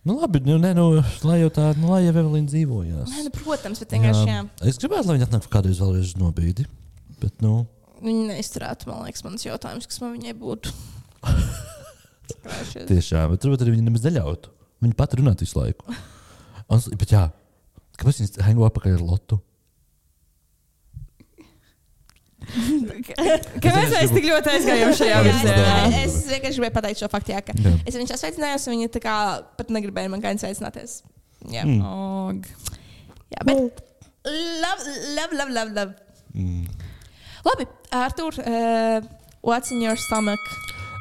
Nu, 0.00 0.14
labi, 0.16 0.40
nu, 0.46 0.56
nē, 0.56 0.70
nu, 0.78 0.86
lai 1.28 1.42
jau 1.42 1.50
tā, 1.52 1.66
nu, 1.76 1.90
lai 1.92 2.04
jau 2.06 2.14
Evelīna 2.14 2.48
dzīvojās. 2.48 3.10
Nē, 3.12 3.26
nu, 3.26 3.32
protams, 3.36 3.82
bet 3.82 3.90
vienkārši 3.92 4.22
jā. 4.30 4.38
Es 4.70 4.80
gribētu, 4.80 5.10
lai 5.10 5.18
viņi 5.18 5.26
atnāktu 5.26 5.50
kādreiz 5.52 5.82
vēlreiz 5.82 6.14
nobīdi. 6.16 6.64
Bet, 7.20 7.34
nu, 7.44 7.66
Viņa 8.00 8.30
neizturētu, 8.30 8.88
man 8.88 9.02
liekas, 9.04 9.20
mans 9.26 9.44
jautājums, 9.44 9.84
kas 9.84 10.00
man 10.00 10.14
viņai 10.14 10.32
būtu. 10.40 10.72
Tiešām, 12.88 13.34
bet 13.34 13.44
varbūt 13.44 13.64
arī 13.66 13.74
viņi 13.74 13.84
nemaz 13.90 14.06
neļautu. 14.06 14.52
Viņi 14.80 14.96
pat 14.96 15.16
runāt 15.20 15.44
visu 15.44 15.58
laiku. 15.58 15.84
Un, 16.72 16.80
bet, 16.96 17.12
jā, 17.12 17.26
kāpēc 18.00 18.22
viņi 18.22 18.46
hango 18.46 18.64
apakaļ 18.70 18.96
ar 18.96 19.04
lotu? 19.04 19.36
Kāpēc 22.50 23.92
mēs 23.94 24.14
tik 24.14 24.26
ļoti 24.26 24.52
aizgājām 24.54 24.94
šajā 24.98 25.12
Jā, 25.14 25.20
virzienā? 25.26 25.76
es, 26.02 26.16
vienkārši 26.30 26.56
gribēju 26.58 26.76
pateikt 26.76 27.02
šo 27.02 27.08
faktu, 27.12 27.34
jā, 27.34 27.42
ka 27.46 27.54
Jā. 27.58 27.72
es 27.86 27.98
viņu 27.98 28.18
sveicinājos, 28.20 28.66
un 28.72 28.84
kā 29.02 29.16
pat 29.58 29.70
negribēja 29.74 30.12
man 30.12 30.22
kādā 30.24 30.42
sveicināties. 30.42 31.00
Jā, 31.50 31.64
Mm. 31.64 31.80
Og. 31.86 32.46
jā 33.32 33.44
bet 33.48 33.80
labi, 34.26 34.96
labi, 35.16 35.38
labi. 35.40 35.54
labi, 35.56 35.72
labi. 35.78 35.94
Mm. 36.34 36.66
Labi, 37.46 37.66
Artur, 37.96 38.34
uh, 38.44 39.00
What's 39.42 39.70
in 39.72 39.80
your 39.80 39.96
stomach? 39.96 40.40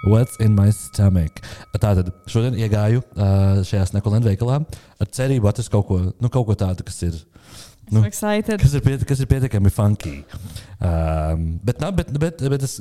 What's 0.07 0.37
in 0.39 0.55
my 0.55 0.69
stomach? 0.71 1.41
Tātad 1.75 2.07
šodien 2.31 2.55
iegāju 2.55 3.01
uh, 3.19 3.59
šajā 3.67 3.89
snekulēna 3.89 4.29
veikalā 4.31 4.61
ar 4.63 5.09
cerību 5.11 5.49
atrast 5.51 5.71
kaut 5.73 5.89
ko, 5.89 5.97
nu, 6.15 6.29
kaut 6.31 6.47
ko 6.47 6.55
tādu, 6.55 6.85
kas 6.87 7.01
ir. 7.03 7.17
Nu. 7.91 8.05
Kas 8.05 8.21
ir, 8.23 8.81
piet, 8.85 9.03
kas 9.03 9.19
ir 9.19 9.27
pietiekami 9.27 9.71
funky. 9.73 10.21
Um, 10.79 11.59
bet, 11.67 11.81
nav, 11.83 11.91
bet, 11.97 12.07
bet, 12.15 12.39
bet 12.53 12.61
es 12.63 12.77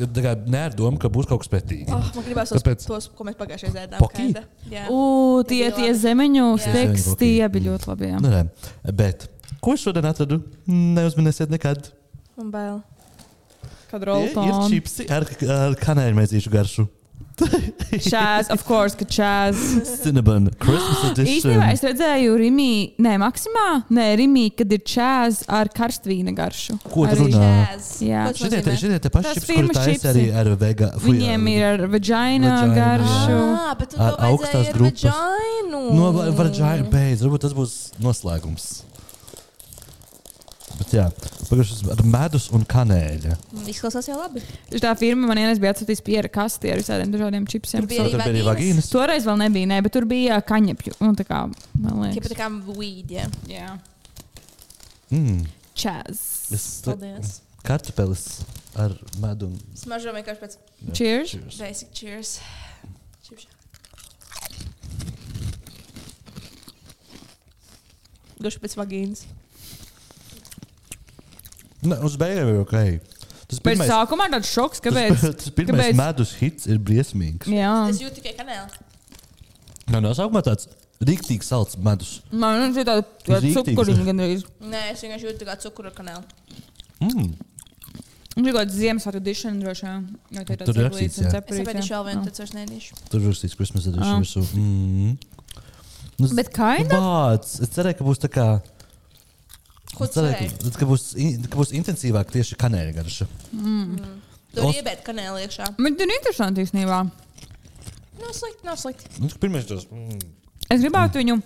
ne 0.46 0.60
ar 0.68 0.74
domu, 0.78 1.00
ka 1.02 1.08
būs 1.10 1.26
kaut 1.26 1.40
kas 1.42 1.50
pretīgi. 1.50 1.88
Oh, 1.90 2.04
man 2.14 2.26
gribās 2.28 2.52
tos, 2.52 2.62
Kāpēc? 2.62 2.84
tos, 2.86 3.08
ko 3.10 3.24
mēs 3.26 3.34
pagājušajā 3.40 3.72
gadā 3.74 3.88
ēdām. 3.88 3.98
U, 4.94 5.00
tie, 5.50 5.64
Tie 5.74 5.88
zemeņu 5.98 6.44
koki. 6.62 7.16
bija 7.56 7.72
ļoti 7.72 7.90
labi. 7.90 8.12
jā. 8.12 8.20
Nu, 8.22 8.30
nē, 8.30 8.44
bet 9.00 9.26
ko 9.64 9.74
es 9.74 9.82
šodien 9.82 10.06
atradu? 10.06 10.38
Neuzminēsiet 10.70 11.50
nekad. 11.50 11.90
Man 12.38 12.52
bail. 12.54 12.78
Kad 13.90 14.04
Ir, 14.04 14.30
ir 14.46 14.54
čipsi 14.70 15.08
ar, 15.10 15.26
ar 15.58 15.74
kanēļmaizīšu 15.82 16.54
garšu. 16.54 16.86
Čāz, 18.10 18.48
of 18.52 18.65
course, 18.69 18.97
ka 18.98 19.06
čāz. 19.09 19.56
Cinnamon 20.02 20.48
Christmas 20.60 21.05
edition. 21.12 21.35
Īstenībā 21.36 21.69
es 21.74 21.82
redzēju 21.86 22.35
Rimī, 22.40 22.70
nē, 23.05 23.15
Maksimā, 23.23 23.66
nē, 23.94 24.06
Rimī, 24.20 24.47
kad 24.59 24.73
ir 24.74 24.82
čāz 24.86 25.40
ar 25.48 25.70
karstvīna 25.74 26.35
garšu. 26.36 26.78
Ko 26.90 27.06
tu 27.09 27.20
runā? 27.23 27.52
Jā. 28.05 28.27
Šitie, 28.36 28.60
te, 28.66 28.74
šitie 28.81 28.98
te 29.05 29.12
paši 29.15 29.36
čips, 29.39 29.48
kuri 29.52 29.77
taisa 29.78 30.12
arī 30.12 30.27
ar 30.35 30.51
vega. 30.60 30.90
Viņiem 31.05 31.48
ir 31.55 31.66
ar 31.70 31.86
vagina 31.86 32.52
Vagina, 32.59 32.74
garšu. 32.77 33.39
Ah, 33.39 33.73
bet 33.78 33.94
tu 33.94 34.02
Ar 34.02 34.12
to 34.12 34.20
vajadzēja 34.20 34.35
augstās 34.35 34.69
ar 34.69 34.78
grupas. 34.78 35.09
vaginu. 35.09 35.82
No 35.97 36.12
Varģāna 36.39 36.90
beidz, 36.93 37.24
varbūt 37.24 37.47
tas 37.47 37.56
būs 37.56 37.78
noslēgums. 38.05 38.69
Bet 40.78 40.92
jā, 40.94 41.05
pagājušas 41.48 41.80
ar 41.90 42.00
medus 42.06 42.44
un 42.55 42.62
kanēļa. 42.70 43.34
Izklausās 43.70 44.06
jau 44.09 44.18
labi. 44.20 44.42
Tā 44.78 44.92
firma 45.00 45.26
man 45.26 45.40
vienreiz 45.40 45.59
bija 45.62 45.72
atsūtījusi 45.74 46.05
pierakstu 46.06 46.36
kasti 46.38 46.70
ar 46.72 46.78
visādiem 46.82 47.10
dažādiem 47.14 47.48
čipsiem. 47.50 47.82
Tur 47.82 47.90
bija 47.90 48.05
Tur 48.06 48.14
bija 48.20 48.28
arī 48.30 48.44
vagīnas. 48.46 48.90
Toreiz 48.92 49.26
vēl 49.26 49.40
nebija, 49.42 49.70
ne, 49.72 49.80
bet 49.82 49.94
tur 49.96 50.06
bija 50.09 50.38
kaņepju. 50.46 50.94
Nu, 51.02 51.12
tā 51.18 51.26
kā, 51.26 51.40
man 51.82 51.98
liekas. 52.05 52.30
tā 52.30 52.38
kā 52.38 52.48
weed, 52.78 53.10
jā. 53.16 53.26
Jā. 53.50 53.72
Mm. 55.10 55.46
Čāz. 55.78 56.22
Es 56.55 56.66
Paldies. 56.86 57.40
kartupelis 57.66 58.24
ar 58.78 58.94
medu. 59.22 59.50
un- 59.50 59.60
Smažo 59.78 60.12
vienkārši 60.14 60.42
pēc 60.44 60.56
Cheers. 60.92 61.30
Cheers. 61.34 61.59
basic 61.59 61.92
cheers. 61.92 62.32
Čipšā. 63.26 63.50
Guši 68.38 68.60
pēc 68.62 68.76
vagīnas. 68.78 69.24
Ne, 71.86 71.96
uz 72.02 72.16
beigām 72.18 72.48
ir 72.55 72.60
ok. 72.64 72.74
Tas 73.48 73.60
pirmais, 73.64 73.88
sākumā 73.88 74.26
ir 74.28 74.32
tāds 74.36 74.50
šoks, 74.52 74.80
kāpēc. 74.84 75.14
tas, 75.22 75.36
tas 75.44 75.50
pirmais 75.56 75.86
kāpēc? 75.92 75.96
medus 75.96 76.34
hits 76.40 76.66
ir 76.68 76.78
briesmīgs. 76.84 77.48
Jā, 77.48 77.70
Es 77.88 78.00
jūtu 78.02 78.18
tikai 78.20 78.34
kanēlu. 78.36 78.68
Nē, 79.88 80.02
no 80.05 80.10
sākumā 80.12 80.42
tāds 80.44 80.66
rīktīgi 81.00 81.46
salds 81.46 81.78
medus. 81.80 82.18
man 82.32 82.66
ir 82.74 82.84
tāda 82.84 83.05
tā 83.24 83.38
Rīktīgs. 83.40 83.70
cukuriņa 83.72 84.05
gandrīz. 84.10 84.42
Nē, 84.60 84.82
es 84.92 85.05
vienkārši 85.06 85.28
jūtu 85.30 85.38
tikai 85.44 85.56
cukuru 85.62 85.88
ar 85.88 85.94
kanēlu. 85.96 86.24
Mm. 87.00 87.30
Viņš 88.38 88.46
ir 88.46 88.52
kaut 88.55 88.60
kāds 88.60 88.74
Ziemassvētku 88.78 89.20
dišana 89.26 89.62
droši 89.64 89.86
vien. 89.86 90.02
Jo 90.36 90.42
tie 90.46 90.55
ir 90.55 90.59
tāds 90.60 90.68
un 90.70 90.76
jā. 90.82 91.09
Es 91.09 91.32
saprotu, 91.32 91.62
jā. 91.88 91.96
vēl 91.96 92.05
vienu, 92.06 92.20
Jā. 92.20 92.26
tad 92.28 92.42
vairs 92.42 92.52
nedīšu. 92.59 92.98
Tur 93.10 93.24
rakstīts 93.24 93.56
Christmas 93.59 93.86
edition 93.90 94.12
Ah. 94.12 94.20
virsū. 94.22 94.42
Mm. 94.55 95.16
Nu, 96.18 96.28
Bet 96.38 96.50
kaina? 96.55 97.00
Vārds. 97.00 97.56
Es 97.64 97.72
cerēju, 97.74 97.98
ka 97.98 98.05
būs 98.06 98.20
tā 98.22 98.28
kā. 98.30 98.46
Ko 99.98 100.06
cerēju, 100.06 100.48
cerēji? 100.54 100.72
ka, 100.78 100.86
būs, 100.88 101.04
ka 101.50 101.58
būs 101.60 101.72
intensīvāk 101.78 102.30
tieši 102.34 102.58
kanēļa 102.60 102.92
garša. 102.98 103.26
Tur 104.54 104.64
Os- 104.68 104.78
iebēt 104.78 105.02
kanēlu 105.06 105.40
iekšā. 105.44 105.66
Bet 105.78 106.00
ir 106.04 106.12
interesanti 106.14 106.64
īstenībā. 106.64 107.02
Nav 108.18 108.32
slikti, 108.34 108.64
nav 108.66 108.78
slikti. 108.80 109.10
Nu, 109.22 109.28
pirmais 109.42 109.66
tas. 109.68 109.84
Mm. 109.90 110.18
Es 110.70 110.80
gribētu 110.82 111.20
viņu. 111.20 111.36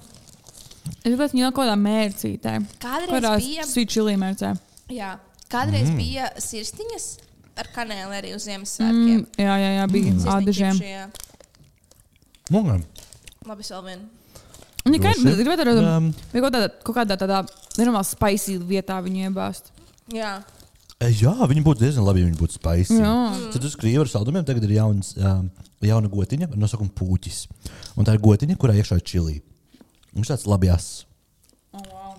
Es 1.03 1.09
gribētu 1.11 1.37
viņu 1.37 1.51
kaut 1.53 1.65
kādā 1.67 1.75
mērcītē. 1.81 2.55
Kādreiz 2.83 3.27
bija, 3.43 3.67
sīčilī 3.69 4.15
mērcē. 4.21 4.55
jā, 4.93 5.17
kādreiz 5.53 5.91
Mm. 5.91 5.97
bija 5.99 6.31
sirsniņas 6.39 7.07
ar 7.57 7.69
kanēlu 7.75 8.17
arī 8.17 8.35
uz 8.35 8.47
Ziemassvētkiem. 8.49 9.19
Mm, 9.21 9.27
jā, 9.37 9.55
jā, 9.61 9.71
jā, 9.79 9.87
bija 9.93 10.13
mm. 10.13 10.25
ādažiem. 10.37 10.81
Mugam. 12.51 12.83
Labi, 13.47 13.61
es 13.65 13.71
vēl 13.73 13.85
vienu. 13.87 14.09
Viņa 14.83 14.99
ir 15.15 15.37
gribētu 15.39 15.65
redzēt, 15.69 15.87
Um, 15.97 16.09
vai 16.33 16.41
kaut 16.43 16.53
kādā, 16.55 16.69
kaut 16.83 16.97
kādā 16.97 17.17
tādā 17.21 17.43
nenormāli 17.79 18.09
spicy 18.09 18.57
vietā 18.69 18.99
viņu 19.05 19.29
iebāzt. 19.29 19.71
Jā, 20.13 20.35
e, 20.99 21.11
jā, 21.21 21.33
viņi 21.49 21.65
būtu 21.67 21.85
diezgan 21.85 22.07
labi, 22.07 22.23
ja 22.23 22.31
viņi 22.31 22.41
būtu 22.41 22.59
spicy. 22.59 22.99
Jā. 23.01 23.15
Tad 23.55 23.69
uz 23.69 23.77
krīvu 23.81 24.05
ar 24.05 24.13
saldumiem 24.13 24.47
tagad 24.49 24.67
ir 24.67 24.77
jauns, 24.77 25.15
um, 25.19 25.49
jauna 25.83 26.11
gotiņa 26.13 26.51
ar 26.51 26.61
nosaukumu 26.61 26.93
puķis. 26.99 27.47
Un 27.97 28.09
tā 28.09 28.17
ir 28.17 28.25
gotiņa, 28.25 28.59
kurā 28.61 28.77
iekšā 28.79 29.01
ir 29.01 29.07
čili. 29.09 29.39
Viņš 30.13 30.35
tāds 30.35 30.49
labi 30.51 30.69
jas. 30.69 30.91
Oh, 31.73 31.81
wow. 31.89 32.17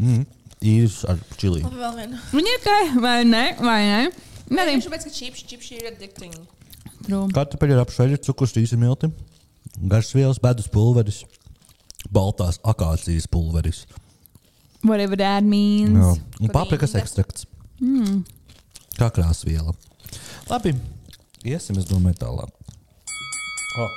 Mm. 0.00 0.24
Īrs 0.64 1.02
ar 1.10 1.18
čili. 1.36 1.60
Viņa 2.32 2.54
ir 2.56 2.62
tā, 2.64 2.78
vai 3.04 3.18
ne? 3.28 3.44
Vai 3.60 3.80
ne? 3.84 4.00
Nē, 4.48 4.64
viņš 4.70 4.88
pēc, 4.92 5.06
ka 5.08 5.12
čipši, 5.12 5.46
čipši 5.50 5.78
ir 5.80 5.90
addicting. 5.92 6.36
true. 7.04 7.28
Kartupeļi 7.34 7.76
ir 7.76 7.82
apšveļi, 7.82 8.20
cukurs, 8.24 8.54
īsi 8.60 8.78
milti, 8.80 9.10
garš 9.90 10.12
vielas, 10.16 10.40
bedus 10.40 10.68
pulveris, 10.72 11.22
baltās 12.12 12.60
akācijas 12.64 13.28
pulveris. 13.30 13.84
Whatever 14.84 15.16
that 15.16 15.42
means. 15.42 15.96
Jā. 15.96 16.14
Un 16.44 16.52
paprikas 16.52 16.94
ekstrakts. 17.00 17.46
Mm. 17.80 18.22
Kā 18.98 19.08
krāsviela. 19.14 19.72
Labi, 20.50 20.74
iesim, 21.42 21.78
es 21.80 21.88
domāju, 21.88 22.18
tālāk. 22.20 22.52
Oh. 23.80 23.94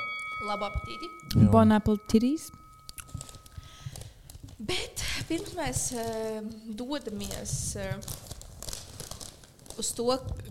Labu 0.48 0.66
apetīti. 0.70 1.10
Bon 1.52 1.76
apple 1.76 1.98
titties. 2.10 2.48
Bet 4.58 5.04
pirms 5.28 5.52
mēs 5.54 5.84
uh, 5.94 6.40
dodamies 6.76 7.54
uh, 7.78 7.94
uz 9.78 9.92
to, 9.94 10.08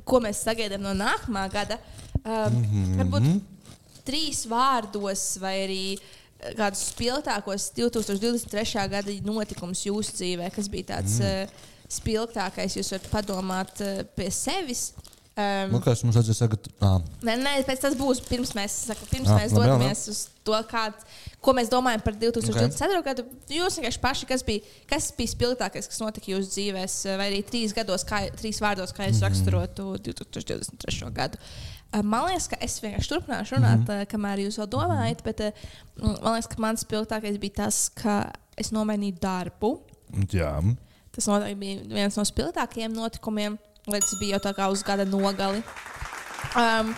ko 0.08 0.22
mēs 0.24 0.46
sagaidām 0.46 0.86
no 0.86 0.94
nākamā 0.96 1.48
gada, 1.52 1.82
uh, 2.22 2.48
mm 2.48 2.64
-hmm. 2.64 2.98
varbūt 3.02 3.30
trīs 4.08 4.46
vārdos 4.48 5.24
vai 5.44 5.56
arī 5.66 5.84
eh, 5.96 6.02
kādus 6.58 6.86
spilgtākos 6.92 7.72
2023. 7.78 8.86
gada 8.92 9.18
notikumus 9.26 9.84
jūsu 9.88 10.16
dzīvē, 10.20 10.52
kas 10.54 10.70
bija 10.72 10.94
tāds 10.94 11.20
mm. 11.22 11.50
uh, 11.50 11.68
spilgtākais, 11.98 12.78
jūs 12.78 12.94
varat 12.96 13.12
padomāt 13.14 13.86
uh, 13.86 14.02
pie 14.18 14.32
sevis. 14.34 14.92
Um, 15.38 15.76
Nu, 15.76 15.80
kas 15.86 16.02
mums 16.02 16.16
vajadzēja 16.18 16.38
sagad... 16.40 16.68
Ah, 16.82 16.96
Nē, 17.22 17.36
nē, 17.38 17.52
pēc 17.68 17.84
tas 17.84 17.94
būs 17.98 18.24
pirms 18.26 18.56
mēs, 18.58 18.74
saku, 18.88 19.06
pirms 19.12 19.30
Ah, 19.30 19.38
mēs 19.38 19.54
labi, 19.54 19.68
dodamies 19.70 20.02
uz 20.10 20.22
to, 20.42 20.58
kā, 20.66 20.88
ko 21.46 21.54
mēs 21.54 21.70
domājam 21.70 22.02
par 22.02 22.18
2024. 22.18 23.04
gadu. 23.06 23.26
Jūs 23.54 23.78
vienkārši 23.78 24.02
paši, 24.02 24.30
kas 24.32 24.46
bija, 24.48 24.66
kas 24.90 25.12
bija 25.14 25.34
spilgtākais, 25.36 25.90
kas 25.92 26.02
notika 26.02 26.32
jūsu 26.34 26.50
dzīvēs, 26.56 26.98
vai 27.22 27.30
arī 27.30 27.44
trīs 27.46 27.76
gados, 27.78 28.06
kā, 28.08 28.24
trīs 28.40 28.64
vārdos, 28.66 28.96
kā 28.98 29.12
jūs 29.12 29.22
raksturotu 29.28 29.92
2023. 30.10 31.14
gadu. 31.14 31.38
Uh, 31.38 31.77
Man 31.96 32.26
liekas, 32.28 32.50
ka 32.52 32.58
es 32.64 32.82
vienkārši 32.84 33.10
turpināšu 33.14 33.56
runāt, 33.56 33.80
mm 33.80 33.88
-hmm. 33.88 34.08
kamēr 34.12 34.42
jūs 34.44 34.58
vēl 34.60 34.68
domājat, 34.74 35.24
bet 35.24 35.40
uh, 35.40 35.62
man 35.96 36.36
liekas, 36.36 36.50
ka 36.52 36.60
mans 36.60 36.84
spilgtākais 36.84 37.40
bija 37.40 37.64
tas, 37.64 37.90
ka 37.90 38.32
es 38.58 38.72
nomainīju 38.72 39.20
darbu. 39.22 39.80
jā. 40.32 40.52
Tas 41.12 41.28
noteikti 41.28 41.60
bija 41.60 41.82
viens 41.88 42.18
no 42.18 42.24
spilgtākajiem 42.24 42.94
notikumiem, 42.94 43.58
lai 43.88 44.00
tas 44.00 44.14
bija 44.20 44.36
jau 44.36 44.44
tā 44.50 44.54
kā 44.54 44.68
uz 44.70 44.84
gada 44.84 45.06
nogali. 45.06 45.64
Um, 46.56 46.94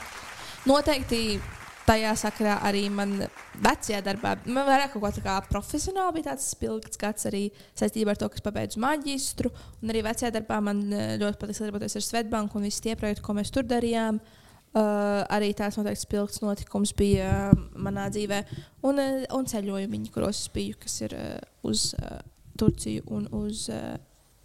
noteikti 0.65 1.39
tajā 1.85 2.15
sakarā 2.15 2.57
arī 2.67 2.89
man 2.89 3.27
vecajā 3.61 4.01
darbā, 4.01 4.35
man 4.45 4.67
vairāk 4.67 4.91
kaut 4.93 5.15
kā 5.15 5.21
kā 5.21 5.37
profesionāli 5.49 6.13
bija 6.13 6.31
tāds 6.33 6.49
spilgts 6.49 6.97
gads 6.97 7.25
arī 7.25 7.51
saistībā 7.79 8.11
ar 8.11 8.17
to, 8.17 8.29
kas 8.29 8.41
pabeidzu 8.41 8.79
maģistru. 8.79 9.53
Un 9.81 9.89
arī 9.89 10.03
vecajā 10.03 10.31
darbā 10.31 10.59
man 10.61 10.83
eh, 10.93 11.17
ļoti 11.17 11.37
patīk 11.37 11.55
sadarboties 11.55 11.95
ar 11.95 12.01
Svetbanku 12.01 12.57
un 12.57 12.63
visu 12.63 12.81
tie 12.81 12.95
projekti, 12.95 13.23
ko 13.25 13.33
mēs 13.33 13.53
tur 13.53 13.63
darījām. 13.63 14.19
Uh, 14.19 14.38
arī 14.77 15.53
tāds 15.57 15.77
noteikti 15.79 16.03
spilgts 16.05 16.41
notikums 16.43 16.93
bija 16.93 17.51
uh, 17.51 17.61
manā 17.81 18.09
dzīvē. 18.13 18.43
Un, 18.85 18.99
uh, 19.01 19.23
un 19.33 19.45
ceļojumi, 19.49 20.03
kuros 20.13 20.43
es 20.43 20.49
biju, 20.53 20.75
kas 20.79 21.01
ir 21.01 21.15
uh, 21.17 21.39
uz 21.63 21.93
uh, 21.97 22.19
Turciju 22.59 23.03
un 23.07 23.27
uz 23.31 23.69
uh, 23.69 23.95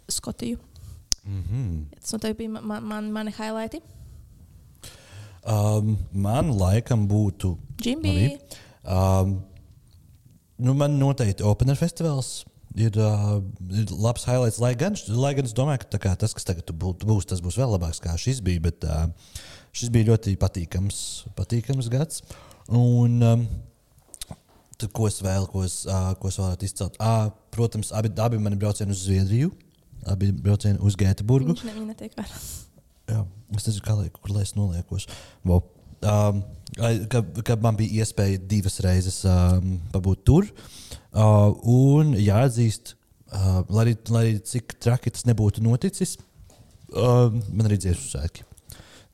Skotiju. 0.09 0.57
Mm 1.25 1.43
-hmm. 1.43 1.99
Tas 1.99 2.11
noteikti 2.13 2.37
bija 2.37 2.61
man, 2.61 2.83
man, 2.83 3.11
mani 3.11 3.31
highlighti. 3.31 3.81
um, 5.45 5.97
man 6.11 6.51
laikam 6.57 7.07
būtu. 7.09 7.55
Labi. 7.85 8.37
Um, 8.83 9.41
nu, 10.57 10.73
man 10.73 10.97
noteikti 10.99 11.43
Opener 11.43 11.75
festivāls. 11.75 12.45
Ir, 12.75 12.91
uh, 12.99 13.41
ir 13.71 13.85
labs 13.91 14.25
highlights, 14.25 14.59
lai 14.59 14.73
gan, 14.75 14.95
lai 15.07 15.33
gan 15.33 15.45
es 15.45 15.53
domāju, 15.53 15.85
ka 15.89 15.97
kā, 15.97 16.15
tas, 16.19 16.33
kas 16.33 16.43
tagad 16.43 16.71
bū- 16.75 16.97
būs, 17.05 17.25
tas 17.25 17.39
būs 17.39 17.55
vēl 17.55 17.71
labāks, 17.71 18.01
kā 18.03 18.17
šis 18.19 18.41
bija. 18.43 18.59
Bet 18.59 18.83
uh, 18.83 19.05
šis 19.75 19.91
bija 19.93 20.11
ļoti 20.11 20.35
patīkams, 20.39 20.97
patīkams 21.37 21.89
gads. 21.91 22.23
Un, 22.71 23.19
um, 23.25 23.45
tad, 24.79 24.89
ko 24.95 25.09
es 25.09 25.19
vēl, 25.23 25.47
ko 25.51 25.65
es, 25.67 25.81
uh, 25.89 26.13
ko 26.19 26.31
es 26.31 26.39
varētu 26.41 26.67
izcelt? 26.67 26.99
Uh, 26.99 27.29
protams, 27.55 27.91
abi, 27.95 28.11
abi 28.21 28.41
mani 28.41 28.59
braucieni 28.59 28.95
uz 28.95 29.03
Zviedriju, 29.05 29.51
abi 30.11 30.31
braucieni 30.31 30.81
uz 30.85 30.97
Gēteburgu. 30.99 31.53
Viņš 31.53 31.67
ne, 31.67 31.75
viņa 31.77 31.91
netiek 31.91 32.17
vērā. 32.17 32.41
Jā, 33.11 33.21
es 33.53 33.67
nezinu, 33.67 33.85
kā 33.85 33.97
lai, 33.99 34.09
kur 34.13 34.33
lai 34.33 34.45
es 34.47 34.55
noliekos. 34.57 35.09
Vo. 35.45 35.61
Um, 36.05 36.41
ai, 36.83 36.97
ka, 37.09 37.21
ka 37.45 37.55
man 37.61 37.77
bija 37.79 38.03
iespēja 38.03 38.41
divas 38.51 38.79
reizes 38.83 39.21
um, 39.29 39.77
pabūt 39.93 40.25
tur. 40.27 40.49
Uh, 41.15 41.53
un 41.71 42.15
jāatzīst, 42.19 42.95
uh, 43.31 43.61
lai, 43.73 43.93
lai 44.11 44.25
cik 44.43 44.75
traki 44.83 45.13
tas 45.15 45.27
nebūtu 45.29 45.63
noticis, 45.65 46.17
uh, 46.91 47.29
man 47.51 47.69
arī 47.69 47.79
dziesmu 47.79 48.09
svētki. 48.09 48.45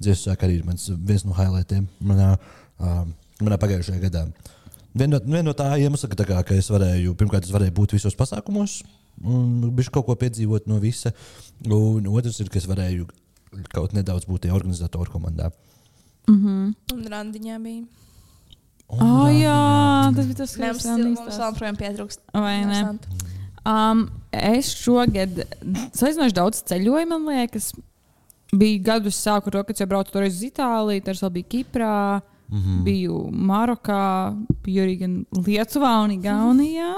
Dziesmu 0.01 0.23
svētki 0.25 0.47
arī 0.47 0.57
ir 0.59 0.65
mans, 0.67 0.87
viens 0.89 1.25
no 1.27 1.35
highlightiem 1.37 1.85
manā, 2.09 2.33
uh, 2.81 3.03
manā 3.41 3.59
pagājušajā 3.61 4.01
gadā. 4.07 4.25
Viena 4.91 5.15
no, 5.15 5.21
vien 5.23 5.47
no 5.47 5.53
tā 5.55 5.69
iemesla, 5.79 6.09
ka, 6.11 6.19
tā 6.19 6.27
kā, 6.27 6.41
ka 6.47 6.57
es 6.57 6.67
varēju, 6.71 7.13
pirmkārt, 7.19 7.47
es 7.47 7.53
varēju 7.53 7.75
būt 7.77 7.95
visos 7.95 8.17
pasākumos, 8.19 8.81
un 9.23 9.69
bija 9.77 9.93
kaut 9.93 10.09
ko 10.09 10.17
piedzīvot 10.19 10.67
no 10.67 10.81
visa. 10.83 11.13
Un 11.63 12.09
otrs 12.11 12.41
ir, 12.43 12.49
ka 12.51 12.59
es 12.59 12.67
varēju 12.67 13.07
kaut 13.71 13.95
nedaudz 13.95 14.27
būt 14.27 14.47
tajā 14.47 14.57
organizatoru 14.57 15.13
komandā. 15.13 15.51
Mhm. 16.29 16.73
Un 16.95 17.09
randiņā 17.13 17.57
bija. 17.63 17.87
Un, 18.91 18.99
Oh, 18.99 19.27
jā, 19.31 19.47
jā, 19.47 20.11
tas 20.17 20.25
bija 20.27 20.37
tas, 20.41 20.53
kas 20.57 20.81
mums, 20.83 20.85
man 20.85 21.03
mums 21.15 21.37
vēl 21.39 21.53
projām 21.55 21.77
pietrūkst. 21.79 22.25
Vai 22.35 22.57
ne? 22.67 22.81
Um, 23.61 24.01
es 24.35 24.73
šogad 24.75 25.45
salīdzinoši 25.95 26.35
daudz 26.35 26.59
ceļoju, 26.67 27.07
man 27.07 27.29
liekas. 27.29 27.69
Bija 28.51 28.79
gadus, 28.83 29.15
sāku 29.15 29.51
ka 29.63 29.73
jau 29.79 29.87
braucu 29.87 30.11
toreiz 30.11 30.35
uz 30.35 30.43
Itāliju, 30.49 31.03
tad 31.05 31.15
vēl 31.23 31.29
bija 31.39 31.49
Kiprā, 31.55 31.95
mm 32.21 32.29
Mhm. 32.51 32.59
-hmm. 32.67 32.83
biju 32.83 33.29
Marokā, 33.31 34.35
biju 34.63 34.83
arī 34.83 34.95
Lietuvā 35.47 36.03
un 36.03 36.11
Igaunijā. 36.11 36.93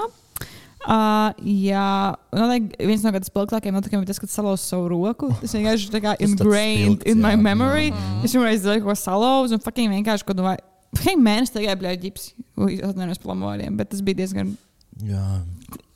Uh, 0.84 1.30
jā, 1.40 2.14
noteikti 2.34 2.86
viens 2.86 3.02
no 3.02 3.10
kādiem 3.14 3.24
spilgtākajiem 3.24 3.72
notikumiem 3.72 4.02
ir 4.02 4.06
tas, 4.10 4.18
kad 4.18 4.28
salauzu 4.28 4.62
savu 4.66 4.88
roku. 4.88 5.30
Tas 5.40 5.54
vienkārši 5.54 5.88
tā 5.94 6.00
kā 6.02 6.12
Tas 6.18 6.28
ingrained 6.28 6.98
spilgts, 7.00 7.06
in 7.12 7.22
my 7.22 7.30
jā. 7.32 7.40
memory. 7.40 7.90
Mhm. 7.90 8.24
Es 8.24 8.32
pirmoreiz 8.34 8.60
zinu, 8.60 8.82
ko 8.84 8.90
salauzu 8.94 9.54
un 9.54 9.60
fucking 9.60 9.88
vienkārši 9.94 10.24
kaut 10.24 10.36
kādā 10.36 10.56
Hei, 11.00 11.16
mēnesis 11.16 11.50
tikai 11.54 11.74
bija 11.78 11.96
ģips. 11.96 12.32
Ui, 12.56 12.76
Atvainojos 12.82 13.18
par 13.18 13.34
lamoriem, 13.34 13.76
bet 13.76 13.90
tas 13.90 14.00
bija 14.00 14.14
diezgan. 14.16 14.56
jā. 15.02 15.40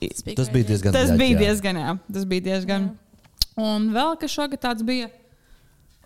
Tas 0.01 0.23
bija, 0.23 0.35
Tas 0.37 0.49
bija 0.49 0.65
diezgan 0.65 0.93
Tas 0.93 1.11
bļaģ, 1.11 1.19
bija 1.19 1.35
jā. 1.35 1.39
diezgan, 1.39 1.77
jā. 1.77 1.99
Tas 2.13 2.25
bija 2.25 2.41
diezgan. 2.41 2.91
Un 3.57 3.91
vēl 3.93 4.17
kas 4.19 4.31
šogad 4.31 4.61
tāds 4.61 4.83
bija. 4.83 5.09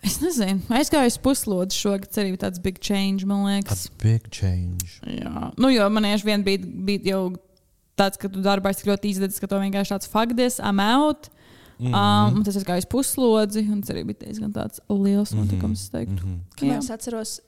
Es 0.03 0.17
nezinu, 0.19 0.59
aizgāju 0.69 1.07
uz 1.13 1.17
puslodzi 1.23 1.77
šogad, 1.79 2.09
arī 2.19 2.33
bija 2.33 2.41
tāds 2.49 2.59
big 2.61 2.79
change, 2.83 3.25
man 3.25 3.45
A 3.47 3.53
liekas. 3.57 3.85
big 4.03 4.25
change. 4.35 4.99
Jā, 5.07 5.51
nu, 5.57 5.69
jo 5.71 5.85
man 5.89 6.03
vienkārši 6.03 6.27
vien 6.27 6.43
bija, 6.43 6.59
bija 6.59 6.99
jau 7.13 7.21
tāds, 7.99 8.19
ka 8.19 8.27
tu 8.27 8.41
darbā 8.43 8.73
esi 8.73 8.83
tik 8.83 8.91
ļoti 8.91 9.13
izdevies, 9.13 9.39
ka 9.39 9.47
to 9.47 9.59
vienkārši 9.61 9.93
tāds 9.95 10.09
faktis, 10.11 10.59
I'm 10.59 10.79
out. 10.83 11.29
Mm 11.29 11.87
Mhm. 11.87 11.93
-hmm. 11.93 12.27
um, 12.29 12.35
un 12.37 12.43
tas 12.43 12.55
aizgāju 12.55 12.77
uz 12.77 12.85
puslodzi, 12.85 13.59
un 13.71 13.81
tas 13.81 13.89
arī 13.95 14.03
bija 14.05 14.19
diezgan 14.27 14.51
tāds 14.53 14.79
liels 14.89 15.31
notikums. 15.33 15.81
es 15.81 15.89
teiktu. 15.89 16.21
Mhm. 16.25 16.39
Kamēr 16.55 16.75
Jā. 16.75 16.77
es 16.79 16.89
atceros, 16.89 17.39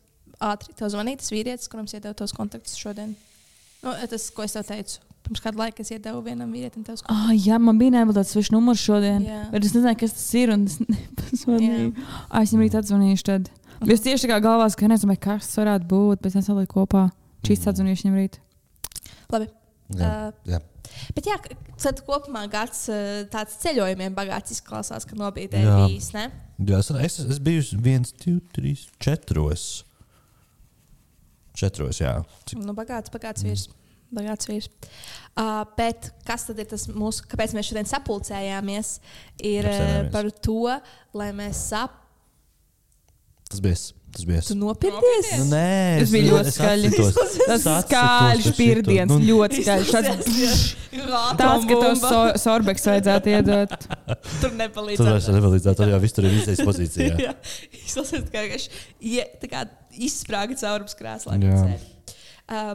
ātri 0.42 0.74
tev 0.76 0.90
zvanīja 0.90 1.18
tas 1.18 1.30
vīrietis, 1.32 1.70
kuram 1.70 1.86
es 1.86 1.94
iedevu 1.94 2.14
tos 2.16 2.32
kontaktus 2.34 2.76
šodien. 2.76 3.16
Nu, 3.84 3.94
tas, 4.10 4.30
ko 4.32 4.44
es 4.44 4.54
tev 4.54 4.64
teicu, 4.64 5.00
pirms 5.26 5.42
kāda 5.44 5.58
laika 5.64 5.82
es 5.84 5.92
iedevu 5.92 6.22
vienam 6.26 6.52
vīrietim 6.54 6.86
tos 6.86 7.02
kontaktus. 7.02 7.26
Ah, 7.30 7.34
jā, 7.36 7.58
man 7.60 7.78
bija 7.82 8.06
tāds 8.14 8.32
svešs 8.36 8.52
numurs 8.54 8.80
šodien. 8.86 9.26
Jā. 9.26 9.42
Bet 9.52 9.66
es 9.66 9.74
nezināju, 9.76 10.00
kas 10.06 10.14
tas 10.14 10.34
ir. 10.38 10.54
un 10.54 10.66
Es 10.70 10.80
nepazvanīju. 10.96 11.92
Ah, 12.30 12.42
es 12.44 12.54
viņam 12.54 12.64
arī 12.66 12.72
atzvanīšu. 12.82 13.24
Tad. 13.32 13.50
Uh 13.50 13.88
-huh. 13.88 13.94
Es 13.94 14.02
tieši 14.06 14.28
tā 14.28 14.32
kā 14.36 14.40
galvā 14.46 14.70
skanēju, 14.72 15.18
kas 15.20 15.48
tas 15.48 15.58
varētu 15.58 15.86
būt. 15.90 16.22
Bet 16.22 16.36
es 16.36 16.46
saliku 16.46 16.74
kopā. 16.86 17.10
Šīs 17.44 17.60
Mhm. 17.60 17.70
atzvanīšu 17.70 18.04
viņam 18.06 18.18
rīt. 18.22 18.40
Labi. 19.32 19.48
Jā, 19.94 20.28
Uh, 20.28 20.34
jā. 20.52 20.60
Bet 21.16 21.26
jā, 21.26 21.36
tad 21.78 22.00
kopumā 22.08 22.48
gads 22.50 22.88
uh, 22.90 23.26
tāds 23.30 23.58
ceļojumiem 23.62 24.16
bagāts 24.16 24.52
izklausās, 24.52 25.06
ka 25.06 25.16
nobīdē 25.16 25.62
Jā. 25.62 25.88
bijis. 25.88 26.14
Ne? 26.14 26.32
Jā, 26.60 26.80
es, 26.80 26.90
es, 26.90 27.20
es 27.20 27.40
biju 27.40 27.62
viens, 27.82 28.12
divi, 28.14 28.42
trīs, 28.56 28.88
četros. 29.00 29.84
Četros, 31.54 32.00
jā. 32.02 32.24
Cik 32.46 32.60
Nu, 32.60 32.74
bagāts, 32.74 33.12
bagāts 33.14 33.44
vīrs. 33.46 33.68
Bagāts 34.14 34.48
vīrs. 34.50 34.70
Uh, 35.36 35.66
bet 35.76 36.12
kas 36.28 36.46
tad 36.48 36.60
ir 36.64 36.68
tas 36.72 36.86
mūsu, 36.88 37.26
kāpēc 37.28 37.52
mēs 37.58 37.68
šodien 37.72 37.90
sapulcējāmies? 37.90 38.94
Ir 39.44 39.66
uh, 39.68 39.74
Apsēdāmies. 39.74 40.12
par 40.14 40.30
to, 40.46 40.60
lai 41.20 41.32
mēs 41.36 41.66
saprastu, 41.74 42.02
Tas 43.46 43.60
bija 43.62 43.76
es. 43.78 43.82
Tas 44.16 44.24
bija 44.26 44.40
es. 44.40 44.48
tu 44.48 44.56
nopirkties. 44.58 45.28
Nu, 45.38 45.44
nē, 45.52 46.00
Tas 46.00 46.12
bija 46.16 46.30
ļoti 46.32 46.50
es 46.50 46.56
skaļi. 46.56 46.88
atcitos. 46.88 47.18
Tas 47.20 47.36
Es 47.36 47.66
atcitos 47.68 47.90
skaļš 47.92 48.48
pirdiens, 48.58 49.12
Nu, 49.12 49.18
ļoti 49.22 49.60
skaļš. 49.66 49.92
Tāds, 49.92 50.32
tāds 51.42 51.68
ka 51.70 51.78
tev 51.84 51.94
so, 52.00 52.22
sorbeks 52.42 52.88
vajadzētu 52.90 53.34
iedot. 53.36 53.76
Tur 54.40 54.48
Tur 54.48 54.56
nepalīdzēja. 54.64 55.12
vairs 55.12 55.28
nepalīdzētu. 55.36 55.78
Tur 55.82 55.92
jau 55.94 56.00
viss 56.08 56.16
tur 56.18 56.28
ir 56.30 56.38
izdevies 56.40 56.64
pozīcijā. 56.72 57.36
Vienkārši 58.34 58.74
ie- 59.14 59.28
tā 59.44 59.52
kā 59.52 59.66
izsprāga 60.08 60.58
caurums 60.64 60.96
krēslā. 60.98 61.36
Uh, 61.36 62.74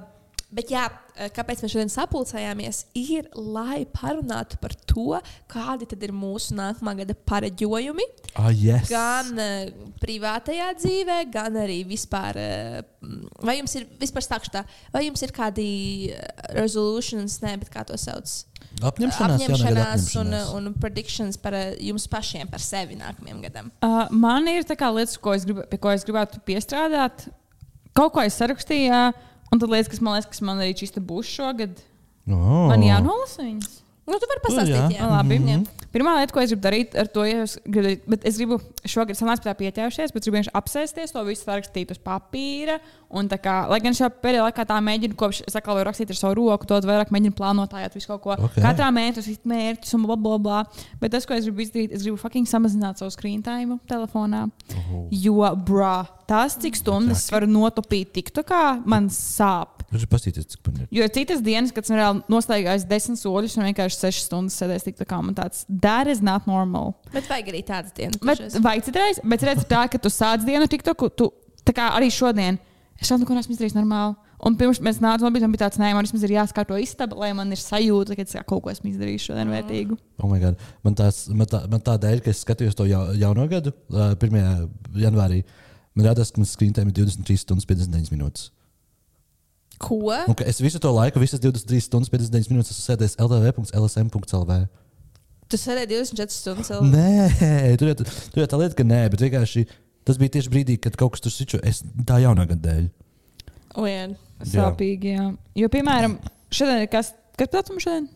bet 0.54 0.72
jā, 0.72 0.84
uh, 0.90 1.28
kāpēc 1.34 1.62
mēs 1.62 1.74
šodien 1.74 1.92
sapulcējāmies, 1.92 2.82
ir, 2.98 3.28
lai 3.34 3.84
parunātu 3.94 4.58
par 4.62 4.74
to, 4.88 5.20
kādi 5.50 5.88
tad 5.90 6.04
ir 6.06 6.14
mūsu 6.16 6.56
nākamā 6.58 6.96
gada 7.02 7.16
pareģojumi. 7.32 8.06
Ah, 8.38 8.50
yes. 8.54 8.90
Gan 8.90 9.32
uh, 9.34 9.88
privātajā 10.02 10.70
dzīvē, 10.78 11.22
gan 11.32 11.58
arī 11.62 11.80
vispār. 11.88 12.38
Uh, 12.40 13.24
vai 13.46 13.58
jums 13.60 13.74
ir 13.78 13.88
vispār 14.00 14.26
stākšu 14.26 14.54
tā, 14.54 14.64
vai 14.94 15.06
jums 15.06 15.22
ir 15.26 15.34
kādi 15.36 15.66
uh, 16.14 16.30
resolutions, 16.58 17.40
ne, 17.44 17.56
bet 17.60 17.72
kā 17.72 17.86
to 17.88 17.98
sauc? 18.00 18.40
Apņemšanās, 18.80 19.42
jā, 19.42 19.48
apņemšanās 19.50 20.04
un, 20.20 20.36
un 20.56 20.68
predictions 20.80 21.36
par 21.40 21.56
uh, 21.56 21.72
jums 21.82 22.06
pašiem, 22.10 22.48
par 22.48 22.62
sevi 22.64 22.96
nākamajam 23.00 23.42
gadam. 23.44 23.72
Uh, 23.84 24.06
man 24.14 24.46
ir 24.48 24.64
tā 24.68 24.76
kā 24.78 24.88
lietas, 24.94 25.18
ko 25.20 25.34
es 25.36 25.44
gribu, 25.48 25.66
pie 25.68 25.80
ko 25.82 25.92
es 25.92 26.06
gribētu 26.06 26.40
piestrādāt. 26.46 27.26
Kaut 27.96 28.14
ko 28.14 28.22
es 28.22 28.38
sarakstīju, 28.38 28.86
jā, 28.86 29.02
un 29.50 29.60
tad 29.62 29.72
lietas, 29.72 29.90
kas 29.92 30.02
man 30.04 30.16
liekas, 30.16 30.30
kas 30.32 30.44
man 30.46 30.62
arī 30.62 30.76
čista 30.78 31.02
būs 31.04 31.30
šogad. 31.30 31.82
Oh. 32.30 32.68
Man 32.70 32.84
jānolasa 32.86 33.44
viņas. 33.44 33.79
Nu, 34.10 34.18
tu 34.18 34.26
vari 34.30 34.40
jā. 34.40 34.46
pastāstīt, 34.48 34.96
jā. 34.96 35.04
Nu, 35.04 35.12
labi. 35.14 35.38
Jā. 35.46 35.60
Pirmā 35.90 36.12
lieta, 36.20 36.34
ko 36.34 36.42
es 36.42 36.52
gribu 36.52 36.62
darīt 36.62 36.94
ar 36.98 37.08
to, 37.10 37.24
ja 37.26 37.42
es 37.42 37.56
gribu, 37.66 38.12
bet 38.12 38.24
es 38.28 38.36
gribu 38.38 38.60
šogad 38.86 39.18
sanākt 39.18 39.42
pie 39.42 39.50
tā 39.50 39.54
pieķerties, 39.58 40.12
bet 40.14 40.22
es 40.22 40.28
gribu 40.28 40.36
vienkārši 40.38 40.52
apsēsties, 40.60 41.14
to 41.14 41.22
visu 41.26 41.48
rakstīt 41.48 41.90
uz 41.90 41.98
papīra. 42.02 42.76
Un 43.10 43.26
tā 43.30 43.40
kā, 43.42 43.56
lai 43.70 43.80
gan 43.82 43.96
šajā 43.96 44.12
pēdējā 44.22 44.44
laikā 44.46 44.66
tā 44.70 44.76
mēģinu, 44.86 45.16
kopš 45.18 45.42
es 45.50 45.58
atkal 45.58 45.80
varu 45.80 45.88
rakstīt 45.88 46.12
ar 46.14 46.18
savu 46.20 46.36
roku, 46.38 46.68
to 46.70 46.78
vairāk 46.86 47.10
mēģinu 47.10 47.34
plānotājot 47.38 47.98
visu 47.98 48.12
kaut 48.12 48.22
ko. 48.22 48.36
Ok. 48.36 48.52
Okay. 48.52 48.62
Katrā 48.68 48.92
mēnesī 48.94 49.34
ir 49.34 49.50
mērķis 49.50 49.98
un 49.98 50.06
bla, 50.06 50.18
bla, 50.28 50.38
bla. 50.46 50.60
Bet 51.02 51.16
tas, 51.16 51.26
ko 51.26 51.34
es 51.34 51.48
gribu 51.48 51.66
izdarīt, 51.66 51.90
es 51.98 52.06
gribu 52.06 52.22
fucking 52.22 52.46
samazināt 52.46 53.02
savu 53.02 53.10
screen 53.14 53.42
time 53.42 53.80
telefonā. 53.90 54.46
Oh. 54.78 55.04
Jo, 55.10 55.42
brā, 55.66 56.04
tas, 56.30 56.54
cik 56.62 56.78
stundas 56.78 57.26
varu 57.34 57.50
notopīt 57.50 58.14
TikTokā, 58.14 58.64
man 58.86 59.10
sāp. 59.10 59.79
Viņš 59.90 60.04
ir 60.06 60.10
pastīties, 60.12 60.46
cik 60.52 60.68
man 60.68 60.84
ir. 60.84 60.88
Jo 60.94 61.06
ir 61.06 61.12
citas 61.14 61.40
dienas, 61.42 61.72
kad 61.74 61.82
esmu 61.82 61.98
reāli 61.98 62.22
nostaigājis 62.30 62.86
desmit 62.86 63.18
soļus 63.18 63.56
un 63.58 63.66
vienkārši 63.66 63.98
sešas 63.98 64.28
stundas 64.28 64.58
sēdējis 64.60 64.86
tik 64.86 64.98
tā 65.00 65.06
kā 65.10 65.18
man 65.18 65.34
tāds- 65.34 65.64
that 65.84 66.06
is 66.06 66.22
not 66.22 66.46
normal. 66.46 66.94
Bet 67.10 67.26
vajag 67.26 67.50
arī 67.50 67.64
tādas 67.66 67.92
dienas. 67.96 68.20
Bet, 68.22 68.38
vai 68.62 68.78
citreiz, 68.78 69.18
bet 69.24 69.42
redz 69.42 69.66
tā, 69.66 69.88
ka 69.90 69.98
tu 69.98 70.08
sāc 70.08 70.46
dienu 70.46 70.68
TikToku, 70.70 71.10
tu 71.16 71.32
tā 71.66 71.74
kā 71.74 71.90
arī 71.98 72.06
šodien. 72.06 72.58
Es 73.00 73.08
šādu 73.08 73.24
neko 73.24 73.34
neesmu 73.34 73.56
izdarījis 73.56 73.78
normāli. 73.78 74.14
Un 74.40 74.54
pirms 74.56 74.78
mēs 74.80 75.00
nācām, 75.02 75.26
man 75.26 75.34
bija, 75.34 75.44
man 75.44 75.52
bija 75.52 75.66
tāds, 75.66 75.80
nē, 75.80 75.90
man 75.92 76.06
vismaz 76.06 76.22
ir 76.24 76.32
jāskārto 76.32 76.78
istaba, 76.80 77.16
lai 77.16 77.32
man 77.36 77.50
ir 77.52 77.60
sajūta, 77.60 78.14
ka 78.16 78.22
es 78.22 78.32
kā 78.32 78.44
kaut 78.46 78.62
ko 78.64 78.70
esmu 78.70 78.88
izdarījis 78.92 79.26
šodien 79.28 79.50
vērtīgu. 79.52 79.98
Oh 80.22 80.30
my 80.30 80.38
God. 80.40 80.56
man, 80.86 80.94
tās, 80.94 81.26
man, 81.28 81.48
tā, 81.50 81.60
man 81.68 81.82
tā 81.84 81.98
dēļ, 82.00 82.22
ka 82.24 82.30
es 82.30 82.40
skatījos 82.44 82.78
to 82.78 82.86
jau, 82.88 83.02
jauno 83.20 83.44
gadu, 83.50 83.74
uh, 83.92 84.14
1. 84.14 84.70
janvārī, 85.02 85.42
man 85.96 86.08
rādās, 86.08 86.32
ka 86.32 86.40
mans 86.40 86.54
screen 86.56 86.72
time 86.76 86.88
ir 86.88 86.96
23 87.02 87.36
stundas 87.42 87.68
59 87.68 88.14
minūtes. 88.14 88.48
Ko? 89.80 89.96
Un 90.28 90.36
es 90.44 90.60
visu 90.60 90.78
to 90.82 90.92
laiku, 90.92 91.20
visas 91.22 91.40
23 91.40 91.86
stundas 91.86 92.12
59 92.12 92.50
minūtes, 92.52 92.74
esmu 92.74 92.84
sēdējis 92.84 93.16
LTV.LSM.CLV. 93.24 94.58
Tu 95.50 95.58
sēdēji 95.58 95.88
24 95.96 96.34
stundas. 96.34 96.70
vēl? 96.70 96.90
Nē, 96.92 97.76
tur 97.80 97.90
jau 97.90 97.96
tur 98.04 98.42
jau 98.42 98.48
tā 98.52 98.60
lieta, 98.60 98.76
ka 98.78 98.86
nē, 98.86 99.00
bet 99.14 99.24
vienkārši 99.24 99.64
tas 100.06 100.20
bija 100.20 100.36
tieši 100.36 100.52
brīdī, 100.52 100.76
kad 100.84 100.98
kaut 101.00 101.16
kas 101.16 101.24
tur 101.24 101.32
siču. 101.34 101.62
Es 101.66 101.80
tā 102.06 102.20
jaunā 102.22 102.44
gada 102.50 102.60
dēļ. 102.68 102.84
Jā. 103.80 104.04
Sāpīgi, 104.50 105.14
jā. 105.16 105.26
Jo, 105.58 105.68
piemēram, 105.72 106.16
šodien 106.54 106.84
ir 106.84 106.92
kas, 106.92 107.12
kas 107.40 107.50
datums 107.52 107.84
šodien? 107.84 108.08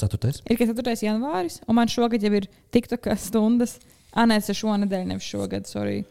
Ceturtais. 0.00 0.40
Ir 0.48 0.56
4. 0.60 0.94
janvāris, 1.04 1.60
un 1.68 1.76
man 1.76 1.90
šogad 1.92 2.22
jau 2.24 2.32
ir 2.38 2.48
TikTokā 2.72 3.16
stundas. 3.20 3.78
Ah, 4.12 4.24
nē, 4.28 4.40
tas 4.40 4.52
ir 4.52 4.58
šonadēļ, 4.62 5.04
nevis 5.12 5.28
šogad, 5.28 5.68
sorry. 5.70 6.02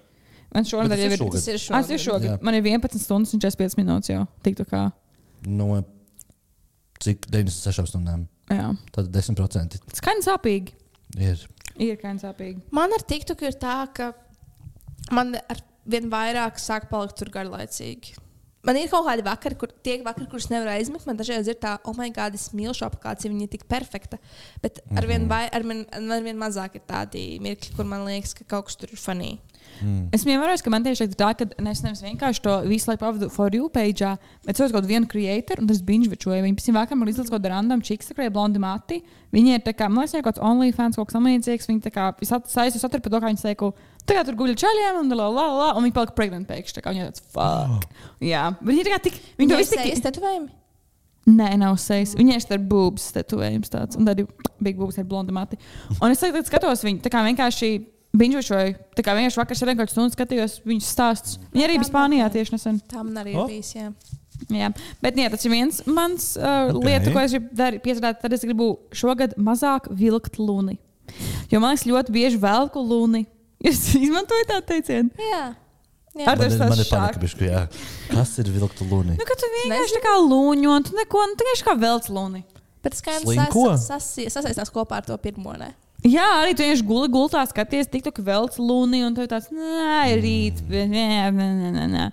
Man 0.56 0.66
šonadēļ 0.66 1.02
jau 1.04 1.10
ir 1.12 1.18
šogad. 1.22 1.38
Tas 1.38 1.48
ir 1.48 1.60
Ah, 1.70 1.82
tas 1.82 1.90
ir 1.94 1.98
šogad. 2.02 2.24
šogad. 2.24 2.28
Jā. 2.30 2.38
Man 2.42 2.56
ir 2.58 2.64
11 2.64 3.04
stundas 3.04 3.34
un 3.38 3.40
45 3.44 3.78
minūtes 3.78 4.10
jau 4.10 4.24
TikTokā. 4.46 4.84
No 5.48 5.84
cik 7.00 7.28
96 7.32 7.92
stundām? 7.94 8.26
Jā. 8.50 8.72
Tad 8.96 9.12
10% 9.14 9.78
Tas 9.92 10.02
kā 10.04 10.16
sāpīgi. 10.26 10.74
ir. 11.18 11.46
Ir 11.80 11.96
kā 12.02 12.12
sāpīgi. 12.20 12.62
Man 12.76 12.92
ar 12.98 13.06
TikTok 13.08 13.42
ir 13.48 13.54
tā, 13.62 13.88
ka 13.94 14.14
man 15.12 15.36
ar 15.36 15.62
vien 15.90 16.10
vairāk 16.12 16.58
sāk 16.60 16.90
palikt 16.90 17.16
tur 17.22 17.30
garlaicīgi. 17.30 18.18
Man 18.68 18.76
ir 18.76 18.90
kaut 18.92 19.06
kādi 19.08 19.24
vakari, 19.24 19.56
kur 19.56 19.70
tie 19.86 20.02
vakari, 20.04 20.28
kurus 20.28 20.50
nevar 20.52 20.74
aizmigt. 20.76 21.06
Man 21.08 21.16
dažreiz 21.16 21.48
ir 21.48 21.56
tā, 21.56 21.78
oh, 21.88 21.94
my 21.96 22.10
God, 22.12 22.34
es 22.36 22.50
mīlu 22.52 22.74
šo 22.76 22.90
aplikāciju, 22.90 23.32
viņa 23.32 23.46
ir 23.46 23.52
tik 23.54 23.64
perfekta. 23.72 24.18
Bet 24.62 24.82
ar 24.92 25.08
vien, 25.08 25.30
vai, 25.32 25.46
ar 25.48 25.64
vien, 25.64 25.86
ar 25.96 26.22
vien 26.26 26.36
mazāk 26.38 26.76
ir 26.76 26.82
tādi 26.90 27.40
mirkļi, 27.40 27.72
kur 27.78 27.86
man 27.88 28.04
liekas, 28.04 28.34
ka 28.36 28.44
kaut 28.44 28.68
kas 28.68 28.76
tur 28.76 28.90
ir 28.92 29.00
funny. 29.00 29.38
Mm. 29.80 30.10
Es 30.16 30.26
ievēroju, 30.28 30.62
ka 30.66 30.74
man 30.74 30.86
tieši 30.86 31.08
ir 31.08 31.16
tā, 31.20 31.30
ka 31.38 31.48
es 31.72 31.82
nevis 31.86 32.02
vienkārši 32.04 32.44
to 32.46 32.56
visu 32.68 32.90
laiku 32.90 33.04
pavadu 33.06 33.30
for 33.34 33.54
you 33.56 33.70
page, 33.74 34.06
bet 34.46 34.56
es 34.56 34.62
kaut 34.62 34.76
kādu 34.76 34.92
vienu 34.92 35.10
creatoru, 35.10 35.64
un 35.64 35.72
tas 35.72 35.82
binge 35.86 36.12
večoju. 36.12 36.42
Viņi 36.46 36.58
pēc 36.58 36.70
tam 36.70 36.80
vakar 36.80 37.00
man 37.00 37.12
izlaiž 37.12 37.30
kaut 37.30 37.38
kādu 37.38 37.54
random 37.54 37.84
čiks, 37.86 38.12
kā 38.18 38.30
blondi 38.34 38.62
mati. 38.62 39.00
Viņi 39.36 39.56
ir 39.58 39.66
tā 39.66 39.76
kā, 39.78 39.90
man 39.92 40.04
liekas, 40.04 40.18
kaut 40.18 40.30
kāds 40.32 40.44
OnlyFans, 40.50 41.00
kaut 41.00 41.10
kas 41.10 41.18
tamlīdzīgs. 41.18 41.70
Viņi 41.70 41.84
tā 41.86 41.94
kā 41.96 42.10
saistīja 42.26 42.84
saturu 42.84 43.06
par 43.06 43.16
to, 43.16 43.24
kā 43.24 43.34
viņi 43.34 43.44
teica, 43.46 43.74
tā 44.10 44.18
kā 44.18 44.24
tur 44.28 44.40
guļ 44.40 44.56
čaļiem, 44.60 45.04
un 45.04 45.18
la 45.18 45.28
la 45.30 45.50
la, 45.54 45.74
un 45.78 45.86
viņi 45.86 45.96
palika 45.96 46.18
pregnant 46.18 46.50
pēkšņi. 46.50 46.80
Tā 46.80 46.86
kā 46.86 46.96
viņi 46.96 47.06
ir 47.06 47.12
tāds 47.12 47.26
fuck. 47.36 47.92
Jā, 48.26 48.48
bet 48.60 48.74
viņi 48.74 48.84
ir 48.84 48.90
tā 48.90 48.96
kā 48.96 49.04
tik, 49.10 49.22
viņi 49.38 49.54
to 49.54 49.62
visu 49.62 49.78
tik. 49.78 49.94
iztetovējumi. 49.98 50.50
Nē, 51.30 51.52
nav 51.62 51.78
sejas. 51.82 52.16
Viņai 52.18 52.40
ir 52.42 52.62
boobs, 52.72 53.10
tetovējums 53.14 53.72
tāds, 53.74 54.00
un 54.00 54.08
tad 54.08 54.22
ir 54.22 54.30
big 54.64 54.80
boobs 54.80 54.98
ar 54.98 55.08
blondi 55.10 55.36
mati. 55.36 55.60
Un 56.00 56.14
es 56.14 56.22
tagad 56.22 56.48
skatos 56.48 56.84
viņu, 56.86 57.04
tā 57.06 57.12
kā 57.14 57.22
vienkārši 57.28 57.72
Biņģošoju. 58.18 58.72
Tā 58.98 59.04
kā 59.06 59.14
vienkārši 59.14 59.38
vakar 59.38 59.58
šodien 59.60 59.78
kaut 59.78 59.92
stundu 59.92 60.16
skatījos 60.16 60.56
viņas 60.66 60.88
stāstus. 60.96 61.36
Viņa 61.54 61.68
arī 61.68 61.76
bija 61.78 61.90
Spānijā 61.92 62.30
tieši 62.34 62.56
nesen. 62.56 62.80
Man 62.98 63.20
arī 63.22 63.36
Oh. 63.38 63.46
ir 63.46 63.54
bijis. 63.54 63.76
Jā. 63.78 63.92
Jā, 64.50 64.70
bet 65.04 65.18
jā, 65.20 65.28
tas 65.30 65.44
ir 65.46 65.52
viens 65.52 65.82
mans 65.86 66.30
uh, 66.40 66.72
Ok. 66.72 66.78
okay. 66.80 66.86
lieta, 66.88 67.12
ko 67.14 67.20
es 67.20 67.34
gribu 67.36 67.50
darīt. 67.60 67.82
Piestrādāt, 67.84 68.22
tad 68.24 68.34
es 68.34 68.46
gribu 68.48 68.70
šogad 68.96 69.36
mazāk 69.38 69.90
vilkt 69.92 70.40
luni. 70.40 70.78
Jo 71.52 71.60
man 71.60 71.76
liekas, 71.76 71.86
ļoti 71.90 72.16
bieži 72.16 72.40
velku 72.42 72.80
luni. 72.82 73.26
Jūs 73.66 73.82
izmantojat 74.00 74.48
tādu 74.54 74.66
teicienu? 74.72 75.10
Jā. 75.20 75.44
Jā. 76.18 76.26
Ar- 76.32 76.40
tas 76.40 76.56
panika, 76.58 77.20
bišķi, 77.22 77.46
jā. 77.52 77.66
Kas 78.10 78.32
ir 78.42 78.50
vilkta 78.56 78.88
luni? 78.90 79.18
Nu, 79.20 79.28
ka 79.28 79.36
tu 79.38 79.46
vienkārši 79.60 80.00
tā 80.00 80.02
kā 80.08 80.16
lūņo, 80.24 80.72
un 80.72 80.88
tu 80.88 80.96
neko, 80.98 81.22
nu, 81.30 81.36
tu 81.38 81.46
vienkārši 81.46 81.68
kā 81.68 81.76
velc 81.84 82.10
luni. 82.10 82.42
Bet 82.82 82.96
es 82.96 83.04
kā 83.04 83.20
Slinko? 83.20 83.68
sasaistās 83.78 84.72
kopā 84.74 85.02
ar 85.04 85.06
to 85.06 85.18
pirmo. 85.22 85.54
Ne? 85.60 85.74
Jā, 86.08 86.26
arī 86.40 86.54
tu 86.56 86.64
vienkārši 86.64 86.86
guli 86.88 87.10
gultā 87.12 87.42
skaties, 87.50 87.90
tik 87.92 88.06
tu 88.08 88.24
velc 88.24 88.56
luni, 88.62 89.02
un 89.04 89.16
tu 89.16 89.26
ir 89.26 89.28
tāds, 89.32 89.50
nē, 89.52 90.06
rīt, 90.22 90.62
bet 90.70 90.88
nē, 90.88 91.28
nē, 91.36 91.48
nē, 91.76 91.88
nē. 91.92 92.06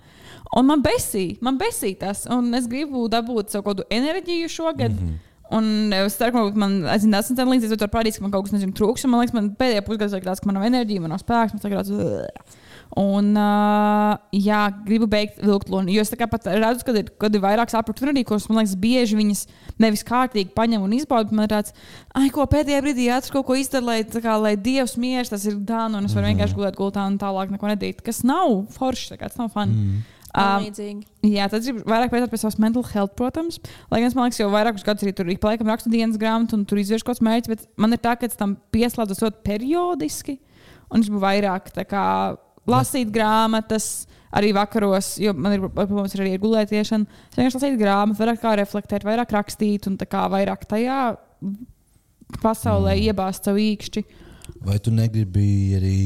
Un 0.57 0.67
man 0.67 0.83
besī, 0.83 1.37
man 1.43 1.59
besī 1.59 1.93
tas, 1.99 2.25
un 2.31 2.51
es 2.57 2.67
gribu 2.67 3.05
dabūt 3.11 3.51
savu 3.51 3.69
kādu 3.69 3.87
enerģiju 3.91 4.51
šogad. 4.51 4.91
Mm 4.91 5.07
-hmm. 5.07 5.23
Un 5.49 5.93
es 5.93 6.17
ceru, 6.19 6.33
ka 6.51 6.59
man 6.59 6.81
aizsmeļas 6.83 7.29
desmit 7.29 7.37
gadus, 7.39 7.53
līdz 7.53 7.71
es 7.71 7.79
to 7.79 7.87
parādīšu, 7.87 8.19
ka 8.19 8.23
man 8.25 8.31
kaut 8.31 8.43
kas 8.43 8.53
nezinu, 8.53 8.73
trūks. 8.75 9.05
un 9.05 9.11
Man 9.11 9.21
liekas, 9.21 9.33
man 9.33 9.55
pēdējā 9.55 9.81
pusgadā 9.85 10.17
ir 10.17 10.23
tāds, 10.23 10.39
ka 10.39 10.45
man 10.45 10.55
nav 10.55 10.65
enerģija, 10.67 11.01
man 11.01 11.09
nav 11.09 11.19
spēks, 11.19 11.53
man 11.53 11.61
tagad 11.63 11.85
tāds. 11.85 12.57
Un, 12.97 13.33
uh, 13.35 14.15
jā, 14.33 14.61
gribu 14.85 15.09
beigt 15.11 15.41
vilkt 15.43 15.69
luni. 15.69 15.93
Jo 15.97 16.05
es 16.05 16.13
pat 16.17 16.47
redzu, 16.47 16.85
ka 16.87 16.95
ir, 16.97 17.11
kad 17.19 17.35
ir 17.35 17.43
vairākas 17.43 17.77
opportunity, 17.77 18.23
kuras 18.25 18.47
man 18.49 18.61
liekas, 18.61 18.77
bieži 18.79 19.19
viņas 19.19 19.43
nevis 19.83 20.05
kārtīgi 20.07 20.53
paņem 20.55 20.85
un 20.85 20.95
izbauda. 20.97 21.35
Man 21.35 21.45
ir 21.45 21.53
tāds, 21.53 21.75
ai, 22.17 22.31
ko 22.33 22.47
pēdējā 22.49 22.81
brīdī 22.85 23.09
jāatcer 23.09 23.35
kaut 23.35 23.49
ko 23.49 23.57
izdarīt, 23.59 23.85
lai, 23.85 23.99
tā 24.07 24.23
kā, 24.23 24.37
lai 24.41 24.55
dievs 24.55 24.95
mieras, 24.97 25.33
tas 25.33 25.45
ir 25.49 25.59
dāna, 25.59 25.99
un 25.99 26.09
es 26.09 26.15
varu 26.17 26.31
vienkārši 26.31 26.57
gulēt 26.57 26.79
gultā 26.79 27.05
un 27.09 27.19
tālāk 27.21 27.53
neko 27.53 27.73
nedarīt. 27.73 28.01
Kas 28.05 28.23
nav 28.25 28.63
forši, 28.77 29.19
tas 29.19 29.37
nav 29.41 29.51
fun. 29.53 29.75
Mm. 29.75 30.05
Um. 30.37 30.65
Jā, 31.25 31.47
tad 31.49 31.63
gribu 31.65 31.81
vairāk 31.89 32.11
pētīt 32.11 32.29
par 32.29 32.41
savas 32.41 32.59
mental 32.61 32.83
health, 32.85 33.15
protams. 33.17 33.57
Lai 33.89 34.03
gan 34.03 34.11
es, 34.11 34.15
man 34.17 34.27
liekas, 34.27 34.41
jau 34.41 34.49
vairākus 34.53 34.85
gadus 34.85 35.05
arī 35.05 35.13
tur 35.17 35.31
ik 35.33 35.39
pa 35.41 35.53
laikam 35.53 35.71
rakstu 35.71 35.89
dienas 35.89 36.19
grāmatu 36.21 36.59
un 36.59 36.65
tur 36.67 36.81
izvērš 36.81 37.05
kaut 37.05 37.15
kāds 37.15 37.23
mērķis, 37.25 37.51
bet 37.53 37.63
man 37.81 37.95
ir 37.95 38.01
tā, 38.03 38.13
ka 38.19 38.27
es 38.29 38.37
tam 38.37 38.53
pieslēdzos 38.75 39.23
ļoti 39.23 39.41
periodiski. 39.47 40.37
Un 40.91 41.01
es 41.01 41.09
gribu 41.09 41.23
vairāk 41.23 41.71
tā 41.73 41.87
kā, 41.89 42.03
lasīt 42.67 43.11
grāmatas, 43.13 44.07
arī 44.37 44.51
vakaros, 44.55 45.15
jo 45.21 45.33
man 45.37 45.55
ir, 45.55 45.65
protams, 45.71 46.15
ir 46.15 46.25
arī 46.25 46.35
gulētiešana. 46.41 47.07
Es 47.31 47.39
vienkārši 47.39 47.59
lasītu 47.59 47.81
grāmatu, 47.81 48.19
vairāk 48.21 48.41
kā 48.43 48.53
reflektēt, 48.59 49.07
vairāk 49.07 49.33
rakstīt 49.35 49.87
un 49.89 49.97
tā 49.99 50.07
kā 50.09 50.25
vairāk 50.31 50.67
tajā 50.69 51.01
pasaulē 52.43 52.93
mm. 52.95 53.03
iebāzt 53.07 53.47
savu 53.47 53.61
īkšķi. 53.63 54.05
Vai 54.63 54.77
tu 54.83 54.93
negribi 54.95 55.47
arī 55.75 55.97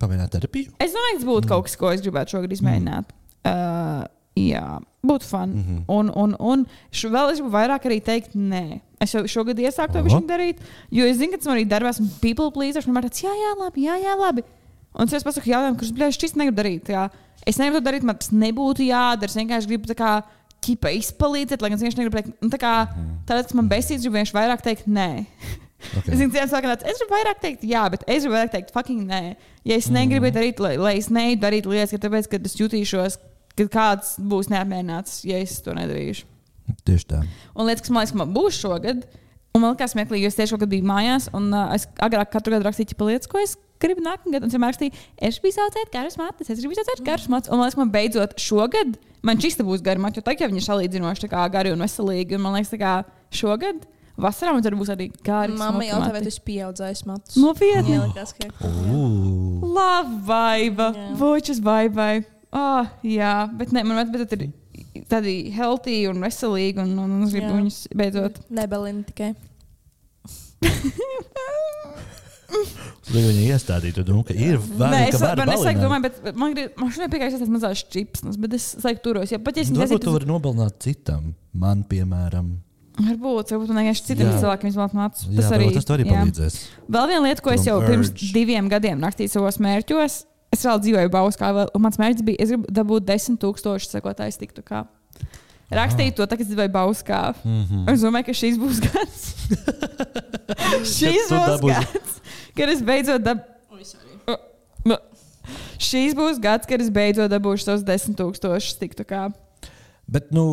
pamēģināt 0.00 0.32
terapiju? 0.34 0.72
Es 0.82 0.94
domāju, 0.94 1.20
tas 1.20 1.28
būtu 1.28 1.50
kaut 1.50 1.68
kas, 1.68 1.76
ko 1.78 1.92
es 1.94 2.02
gribētu 2.02 2.36
šogad 2.36 2.54
izmēģināt. 2.56 3.10
Mm. 3.10 3.20
Uh, 3.44 4.06
jā, 4.38 4.64
būtu 5.06 5.28
fun. 5.28 5.52
Mm. 5.52 5.64
-hmm. 5.64 5.84
Un, 5.94 6.10
un, 6.14 6.34
un 6.38 6.66
š- 6.90 7.12
vēl 7.12 7.32
es 7.32 7.38
gribu 7.38 7.52
vairāk 7.54 7.86
arī 7.86 8.00
teikt, 8.02 8.34
nē. 8.34 8.80
Es 9.00 9.14
jau 9.14 9.22
šogad 9.28 9.58
iesāku 9.58 9.92
to 9.92 10.20
darīt, 10.26 10.58
jo 10.90 11.04
es 11.04 11.18
zinu, 11.18 11.32
ka 11.32 11.38
tas 11.38 11.46
man 11.46 11.58
arī 11.58 11.66
darbā 11.68 11.90
esmu 11.90 12.08
people 12.20 12.50
pleaser. 12.50 12.82
Man 12.86 13.04
ir 13.04 13.10
tāds, 13.10 13.22
jā, 13.22 13.30
jā, 13.30 13.52
labi, 13.58 13.84
jā, 13.84 13.96
jā, 14.00 14.14
labi. 14.16 14.42
Un 14.94 15.10
es 15.10 15.26
pasaku 15.26 15.50
jautājumu, 15.50 15.78
kurus 15.80 15.92
bļauju 15.96 16.16
šis 16.16 16.36
negribu 16.38 16.60
darīt. 16.60 16.92
Jā. 16.94 17.08
Es 17.44 17.58
negribu 17.58 17.80
to 17.80 17.88
darīt, 17.88 18.06
man 18.06 18.18
tas 18.20 18.30
nebūtu 18.34 18.86
jādara. 18.86 19.30
Es 19.30 19.38
vienkārši 19.38 19.70
gribu 19.70 19.90
tā 19.90 19.96
kā 19.98 20.14
ķipa 20.64 20.92
izpalīdzēt, 21.00 21.62
lai 21.62 21.70
gan 21.72 21.78
es 21.78 21.84
vienkārši 21.84 22.00
negribu 22.00 22.20
teikt, 22.20 22.36
nu, 22.40 22.50
tā 22.52 22.60
kā, 22.62 22.72
tāpēc, 23.28 23.50
ka 23.50 23.58
man 23.58 23.70
besīts, 23.72 24.04
gribu 24.04 24.18
vienkārši 24.18 24.36
vairāk 24.36 24.64
teikt, 24.64 24.86
nē. 24.88 25.08
Okay. 25.84 26.14
Es, 26.14 26.20
zinu, 26.20 26.30
cilvēks 26.32 26.52
saka, 26.54 26.76
es 26.88 27.00
gribu 27.02 27.12
vairāk 27.12 27.42
teikt, 27.42 27.66
jā, 27.68 27.82
bet 27.92 28.06
es 28.08 28.24
gribu 28.24 28.36
vairāk 28.38 28.54
teikt, 28.54 28.70
fucking 28.76 29.02
nē. 29.10 29.20
Ja 29.68 29.76
es 29.76 29.90
negribu 29.92 30.30
darīt, 30.32 30.62
lai, 30.62 30.76
lai 30.80 30.94
es 31.00 31.10
neietu 31.12 31.42
darīt 31.42 31.68
lietas, 31.68 31.92
ka 31.92 32.00
tāpēc, 32.06 32.30
ka 32.30 32.40
es 32.40 32.56
jutīšos, 32.60 33.18
ka 33.58 33.68
kāds 33.74 34.14
būs 34.32 34.48
neapmierināts, 34.52 35.20
ja 35.28 35.42
es 35.42 35.58
to 35.64 35.74
nedarīšu. 35.76 36.24
Tieši 36.88 37.10
tā. 37.10 37.20
Un 37.52 37.68
lietas, 37.68 37.84
kas 37.84 37.92
man 37.92 38.04
liekas, 38.04 38.14
ka 38.14 38.22
man 38.22 38.32
būs 38.38 38.62
šogad, 38.62 39.04
un 39.52 39.60
man 39.60 39.74
liekas, 39.74 39.92
smieklīgi, 39.92 40.24
jo 40.24 40.32
es 40.32 40.38
tieši 40.38 40.54
šogad 40.54 40.72
biju 40.72 40.88
mājās, 40.88 41.28
un 41.36 41.52
uh, 41.52 41.74
es 41.76 41.84
agrāk 42.02 42.32
katru 42.32 42.56
gadu 42.56 42.70
rakstīju 42.70 42.96
pa 42.96 43.10
lietas, 43.10 43.28
ko 43.30 43.42
es 43.42 43.58
gribu 43.82 44.04
nākamgad. 44.04 44.44
Un 44.44 44.50
es 44.50 44.54
vienmēr 44.54 44.72
rakstīju, 44.74 45.02
es 45.28 45.40
gribu 45.40 45.56
saucēt 45.56 45.92
garus 45.94 46.18
matus, 46.20 46.50
es 46.50 46.62
gribu 46.62 46.76
saucēt 46.78 47.02
garus 47.06 47.26
matus. 47.32 47.50
Un 47.50 47.60
man 47.60 47.68
liekas, 47.68 47.80
man 47.80 47.92
beidzot 47.94 48.36
šogad, 48.40 48.94
man 49.26 49.40
šis 49.42 49.58
būs 49.62 49.84
garu 49.84 50.04
matu, 50.04 50.20
jo 50.20 50.26
tagad 50.26 50.46
jau 50.46 50.52
viņi 50.52 50.62
ir 50.62 50.68
salīdzinoši 50.68 51.30
tā 51.32 51.44
gari 51.52 51.74
un 51.74 51.84
veselīgi. 51.84 52.38
Un 52.38 52.44
man 52.46 52.56
liekas, 52.58 52.72
tā 52.74 52.80
kā 52.80 52.94
šogad, 53.34 53.84
vasarā 54.20 54.54
man 54.56 54.64
tur 54.66 54.78
būs 54.80 54.92
arī 54.94 55.08
gari. 55.26 55.56
Smuki 55.58 55.88
jautā, 55.90 56.02
mati. 56.04 56.16
vai 56.16 56.24
tu 56.24 56.32
esi 56.32 56.44
pieaudzējis 56.50 57.06
matus. 57.10 57.38
Nopietni. 57.40 58.00
Ka 58.14 58.70
Ooh. 58.70 59.64
Love 59.64 60.20
vibe, 60.28 60.90
vočas 61.20 61.62
vibe. 61.64 62.10
Oh, 62.54 62.86
jā, 63.02 63.34
bet 63.58 63.72
ne, 63.74 63.82
man 63.82 63.98
liekas, 64.04 64.36
ir 64.38 65.04
tādi 65.10 65.34
healthy 65.54 66.04
un 66.06 66.22
veselīgi, 66.22 66.78
un, 66.84 66.94
un, 67.02 67.18
un 67.18 67.26
es 67.26 67.34
gribu 67.34 67.56
viņus 67.56 67.80
beidzot. 67.98 68.38
nebelina 68.54 69.02
tikai. 69.08 69.34
Iestādītu, 73.14 74.04
nu, 74.08 74.22
ka 74.24 74.32
ir 74.34 74.56
Nē, 74.58 74.76
vēl 74.80 74.94
es, 75.08 75.14
ka 75.16 75.20
var 75.26 75.40
man, 75.40 75.50
es 75.52 75.60
laiku 75.64 75.80
balināt. 75.80 75.84
domāju, 75.84 76.02
bet 76.06 76.36
man, 76.40 76.54
grib, 76.56 76.76
man 76.80 76.92
šodien 76.94 77.10
piekrīt, 77.12 77.38
tas 77.42 77.50
mazās 77.52 77.82
čipsnes, 77.92 78.38
bet 78.40 78.54
es 78.56 78.68
es 78.78 78.84
laiku 78.86 79.02
turos. 79.04 79.32
Ja 79.34 79.38
pat 79.38 79.56
ja 79.58 79.64
es 79.66 79.70
Nu, 79.70 79.80
Varbūt 79.80 79.90
nezinu, 79.90 80.04
tu 80.06 80.14
vari 80.14 80.28
nobalināt 80.30 80.78
citam, 80.84 81.34
man, 81.52 81.84
piemēram. 81.90 82.48
varbūt, 82.96 83.52
varbūt 83.52 83.72
vienkārši 83.74 84.04
citiem 84.08 84.28
Jā. 84.30 84.38
cilvēkiem. 84.40 84.70
Jā, 84.74 85.40
Tas 85.42 85.50
arī, 85.52 85.70
tas 85.74 85.88
arī 85.90 86.04
jā. 86.06 86.12
palīdzēs. 86.14 86.58
Vēl 86.96 87.08
viena 87.10 87.22
lieta, 87.26 87.42
ko 87.42 87.50
es 87.50 87.64
jau 87.66 87.80
pirms 87.84 88.12
diviem 88.32 88.68
gadiem 88.70 89.00
rakstīju 89.02 89.30
savos 89.34 89.58
mērķos, 89.58 90.18
es 90.54 90.62
vēl 90.64 90.78
dzīvoju 90.84 91.10
Bauskā, 91.10 91.50
vēl- 91.56 91.72
un 91.74 91.82
mans 91.82 91.98
mērķis 91.98 92.24
bija, 92.24 92.36
es 92.40 92.48
gribu 92.54 92.70
dabūt 92.70 93.04
desmit 93.08 93.40
tūkstošus 93.42 93.90
sekotājus 93.98 94.38
tiktu 94.38 94.62
kā. 94.62 94.86
Rakstīju 95.78 96.14
to, 96.18 96.26
tagad 96.30 96.44
es 96.46 96.50
dzīvoju 96.52 96.72
Bauskā. 96.74 97.22
Mhm. 97.44 97.84
Es 97.92 98.04
domāju, 98.04 98.28
ka 98.30 98.36
šīs 98.40 98.60
būs 98.60 98.80
gads. 98.84 99.24
šīs 100.98 101.28
tu 101.28 101.34
būs 101.34 101.50
dabūsi- 101.54 101.74
gads, 101.74 102.20
kad 102.56 102.72
es 102.74 102.84
beidzot 102.86 103.26
dabūšu. 103.26 103.52
Šīs 105.84 106.14
būs 106.16 106.38
gads, 106.40 106.68
kad 106.68 106.80
es 106.80 106.88
beidzot 106.92 107.28
dabūšu 107.32 107.66
tos 107.68 107.82
desmit 107.84 108.16
tūkstošus 108.16 108.78
tiktu 108.80 109.04
kā. 109.04 109.26
Bet, 110.08 110.30
nu, 110.32 110.44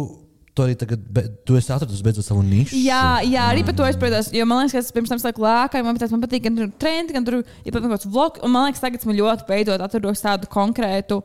tu 0.55 0.65
arī 0.65 0.75
tagad, 0.79 1.03
be, 1.13 1.23
tu 1.47 1.55
esi 1.59 1.71
atradis 1.71 2.01
beidzot 2.03 2.27
savu 2.27 2.43
nišu. 2.43 2.75
Jā, 2.83 3.21
jā, 3.23 3.45
arī 3.53 3.63
par 3.67 3.75
to 3.77 3.85
es 3.87 3.99
protams, 3.99 4.31
jo 4.35 4.47
man 4.49 4.63
liekas, 4.65 4.75
ka 4.75 4.81
es 4.83 4.95
pirms 4.95 5.11
tam 5.13 5.21
slēdzu 5.21 5.43
lēkāju, 5.45 5.87
man, 5.87 5.99
man 6.15 6.23
patīk, 6.25 6.43
gan 6.47 6.57
tur 6.59 6.71
trendi, 6.81 7.15
gan 7.15 7.27
tur 7.27 7.39
ir 7.39 7.71
pat 7.71 7.79
kaut 7.79 7.93
kāds 7.93 8.09
vlog, 8.11 8.41
un 8.43 8.53
man 8.55 8.67
liekas, 8.67 8.83
tagad 8.83 9.05
man 9.07 9.19
ļoti 9.21 9.47
beidzot 9.47 9.85
atrados 9.85 10.23
tādu 10.25 10.51
konkrētu. 10.51 11.21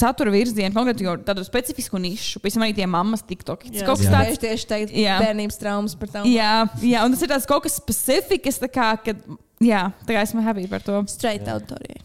Satura 0.00 0.32
virzienu, 0.34 0.72
konkrēti 0.76 1.06
jau 1.06 1.16
tādu 1.26 1.44
specifisku 1.46 2.00
nišu, 2.02 2.40
pēc 2.44 2.56
tam 2.56 2.64
arī 2.66 2.76
tie 2.78 2.86
mammas 2.90 3.22
TikTok. 3.26 3.66
Tas 3.70 3.86
kaut 3.86 4.02
kas 4.02 4.12
tāds, 4.12 4.40
tieši 4.42 4.70
teikt, 4.70 4.96
Jā. 4.96 5.18
bērnības 5.22 5.60
traumas 5.62 5.94
par 5.98 6.12
tām. 6.12 6.28
jā, 6.30 6.52
jā, 6.82 7.04
un 7.06 7.14
tas 7.16 7.22
ir 7.26 7.32
tāds 7.34 7.46
kaut 7.50 7.64
kas 7.66 7.78
specifisks, 7.80 8.60
tā 8.62 8.70
kā, 8.72 8.90
kad, 9.04 9.22
jā, 9.62 9.86
tā 10.06 10.16
kā 10.18 10.26
esmu 10.26 10.44
happy 10.46 10.66
par 10.70 10.84
to. 10.86 11.02
Straight 11.12 11.46
auditorijai. 11.48 12.02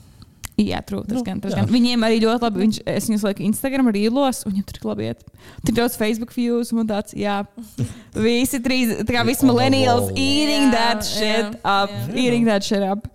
Jā, 0.62 0.78
true, 0.86 1.02
tas 1.08 1.16
Nu, 1.18 1.24
gan, 1.26 1.40
jā. 1.42 1.56
gan. 1.58 1.70
Viņiem 1.72 2.04
arī 2.06 2.20
ļoti 2.22 2.44
labi, 2.44 2.60
viņš, 2.62 2.78
es 2.92 3.08
viņus 3.10 3.24
lieku 3.26 3.42
Instagram 3.48 3.88
rīlos, 3.96 4.44
un 4.46 4.52
viņiem 4.54 4.66
tur 4.70 4.78
ir 4.78 4.88
labi 4.92 5.08
iet. 5.08 5.24
Tur 5.66 5.74
daudz 5.80 5.96
Facebook 5.98 6.34
views, 6.36 6.70
un 6.76 6.86
tāds, 6.86 7.16
jā, 7.18 7.40
visi 8.28 8.60
trīs, 8.62 8.92
tā 9.02 9.16
kā 9.16 9.24
visi 9.26 9.48
millennials 9.48 10.12
eating 10.14 10.70
that 10.76 11.02
shit 11.08 11.56
up, 11.66 11.90
eating 12.14 12.46
that 12.46 12.68
shit 12.68 12.84
up. 12.86 13.08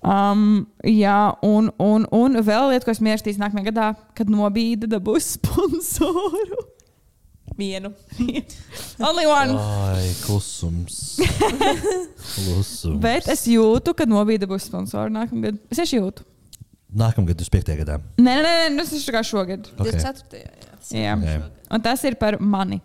Um, 0.00 0.64
jā, 0.86 1.16
un, 1.44 1.68
un, 1.76 2.06
un 2.16 2.40
vēl 2.40 2.70
lieta, 2.72 2.86
ko 2.86 2.92
es 2.94 3.02
mērķis 3.04 3.40
nākamajā 3.40 3.68
gadā, 3.68 3.88
kad 4.16 4.30
nobīda 4.32 4.88
dabūs 4.88 5.34
sponsoru. 5.36 6.60
Vienu. 7.60 7.90
Only 9.08 9.26
one. 9.28 9.58
Ai, 9.60 10.08
klusums. 10.22 11.18
klusums. 12.34 13.00
Bet 13.02 13.28
es 13.28 13.44
jūtu, 13.50 13.92
ka 13.96 14.08
nobīda 14.08 14.48
būs 14.48 14.70
sponsori 14.70 15.12
nākamgad. 15.12 15.60
Es 15.68 15.82
tieši 15.82 16.00
jūtu. 16.00 16.24
Nākamgad, 16.96 17.36
25. 17.38 17.76
gadā. 17.84 18.00
Nē, 18.18 18.38
nē, 18.40 18.54
nē, 18.64 18.70
nu, 18.74 18.86
tas 18.86 18.96
ir 18.96 19.14
kā 19.14 19.20
šogad. 19.26 19.68
Okay. 19.76 20.00
24. 20.00 20.40
Jā. 20.40 20.54
Jā. 20.96 21.18
Okay. 21.20 21.42
Un 21.70 21.84
tas 21.84 22.08
ir 22.08 22.16
par 22.18 22.40
mani. 22.40 22.80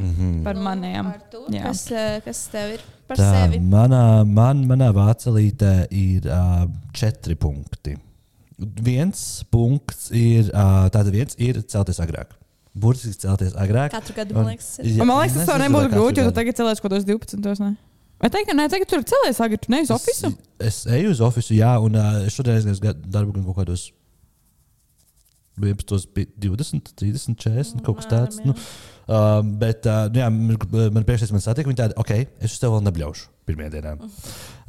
Mhm. 0.00 0.42
Par 0.46 0.56
maniem. 0.56 1.06
Artur, 1.12 1.46
Jā. 1.52 1.62
Kas, 1.68 1.82
eh, 1.92 2.20
kas 2.24 2.40
tev 2.52 2.74
ir 2.78 2.84
par 3.10 3.16
Tā, 3.20 3.30
sevi? 3.34 3.58
manā, 3.60 4.24
man, 4.26 4.64
manā 4.68 4.88
vācelītē 4.96 5.72
ir 5.92 6.26
uh, 6.30 6.64
četri 6.96 7.34
punkti. 7.36 7.96
viens 8.60 9.44
punkts 9.50 10.10
ir, 10.12 10.50
uh, 10.52 10.88
tātad 10.92 11.10
viens 11.14 11.34
ir 11.38 11.62
celties 11.64 12.00
agrāk. 12.00 12.32
Burtiski 12.76 13.16
celties 13.26 13.54
agrāk. 13.58 13.90
Katru 13.90 14.14
gadu, 14.14 14.34
man 14.36 14.50
liekas, 14.52 14.76
tas 14.76 14.86
ir. 14.86 14.98
Jā, 15.00 15.04
Man 15.08 15.18
liekas, 15.22 15.36
tas 15.40 15.46
tev 15.48 15.58
nezinu, 15.58 15.70
nebūtu 15.78 15.94
grūti, 15.94 16.20
jo 16.22 16.28
tu 16.28 16.34
tagad 16.36 16.58
celēsi 16.60 16.80
kaut 16.84 16.92
kādos 16.92 17.06
12. 17.08 17.60
Ne? 17.64 17.76
Vai 18.20 18.28
teikt, 18.30 18.50
ka 18.50 18.54
nē, 18.54 18.66
tagad 18.70 18.86
tur 18.92 19.02
celēs 19.10 19.40
agri, 19.40 19.58
tu 19.58 19.72
neesi 19.72 19.92
oficiāli? 19.96 20.36
Es, 20.60 20.82
es 20.84 20.92
eju 20.98 21.10
uz 21.14 21.20
oficiālu, 21.24 21.58
jā, 21.62 21.72
un 21.82 21.96
uh, 21.96 22.28
šodien 22.30 22.68
es 22.70 22.80
gāju 22.84 23.00
darbu 23.10 23.42
kaut 23.48 23.62
kādos 23.64 23.88
11, 25.60 26.06
pi- 26.14 26.28
20, 26.38 26.92
30, 26.96 27.34
40, 27.36 27.82
kaut 27.84 27.96
kas 28.00 28.06
tāds. 28.08 28.38
Nu, 28.44 28.54
uh, 29.10 29.40
bet, 29.60 29.88
uh, 29.90 30.06
nu, 30.12 30.22
jā, 30.22 30.30
man, 30.30 31.02
priekšsēdētājs 31.02 31.34
man 31.34 31.44
satika, 31.44 31.70
viņi 31.70 31.80
tādi, 31.82 31.98
ok, 32.00 32.14
es 32.40 32.54
uz 32.54 32.62
tevi 32.62 32.76
vēl 32.76 32.86
nebļaušu 32.88 33.28
pirmajā 33.50 33.74
dienā. 33.76 33.98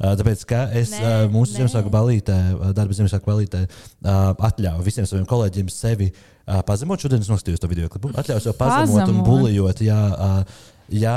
Uh, 0.02 0.16
tāpēc, 0.18 0.40
ka 0.50 0.64
es 0.74 0.90
Nē, 0.90 0.98
uh, 0.98 1.24
mūsu. 1.30 1.52
Ziemassvētku 1.54 1.90
balītē, 1.94 2.34
uh, 2.56 2.70
darba 2.74 2.96
Ziemassvētku 2.96 3.28
balītē, 3.28 3.60
uh, 3.68 4.32
atļauju 4.48 4.82
visiem 4.82 5.06
saviem 5.06 5.28
kolēģiem 5.30 5.68
sevi 5.70 6.08
uh, 6.10 6.56
pazemot. 6.66 6.98
Šodien 6.98 7.22
es 7.22 7.30
noskatījos 7.30 7.62
to 7.62 7.70
video 7.70 7.86
klipu. 7.92 8.10
Atļauju 8.18 8.42
sev 8.42 8.56
pazemot 8.58 9.12
un 9.12 9.20
bulijot. 9.22 9.84
Jā, 9.86 10.00
uh, 10.10 10.64
jā, 10.90 11.14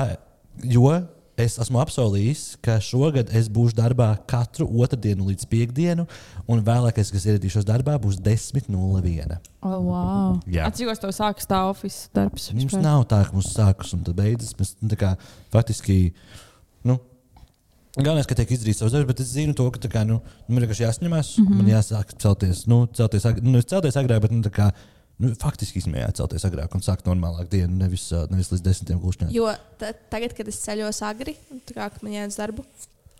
jo 0.69 0.91
es 1.37 1.57
esmu 1.61 1.79
apsolījis, 1.83 2.43
ka 2.63 2.77
šogad 2.83 3.31
es 3.35 3.49
būšu 3.51 3.75
darbā 3.77 4.07
katru 4.29 4.67
otrdienu 4.81 5.27
līdz 5.29 5.47
piekdienu, 5.51 6.05
un 6.47 6.63
vēlākais, 6.65 7.11
kas 7.13 7.25
ieradīšos 7.27 7.67
darbā, 7.67 7.97
būs 8.01 8.21
10.01. 8.23 9.35
Oh, 9.65 9.79
wow. 9.81 10.37
Jā. 10.47 10.69
Atcīmos, 10.69 11.01
tev 11.01 11.11
sākas 11.15 11.49
tā 11.49 11.63
oficiāls 11.69 12.13
darbs. 12.15 12.47
Mums 12.53 12.69
vispār. 12.69 12.85
nav 12.85 13.03
tā, 13.11 13.23
ka 13.27 13.35
mums 13.35 13.51
sākas 13.55 13.93
un 13.97 14.05
tad 14.07 14.17
beidzas. 14.19 14.55
Mēs 14.59 14.75
nu, 14.81 14.95
kā 14.99 15.15
faktiski. 15.53 16.13
Nu, 16.85 16.99
Galvenais, 17.95 18.27
ka 18.27 18.35
tiek 18.35 18.49
izdarīts 18.51 18.81
savs 18.83 18.91
darbs, 18.91 19.07
bet 19.07 19.21
es 19.23 19.29
zinu 19.31 19.55
to, 19.55 19.69
ka 19.71 19.79
tā 19.79 19.87
kā, 19.91 20.01
nu, 20.07 20.17
man 20.49 20.65
vienkārši 20.65 20.83
jāsņemās. 20.83 21.37
Mm 21.39 21.45
-hmm. 21.47 21.61
Man 21.61 21.71
jāsāk 21.71 22.11
celties, 22.19 22.65
nu, 22.67 22.85
celties, 22.91 23.23
ag- 23.25 23.41
nu, 23.41 23.61
celties 23.61 23.95
agrāk, 23.95 24.19
bet 24.19 24.31
nu, 24.31 24.41
tā 24.43 24.51
kā, 24.51 24.71
nu, 25.21 25.31
faktiski 25.39 25.79
īstenībā 25.81 26.03
jācelties 26.05 26.45
agrāk 26.47 26.75
un 26.75 26.83
sākt 26.85 27.07
normālāk 27.07 27.49
dienu, 27.51 27.71
nevis, 27.79 28.07
nevis 28.31 28.51
līdz 28.53 28.65
desmitiem 28.65 28.99
gluži. 29.01 29.29
Jo 29.35 29.51
ta, 29.79 29.93
tagad, 30.11 30.35
kad 30.37 30.49
es 30.51 30.59
ceļos 30.63 31.01
agri, 31.07 31.37
tā 31.67 31.77
kā 31.77 31.89
man 32.01 32.17
jāiet 32.17 32.33
uz 32.33 32.39
darbu, 32.41 32.65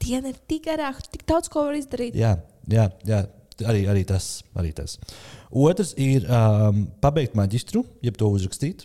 diena 0.03 0.31
ir 0.33 0.41
tik 0.49 0.67
garāka, 0.67 1.05
tik 1.11 1.25
daudz 1.29 1.51
ko 1.51 1.67
var 1.69 1.77
izdarīt. 1.79 2.17
Jā, 2.19 2.37
jā, 2.71 2.89
jā. 3.07 3.25
Arī, 3.63 3.85
arī, 3.87 4.01
tas, 4.03 4.41
arī 4.59 4.73
tas. 4.75 4.97
Otrs 5.47 5.93
ir 6.01 6.25
um, 6.27 6.81
pabeigt 6.99 7.37
maģistru, 7.39 7.85
jeb 8.03 8.17
to 8.19 8.27
uzrakstīt. 8.27 8.83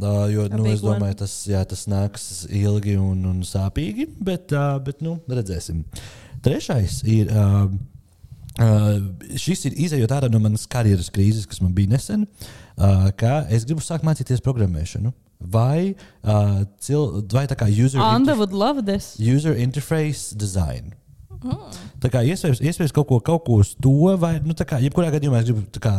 Uh, 0.00 0.26
jo 0.32 0.44
nu, 0.52 0.66
es 0.68 0.82
domāju, 0.84 1.16
tas, 1.22 1.32
jā, 1.48 1.60
tas 1.68 1.86
nāks 1.88 2.26
ilgi 2.52 2.98
un, 3.00 3.22
un 3.30 3.40
sāpīgi, 3.44 4.06
bet, 4.20 4.52
uh, 4.52 4.76
bet 4.84 5.00
nu, 5.04 5.16
redzēsim. 5.28 5.80
Trešais 6.44 7.00
ir. 7.08 7.32
Uh, 7.32 7.72
Uh, 8.58 8.98
šis 9.38 9.68
ir 9.68 9.76
izējot 9.86 10.12
ārā 10.16 10.28
no 10.32 10.40
manas 10.42 10.66
karjeras 10.70 11.10
krīzes, 11.14 11.46
kas 11.48 11.62
man 11.62 11.74
bija 11.76 11.92
nesen. 11.92 12.26
Uh, 12.74 13.08
kā 13.16 13.44
es 13.52 13.66
gribu 13.68 13.84
sākt 13.84 14.06
mācīties 14.06 14.42
programmēšanu. 14.44 15.12
Vai, 15.52 15.94
uh, 16.28 16.64
cil, 16.82 17.22
vai 17.32 17.46
tā 17.48 17.56
kā 17.56 17.70
user, 17.70 18.02
interf 18.18 18.42
user 19.24 19.56
interface 19.56 20.36
design. 20.36 20.92
Tā 22.02 22.10
kā 22.12 22.20
iespējams, 22.28 22.60
iespējams 22.60 22.92
kaut, 22.92 23.08
ko, 23.08 23.20
kaut 23.24 23.46
ko 23.46 23.60
uz 23.62 23.72
to, 23.80 23.94
vai, 24.20 24.34
nu, 24.44 24.52
tā 24.56 24.66
kā, 24.68 24.80
jebkurā 24.84 25.08
gadījumā 25.14 25.40
es 25.40 25.48
gribu, 25.48 25.64
kā, 25.80 25.94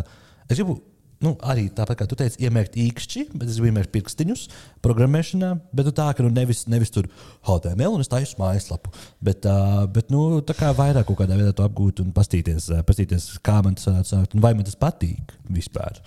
es 0.45 0.59
gribu 0.59 0.77
nu, 1.25 1.33
arī 1.47 1.67
tāpat 1.75 2.01
kā 2.01 2.07
tu 2.09 2.17
teici, 2.19 2.39
iemērkt 2.45 2.77
īkšķi, 2.81 3.25
bet 3.35 3.49
es 3.49 3.59
gribu 3.59 3.71
iemērkt 3.71 3.91
pirkstiņus 3.93 4.45
programmēšanā. 4.85 5.51
Bet 5.75 5.89
nu, 5.89 5.93
tā, 5.97 6.07
ka 6.17 6.25
nu, 6.25 6.31
nevis, 6.33 6.63
nevis 6.71 6.93
tur 6.93 7.09
HTML 7.47 7.97
un 7.97 8.03
es 8.03 8.11
taisu 8.11 8.39
mājaslapu, 8.41 8.93
bet, 9.23 9.45
uh, 9.49 9.83
bet 9.91 10.11
nu, 10.13 10.41
tā 10.45 10.55
kā 10.57 10.71
vairāk 10.77 11.09
kaut 11.09 11.21
kādā 11.23 11.37
veidā 11.39 11.53
to 11.57 11.67
apgūt 11.67 12.03
un 12.03 12.13
pastīties, 12.15 12.71
uh, 12.73 12.81
pastīties 12.87 13.29
kā 13.45 13.59
man 13.65 13.77
tas 13.79 14.09
sākt 14.09 14.35
un 14.35 14.43
vai 14.43 14.53
man 14.57 14.67
tas 14.67 14.79
patīk 14.79 15.35
vispār. 15.51 16.01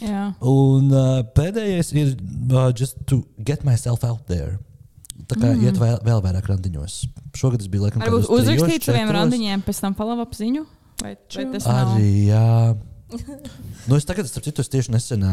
Jā. 0.00 0.30
Un 0.46 0.90
uh, 0.94 1.20
pēdējais 1.36 1.92
ir 1.96 2.12
uh, 2.16 2.70
just 2.72 3.00
to 3.10 3.22
get 3.38 3.64
myself 3.68 4.04
out 4.04 4.26
there. 4.30 4.58
Tā 5.28 5.36
kā 5.36 5.50
mm. 5.52 5.64
iet 5.68 5.78
vēl, 5.78 5.98
vēl 6.04 6.22
vairāk 6.24 6.48
randiņos. 6.50 7.00
Šogad 7.36 7.62
es 7.62 7.70
biju 7.70 7.86
laikam 7.86 8.02
Varbūt 8.02 8.30
uzrakstīt 8.34 8.86
saviem 8.88 9.12
randiņiem, 9.14 9.64
pēc 9.66 9.82
tam 9.84 9.96
follow 9.98 10.22
up 10.24 10.32
ziņu. 10.34 10.64
Vai, 11.00 11.14
vai 11.16 11.44
tas 11.54 11.66
nav? 11.68 11.94
Arī, 11.94 12.08
jā. 12.28 12.46
nu, 13.88 13.96
es 13.96 14.06
tagad, 14.08 14.28
starp 14.30 14.46
citu, 14.46 14.64
tieši 14.64 14.94
nesen, 14.94 15.26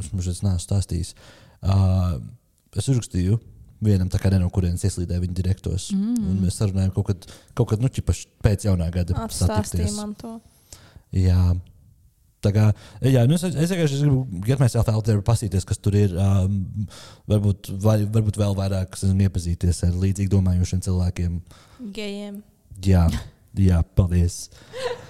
es 0.00 0.10
šeit 0.10 0.44
neesmu 0.44 0.60
stāstījis, 0.66 1.14
uh, 1.64 2.18
es 2.76 2.90
uzrakstīju 2.90 3.40
vienam, 3.80 4.10
kā 4.12 4.30
no 4.36 4.50
kurienes 4.52 4.84
ieslīdēja 4.84 5.22
viņa 5.24 5.36
direktors. 5.36 5.88
Mm. 5.96 6.20
Un 6.30 6.38
mēs 6.44 6.60
sarunājām 6.60 6.92
kaut 6.96 7.10
kad, 7.10 7.26
kaut 7.56 7.72
kad 7.72 7.82
nu, 7.82 7.88
ķipaši 7.88 8.28
pēc 8.44 8.68
jaunā 8.68 8.90
gada. 8.92 9.16
Atstāstīja 9.24 9.92
man 9.96 10.14
to. 10.20 10.36
Jā. 11.16 11.54
Tā 12.40 12.52
kā, 12.56 12.66
jā, 13.04 13.26
nu 13.28 13.36
es, 13.36 13.42
es 13.44 13.72
vienkārši 13.72 13.98
gribu 14.00 14.44
get 14.46 14.60
myself 14.62 14.88
out 14.88 15.04
there, 15.04 15.20
pasīties, 15.24 15.66
kas 15.68 15.80
tur 15.80 15.96
ir. 15.98 16.14
Um, 16.16 16.86
varbūt, 17.28 17.72
vai, 17.84 17.98
varbūt 18.08 18.40
vēl 18.40 18.56
vairāk 18.56 18.96
zinu, 19.00 19.26
iepazīties 19.26 19.84
ar 19.88 19.98
līdzīgi 20.00 20.32
domājošiem 20.32 20.80
cilvēkiem. 20.88 21.36
Gejiem. 21.96 22.40
Jā, 22.84 23.04
jā 23.60 23.84
paldies. 23.96 24.46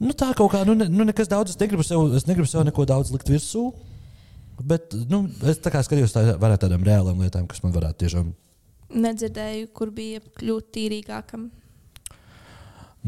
Nu, 0.00 0.14
tā 0.16 0.30
kaut 0.36 0.50
kā, 0.54 0.62
nu, 0.64 0.74
ne, 0.78 0.86
nu 0.88 1.04
nekas 1.04 1.28
daudz. 1.28 1.52
Es 1.52 1.60
negribu 1.60 1.84
sev, 1.84 2.06
es 2.16 2.24
negribu 2.28 2.48
sev 2.48 2.64
neko 2.64 2.86
daudz 2.88 3.12
likt 3.12 3.28
virsū. 3.28 3.66
Bet 4.60 4.92
nu, 5.08 5.22
es 5.48 5.60
tā 5.60 5.72
kā 5.72 5.80
skatījos 5.84 6.12
tā, 6.12 6.22
vairāk 6.40 6.60
tādām 6.64 6.84
reālām 6.84 7.20
lietām, 7.20 7.46
kas 7.48 7.62
man 7.64 7.72
varētu 7.76 8.02
tiešām. 8.02 8.32
Nedzirdēju, 8.90 9.68
kur 9.76 9.92
bija 9.94 10.20
kļūt 10.40 10.70
tīrīgākam. 10.74 11.46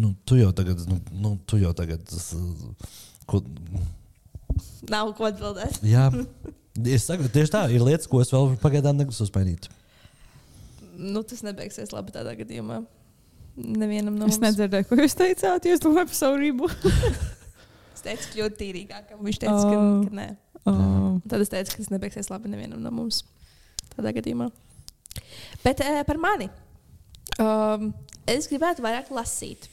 Nu, 0.00 0.14
tu 0.24 0.38
jau 0.38 0.52
tagad, 0.56 0.80
nu, 0.88 1.00
nu 1.20 1.34
tu 1.48 1.58
jau 1.60 1.72
tagad. 1.76 2.04
Ko, 3.28 3.42
Nav 4.92 5.12
ko 5.16 5.28
atbildēt. 5.28 5.80
jā, 5.84 6.06
es 6.88 7.04
saku, 7.08 7.28
tieši 7.32 7.52
tā 7.52 7.66
ir 7.72 7.84
lietas, 7.84 8.08
ko 8.10 8.20
es 8.24 8.32
vēl 8.32 8.54
pagaidām 8.62 8.96
negribu 9.00 9.16
uzmainīt. 9.24 9.68
Nu, 10.96 11.22
tas 11.24 11.44
nebeigsies 11.44 11.92
labi 11.92 12.12
tādā 12.14 12.32
gadījumā. 12.38 12.82
Nevienam 13.56 14.14
no 14.16 14.26
Es 14.26 14.38
mums. 14.38 14.46
nedzirdēju, 14.46 14.86
ko 14.88 14.96
jūs 14.96 15.14
teicāt. 15.18 15.66
Jūs 15.68 15.82
domājat 15.84 16.08
par 16.12 16.16
savu 16.16 16.38
rību? 16.40 16.68
Es 17.92 18.00
teicu, 18.04 18.30
kļūt 18.34 18.56
tīrīgākam. 18.58 19.20
Viņš 19.22 19.38
teica, 19.42 19.60
ka, 19.68 19.76
Oh. 19.76 20.04
ka 20.06 20.16
nē. 20.16 20.28
Oh. 20.66 21.20
Tad 21.28 21.40
es 21.44 21.50
teicu, 21.52 21.70
ka 21.76 21.82
tas 21.82 21.90
nebeigsies 21.92 22.30
labi 22.32 22.48
nevienam 22.48 22.80
no 22.80 22.90
mums. 22.90 23.22
Tādā 23.92 24.14
gadījumā. 24.16 24.48
Bet 25.62 25.82
uh, 25.84 26.00
par 26.08 26.16
mani. 26.22 26.48
Um, 27.42 27.92
es 28.26 28.48
gribētu 28.50 28.82
vairāk 28.84 29.10
lasīt. 29.12 29.68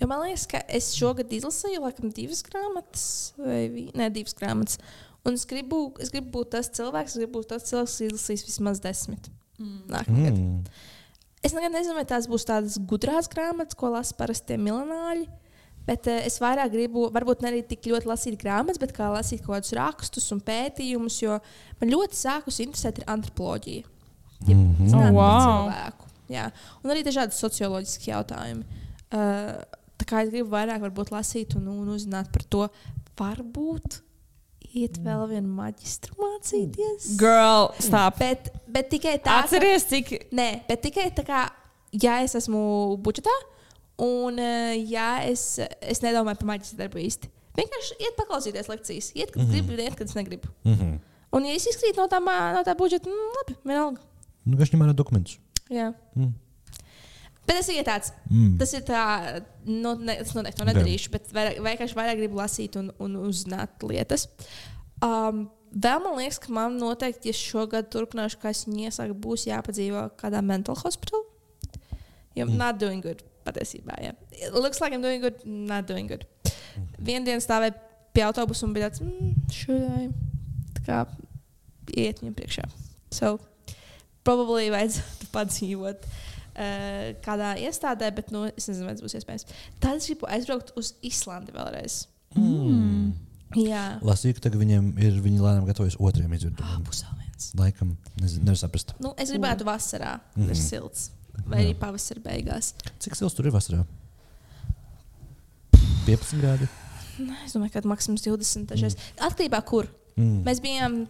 Jo 0.00 0.08
man 0.10 0.24
liekas, 0.24 0.46
ka 0.50 0.62
es 0.72 0.90
šogad 0.96 1.30
izlasīju 1.30 1.82
laikam 1.84 2.10
divas 2.16 2.40
grāmatas, 2.42 3.04
vai 3.38 3.68
vi- 3.70 3.90
ne, 3.94 4.08
divas 4.10 4.34
grāmatas. 4.34 4.78
Un 5.24 5.36
es 5.38 5.44
gribu, 5.46 5.92
es 6.02 6.10
gribu 6.10 6.32
būt 6.40 6.50
tas 6.56 6.68
cilvēks, 6.74 7.12
es 7.14 7.20
gribu 7.20 7.38
būt 7.38 7.52
tas 7.52 7.62
cilvēks, 7.68 7.92
kas 7.92 8.00
izlasīs 8.08 8.42
vismaz 8.48 8.80
desmit. 8.82 9.28
Nākamgad. 9.60 10.34
Mm. 10.34 10.64
Es 11.42 11.52
nezinu, 11.54 11.94
vai 11.98 12.04
tās 12.06 12.28
būs 12.30 12.44
tādas 12.46 12.76
gudrās 12.78 13.26
grāmatas, 13.30 13.74
ko 13.78 13.90
lasa 13.90 14.14
parasti 14.18 14.52
tie 14.52 14.58
miljonāļi. 14.62 15.24
Bet 15.86 16.06
uh, 16.06 16.20
es 16.22 16.36
vairāk 16.38 16.70
gribu, 16.70 17.08
varbūt 17.10 17.42
ne 17.42 17.48
arī 17.50 17.62
tik 17.66 17.88
ļoti 17.90 18.06
lasīt 18.06 18.36
grāmatas, 18.38 18.78
bet 18.78 18.92
kā 18.94 19.08
lasīt 19.10 19.42
kaut 19.42 19.56
kādus 19.56 19.72
rakstus 19.74 20.28
un 20.30 20.38
pētījumus, 20.46 21.16
jo 21.24 21.40
man 21.80 21.90
ļoti 21.90 22.14
sākus 22.20 22.60
interesēt 22.62 23.02
antropoloģija. 23.10 23.82
Ja, 24.46 24.54
Mhm. 24.54 24.86
zinātne 24.86 25.10
Oh, 25.10 25.18
wow. 25.18 25.66
cilvēku. 25.66 26.08
Jā. 26.30 26.46
Un 26.84 26.90
arī 26.94 27.02
dažādi 27.06 27.34
socioloģiski 27.34 28.10
jautājumi. 28.12 28.64
Uh, 29.12 29.58
tā 29.98 30.06
kā 30.06 30.22
es 30.22 30.30
gribu 30.30 30.50
vairāk 30.54 30.80
varbūt, 30.86 31.10
lasīt 31.10 31.56
un, 31.58 31.66
un 31.68 31.88
uzzināt 31.96 32.30
par 32.32 32.42
to, 32.50 32.68
varbūt 33.18 34.00
iet 34.74 34.98
vēl 35.04 35.26
vienu 35.30 35.52
maģistru 35.56 36.16
mācīties. 36.20 37.12
Girl, 37.20 37.70
stop. 37.82 38.18
Bet, 38.20 38.50
bet 38.72 38.90
tikai 38.92 39.18
tā, 39.22 39.42
Atceries, 39.42 39.86
cik. 39.90 40.12
Nē, 40.34 40.48
bet 40.68 40.82
tikai 40.86 41.10
tā 41.16 41.24
kā, 41.26 41.44
ja 42.02 42.18
es 42.24 42.36
esmu 42.38 42.62
budžetā, 43.04 43.34
un 44.02 44.40
eh, 44.42 44.80
ja 44.90 45.14
es, 45.28 45.60
es 45.80 46.02
nedomāju 46.04 46.40
par 46.40 46.52
maģistra 46.54 46.84
darbu 46.84 47.02
īsti. 47.04 47.30
Vienkārši 47.58 47.98
iet 48.00 48.16
paklausīties 48.16 48.70
lekcijas. 48.70 49.10
Iet, 49.12 49.30
kad 49.30 49.42
mm 49.42 49.48
-hmm. 49.48 49.66
gribu, 49.68 49.82
iet, 49.82 49.96
kad 49.96 50.08
es 50.08 50.14
negribu. 50.14 50.48
Mm 50.64 50.74
-hmm. 50.74 50.98
Un, 51.32 51.46
ja 51.46 51.54
es 51.54 51.66
izkrītu 51.66 52.00
no 52.00 52.08
tā, 52.08 52.20
no 52.54 52.62
tā 52.64 52.76
budžeta, 52.76 53.08
nu, 53.08 53.28
labi, 53.38 53.58
vienalga. 53.64 54.00
Nu, 54.44 54.56
viņš 54.56 54.72
ņem 54.72 54.82
vērā 54.82 54.92
dokumentus. 54.92 55.38
Jā. 55.70 55.92
Mm. 56.14 56.32
Bet 57.42 57.58
tas 57.58 57.68
ir 57.72 57.82
tāds, 57.86 58.12
Mm. 58.30 58.58
tas 58.58 58.72
ir 58.72 58.84
tā, 58.86 59.42
nu, 59.66 59.96
ne, 59.98 60.14
es 60.22 60.30
noteikti 60.36 60.60
to 60.60 60.66
nedarīšu, 60.68 61.10
bet 61.10 61.26
vairāk, 61.34 61.58
vienkārši 61.64 61.98
vairāk 61.98 62.20
gribu 62.20 62.38
lasīt 62.38 62.76
un, 62.78 62.92
un 63.02 63.16
uzzināt 63.18 63.82
lietas. 63.82 64.28
Um, 65.02 65.48
vēl 65.74 66.02
man 66.04 66.16
liekas, 66.20 66.38
ka 66.38 66.54
man 66.54 66.78
noteikti, 66.78 67.32
ja 67.32 67.34
šogad 67.34 67.90
turpināšu, 67.90 68.38
kā 68.38 68.54
es 68.54 68.62
viņu 68.68 68.86
iesaku, 68.86 69.18
būs 69.26 69.48
jāpadzīvo 69.50 70.06
kādā 70.20 70.42
mental 70.42 70.78
hospital. 70.84 71.26
Jo 72.38 72.46
mm. 72.46 72.56
not 72.56 72.78
doing 72.78 73.02
good, 73.02 73.24
patiesībā. 73.44 73.98
Yeah. 74.00 74.14
It 74.30 74.54
looks 74.54 74.80
like 74.80 74.94
I'm 74.94 75.02
doing 75.02 75.20
good, 75.20 75.42
not 75.44 75.90
doing 75.90 76.06
good. 76.06 76.24
Vienu 76.98 77.26
dienu 77.26 77.42
stāvēju 77.42 77.74
pie 78.14 78.22
autobusa 78.22 78.68
un 78.68 78.76
bija 78.76 78.88
tāds, 78.88 79.02
mm, 79.02 79.34
šodien 79.50 80.12
tā 80.78 80.86
kā 80.86 81.04
iet 81.90 82.22
viņam 82.22 82.36
priekšā. 82.38 82.68
So, 83.10 83.40
probably 84.22 84.70
vajadzētu 84.72 85.28
padzīvot 85.36 86.06
uh, 86.06 86.20
kādā 87.24 87.54
iestādē, 87.62 88.10
bet 88.14 88.32
nu, 88.34 88.44
es 88.50 88.68
nezinu, 88.68 88.88
vai 88.88 88.96
tas 88.96 89.04
būs 89.04 89.16
iespējams. 89.20 89.46
Tad 89.82 90.00
es 90.00 90.08
gribu 90.10 90.28
aizbraukt 90.28 90.74
uz 90.80 90.94
Islandi 91.06 91.54
vēlreiz. 91.54 92.02
Mm. 92.36 93.12
Jā, 93.58 93.98
Lasīju, 94.04 94.38
ka 94.38 94.46
tagad 94.46 94.62
viņiem 94.62 94.92
ir 95.02 95.18
viņi 95.20 95.42
lēnām 95.42 95.66
gatavojas 95.68 95.98
otriem 96.00 96.32
būs 96.86 97.02
vēl 97.04 97.18
viens. 97.20 97.48
Laikam, 97.58 97.96
nezinu, 98.20 98.46
nevar 98.46 98.60
saprast. 98.60 98.94
Nu, 99.02 99.12
es 99.20 99.32
gribētu 99.32 99.66
vasarā, 99.68 100.18
mm 100.36 100.52
ir 100.52 100.60
silts. 100.60 101.10
Vai 101.48 101.62
arī 101.64 101.74
pavasarī 101.76 102.20
beigās. 102.24 102.74
Cik 103.00 103.16
silts 103.16 103.36
tur 103.36 103.48
ir 103.48 103.54
vasarā? 103.54 103.82
15 106.06 106.40
grādi. 106.40 106.68
Es 107.44 107.54
domāju, 107.54 107.72
ka 107.74 107.82
maksimums 107.88 108.24
20. 108.24 108.68
Dažreiz. 108.72 108.96
Atkarībā 109.20 109.60
kur. 109.68 109.88
Mm. 110.16 110.42
Mēs 110.44 110.60
bijām 110.60 111.02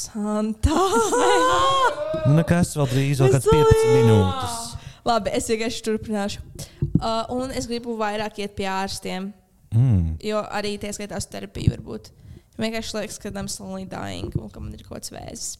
Santā. 0.00 0.76
Nu, 2.24 2.38
nekas 2.38 2.70
vēl 2.72 2.86
drīz, 2.88 3.18
vēl 3.20 3.32
kāds 3.34 3.48
15 3.50 3.90
minūtes. 3.98 4.73
Labi, 5.04 5.30
es 5.36 5.48
vienkārši 5.50 5.82
turpināšu. 5.84 6.40
Uh, 6.94 7.24
un 7.34 7.50
es 7.52 7.66
gribu 7.68 7.96
vairāk 8.00 8.38
iet 8.44 8.54
pie 8.56 8.68
ārstiem, 8.70 9.32
Mm. 9.74 10.14
jo 10.22 10.38
arī 10.54 10.76
tie 10.78 10.92
skaitās 10.94 11.26
terapiju 11.26 11.72
varbūt. 11.74 12.12
Vienkārši 12.62 12.94
liekas, 12.94 13.16
ka 13.18 13.32
tam 13.34 13.48
slowly 13.50 13.82
dying 13.90 14.30
un 14.38 14.48
ka 14.48 14.60
man 14.62 14.72
ir 14.76 14.84
kaut 14.86 15.00
kāds 15.02 15.10
vēzis. 15.10 15.56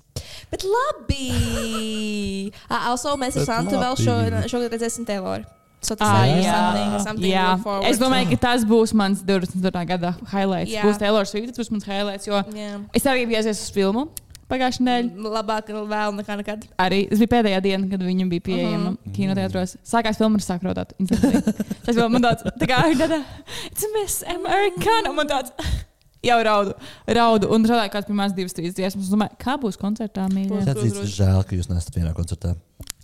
Bet 0.52 0.62
labi! 0.62 2.52
uh, 2.70 2.88
also, 2.92 3.16
mēs 3.18 3.36
ar 3.40 3.48
Santu 3.48 3.80
vēl 3.80 3.96
šo, 3.98 4.14
šogad 4.52 4.76
redzēsim 4.76 5.06
Tayloru. 5.08 5.44
So 5.84 5.92
tas 6.00 6.08
Ah, 6.08 6.22
jā. 6.24 6.52
something, 6.54 6.92
something 7.04 7.28
Jā. 7.28 7.48
Es 7.90 7.98
domāju, 8.00 8.30
ka 8.30 8.36
tas 8.46 8.62
būs 8.64 8.94
mans 8.96 9.20
24. 9.20 9.82
gada 9.90 10.14
highlights. 10.32 10.72
Jā. 10.72 10.80
Būs 10.86 10.96
Taylor 11.02 11.26
Swift, 11.28 11.50
tas 11.52 11.60
būs 11.60 11.72
mans 11.74 11.84
highlights. 11.84 12.24
Jo 12.30 12.40
Jā. 12.56 12.78
es 12.96 13.04
arī 13.04 13.26
biju 13.28 13.42
aizies 13.42 13.60
uz 13.66 13.68
filmu 13.74 14.06
pagājušajā 14.50 14.84
nedēļā. 14.88 15.30
Labāk 15.36 15.70
vēl 15.74 16.14
nekā 16.18 16.36
nekad. 16.40 16.66
Arī 16.84 17.00
tas 17.10 17.18
bija 17.22 17.32
pēdējā 17.36 17.60
diena, 17.64 17.88
kad 17.90 18.04
viņa 18.04 18.28
bija 18.32 18.40
pieejama 18.50 18.76
uh 18.76 18.90
Mhm. 18.94 18.98
-huh. 19.06 19.14
kinoteātros. 19.16 19.76
Sākās 19.84 20.16
filma, 20.20 20.36
ir 20.38 20.44
sākrodot. 20.44 20.92
Tas 21.84 21.94
bija 21.96 22.08
man 22.08 22.22
tāds, 22.22 22.42
tā 22.60 22.66
kā 22.68 22.82
ir 22.90 22.96
tāda, 23.00 23.22
it's 23.70 23.84
Miss 23.94 24.22
Americana. 24.26 25.12
Man 25.12 25.26
tāds, 25.28 25.52
jau 26.24 26.38
raudu, 26.44 26.74
raudu. 27.06 27.50
Un 27.54 27.64
rādīja 27.64 27.92
kāds 27.92 28.06
pirmās 28.08 28.34
divas, 28.34 28.52
trīs 28.56 28.74
dziesmas. 28.74 29.04
Es 29.04 29.10
domāju, 29.12 29.36
kā 29.38 29.56
būs 29.60 29.76
koncertā, 29.80 30.28
mīļā. 30.28 30.64
Tas 30.64 30.84
ir 30.84 31.04
žēl, 31.18 31.42
ka 31.44 31.56
jūs 31.56 31.68
neesat 31.68 31.94
vienā 31.96 32.14
koncertā. 32.14 32.54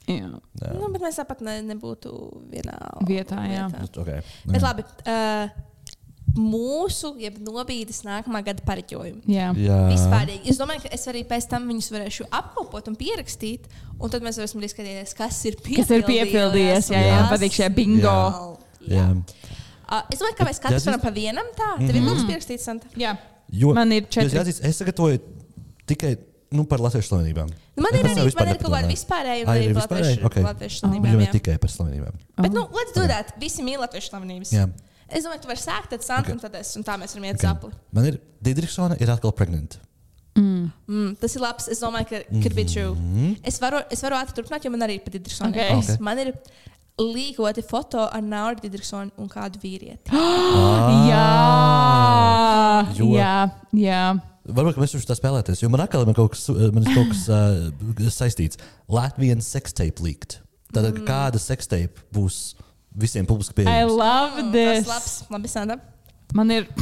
Jā. 0.09 0.27
Jā. 0.61 0.71
Nu, 0.75 0.89
bet 0.91 1.03
mēs 1.03 1.19
tāpat 1.21 1.41
ne, 1.47 1.61
nebūtu 1.63 2.11
vienā 2.51 2.77
Vietā, 3.07 3.45
jā. 3.47 3.69
Okay. 3.97 4.23
Bet 4.47 4.63
labi. 4.63 4.83
Uh, 5.07 5.49
mūsu, 6.37 7.15
jeb 7.21 7.39
nobīdes 7.43 8.03
nākamā 8.07 8.43
gada 8.47 8.63
pareģojumi. 8.67 9.23
Jā. 9.31 9.51
Jā. 9.59 9.79
Vispārīgi. 9.91 10.51
Es 10.53 10.61
domāju, 10.61 10.85
ka 10.87 10.93
es 10.95 11.07
arī 11.11 11.25
pēc 11.29 11.49
tam 11.51 11.67
viņus 11.71 11.91
varēšu 11.95 12.29
apkopot 12.31 12.89
un 12.93 12.97
pierakstīt, 13.01 13.67
un 13.99 14.13
tad 14.13 14.23
mēs 14.27 14.39
varēsim 14.41 14.63
arī 14.63 14.71
skatīties, 14.73 15.15
kas 15.19 15.41
ir 15.51 15.59
piepildījies. 15.59 15.87
Kas 15.87 15.97
ir 15.97 16.07
piepildījies? 16.11 16.91
Jā, 16.95 17.01
jā, 17.03 17.11
Jā. 17.11 17.19
man 17.23 17.33
patīk 17.35 17.57
šie 17.59 17.69
bingo. 17.75 18.15
Jā. 18.87 18.97
Jā. 19.01 19.09
Uh, 19.91 20.03
es 20.15 20.21
domāju, 20.23 20.37
ka 20.39 20.47
mēs 20.47 20.61
katrs 20.63 20.87
varam 20.87 21.03
pa 21.03 21.11
vienam 21.11 21.49
tā. 21.59 21.73
Tev 21.81 21.97
ir 21.99 22.05
lūdzu 22.07 22.27
pierakstīt, 22.29 22.63
Santa. 22.63 22.87
Jā. 23.01 23.17
Jo, 23.51 23.73
Man 23.75 23.91
ir 23.93 24.05
četri. 24.07 24.31
jāatzīst, 24.39 24.63
es 24.63 24.79
sagatavoju 24.79 25.19
tikai 25.91 26.13
nu, 26.55 26.63
par 26.71 26.79
latviešu 26.83 27.09
slavenībām. 27.11 27.49
Nu, 27.75 27.83
Man 27.83 27.97
Es 27.97 28.01
ir 28.01 28.07
arī, 28.23 28.31
man 28.39 28.49
ir 28.53 28.59
kaut 28.61 28.71
kāda 28.77 28.89
vispārēja, 28.91 29.43
un 29.43 29.51
arī 29.51 29.65
ir 29.67 29.75
par 29.75 29.83
vispārēji? 29.83 30.15
latviešu, 30.21 30.29
Okay. 30.31 30.43
latviešu 30.47 30.79
slavenībām. 30.85 31.21
jā. 31.25 31.31
tikai 31.35 31.57
par 31.59 31.71
slavenībām. 31.75 32.15
Bet, 32.39 32.53
nu, 32.55 32.63
let's 32.79 32.95
do 32.95 33.03
that. 33.11 33.35
Visi 33.43 33.63
mīl 33.67 33.83
latviešu 33.83 34.13
slavenības. 34.13 34.53
Jā. 34.55 34.69
Es 35.11 35.25
domāju, 35.27 35.43
tu 35.43 35.49
vari 35.51 35.61
sākt, 35.63 35.91
tad 35.91 36.03
Santa, 36.07 36.29
Okay. 36.31 36.33
un 36.37 36.41
tad 36.41 36.55
es, 36.61 36.75
un 36.77 36.85
tā 36.87 36.95
mēs 37.01 37.15
varam 37.17 37.25
iet 37.31 37.39
Okay. 37.39 37.49
zapli. 37.51 37.73
Man 37.93 38.05
ir 38.07 38.21
Didriksona, 38.43 38.97
ir 39.01 39.09
atkal 39.11 39.33
pregnant. 39.33 39.79
Mm. 40.39 40.71
Mm, 40.89 41.17
tas 41.21 41.35
ir 41.37 41.43
labs. 41.43 41.67
Es 41.69 41.81
domāju, 41.83 42.07
ka 42.09 42.21
could 42.43 42.55
be 42.55 42.65
true. 42.65 42.95
Mm. 42.95 43.37
Es 43.45 43.59
varu, 43.59 43.83
es 43.91 44.01
varu 44.05 44.15
ātri 44.21 44.37
turpināt, 44.39 44.65
jo 44.65 44.71
man 44.71 44.81
arī 44.87 44.95
ir 45.01 45.05
pat 45.05 45.13
Didriksona. 45.19 45.51
Okay. 45.51 45.77
Okay. 45.81 45.97
Man 46.01 46.19
ir 46.23 46.33
līgoti 47.01 47.63
foto 47.67 48.07
ar 48.13 48.23
Nauru 48.23 48.61
Didriksonu 48.63 49.11
un 49.19 49.29
kādu 49.29 49.59
vīrieti. 49.63 50.11
Jā. 51.11 52.95
Jo- 52.97 53.15
Jā. 53.15 53.35
Jā. 53.75 54.03
Varbūt 54.51 54.75
ka 54.75 54.81
mēs 54.83 54.95
varam 54.97 55.07
tā 55.11 55.17
spēlēties, 55.19 55.61
jo 55.63 55.69
man 55.71 55.83
atkal 55.85 56.03
ir 56.07 56.15
kaut 56.17 56.33
kas, 56.33 56.47
kaut 56.49 57.11
kas 57.13 57.27
uh, 57.29 58.11
saistīts. 58.11 58.59
Latvijas 58.91 59.47
sextape 59.47 60.01
leaked. 60.03 60.39
Tātad 60.75 60.97
mm. 60.97 61.05
kāda 61.07 61.39
sextape 61.43 62.03
būs 62.15 62.55
visiem 62.97 63.27
publiski 63.27 63.53
I 63.53 63.65
pieejama? 63.65 63.97
love 63.97 64.43
Tas 64.43 64.53
this. 64.53 64.87
labs. 64.89 65.25
Labi, 65.31 65.49
Santa. 65.49 65.79
Man 66.35 66.51
ir. 66.51 66.67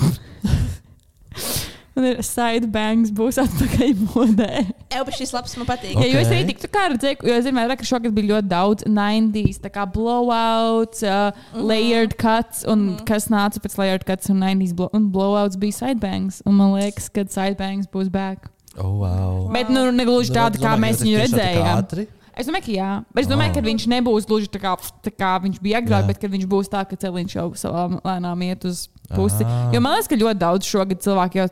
Man 1.98 2.04
ir 2.12 2.20
side 2.22 2.68
bangs, 2.70 3.10
būs 3.10 3.40
atpakaļ 3.42 3.88
modē. 4.12 4.48
Bet 4.92 5.16
šis 5.18 5.32
labs 5.34 5.56
man 5.58 5.66
patīk. 5.66 5.96
O- 5.98 6.04
Ja, 6.04 6.12
jo 6.12 6.20
es 6.20 6.28
arī 6.30 6.44
tiktu 6.46 6.68
kā 6.70 6.84
redzēju, 6.92 7.24
jo 7.26 7.34
es 7.34 7.44
vienmēr 7.48 7.66
redzu, 7.72 7.80
ka 7.80 7.88
šogad 7.90 8.14
bija 8.14 8.28
ļoti 8.36 8.48
daudz 8.52 8.84
90s, 8.86 9.58
tā 9.64 9.70
kā 9.74 9.82
blowouts, 9.90 11.02
uh, 11.02 11.32
Mhm. 11.56 11.64
layered 11.66 12.14
cuts, 12.16 12.62
un 12.70 12.98
kas 13.04 13.26
nāca 13.34 13.58
pēc 13.58 13.74
layered 13.82 14.04
cuts 14.06 14.30
un 14.30 14.38
90s 14.38 14.72
blow, 14.78 14.88
un 14.94 15.10
blowouts 15.10 15.58
bija 15.58 15.74
sidebangs. 15.74 16.38
Un 16.46 16.54
man 16.54 16.70
liekas, 16.78 17.08
ka 17.10 17.24
sidebangs 17.26 17.90
būs 17.90 18.08
back. 18.12 18.46
Oh, 18.78 19.00
wow. 19.02 19.50
Bet 19.52 19.68
nu 19.68 19.90
negluži 19.90 20.30
tāda, 20.30 20.54
kā 20.62 20.78
mēs 20.78 21.02
viņu 21.02 21.18
tas 21.18 21.32
redzējām. 21.34 21.82
ātri? 21.82 22.06
Es 22.38 22.46
domāju, 22.46 22.64
ka 22.68 22.72
jā, 22.72 22.90
bet 23.14 23.24
es 23.24 23.30
domāju, 23.30 23.50
Oh. 23.50 23.54
ka 23.54 23.60
viņš 23.66 23.86
nebūs 23.90 24.26
gluži 24.30 24.48
tā 24.54 24.60
kā, 24.62 24.76
tā 25.02 25.10
kā 25.10 25.30
viņš 25.42 25.56
bija 25.60 25.80
agrāk, 25.82 26.06
bet 26.06 26.20
kad 26.22 26.30
viņš 26.30 26.44
būs 26.46 26.68
tā, 26.70 26.84
ka 26.88 26.94
celiņš 26.96 27.34
jau 27.34 27.48
savā 27.58 27.88
lēnām 28.04 28.42
iet 28.46 28.64
uz 28.64 28.84
pusi. 29.10 29.42
Ah. 29.44 29.72
Jo 29.74 29.80
man 29.80 29.96
liekas, 29.96 30.06
ka 30.08 30.14
ļoti 30.20 30.38
daudz 30.38 30.64
šogad 30.70 31.02
cilvēku 31.02 31.34
jau 31.40 31.48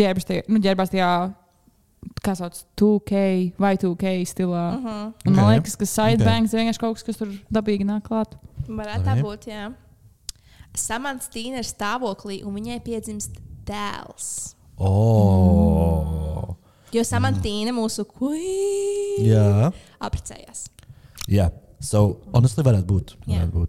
ģērbjas 0.00 0.24
tajā, 0.30 0.42
nu, 0.48 0.58
ģērbās 0.64 0.90
tajā, 0.94 1.10
kā 2.24 2.32
sauc, 2.38 2.56
2K 2.80 3.52
vai 3.60 3.74
2K 3.76 4.24
stilā. 4.24 4.64
Uh 4.78 4.84
-huh. 4.84 5.12
Un 5.26 5.32
man 5.34 5.44
Ok. 5.44 5.50
liekas, 5.52 5.76
ka 5.76 5.84
sidebangs 5.86 6.52
ir 6.54 6.60
vienkārši 6.60 6.80
kaut 6.80 6.94
kas, 6.94 7.02
kas 7.02 7.16
tur 7.16 7.28
dabīgi 7.52 7.84
nāk 7.84 8.02
klāt. 8.08 8.32
Varētu 8.66 9.04
tā 9.04 9.20
būt, 9.20 9.46
jā. 9.46 9.72
Samants 10.74 11.28
Tīna 11.28 11.58
ir 11.58 11.64
stāvoklī, 11.64 12.44
un 12.46 12.54
viņai 12.54 12.80
piedzimst 12.80 13.30
dēls. 13.66 14.54
Oh. 14.78 16.56
Jo 16.92 17.02
Samantīna 17.06 17.70
mūsu 17.76 18.04
queen 18.08 19.26
Jā. 19.30 19.70
apprecējās. 20.02 20.64
Jā. 21.30 21.50
So, 21.80 22.16
honestly, 22.34 22.64
varētu 22.66 22.86
būt. 22.90 23.14
Varētu 23.28 23.52
būt. 23.54 23.68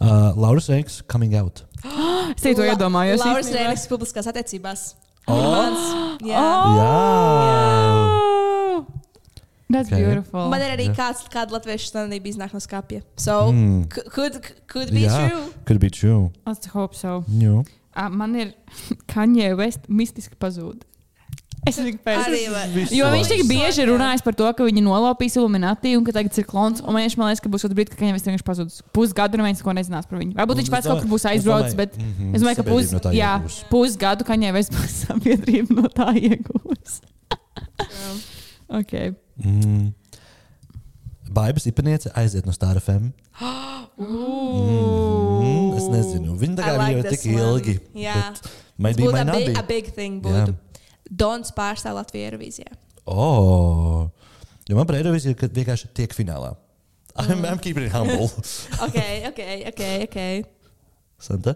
Uh, 0.00 0.32
Lauras 0.36 0.68
Reiks 0.68 1.00
coming 1.08 1.34
out. 1.34 1.64
Es 2.36 2.42
to 2.42 2.48
iedomājos. 2.64 3.20
Lauras 3.24 3.46
īstenībā. 3.48 3.64
Rēniks 3.70 3.88
publiskās 3.90 4.26
attiecībās. 4.30 4.94
Oh. 5.26 5.40
Mans, 5.40 5.80
jā. 6.24 6.40
Oh! 6.40 6.76
Jā. 6.78 6.90
That's 9.70 9.88
Okay. 9.90 10.04
beautiful. 10.04 10.48
Man 10.52 10.60
ir 10.62 10.70
arī 10.76 10.86
Jā. 10.90 10.94
kāds, 10.98 11.22
kāda 11.32 11.50
latviešu 11.56 11.86
stāvība 11.90 12.26
iznāk 12.30 12.52
no 12.52 12.60
skāpja. 12.60 13.00
So, 13.16 13.50
Mm. 13.52 13.88
could, 13.88 14.34
could 14.68 14.90
be 14.92 15.00
Jā. 15.06 15.28
true. 15.30 15.44
Could 15.64 15.80
be 15.80 15.90
true. 15.90 16.30
Let's 16.46 16.66
hope 16.66 16.94
so. 16.94 17.24
Jā. 17.28 17.64
Uh, 17.96 18.08
man 18.10 18.34
ir 18.36 18.52
Kanye 19.08 19.56
West 19.56 19.88
mistiski 19.88 20.36
pazūd. 20.36 20.82
Es 21.64 21.78
var. 22.52 22.72
Jo 22.92 23.08
viņš 23.12 23.30
tik 23.30 23.42
bieži 23.48 23.82
laiku. 23.84 23.94
runājas 23.94 24.22
par 24.24 24.36
to, 24.36 24.48
ka 24.56 24.66
viņi 24.66 24.82
nolaupīs 24.84 25.36
Illuminati 25.38 25.94
un 25.96 26.04
ka 26.04 26.12
tagad 26.12 26.36
ir 26.36 26.46
klons. 26.48 26.82
Un 26.84 26.92
man 27.20 27.30
liekas, 27.32 27.40
ka 27.40 27.48
būs 27.52 27.64
brīdis, 27.78 27.94
kad 27.94 28.04
viņam 28.04 28.18
vienkārši 28.20 28.46
pazudīs 28.48 28.82
pusgadu, 28.92 29.38
un 29.38 29.44
neviens 29.44 29.62
neko 29.62 29.74
nezinās 29.78 30.08
par 30.10 30.20
viņu. 30.20 30.36
Varbūt 30.36 30.60
viņš 30.60 30.70
pats 30.74 30.90
kaut 30.90 31.00
kur 31.00 31.10
būs 31.14 31.24
aizbraucis, 31.32 31.76
bet 31.78 31.96
mhm, 31.96 32.34
es 32.36 32.44
domāju, 32.44 32.60
ka 32.60 32.66
pus, 32.68 32.92
no 32.92 33.14
jā, 33.16 33.32
pusgadu 33.72 34.28
West 34.56 34.76
būs 34.76 34.98
sabiedrība 35.06 35.78
no 35.80 35.88
tā 35.88 36.10
iegūs. 36.20 37.00
Okay. 38.82 39.14
Mm. 39.40 39.92
Baibas 41.34 41.66
ipaniece 41.66 42.10
aiziet 42.14 42.46
no 42.46 42.52
Star 42.52 42.76
FM. 42.80 43.10
Mm, 43.98 45.74
es 45.78 45.86
nezinu. 45.90 46.34
Viņa 46.38 46.58
tā 46.58 46.66
kā 46.66 46.74
I 46.74 46.78
like 46.78 46.94
jau 46.98 47.14
tik 47.14 47.24
one. 47.30 47.40
ilgi. 47.40 47.74
Jā. 48.04 48.18
bet 48.28 48.52
Maybe, 48.76 49.04
Būtu 49.04 49.12
might 49.14 49.22
a 49.22 49.24
not 49.28 49.38
big, 49.38 49.46
be. 49.46 49.58
a 49.58 49.62
big 49.68 49.90
thing. 49.94 50.20
Būtu. 50.22 50.54
Dons 51.14 51.52
pārstāv 51.54 51.94
Latviju 52.00 52.26
Eirovīzijā. 52.30 52.72
Oh. 53.06 54.08
Jo 54.68 54.78
man 54.78 54.86
par 54.88 54.96
Eiroviziju, 54.98 55.36
kad 55.38 55.52
vienkārši 55.54 55.90
tiek 55.96 56.14
finālā. 56.16 56.54
I'm, 57.14 57.44
I'm 57.46 57.60
keeping 57.62 57.84
it 57.86 57.92
humble. 57.94 58.26
Ok, 58.86 58.98
ok, 59.30 59.40
ok. 59.70 59.82
okay. 60.08 60.42
Santa? 61.22 61.52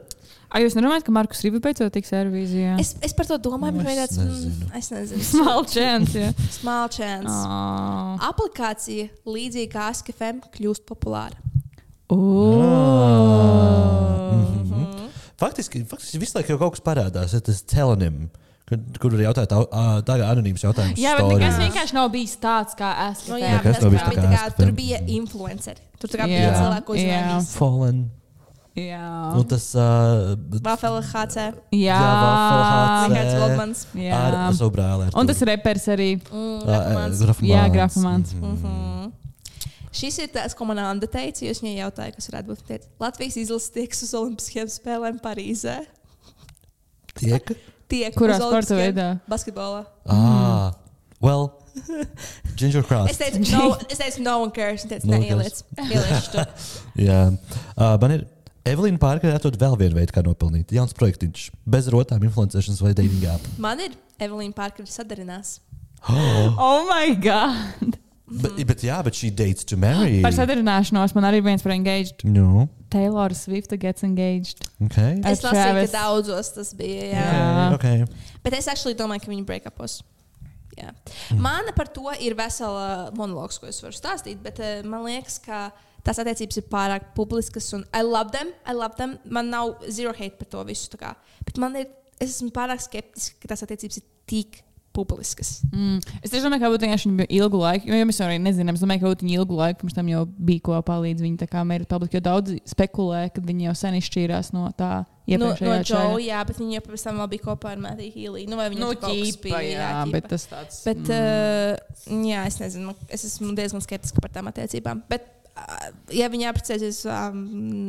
Ai, 0.49 0.63
jūs 0.63 0.77
nedomājat, 0.79 1.05
ka 1.05 1.13
Markus 1.13 1.43
Rīva 1.45 1.59
beidzot 1.65 1.91
tiks 1.93 2.13
Eirovīzijā? 2.17 2.77
Es, 2.81 2.95
es 3.05 3.13
par 3.17 3.27
to 3.29 3.37
domāju, 3.43 3.75
Nu, 3.75 3.83
bet 3.83 3.91
es 3.91 3.91
vai 3.91 3.97
tāds 4.01 4.17
nezinu. 4.23 4.55
mm, 4.69 4.77
es 4.79 4.87
nezinu. 4.95 5.25
Small 5.29 5.67
chance. 5.69 6.15
Jā. 6.23 6.31
Small 6.55 6.87
chance. 6.95 7.35
Oh. 7.35 8.15
Aplikācija 8.31 9.11
līdzīga 9.29 9.73
kā 9.75 9.89
ASKFM 9.91 10.41
kļūst 10.55 10.87
populāra. 10.89 11.37
Oh. 13.09 14.33
Mhm. 14.33 15.09
Faktiski, 15.39 15.85
faktiski 15.87 16.19
visu 16.23 16.39
laiku 16.39 16.55
jau 16.55 16.59
kaut 16.63 16.79
kas 16.79 16.85
parādās. 16.87 17.35
ja 17.37 17.41
Tas 17.45 17.61
telonim, 17.69 18.29
kur, 18.69 18.85
kur 19.03 19.17
arī 19.17 19.27
jautājot, 19.27 19.51
tā, 19.53 19.81
tā 20.09 20.19
kā 20.21 20.29
anonīms 20.35 20.65
jautājums. 20.67 21.01
Jā, 21.01 21.17
bet 21.19 21.33
nekas 21.35 21.59
vienkārši 21.65 21.97
nav 21.97 22.13
bijis 22.13 22.37
tāds, 22.43 22.77
kā 22.79 22.93
es. 23.09 23.25
Nu, 23.31 23.41
Jā, 23.41 23.55
jā, 23.57 23.65
kas 23.65 23.65
bet 23.65 23.79
tas 23.79 23.87
nav 23.87 23.95
bijis 23.95 24.05
tā 24.05 24.13
tā 24.13 24.21
kā 24.21 24.31
kā, 24.37 24.55
tur 24.61 24.73
bija 24.77 25.03
influenceri. 25.19 25.85
Tur 25.99 26.15
bija 26.23 26.55
ko 26.87 26.95
Jā. 26.95 27.03
uzņēmīs. 27.03 27.53
Fallen. 27.59 28.07
Jā. 28.79 29.35
Un 29.35 29.47
tas. 29.51 29.65
Uh, 29.75 30.37
Vafela 30.63 31.01
HC. 31.03 31.49
Jā. 31.75 31.99
HC. 33.09 33.33
Goldmans. 33.41 33.87
Jā. 33.99 34.19
Ar 34.19 34.37
savu 34.55 34.71
brāli. 34.77 35.09
Un 35.19 35.31
tas 35.31 35.41
repers 35.49 35.89
arī. 35.91 36.11
Mm, 36.31 36.61
Ah, 36.69 37.09
Grafmans. 37.09 37.43
Jā, 37.49 37.65
Grafmans. 37.75 38.35
Mhm. 38.39 39.13
Šis 39.99 40.19
ir 40.23 40.29
tas, 40.31 40.55
ko 40.55 40.67
man 40.69 40.79
Anna 40.79 41.09
teica. 41.11 41.43
Jūs 41.43 41.63
viņai 41.65 41.79
jautājāt, 41.81 42.19
kas 42.21 42.31
varētu 42.31 42.53
būt. 42.53 42.63
Teica, 42.69 42.87
Latvijas 43.03 43.39
izlases 43.41 43.73
tieks 43.75 44.05
uz 44.07 44.13
Olimpiskajām 44.15 44.71
spēlēm 44.71 45.19
Parīzē. 45.25 45.81
Tiek? 47.19 47.57
Tiek 47.89 48.17
Kurā 48.17 48.37
sporta 48.37 48.77
veidā? 48.77 49.09
Basketbolā. 49.31 49.85
Ah, 50.13 50.75
well, 51.25 51.51
ginger 52.57 52.83
cross. 52.89 53.11
Es 53.13 53.21
teicu, 53.21 53.45
no, 53.53 53.71
es 53.89 54.01
teicu, 54.01 54.25
no 54.25 54.41
one 54.45 54.53
cares. 54.53 54.85
Es 54.85 54.91
teicu, 54.91 55.09
No 55.09 55.17
no 55.17 55.23
neieliec. 55.25 55.63
Jā, 57.09 57.23
uh, 57.33 57.95
man 58.03 58.19
ir. 58.19 58.27
Evelīna 58.69 58.99
ir 59.23 59.33
atrod 59.33 59.55
vēl 59.57 59.79
vienu 59.81 59.97
veidu, 59.97 60.13
kā 60.13 60.21
nopelnīt. 60.21 60.75
Jauns 60.77 60.93
projektiņš. 60.93 61.47
Bez 61.65 61.87
rotām 61.89 62.21
influencēšanas 62.27 62.83
vai 62.85 62.91
dating 62.93 63.25
app. 63.33 63.47
Man 63.57 63.81
ir 63.81 63.95
Evelīna 64.21 64.53
Parkera 64.57 64.91
sadarinās. 64.91 65.57
Oh, 66.09 66.85
my 66.87 67.15
God! 67.17 67.97
Bet, 68.29 68.59
bet 68.69 68.83
jā, 68.85 68.99
bet 69.03 69.17
šī 69.17 69.31
dates 69.33 69.65
to 69.69 69.79
marry. 69.81 70.21
Par 70.21 70.35
sadarināšanos 70.37 71.15
man 71.17 71.27
arī 71.31 71.41
viens 71.47 71.65
par 71.65 71.73
engaged. 71.73 72.27
Nu, 72.29 72.67
Taylor 72.93 73.33
Swift 73.35 73.73
gets 73.81 74.05
engaged. 74.05 74.68
Ok. 74.85 74.99
Ar 74.99 75.33
Es 75.33 75.43
lasīju, 75.43 75.51
ka 75.51 75.65
Travis. 75.73 75.91
daudzos 75.95 76.53
tas 76.55 76.71
bija. 76.79 77.09
Jā. 77.11 77.27
Jā. 77.35 77.67
okay. 77.75 78.07
Bet 78.45 78.57
es 78.59 78.69
actually 78.71 78.97
domāju, 78.99 79.25
ka 79.27 79.33
viņi 79.33 79.47
breakupos. 79.49 80.01
Jā. 80.79 80.93
Man 81.35 81.73
par 81.75 81.89
to 81.91 82.13
ir 82.23 82.37
vesela 82.39 83.11
monologs, 83.19 83.59
ko 83.59 83.67
es 83.67 83.81
varu 83.83 83.97
stāstīt, 83.97 84.39
bet 84.45 84.61
uh, 84.63 84.79
man 84.87 85.03
liekas, 85.09 85.41
ka 85.43 85.69
tās 86.07 86.21
attiecības 86.23 86.61
ir 86.61 86.69
pārāk 86.71 87.11
publiskas. 87.17 87.73
Un 87.75 87.83
I 87.91 88.05
love 88.07 88.31
them, 88.35 88.53
I 88.63 88.77
love 88.77 88.95
them. 89.01 89.17
Man 89.27 89.51
nav 89.51 89.75
zero 89.91 90.15
hate 90.15 90.39
par 90.39 90.51
to 90.53 90.63
visu. 90.69 90.95
Bet 91.45 91.59
man 91.59 91.75
ir, 91.81 91.91
es 92.21 92.37
esmu 92.37 92.53
pārāk 92.55 92.85
skeptiska, 92.85 93.43
ka 93.43 93.51
tās 93.55 93.67
attiecības 93.67 94.01
ir 94.01 94.07
tik 94.31 94.63
publiskas. 94.99 95.59
Mm. 95.71 96.01
Es 96.23 96.35
domāju, 96.35 96.65
ka 96.65 96.73
vienkārši 96.75 97.11
viņa 97.11 97.21
bija 97.23 97.43
ilgu 97.43 97.63
laiku, 97.63 97.91
jo 97.91 98.09
mēs 98.09 98.23
arī 98.25 98.41
nezinām. 98.43 98.79
Es 98.79 98.83
domāju, 98.85 99.05
ka 99.05 99.13
būtu 99.13 99.29
viņa 99.29 99.39
ilgu 99.39 99.61
laiku 99.61 99.85
pirms 99.85 99.97
tam 99.99 100.11
jau 100.11 100.25
bija 100.27 100.65
kopā 100.71 100.99
līdz 101.05 101.25
viņa 101.25 101.45
tā 101.45 101.51
kā 101.51 101.63
mērķa 101.69 101.93
publika. 101.93 102.19
Jo 102.19 102.25
daudz 102.31 102.59
spekulē, 102.73 103.29
ka 103.35 103.45
viņi 103.45 103.69
jau 103.69 103.79
sen 103.85 104.01
izšķīrās 104.01 104.53
no 104.57 104.71
tā 104.79 105.05
No, 105.37 105.51
no 105.53 105.73
Joe, 105.85 106.23
jā, 106.25 106.39
bet 106.49 106.57
viņi 106.57 106.79
jau 106.79 106.85
pēc 106.87 107.03
tam 107.05 107.19
vēl 107.21 107.27
bija 107.35 107.45
kopā 107.51 107.75
ar 107.75 107.81
Matiju 107.83 108.13
Hīlī. 108.15 108.45
Nu, 108.49 108.57
vai 108.57 108.71
viņi 108.73 108.81
Nu, 108.81 108.95
ķīpa, 108.97 109.43
bija, 109.45 109.59
jā, 109.61 109.89
ķīpa. 109.93 110.13
bet 110.15 110.29
tas 110.33 110.47
tāds. 110.49 110.79
Bet, 110.87 111.03
mm. 111.05 112.15
uh, 112.15 112.23
jā, 112.31 112.45
es 112.49 112.57
nezinu, 112.63 112.95
es 113.13 113.27
esmu 113.29 113.53
diezgan 113.59 113.85
skeptiska 113.85 114.25
par 114.25 114.33
tām 114.33 114.49
attiecībām. 114.49 115.03
Bet, 115.11 115.29
uh, 115.53 115.91
ja 116.17 116.31
viņi 116.33 116.49
apprecēsies, 116.49 117.03
um, 117.13 117.43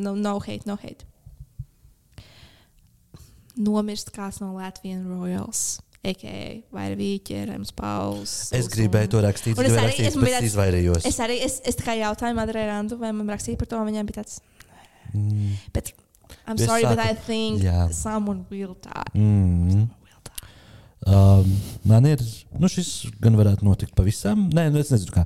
no, 0.04 0.18
no 0.20 0.36
hate, 0.44 0.68
no 0.68 0.76
hate. 0.84 1.08
Nomirst 3.56 4.12
kāds 4.16 4.42
no 4.44 4.52
Latvijas 4.58 5.08
Royals. 5.08 5.64
A.k.a. 6.04 6.62
vai 6.72 6.86
Vīķerēms, 6.96 7.74
Pauls. 7.76 8.34
Es 8.56 8.70
gribēju 8.72 9.10
to 9.12 9.22
rakstīt, 9.26 9.58
Un 9.60 9.66
es 9.68 9.74
arī 9.76 9.90
rakstīt, 9.90 10.08
esmu 10.14 10.24
bijis- 10.24 10.46
izvairījos. 10.54 11.06
Es 11.10 11.18
arī 11.20 11.42
es, 11.44 11.58
es 11.68 11.76
kā 11.76 11.92
jautāju 12.00 12.38
Madrai 12.38 12.68
Randu, 12.70 12.96
vai 13.02 13.12
man 13.12 13.28
rakstīja 13.28 13.60
par 13.60 13.68
to, 13.68 13.82
viņam 13.90 14.08
bija 14.08 14.22
tāds. 14.22 14.38
Mm. 15.14 15.58
Bet, 15.76 15.92
I'm 16.48 16.56
Es 16.56 16.66
sorry, 16.66 16.84
but 16.88 17.00
sāku- 17.00 17.12
I 17.12 17.14
think 17.26 17.62
jā. 17.64 17.92
someone 17.94 18.46
will 18.50 18.78
die. 18.80 19.20
Mm. 19.20 19.90
Die. 19.90 21.12
Um, 21.12 21.52
man 21.84 22.06
ir, 22.06 22.20
nu, 22.60 22.68
šis 22.72 23.10
gan 23.20 23.36
varētu 23.40 23.64
notikt 23.68 23.96
pavisam. 23.98 24.48
Nē, 24.54 24.70
nu, 24.72 24.80
es 24.80 24.92
nezinu, 24.94 25.12
kā. 25.16 25.26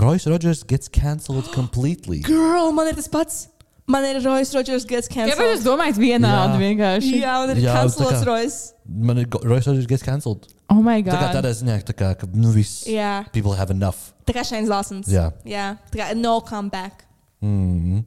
Royce 0.00 0.26
Rodgers 0.30 0.62
gets 0.64 0.88
cancelled 0.88 1.48
completely. 1.56 2.20
Girl, 2.26 2.72
man 2.76 2.88
ir 2.92 2.94
tas 3.00 3.08
pats. 3.08 3.46
Man 3.90 4.06
ir 4.06 4.20
Royce 4.22 4.54
Rodgers 4.54 4.86
gets 4.86 5.10
cancelled. 5.10 5.40
jūs 5.50 5.64
domājat 5.66 5.98
vienādi 5.98 6.56
Jā. 6.56 6.60
vienkārši? 6.62 7.12
Jā, 7.18 7.34
man 7.42 7.52
ir 7.54 7.62
Jā, 7.64 7.74
cancelots 7.80 8.26
Royce. 8.28 8.58
Man 8.86 9.22
ir 9.22 9.28
Royce 9.42 9.70
Rodgers 9.70 9.88
gets 9.90 10.06
cancelled. 10.06 10.46
Oh, 10.70 10.78
my 10.78 11.00
Tā 11.02 11.10
kā 11.10 11.18
God. 11.18 11.38
tādā 11.40 11.50
ziņā, 11.58 11.80
tā 11.88 11.96
kā, 11.98 12.12
ka, 12.20 12.28
nu, 12.30 12.52
viss. 12.54 12.84
Jā, 12.86 13.24
People 13.34 13.56
have 13.58 13.74
enough. 13.74 14.12
tā 14.28 14.36
kā 14.36 14.44
Šains 14.46 14.70
Lāsons. 14.70 15.10
Jā. 15.10 15.30
Jā, 15.48 15.72
tā 15.90 16.02
kā 16.02 16.10
no 16.14 16.38
comeback. 16.46 17.02
Mm. 17.42 18.04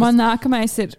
Man 0.00 0.18
nākamais 0.18 0.74
ir. 0.82 0.96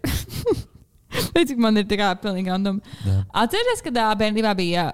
Cik 1.35 1.59
man 1.59 1.75
ir 1.79 1.87
tā 1.89 1.99
kā 1.99 2.13
pilnīgi 2.21 2.51
random. 2.51 2.79
Jā. 3.03 3.19
Atcerieties, 3.43 3.83
kad 3.83 3.99
bērnībā 4.21 4.55
bija 4.55 4.89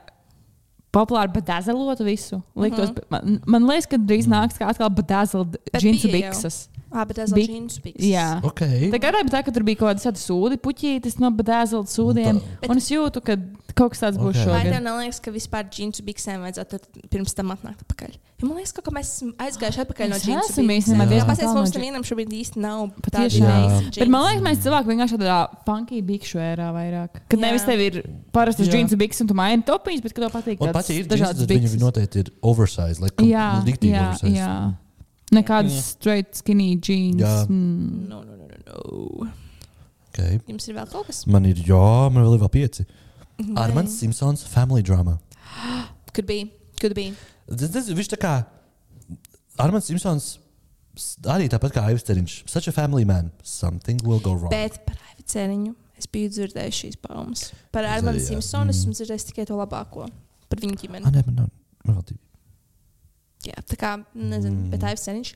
populāri 0.94 1.32
badazalot 1.34 2.02
visu. 2.06 2.42
Liktos, 2.56 2.90
mm 2.90 2.96
-hmm. 2.96 3.10
man, 3.10 3.40
man 3.46 3.68
liekas, 3.70 3.88
ka 3.88 3.98
drīz 3.98 4.28
nāks 4.28 4.58
kā 4.60 4.70
atkal 4.70 4.90
badazalot 4.90 5.58
Bet 5.72 5.82
džinsu 5.82 6.12
bija 6.12 6.34
jau. 6.34 6.52
Ah, 6.92 7.06
bet 7.08 7.16
tas 7.16 7.32
Bi- 7.32 7.46
ir 7.46 7.48
jeans 7.56 7.80
piks. 7.80 8.04
Jā. 8.04 8.42
Ok. 8.44 8.60
Tā 8.92 9.00
gada 9.00 9.22
bija 9.24 9.38
tā, 9.38 9.46
ka 9.48 9.52
tur 9.56 9.64
bija 9.64 9.80
kaut 9.80 9.96
kāda 9.96 10.12
sūdi, 10.20 10.58
puķītis 10.60 11.20
no 11.24 11.30
badazalot 11.32 11.88
sūdiem. 11.88 12.36
Un 12.36 12.42
tā- 12.60 12.70
Un 12.70 12.78
es 12.78 12.90
jūtu, 12.92 13.22
ka 13.24 13.38
kaut 13.74 13.92
kas 13.94 14.02
tāds 14.04 14.18
būs 14.20 14.36
Ok. 14.42 14.50
Vai 14.52 14.64
tev 14.68 14.84
neliekas, 14.84 15.22
ka 15.24 15.32
vispār 15.32 15.64
džinsu 15.72 16.04
biksēm 16.04 16.44
vajadzētu 16.44 16.80
pirms 17.10 17.34
tam 17.34 17.54
atnākt 17.56 17.86
atpakaļ? 17.86 18.18
Jo 18.42 18.48
man 18.50 18.58
liekas, 18.58 18.74
ka 18.74 18.82
ka 18.82 18.92
mēs 18.92 19.08
esam 19.16 19.32
aizgājuši 19.40 19.80
atpakaļ 19.86 20.10
no 20.10 20.16
Mēs 20.18 20.26
džinsu 20.26 20.52
esam 20.52 20.68
īstenībā 20.76 21.08
diezgan 21.08 21.36
tālu 21.40 21.54
mums 21.56 21.72
no 21.72 21.72
dži- 21.72 21.80
nevienam 21.80 22.04
šobrīd 22.04 22.32
īsti 22.42 22.58
nav 22.58 22.92
Patiešām. 23.08 23.92
Bet 23.96 24.10
man 24.10 24.22
liekas, 24.28 24.44
mēs 24.50 24.62
cilvēki 24.66 24.88
vienkārši 24.92 25.18
tādā 25.22 25.40
funky 25.66 26.02
bikšu 26.02 26.38
ērā 26.44 26.68
vairāk. 26.76 27.22
Kad 27.30 27.40
Jā. 27.40 27.44
nevis 27.46 27.64
tev 27.64 27.80
ir 27.80 28.04
parastas 28.34 28.68
džinsu 28.68 28.98
bikses 28.98 29.22
un 29.22 29.28
tu 29.28 29.34
maini 29.34 29.64
topiņas, 29.64 30.02
bet 30.04 30.14
kad 30.14 30.28
tev 30.28 30.32
patīk 30.42 30.58
tāds 30.60 30.74
pats 30.74 30.90
ir 30.90 31.06
dažādas 31.06 31.46
dažādas 31.48 31.72
viņi 31.72 31.86
noteikti 31.88 32.16
ir 32.26 32.32
oversized. 32.44 33.00
Like, 33.00 33.16
Jā, 33.24 33.64
riktīgi 33.64 33.94
jā, 33.96 34.08
oversized. 34.10 34.36
Nekādas 35.32 35.78
straight 35.96 36.36
skinny 36.36 36.76
jeans. 36.78 37.22
Jā. 37.22 37.46
Mm. 37.48 38.08
No, 38.10 38.22
no, 38.24 38.36
no, 38.36 38.48
no, 38.48 38.58
no. 38.68 39.30
Okay. 40.12 40.42
Jums 40.50 40.68
ir 40.68 40.76
vēl 40.76 40.90
kaut 40.92 41.08
kas? 41.08 41.24
Man 41.32 41.46
ir, 41.48 41.62
jā, 41.64 41.84
man 42.12 42.26
vēl 42.26 42.36
ir 42.36 42.42
vēl 42.44 42.52
pieci. 42.52 42.86
Mhm. 43.40 43.56
Armāns 43.58 43.96
Simpsons 44.02 44.44
family 44.44 44.84
drama. 44.84 45.18
Could 46.14 46.28
be. 46.28 46.42
Could 46.82 46.96
be. 46.98 47.12
Tas, 47.48 47.72
tas, 47.72 47.88
viņš 47.90 48.12
tā 48.12 48.20
kā 48.20 48.34
Armāns 49.62 49.88
Simpsons 49.88 50.34
arī 51.32 51.48
tāpat 51.52 51.76
kā 51.78 51.86
Aivs 51.88 52.04
Ceriņš. 52.08 52.42
Such 52.52 52.68
a 52.68 52.74
family 52.76 53.06
man. 53.08 53.32
Something 53.44 54.02
will 54.04 54.20
go 54.20 54.34
wrong. 54.36 54.52
Bet 54.52 54.82
par 54.86 55.00
Aivi 55.12 55.24
Ceriņu 55.32 55.76
es 56.02 56.10
biju 56.12 56.32
dzirdējis 56.34 56.82
šīs 56.84 57.00
baumas. 57.08 57.48
Par 57.72 57.88
jā. 57.88 58.02
Simpsonu 58.28 58.72
Mm. 58.72 58.76
esmu 58.76 58.94
dzirdējis 58.98 59.30
tikai 59.32 59.46
to 59.48 59.56
labāko. 59.56 60.10
Par 60.50 60.60
viņu 60.60 60.76
ģimeni. 60.84 61.06
Ah, 61.06 61.12
nē, 61.16 61.24
man 61.28 61.36
nav. 61.36 61.50
Man 61.86 61.96
vēl 61.98 62.06
divi. 62.12 62.20
Jā, 63.48 63.58
tā 63.66 63.78
kā, 63.80 63.92
nezinu, 64.16 64.56
Mm. 64.56 64.70
bet 64.70 64.84
Aivs 64.86 65.02
Ceriņš. 65.08 65.32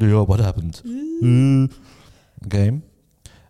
Jo, 0.00 0.24
what 0.28 0.40
happened? 0.40 0.80
Mm. 0.84 1.70
Okay. 2.46 2.70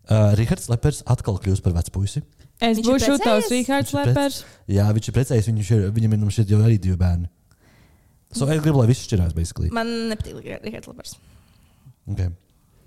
Uh, 0.09 0.35
Rihards 0.39 0.69
Lepers 0.69 1.03
atkal 1.07 1.39
kļūst 1.41 1.63
par 1.65 1.73
vecpuisi. 1.73 2.23
Es 2.61 2.79
Viņš 2.79 2.87
būšu 2.87 3.17
tavs? 3.25 3.49
Rihards 3.51 3.91
ir 3.93 3.99
prec- 3.99 4.07
Lepers. 4.15 4.45
Jā, 4.69 4.85
viņš 4.95 5.09
ir 5.11 5.15
precējies. 5.17 5.49
Viņš 5.51 5.71
ir, 5.75 5.91
viņam 5.97 6.13
ir 6.13 6.19
nu, 6.23 6.31
šeit 6.31 6.47
jau 6.53 6.61
arī 6.63 6.79
divi 6.79 6.97
bērni. 6.97 7.29
So, 8.33 8.47
es 8.47 8.61
gribu, 8.63 8.79
lai 8.79 8.87
viss 8.87 9.07
šķirās, 9.07 9.35
basically. 9.35 9.71
Man 9.71 9.87
nepatīk 10.11 10.63
Rihards 10.63 10.87
Lepers. 10.89 11.17
Okay. 12.11 12.29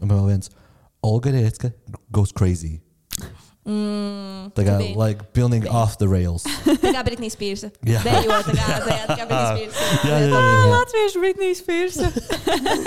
Un 0.02 0.08
vēl 0.10 0.26
viens. 0.30 0.50
Olga 1.04 1.32
Riecka 1.32 1.74
goes 2.12 2.32
crazy. 2.32 2.80
Mm, 3.68 4.52
Tā 4.56 4.64
kā, 4.64 4.78
like, 4.96 5.26
pilnīgi 5.36 5.68
off 5.68 5.98
the 6.00 6.08
rails. 6.08 6.46
Tā 6.84 6.94
kā 6.96 7.02
Britnija 7.04 7.34
Spears. 7.34 7.66
Jā. 7.84 8.00
Dejo, 8.06 8.38
tā 8.48 8.54
kā, 8.56 8.68
tā, 8.86 8.96
kā 9.12 9.26
Britnija 9.28 9.50
Spears. 9.58 9.76
Jā, 10.08 10.20
jā, 10.24 10.30
jā. 10.32 10.40
Ah, 10.40 10.68
Latviešu 10.72 11.20
Britney 11.24 11.52
Spears. 11.60 11.98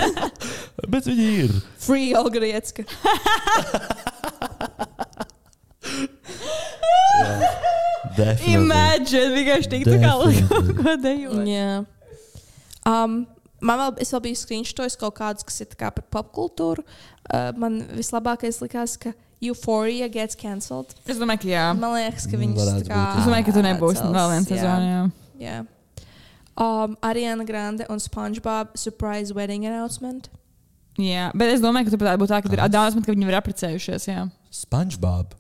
Bet 0.95 1.05
viņi 1.11 1.27
ir. 1.45 1.53
Free 1.85 2.15
Olga 2.17 2.41
Riecka. 2.47 2.87
Definitely. 8.17 8.55
Imagine, 8.57 9.29
vienkārši 9.37 9.71
tik 9.73 9.85
tā 9.87 9.97
kā 10.03 10.13
Definitely. 10.25 10.75
ko 10.81 10.95
dejot. 11.05 11.43
Jā. 11.49 11.71
Um, 12.89 13.21
man 13.63 13.81
vēl, 13.85 13.95
es 14.03 14.13
vēl 14.15 14.23
biju 14.31 14.41
screenšotojis 14.41 14.97
kaut 15.01 15.17
kādus, 15.21 15.47
kas 15.47 15.61
ir 15.63 15.69
tā 15.73 15.79
kā 15.85 15.91
par 15.95 16.07
popkultūru. 16.17 16.85
Uh, 17.31 17.51
man 17.61 17.83
vislabākais 17.97 18.61
likās, 18.65 18.97
ka 19.01 19.13
Euphoria 19.41 20.09
gets 20.13 20.37
cancelled. 20.37 20.93
Es 21.09 21.17
domāju, 21.17 21.41
ka 21.47 21.49
jā. 21.49 21.67
Man 21.79 21.95
liekas, 21.97 22.27
ka 22.29 22.37
Mm, 22.37 22.43
viņas 22.45 22.59
varētu 22.61 22.85
tā 22.85 22.91
kā. 22.91 22.97
būt, 22.97 23.15
jā. 23.15 23.19
Es 23.21 23.27
domāju, 23.29 23.45
ka 23.47 23.53
tu 23.57 23.63
nebūsi 23.65 24.03
vēl 24.13 24.29
viens 24.35 24.49
jā. 24.51 24.57
sezonā. 24.57 24.89
jā. 24.91 25.03
Jā. 25.41 25.59
Um, 26.61 26.97
Ariana 27.01 27.45
Grande 27.49 27.87
un 27.89 27.99
SpongeBob 27.99 28.75
surprise 28.77 29.33
wedding 29.33 29.65
announcement. 29.65 30.29
Jā, 31.01 31.31
bet 31.33 31.55
es 31.55 31.61
domāju, 31.63 31.87
ka 31.89 31.95
tur 31.95 32.03
varētu 32.05 32.21
būt 32.21 32.33
tā, 32.35 32.41
ka 32.45 32.53
ir 32.53 32.61
atdāvināts, 32.67 33.07
ka 33.07 33.15
viņi 33.15 33.29
ir 33.31 33.37
apprecējušies. 33.39 34.09
Jā. 34.11 34.27
SpongeBob. 34.53 35.33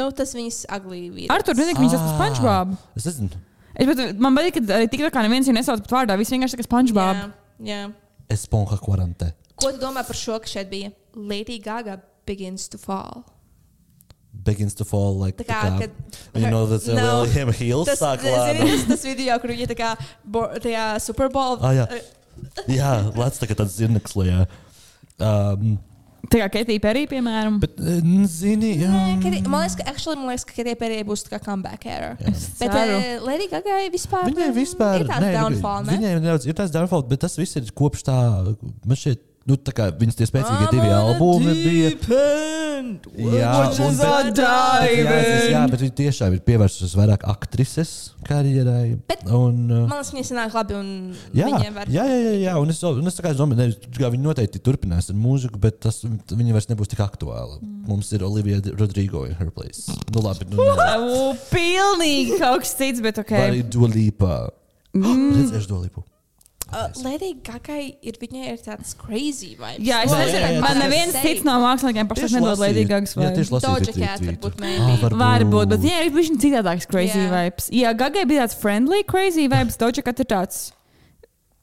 Nu, 0.00 0.08
tas 0.16 0.32
viņas 0.34 0.64
aglī 0.72 1.04
vīri. 1.12 1.28
Ar 1.30 1.42
to 1.46 1.52
nezinu, 1.54 1.76
ka 1.76 1.86
esmu 1.86 2.00
Ah. 2.00 2.16
SpongeBob. 2.18 2.74
Es 2.96 3.06
nezinu. 3.06 3.30
Es, 3.76 3.86
bet, 3.86 4.18
man 4.18 4.34
patīk, 4.34 4.58
ka 4.58 4.80
tik 4.90 5.00
tā 5.06 5.10
kā 5.14 5.22
neviens 5.22 5.46
viņu 5.46 5.58
nesauc 5.60 5.84
pat 5.86 5.94
vārdā, 5.94 6.16
visi 6.18 6.34
vienkārši 6.34 6.56
saka 6.56 6.66
SpongeBob. 6.66 7.20
Jā, 7.20 7.30
jā. 7.70 7.92
Esponja 8.30 8.78
kvarante. 8.82 9.32
Ko 9.60 9.70
tu 9.70 9.78
domā 9.78 10.02
par 10.06 10.16
šo, 10.16 10.40
ka 10.40 10.46
šeit 10.50 10.70
bija 10.70 10.90
Lady 11.14 11.60
Gaga 11.62 12.00
begins 12.26 12.68
to 12.72 12.78
fall? 12.78 13.24
Begins 14.32 14.74
to 14.78 14.84
fall 14.86 15.16
like. 15.18 15.36
Tā 15.40 15.44
kā, 15.48 15.60
kad 15.80 15.90
Viņa 16.36 16.50
no 16.54 16.62
tas 16.70 16.86
No. 16.88 16.94
lielajiem 17.24 17.52
heels 17.60 17.90
tas, 17.90 18.00
sāk 18.00 18.22
zini, 18.24 18.78
tas, 18.88 19.04
video, 19.04 19.36
kur 19.42 19.52
viņa 19.52 19.68
tā 19.72 19.76
kā 19.78 19.90
bo, 20.24 20.46
tajā 20.62 20.86
Super 21.02 21.28
Bowl. 21.34 21.58
Ah, 21.60 21.74
jā. 21.82 21.86
Jā, 22.80 22.90
lēc 23.12 23.36
tā 23.42 23.46
kā 23.50 23.56
tāds 23.58 23.74
zirneks 23.76 24.14
lejā. 24.16 24.46
Um, 25.20 25.74
Tā 26.30 26.38
kā 26.44 26.46
Ketija 26.52 26.80
Perī, 26.84 27.02
piemēram. 27.10 27.56
bet, 27.60 27.74
eh, 27.80 28.00
zini, 28.30 28.70
jā. 28.78 28.88
Nē, 28.92 29.16
Katy- 29.24 29.40
man 29.50 29.64
liekas, 29.64 29.74
ka, 29.80 29.84
actually, 29.90 30.16
man 30.20 30.28
liekas, 30.30 30.44
ka 30.46 30.54
Katie 30.56 30.74
Perry 30.78 31.00
būs 31.04 31.24
tā 31.26 31.32
kā 31.34 31.40
comeback 31.44 31.84
era. 31.90 32.10
Es 32.30 32.44
Bet 32.60 32.70
uh, 32.76 33.24
Lady 33.26 33.48
Gaga 33.50 33.78
vispār, 33.92 34.28
Viņai 34.28 34.50
mm, 34.50 34.56
vispār 34.56 35.00
ir 35.02 35.08
tāds 35.10 35.24
nē, 35.26 35.32
downfall, 35.34 35.84
ne? 35.88 35.96
Viņai 35.96 36.12
nedaudz 36.20 36.46
ir 36.46 36.56
tāds 36.60 36.72
downfall, 36.76 37.02
bet 37.10 37.24
tas 37.24 37.34
viss 37.40 37.56
ir 37.58 37.66
kopš 37.76 38.04
tā, 38.06 38.16
man 38.84 39.00
šķiet, 39.00 39.24
Nu, 39.48 39.56
tā 39.56 39.72
kā 39.74 39.86
viņas 39.96 40.18
tie 40.18 40.26
spēcīgie 40.28 40.66
divi 40.70 40.90
albumi 40.92 41.52
bija. 41.64 41.90
Jā, 43.20 43.50
Watches 43.56 43.80
un- 43.84 43.96
bet- 44.00 44.38
jā, 44.40 44.58
tas- 45.04 45.48
jā, 45.50 45.62
bet 45.70 45.80
viņi 45.80 45.94
tiešām 46.00 46.34
ir 46.36 46.40
pievērsusies 46.44 46.94
vairāk 46.96 47.24
aktrises 47.28 47.90
karjerai. 48.28 48.98
Bet- 49.08 49.24
un, 49.26 49.70
uh, 49.70 49.86
Man 49.88 49.98
liekas, 49.98 50.12
viņas 50.14 50.30
nāk 50.36 50.54
labi 50.54 50.74
un 50.78 51.16
Jā, 51.34 51.46
viņiem 51.48 51.74
var. 51.74 51.86
jā, 51.86 52.04
jā, 52.04 52.18
jā, 52.26 52.34
jā. 52.44 52.54
Un 52.60 52.68
es, 52.70 52.82
un 52.82 53.06
es 53.06 53.18
kā 53.20 53.32
domāju, 53.34 53.56
ne, 53.56 53.72
ka 53.98 54.10
viņi 54.12 54.22
noteikti 54.28 54.60
turpinās 54.60 55.10
ar 55.10 55.16
mūziku, 55.16 55.58
bet 55.60 55.80
tas 55.80 56.02
viņi 56.04 56.52
vairs 56.52 56.66
nebūs 56.68 56.88
tik 56.92 57.00
aktuāli. 57.04 57.60
Mm. 57.60 57.86
Mums 57.88 58.12
ir 58.12 58.20
Olivija 58.20 58.60
Rodrigo 58.78 59.24
in 59.26 59.34
her 59.34 59.50
place. 59.50 59.88
Nu, 60.12 60.20
labi, 60.20 60.46
nu. 60.50 60.60
O, 60.60 61.34
Pilnīgi 61.50 62.38
kaut 62.38 62.60
kas 62.60 62.74
cits, 62.76 63.00
bet 63.00 63.18
ok. 63.18 63.30
Vai 63.30 63.50
arī 63.50 63.62
Dualīpa. 63.64 64.50
Mm. 64.94 65.32
Redzēšu 65.36 65.68
Dualīpu. 65.70 66.04
Uh, 66.70 66.86
Lēdija 67.02 67.34
Gagai 67.48 67.80
ir 68.06 68.18
viņai 68.20 68.44
ir 68.52 68.60
tāds 68.62 68.92
crazy 68.98 69.56
vibes. 69.58 69.82
Jā, 69.82 70.04
es 70.06 70.12
nezinu, 70.14 70.60
man 70.62 70.78
neviens 70.78 71.16
cits 71.18 71.42
no 71.46 71.56
māksliniekiem 71.64 72.10
pašlaik 72.10 72.36
nedod 72.36 72.62
Lady 72.62 72.84
Gagas 72.86 73.16
lasīju 73.18 73.56
Doja 73.64 73.94
Cat 73.96 74.26
varbūt 74.28 74.60
Ah, 74.60 74.62
maybe. 74.62 75.10
Varbūt, 75.18 75.72
bet 75.72 75.82
viņai 75.82 76.02
ir 76.06 76.12
bijis 76.14 76.30
citādāks 76.44 76.86
crazy 76.90 77.24
vibes. 77.32 77.70
Jā, 77.74 77.90
Gagai 77.98 78.22
bija 78.30 78.46
tāds 78.46 78.58
friendly 78.60 79.02
crazy 79.08 79.48
vibes, 79.50 79.80
Doja 79.80 80.04
Cat 80.06 80.22
ir 80.22 80.30
tāds, 80.30 80.60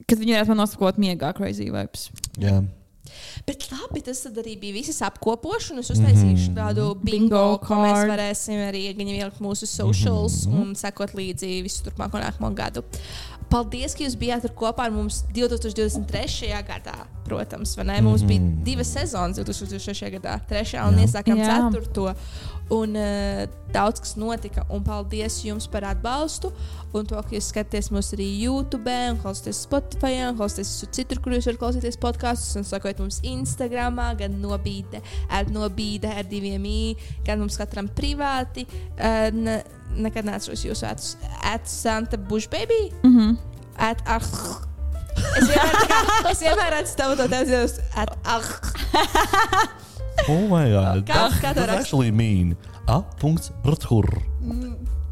kad 0.03 0.19
viņi 0.19 0.35
varētu 0.35 0.51
man 0.51 0.61
nosakot 0.65 0.99
miegā 0.99 1.31
crazy 1.39 1.69
vibes. 1.71 2.09
Jā. 2.43 2.59
Bet 3.47 3.63
labi, 3.71 4.01
tas 4.03 4.25
arī 4.27 4.57
bija 4.59 4.75
visas 4.75 4.99
apkopošanas. 5.07 5.87
Es 5.87 5.95
uztaisīšu 5.95 6.51
tādu 6.57 6.89
bingo, 6.99 7.13
Bingo 7.13 7.43
ko 7.63 7.79
mēs 7.79 8.03
varēsim 8.09 8.59
arī 8.67 8.81
ielikt 8.91 9.39
mūsu 9.43 9.69
socials 9.69 10.41
un 10.51 10.73
sekot 10.77 11.15
līdzi 11.17 11.61
visu 11.65 11.85
turpmāko 11.87 12.19
nākamo 12.19 12.51
gadu. 12.57 12.83
Paldies, 13.47 13.95
ka 13.95 14.03
jūs 14.03 14.17
bijāt 14.19 14.47
kopā 14.57 14.87
ar 14.89 14.93
mums 14.95 15.21
2023. 15.35 16.49
gadā. 16.67 16.95
Protams, 17.27 17.75
vai 17.79 17.85
ne? 17.87 17.97
Mums 18.03 18.23
bija 18.27 18.43
divas 18.63 18.91
sezonas 18.95 19.39
2023. 19.39 20.11
gadā, 20.17 20.37
trešā 20.49 20.83
un 20.87 20.99
iesākām 21.03 21.39
ceturto. 21.43 22.11
Un 22.69 22.95
uh, 22.99 23.45
daudz 23.71 24.01
kas 24.03 24.15
notika. 24.19 24.65
Un 24.73 24.83
paldies 24.83 25.37
jums 25.45 25.67
par 25.71 25.85
atbalstu. 25.87 26.51
Un 26.95 27.07
to, 27.07 27.15
ka 27.15 27.35
jūs 27.35 27.47
skatāties 27.53 27.87
mūs 27.95 28.09
arī 28.17 28.27
YouTube, 28.41 28.91
un 29.11 29.19
klausāties 29.23 29.61
Spotify, 29.63 30.17
un 30.27 30.35
klausāties 30.39 30.73
citur, 30.91 31.21
kur 31.23 31.35
jūs 31.35 31.47
varat 31.47 31.61
klausīties 31.61 31.99
podkāstus. 32.03 32.57
Un 32.59 32.67
sakot 32.67 32.99
mums 32.99 33.21
Instagram, 33.23 34.01
gan 34.19 34.35
nobīde, 34.43 34.99
ar 35.31 35.47
nobīde, 35.53 36.11
ar 36.11 36.27
diviem 36.27 36.67
i, 36.67 36.79
gan 37.27 37.39
mums 37.39 37.59
katram 37.59 37.87
privāti. 37.87 38.67
Uh, 38.97 39.29
ne, 39.31 39.61
nekad 39.95 40.27
neatceros 40.27 40.65
jūsu 40.67 40.89
vecus. 40.89 41.15
At 41.47 41.71
Santa 41.71 42.17
Bushbaby? 42.17 42.91
Mm 43.03 43.17
-hmm. 43.17 43.37
At 43.77 44.01
ah. 44.05 44.21
Es 45.37 45.47
vienmēr, 45.49 45.75
kā- 45.89 46.31
es 46.31 46.39
vienmēr 46.41 46.95
tavu 46.95 47.15
to 47.15 47.27
tevi, 47.27 47.53
at 47.95 48.17
ah. 48.25 48.41
Oh, 50.27 50.47
my 50.47 50.69
God. 50.71 51.05
Kā- 51.05 51.13
That- 51.29 51.31
kā 51.41 51.53
that's 51.53 51.59
raksta? 51.69 51.79
actually 51.79 52.11
mean. 52.11 52.55
A. 52.87 53.01
Punkts. 53.19 53.51
Rthur. 53.63 54.07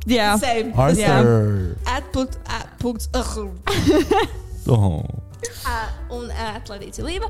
Jā, 0.08 0.38
Same. 0.40 0.72
Arthur. 0.78 1.78
At 1.88 2.12
punkt, 2.14 2.38
at 2.48 2.68
punkts, 2.80 3.10
ah. 3.16 3.26
Oh. 4.68 5.04
Ā, 5.66 5.76
un 6.14 6.30
atladīts 6.30 7.02
līva. 7.02 7.30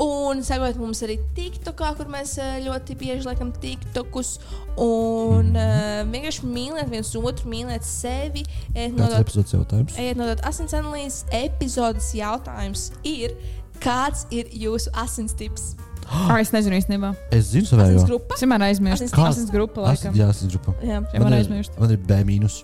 Un 0.00 0.42
sekot 0.44 0.76
mums 0.76 1.00
arī 1.06 1.14
TikTokā, 1.36 1.94
kur 1.96 2.08
mēs 2.12 2.34
ļoti 2.64 2.96
bieži 3.00 3.24
liekam 3.28 3.52
TikTokus. 3.62 4.34
Un 4.76 5.54
uh, 5.56 6.02
vienkārši 6.12 6.44
mīliet 6.44 6.90
viens 6.92 7.14
otru, 7.16 7.48
mīliet 7.48 7.84
sevi. 7.84 8.44
Nodot, 8.92 9.16
epizodes 9.22 9.54
jautājums? 9.56 9.96
ejiet 9.96 10.20
nodot 10.20 10.42
asins 10.44 10.76
analīzes. 10.76 11.24
Epizodes 11.32 12.10
jautājums 12.16 12.90
ir, 13.08 13.36
kāds 13.80 14.26
ir 14.32 14.52
jūsu 14.52 14.92
asins 15.00 15.32
tips? 15.36 15.74
Ar, 16.06 16.38
es 16.44 16.52
nezinu 16.54 16.76
īstenībā. 16.78 17.12
Es 17.34 17.50
zinu 17.52 17.66
savējo. 17.68 17.96
Asins 17.98 18.08
grupa? 18.10 18.34
Es 18.38 18.44
vienmēr 18.44 18.64
aizmirstu. 18.70 19.06
Asins- 19.08 19.16
Kāds 19.18 19.42
ir 19.42 19.52
grupa? 19.54 19.82
As- 19.90 20.00
Laikam. 20.04 20.14
Jā, 20.18 20.28
asins 20.32 20.52
grupa. 20.54 20.74
Jā. 20.86 21.00
Man 21.18 21.32
ir, 21.32 21.38
aizmirst. 21.42 21.78
man 21.80 21.90
ir 21.90 21.98
B 21.98 22.20
mīnus. 22.28 22.62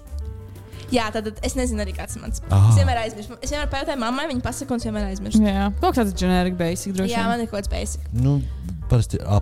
Jā, 0.93 1.07
tad 1.13 1.31
es 1.43 1.55
nezinu 1.57 1.81
arī 1.81 1.95
kāds 1.97 2.19
ir 2.19 2.21
mans. 2.21 2.43
Ah. 2.53 2.67
Es 2.69 2.77
vienmēr 2.77 2.99
aizmirstu. 3.07 3.39
Es 3.41 3.51
vienmēr 3.55 3.71
pajautāju 3.73 3.99
mammai, 4.03 4.27
viņa 4.29 4.43
pasaka, 4.45 4.75
un 4.77 4.83
es 4.83 4.85
vienmēr 4.85 5.07
aizmirstu. 5.09 5.41
Jā, 5.47 5.71
kaut 5.81 5.97
kāds 5.97 6.13
generic 6.21 6.59
basic 6.59 6.93
droši 6.99 7.15
Jā, 7.15 7.23
man 7.31 7.41
ir 7.41 7.49
kaut 7.49 7.63
kāds 7.63 7.73
basic. 7.73 8.03
Nu, 8.13 8.43
parasti 8.91 9.21
A. 9.25 9.41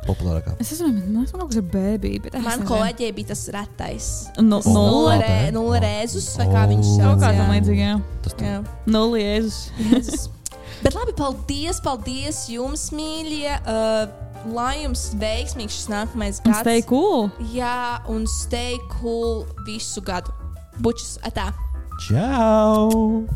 Populārākā. 0.00 0.54
Es 0.60 0.70
nezinu, 0.72 0.94
man 1.12 1.24
liekas, 1.24 1.32
kaut 1.36 1.50
kas 1.50 1.58
ir. 1.60 2.20
Bet 2.24 2.34
es 2.34 2.44
Man 2.44 2.62
kolēģiem 2.68 3.14
bija 3.18 3.28
tas 3.32 3.42
retais. 3.52 4.06
Nu, 4.40 4.60
Oh. 4.64 4.72
Nulle, 4.72 5.18
re, 5.20 5.50
nulle 5.52 5.80
rezus, 5.84 6.36
vai 6.40 6.46
kā 6.48 6.66
viņš 6.70 6.86
Oh. 6.88 6.96
sauc. 6.96 7.06
Kaut 7.06 7.20
kā 7.20 7.32
jā. 7.32 7.38
tam 7.40 7.50
līdzīgi, 7.52 7.82
jā. 7.84 7.96
Tas 8.24 8.34
tā. 8.34 8.54
Nulle 8.86 9.18
jēzus. 9.20 10.28
Bet 10.80 10.94
labi, 10.96 11.12
paldies, 11.16 11.80
paldies 11.84 12.46
jums, 12.48 12.88
mīļie. 12.96 13.52
Uh, 13.68 14.08
lai 14.56 14.80
jums 14.86 15.10
veiksmīgs 15.20 15.74
šis 15.76 15.90
nākamais 15.92 16.40
Un 16.40 16.48
gads. 16.54 16.62
stay 16.64 16.80
cool. 16.88 17.28
Jā, 17.52 18.00
un 18.08 18.24
stay 18.26 18.78
cool 18.96 19.44
visu 19.68 20.00
gadu. 20.00 20.32
Bučus, 20.80 21.18
atā! 21.28 21.50
Čau! 22.08 23.26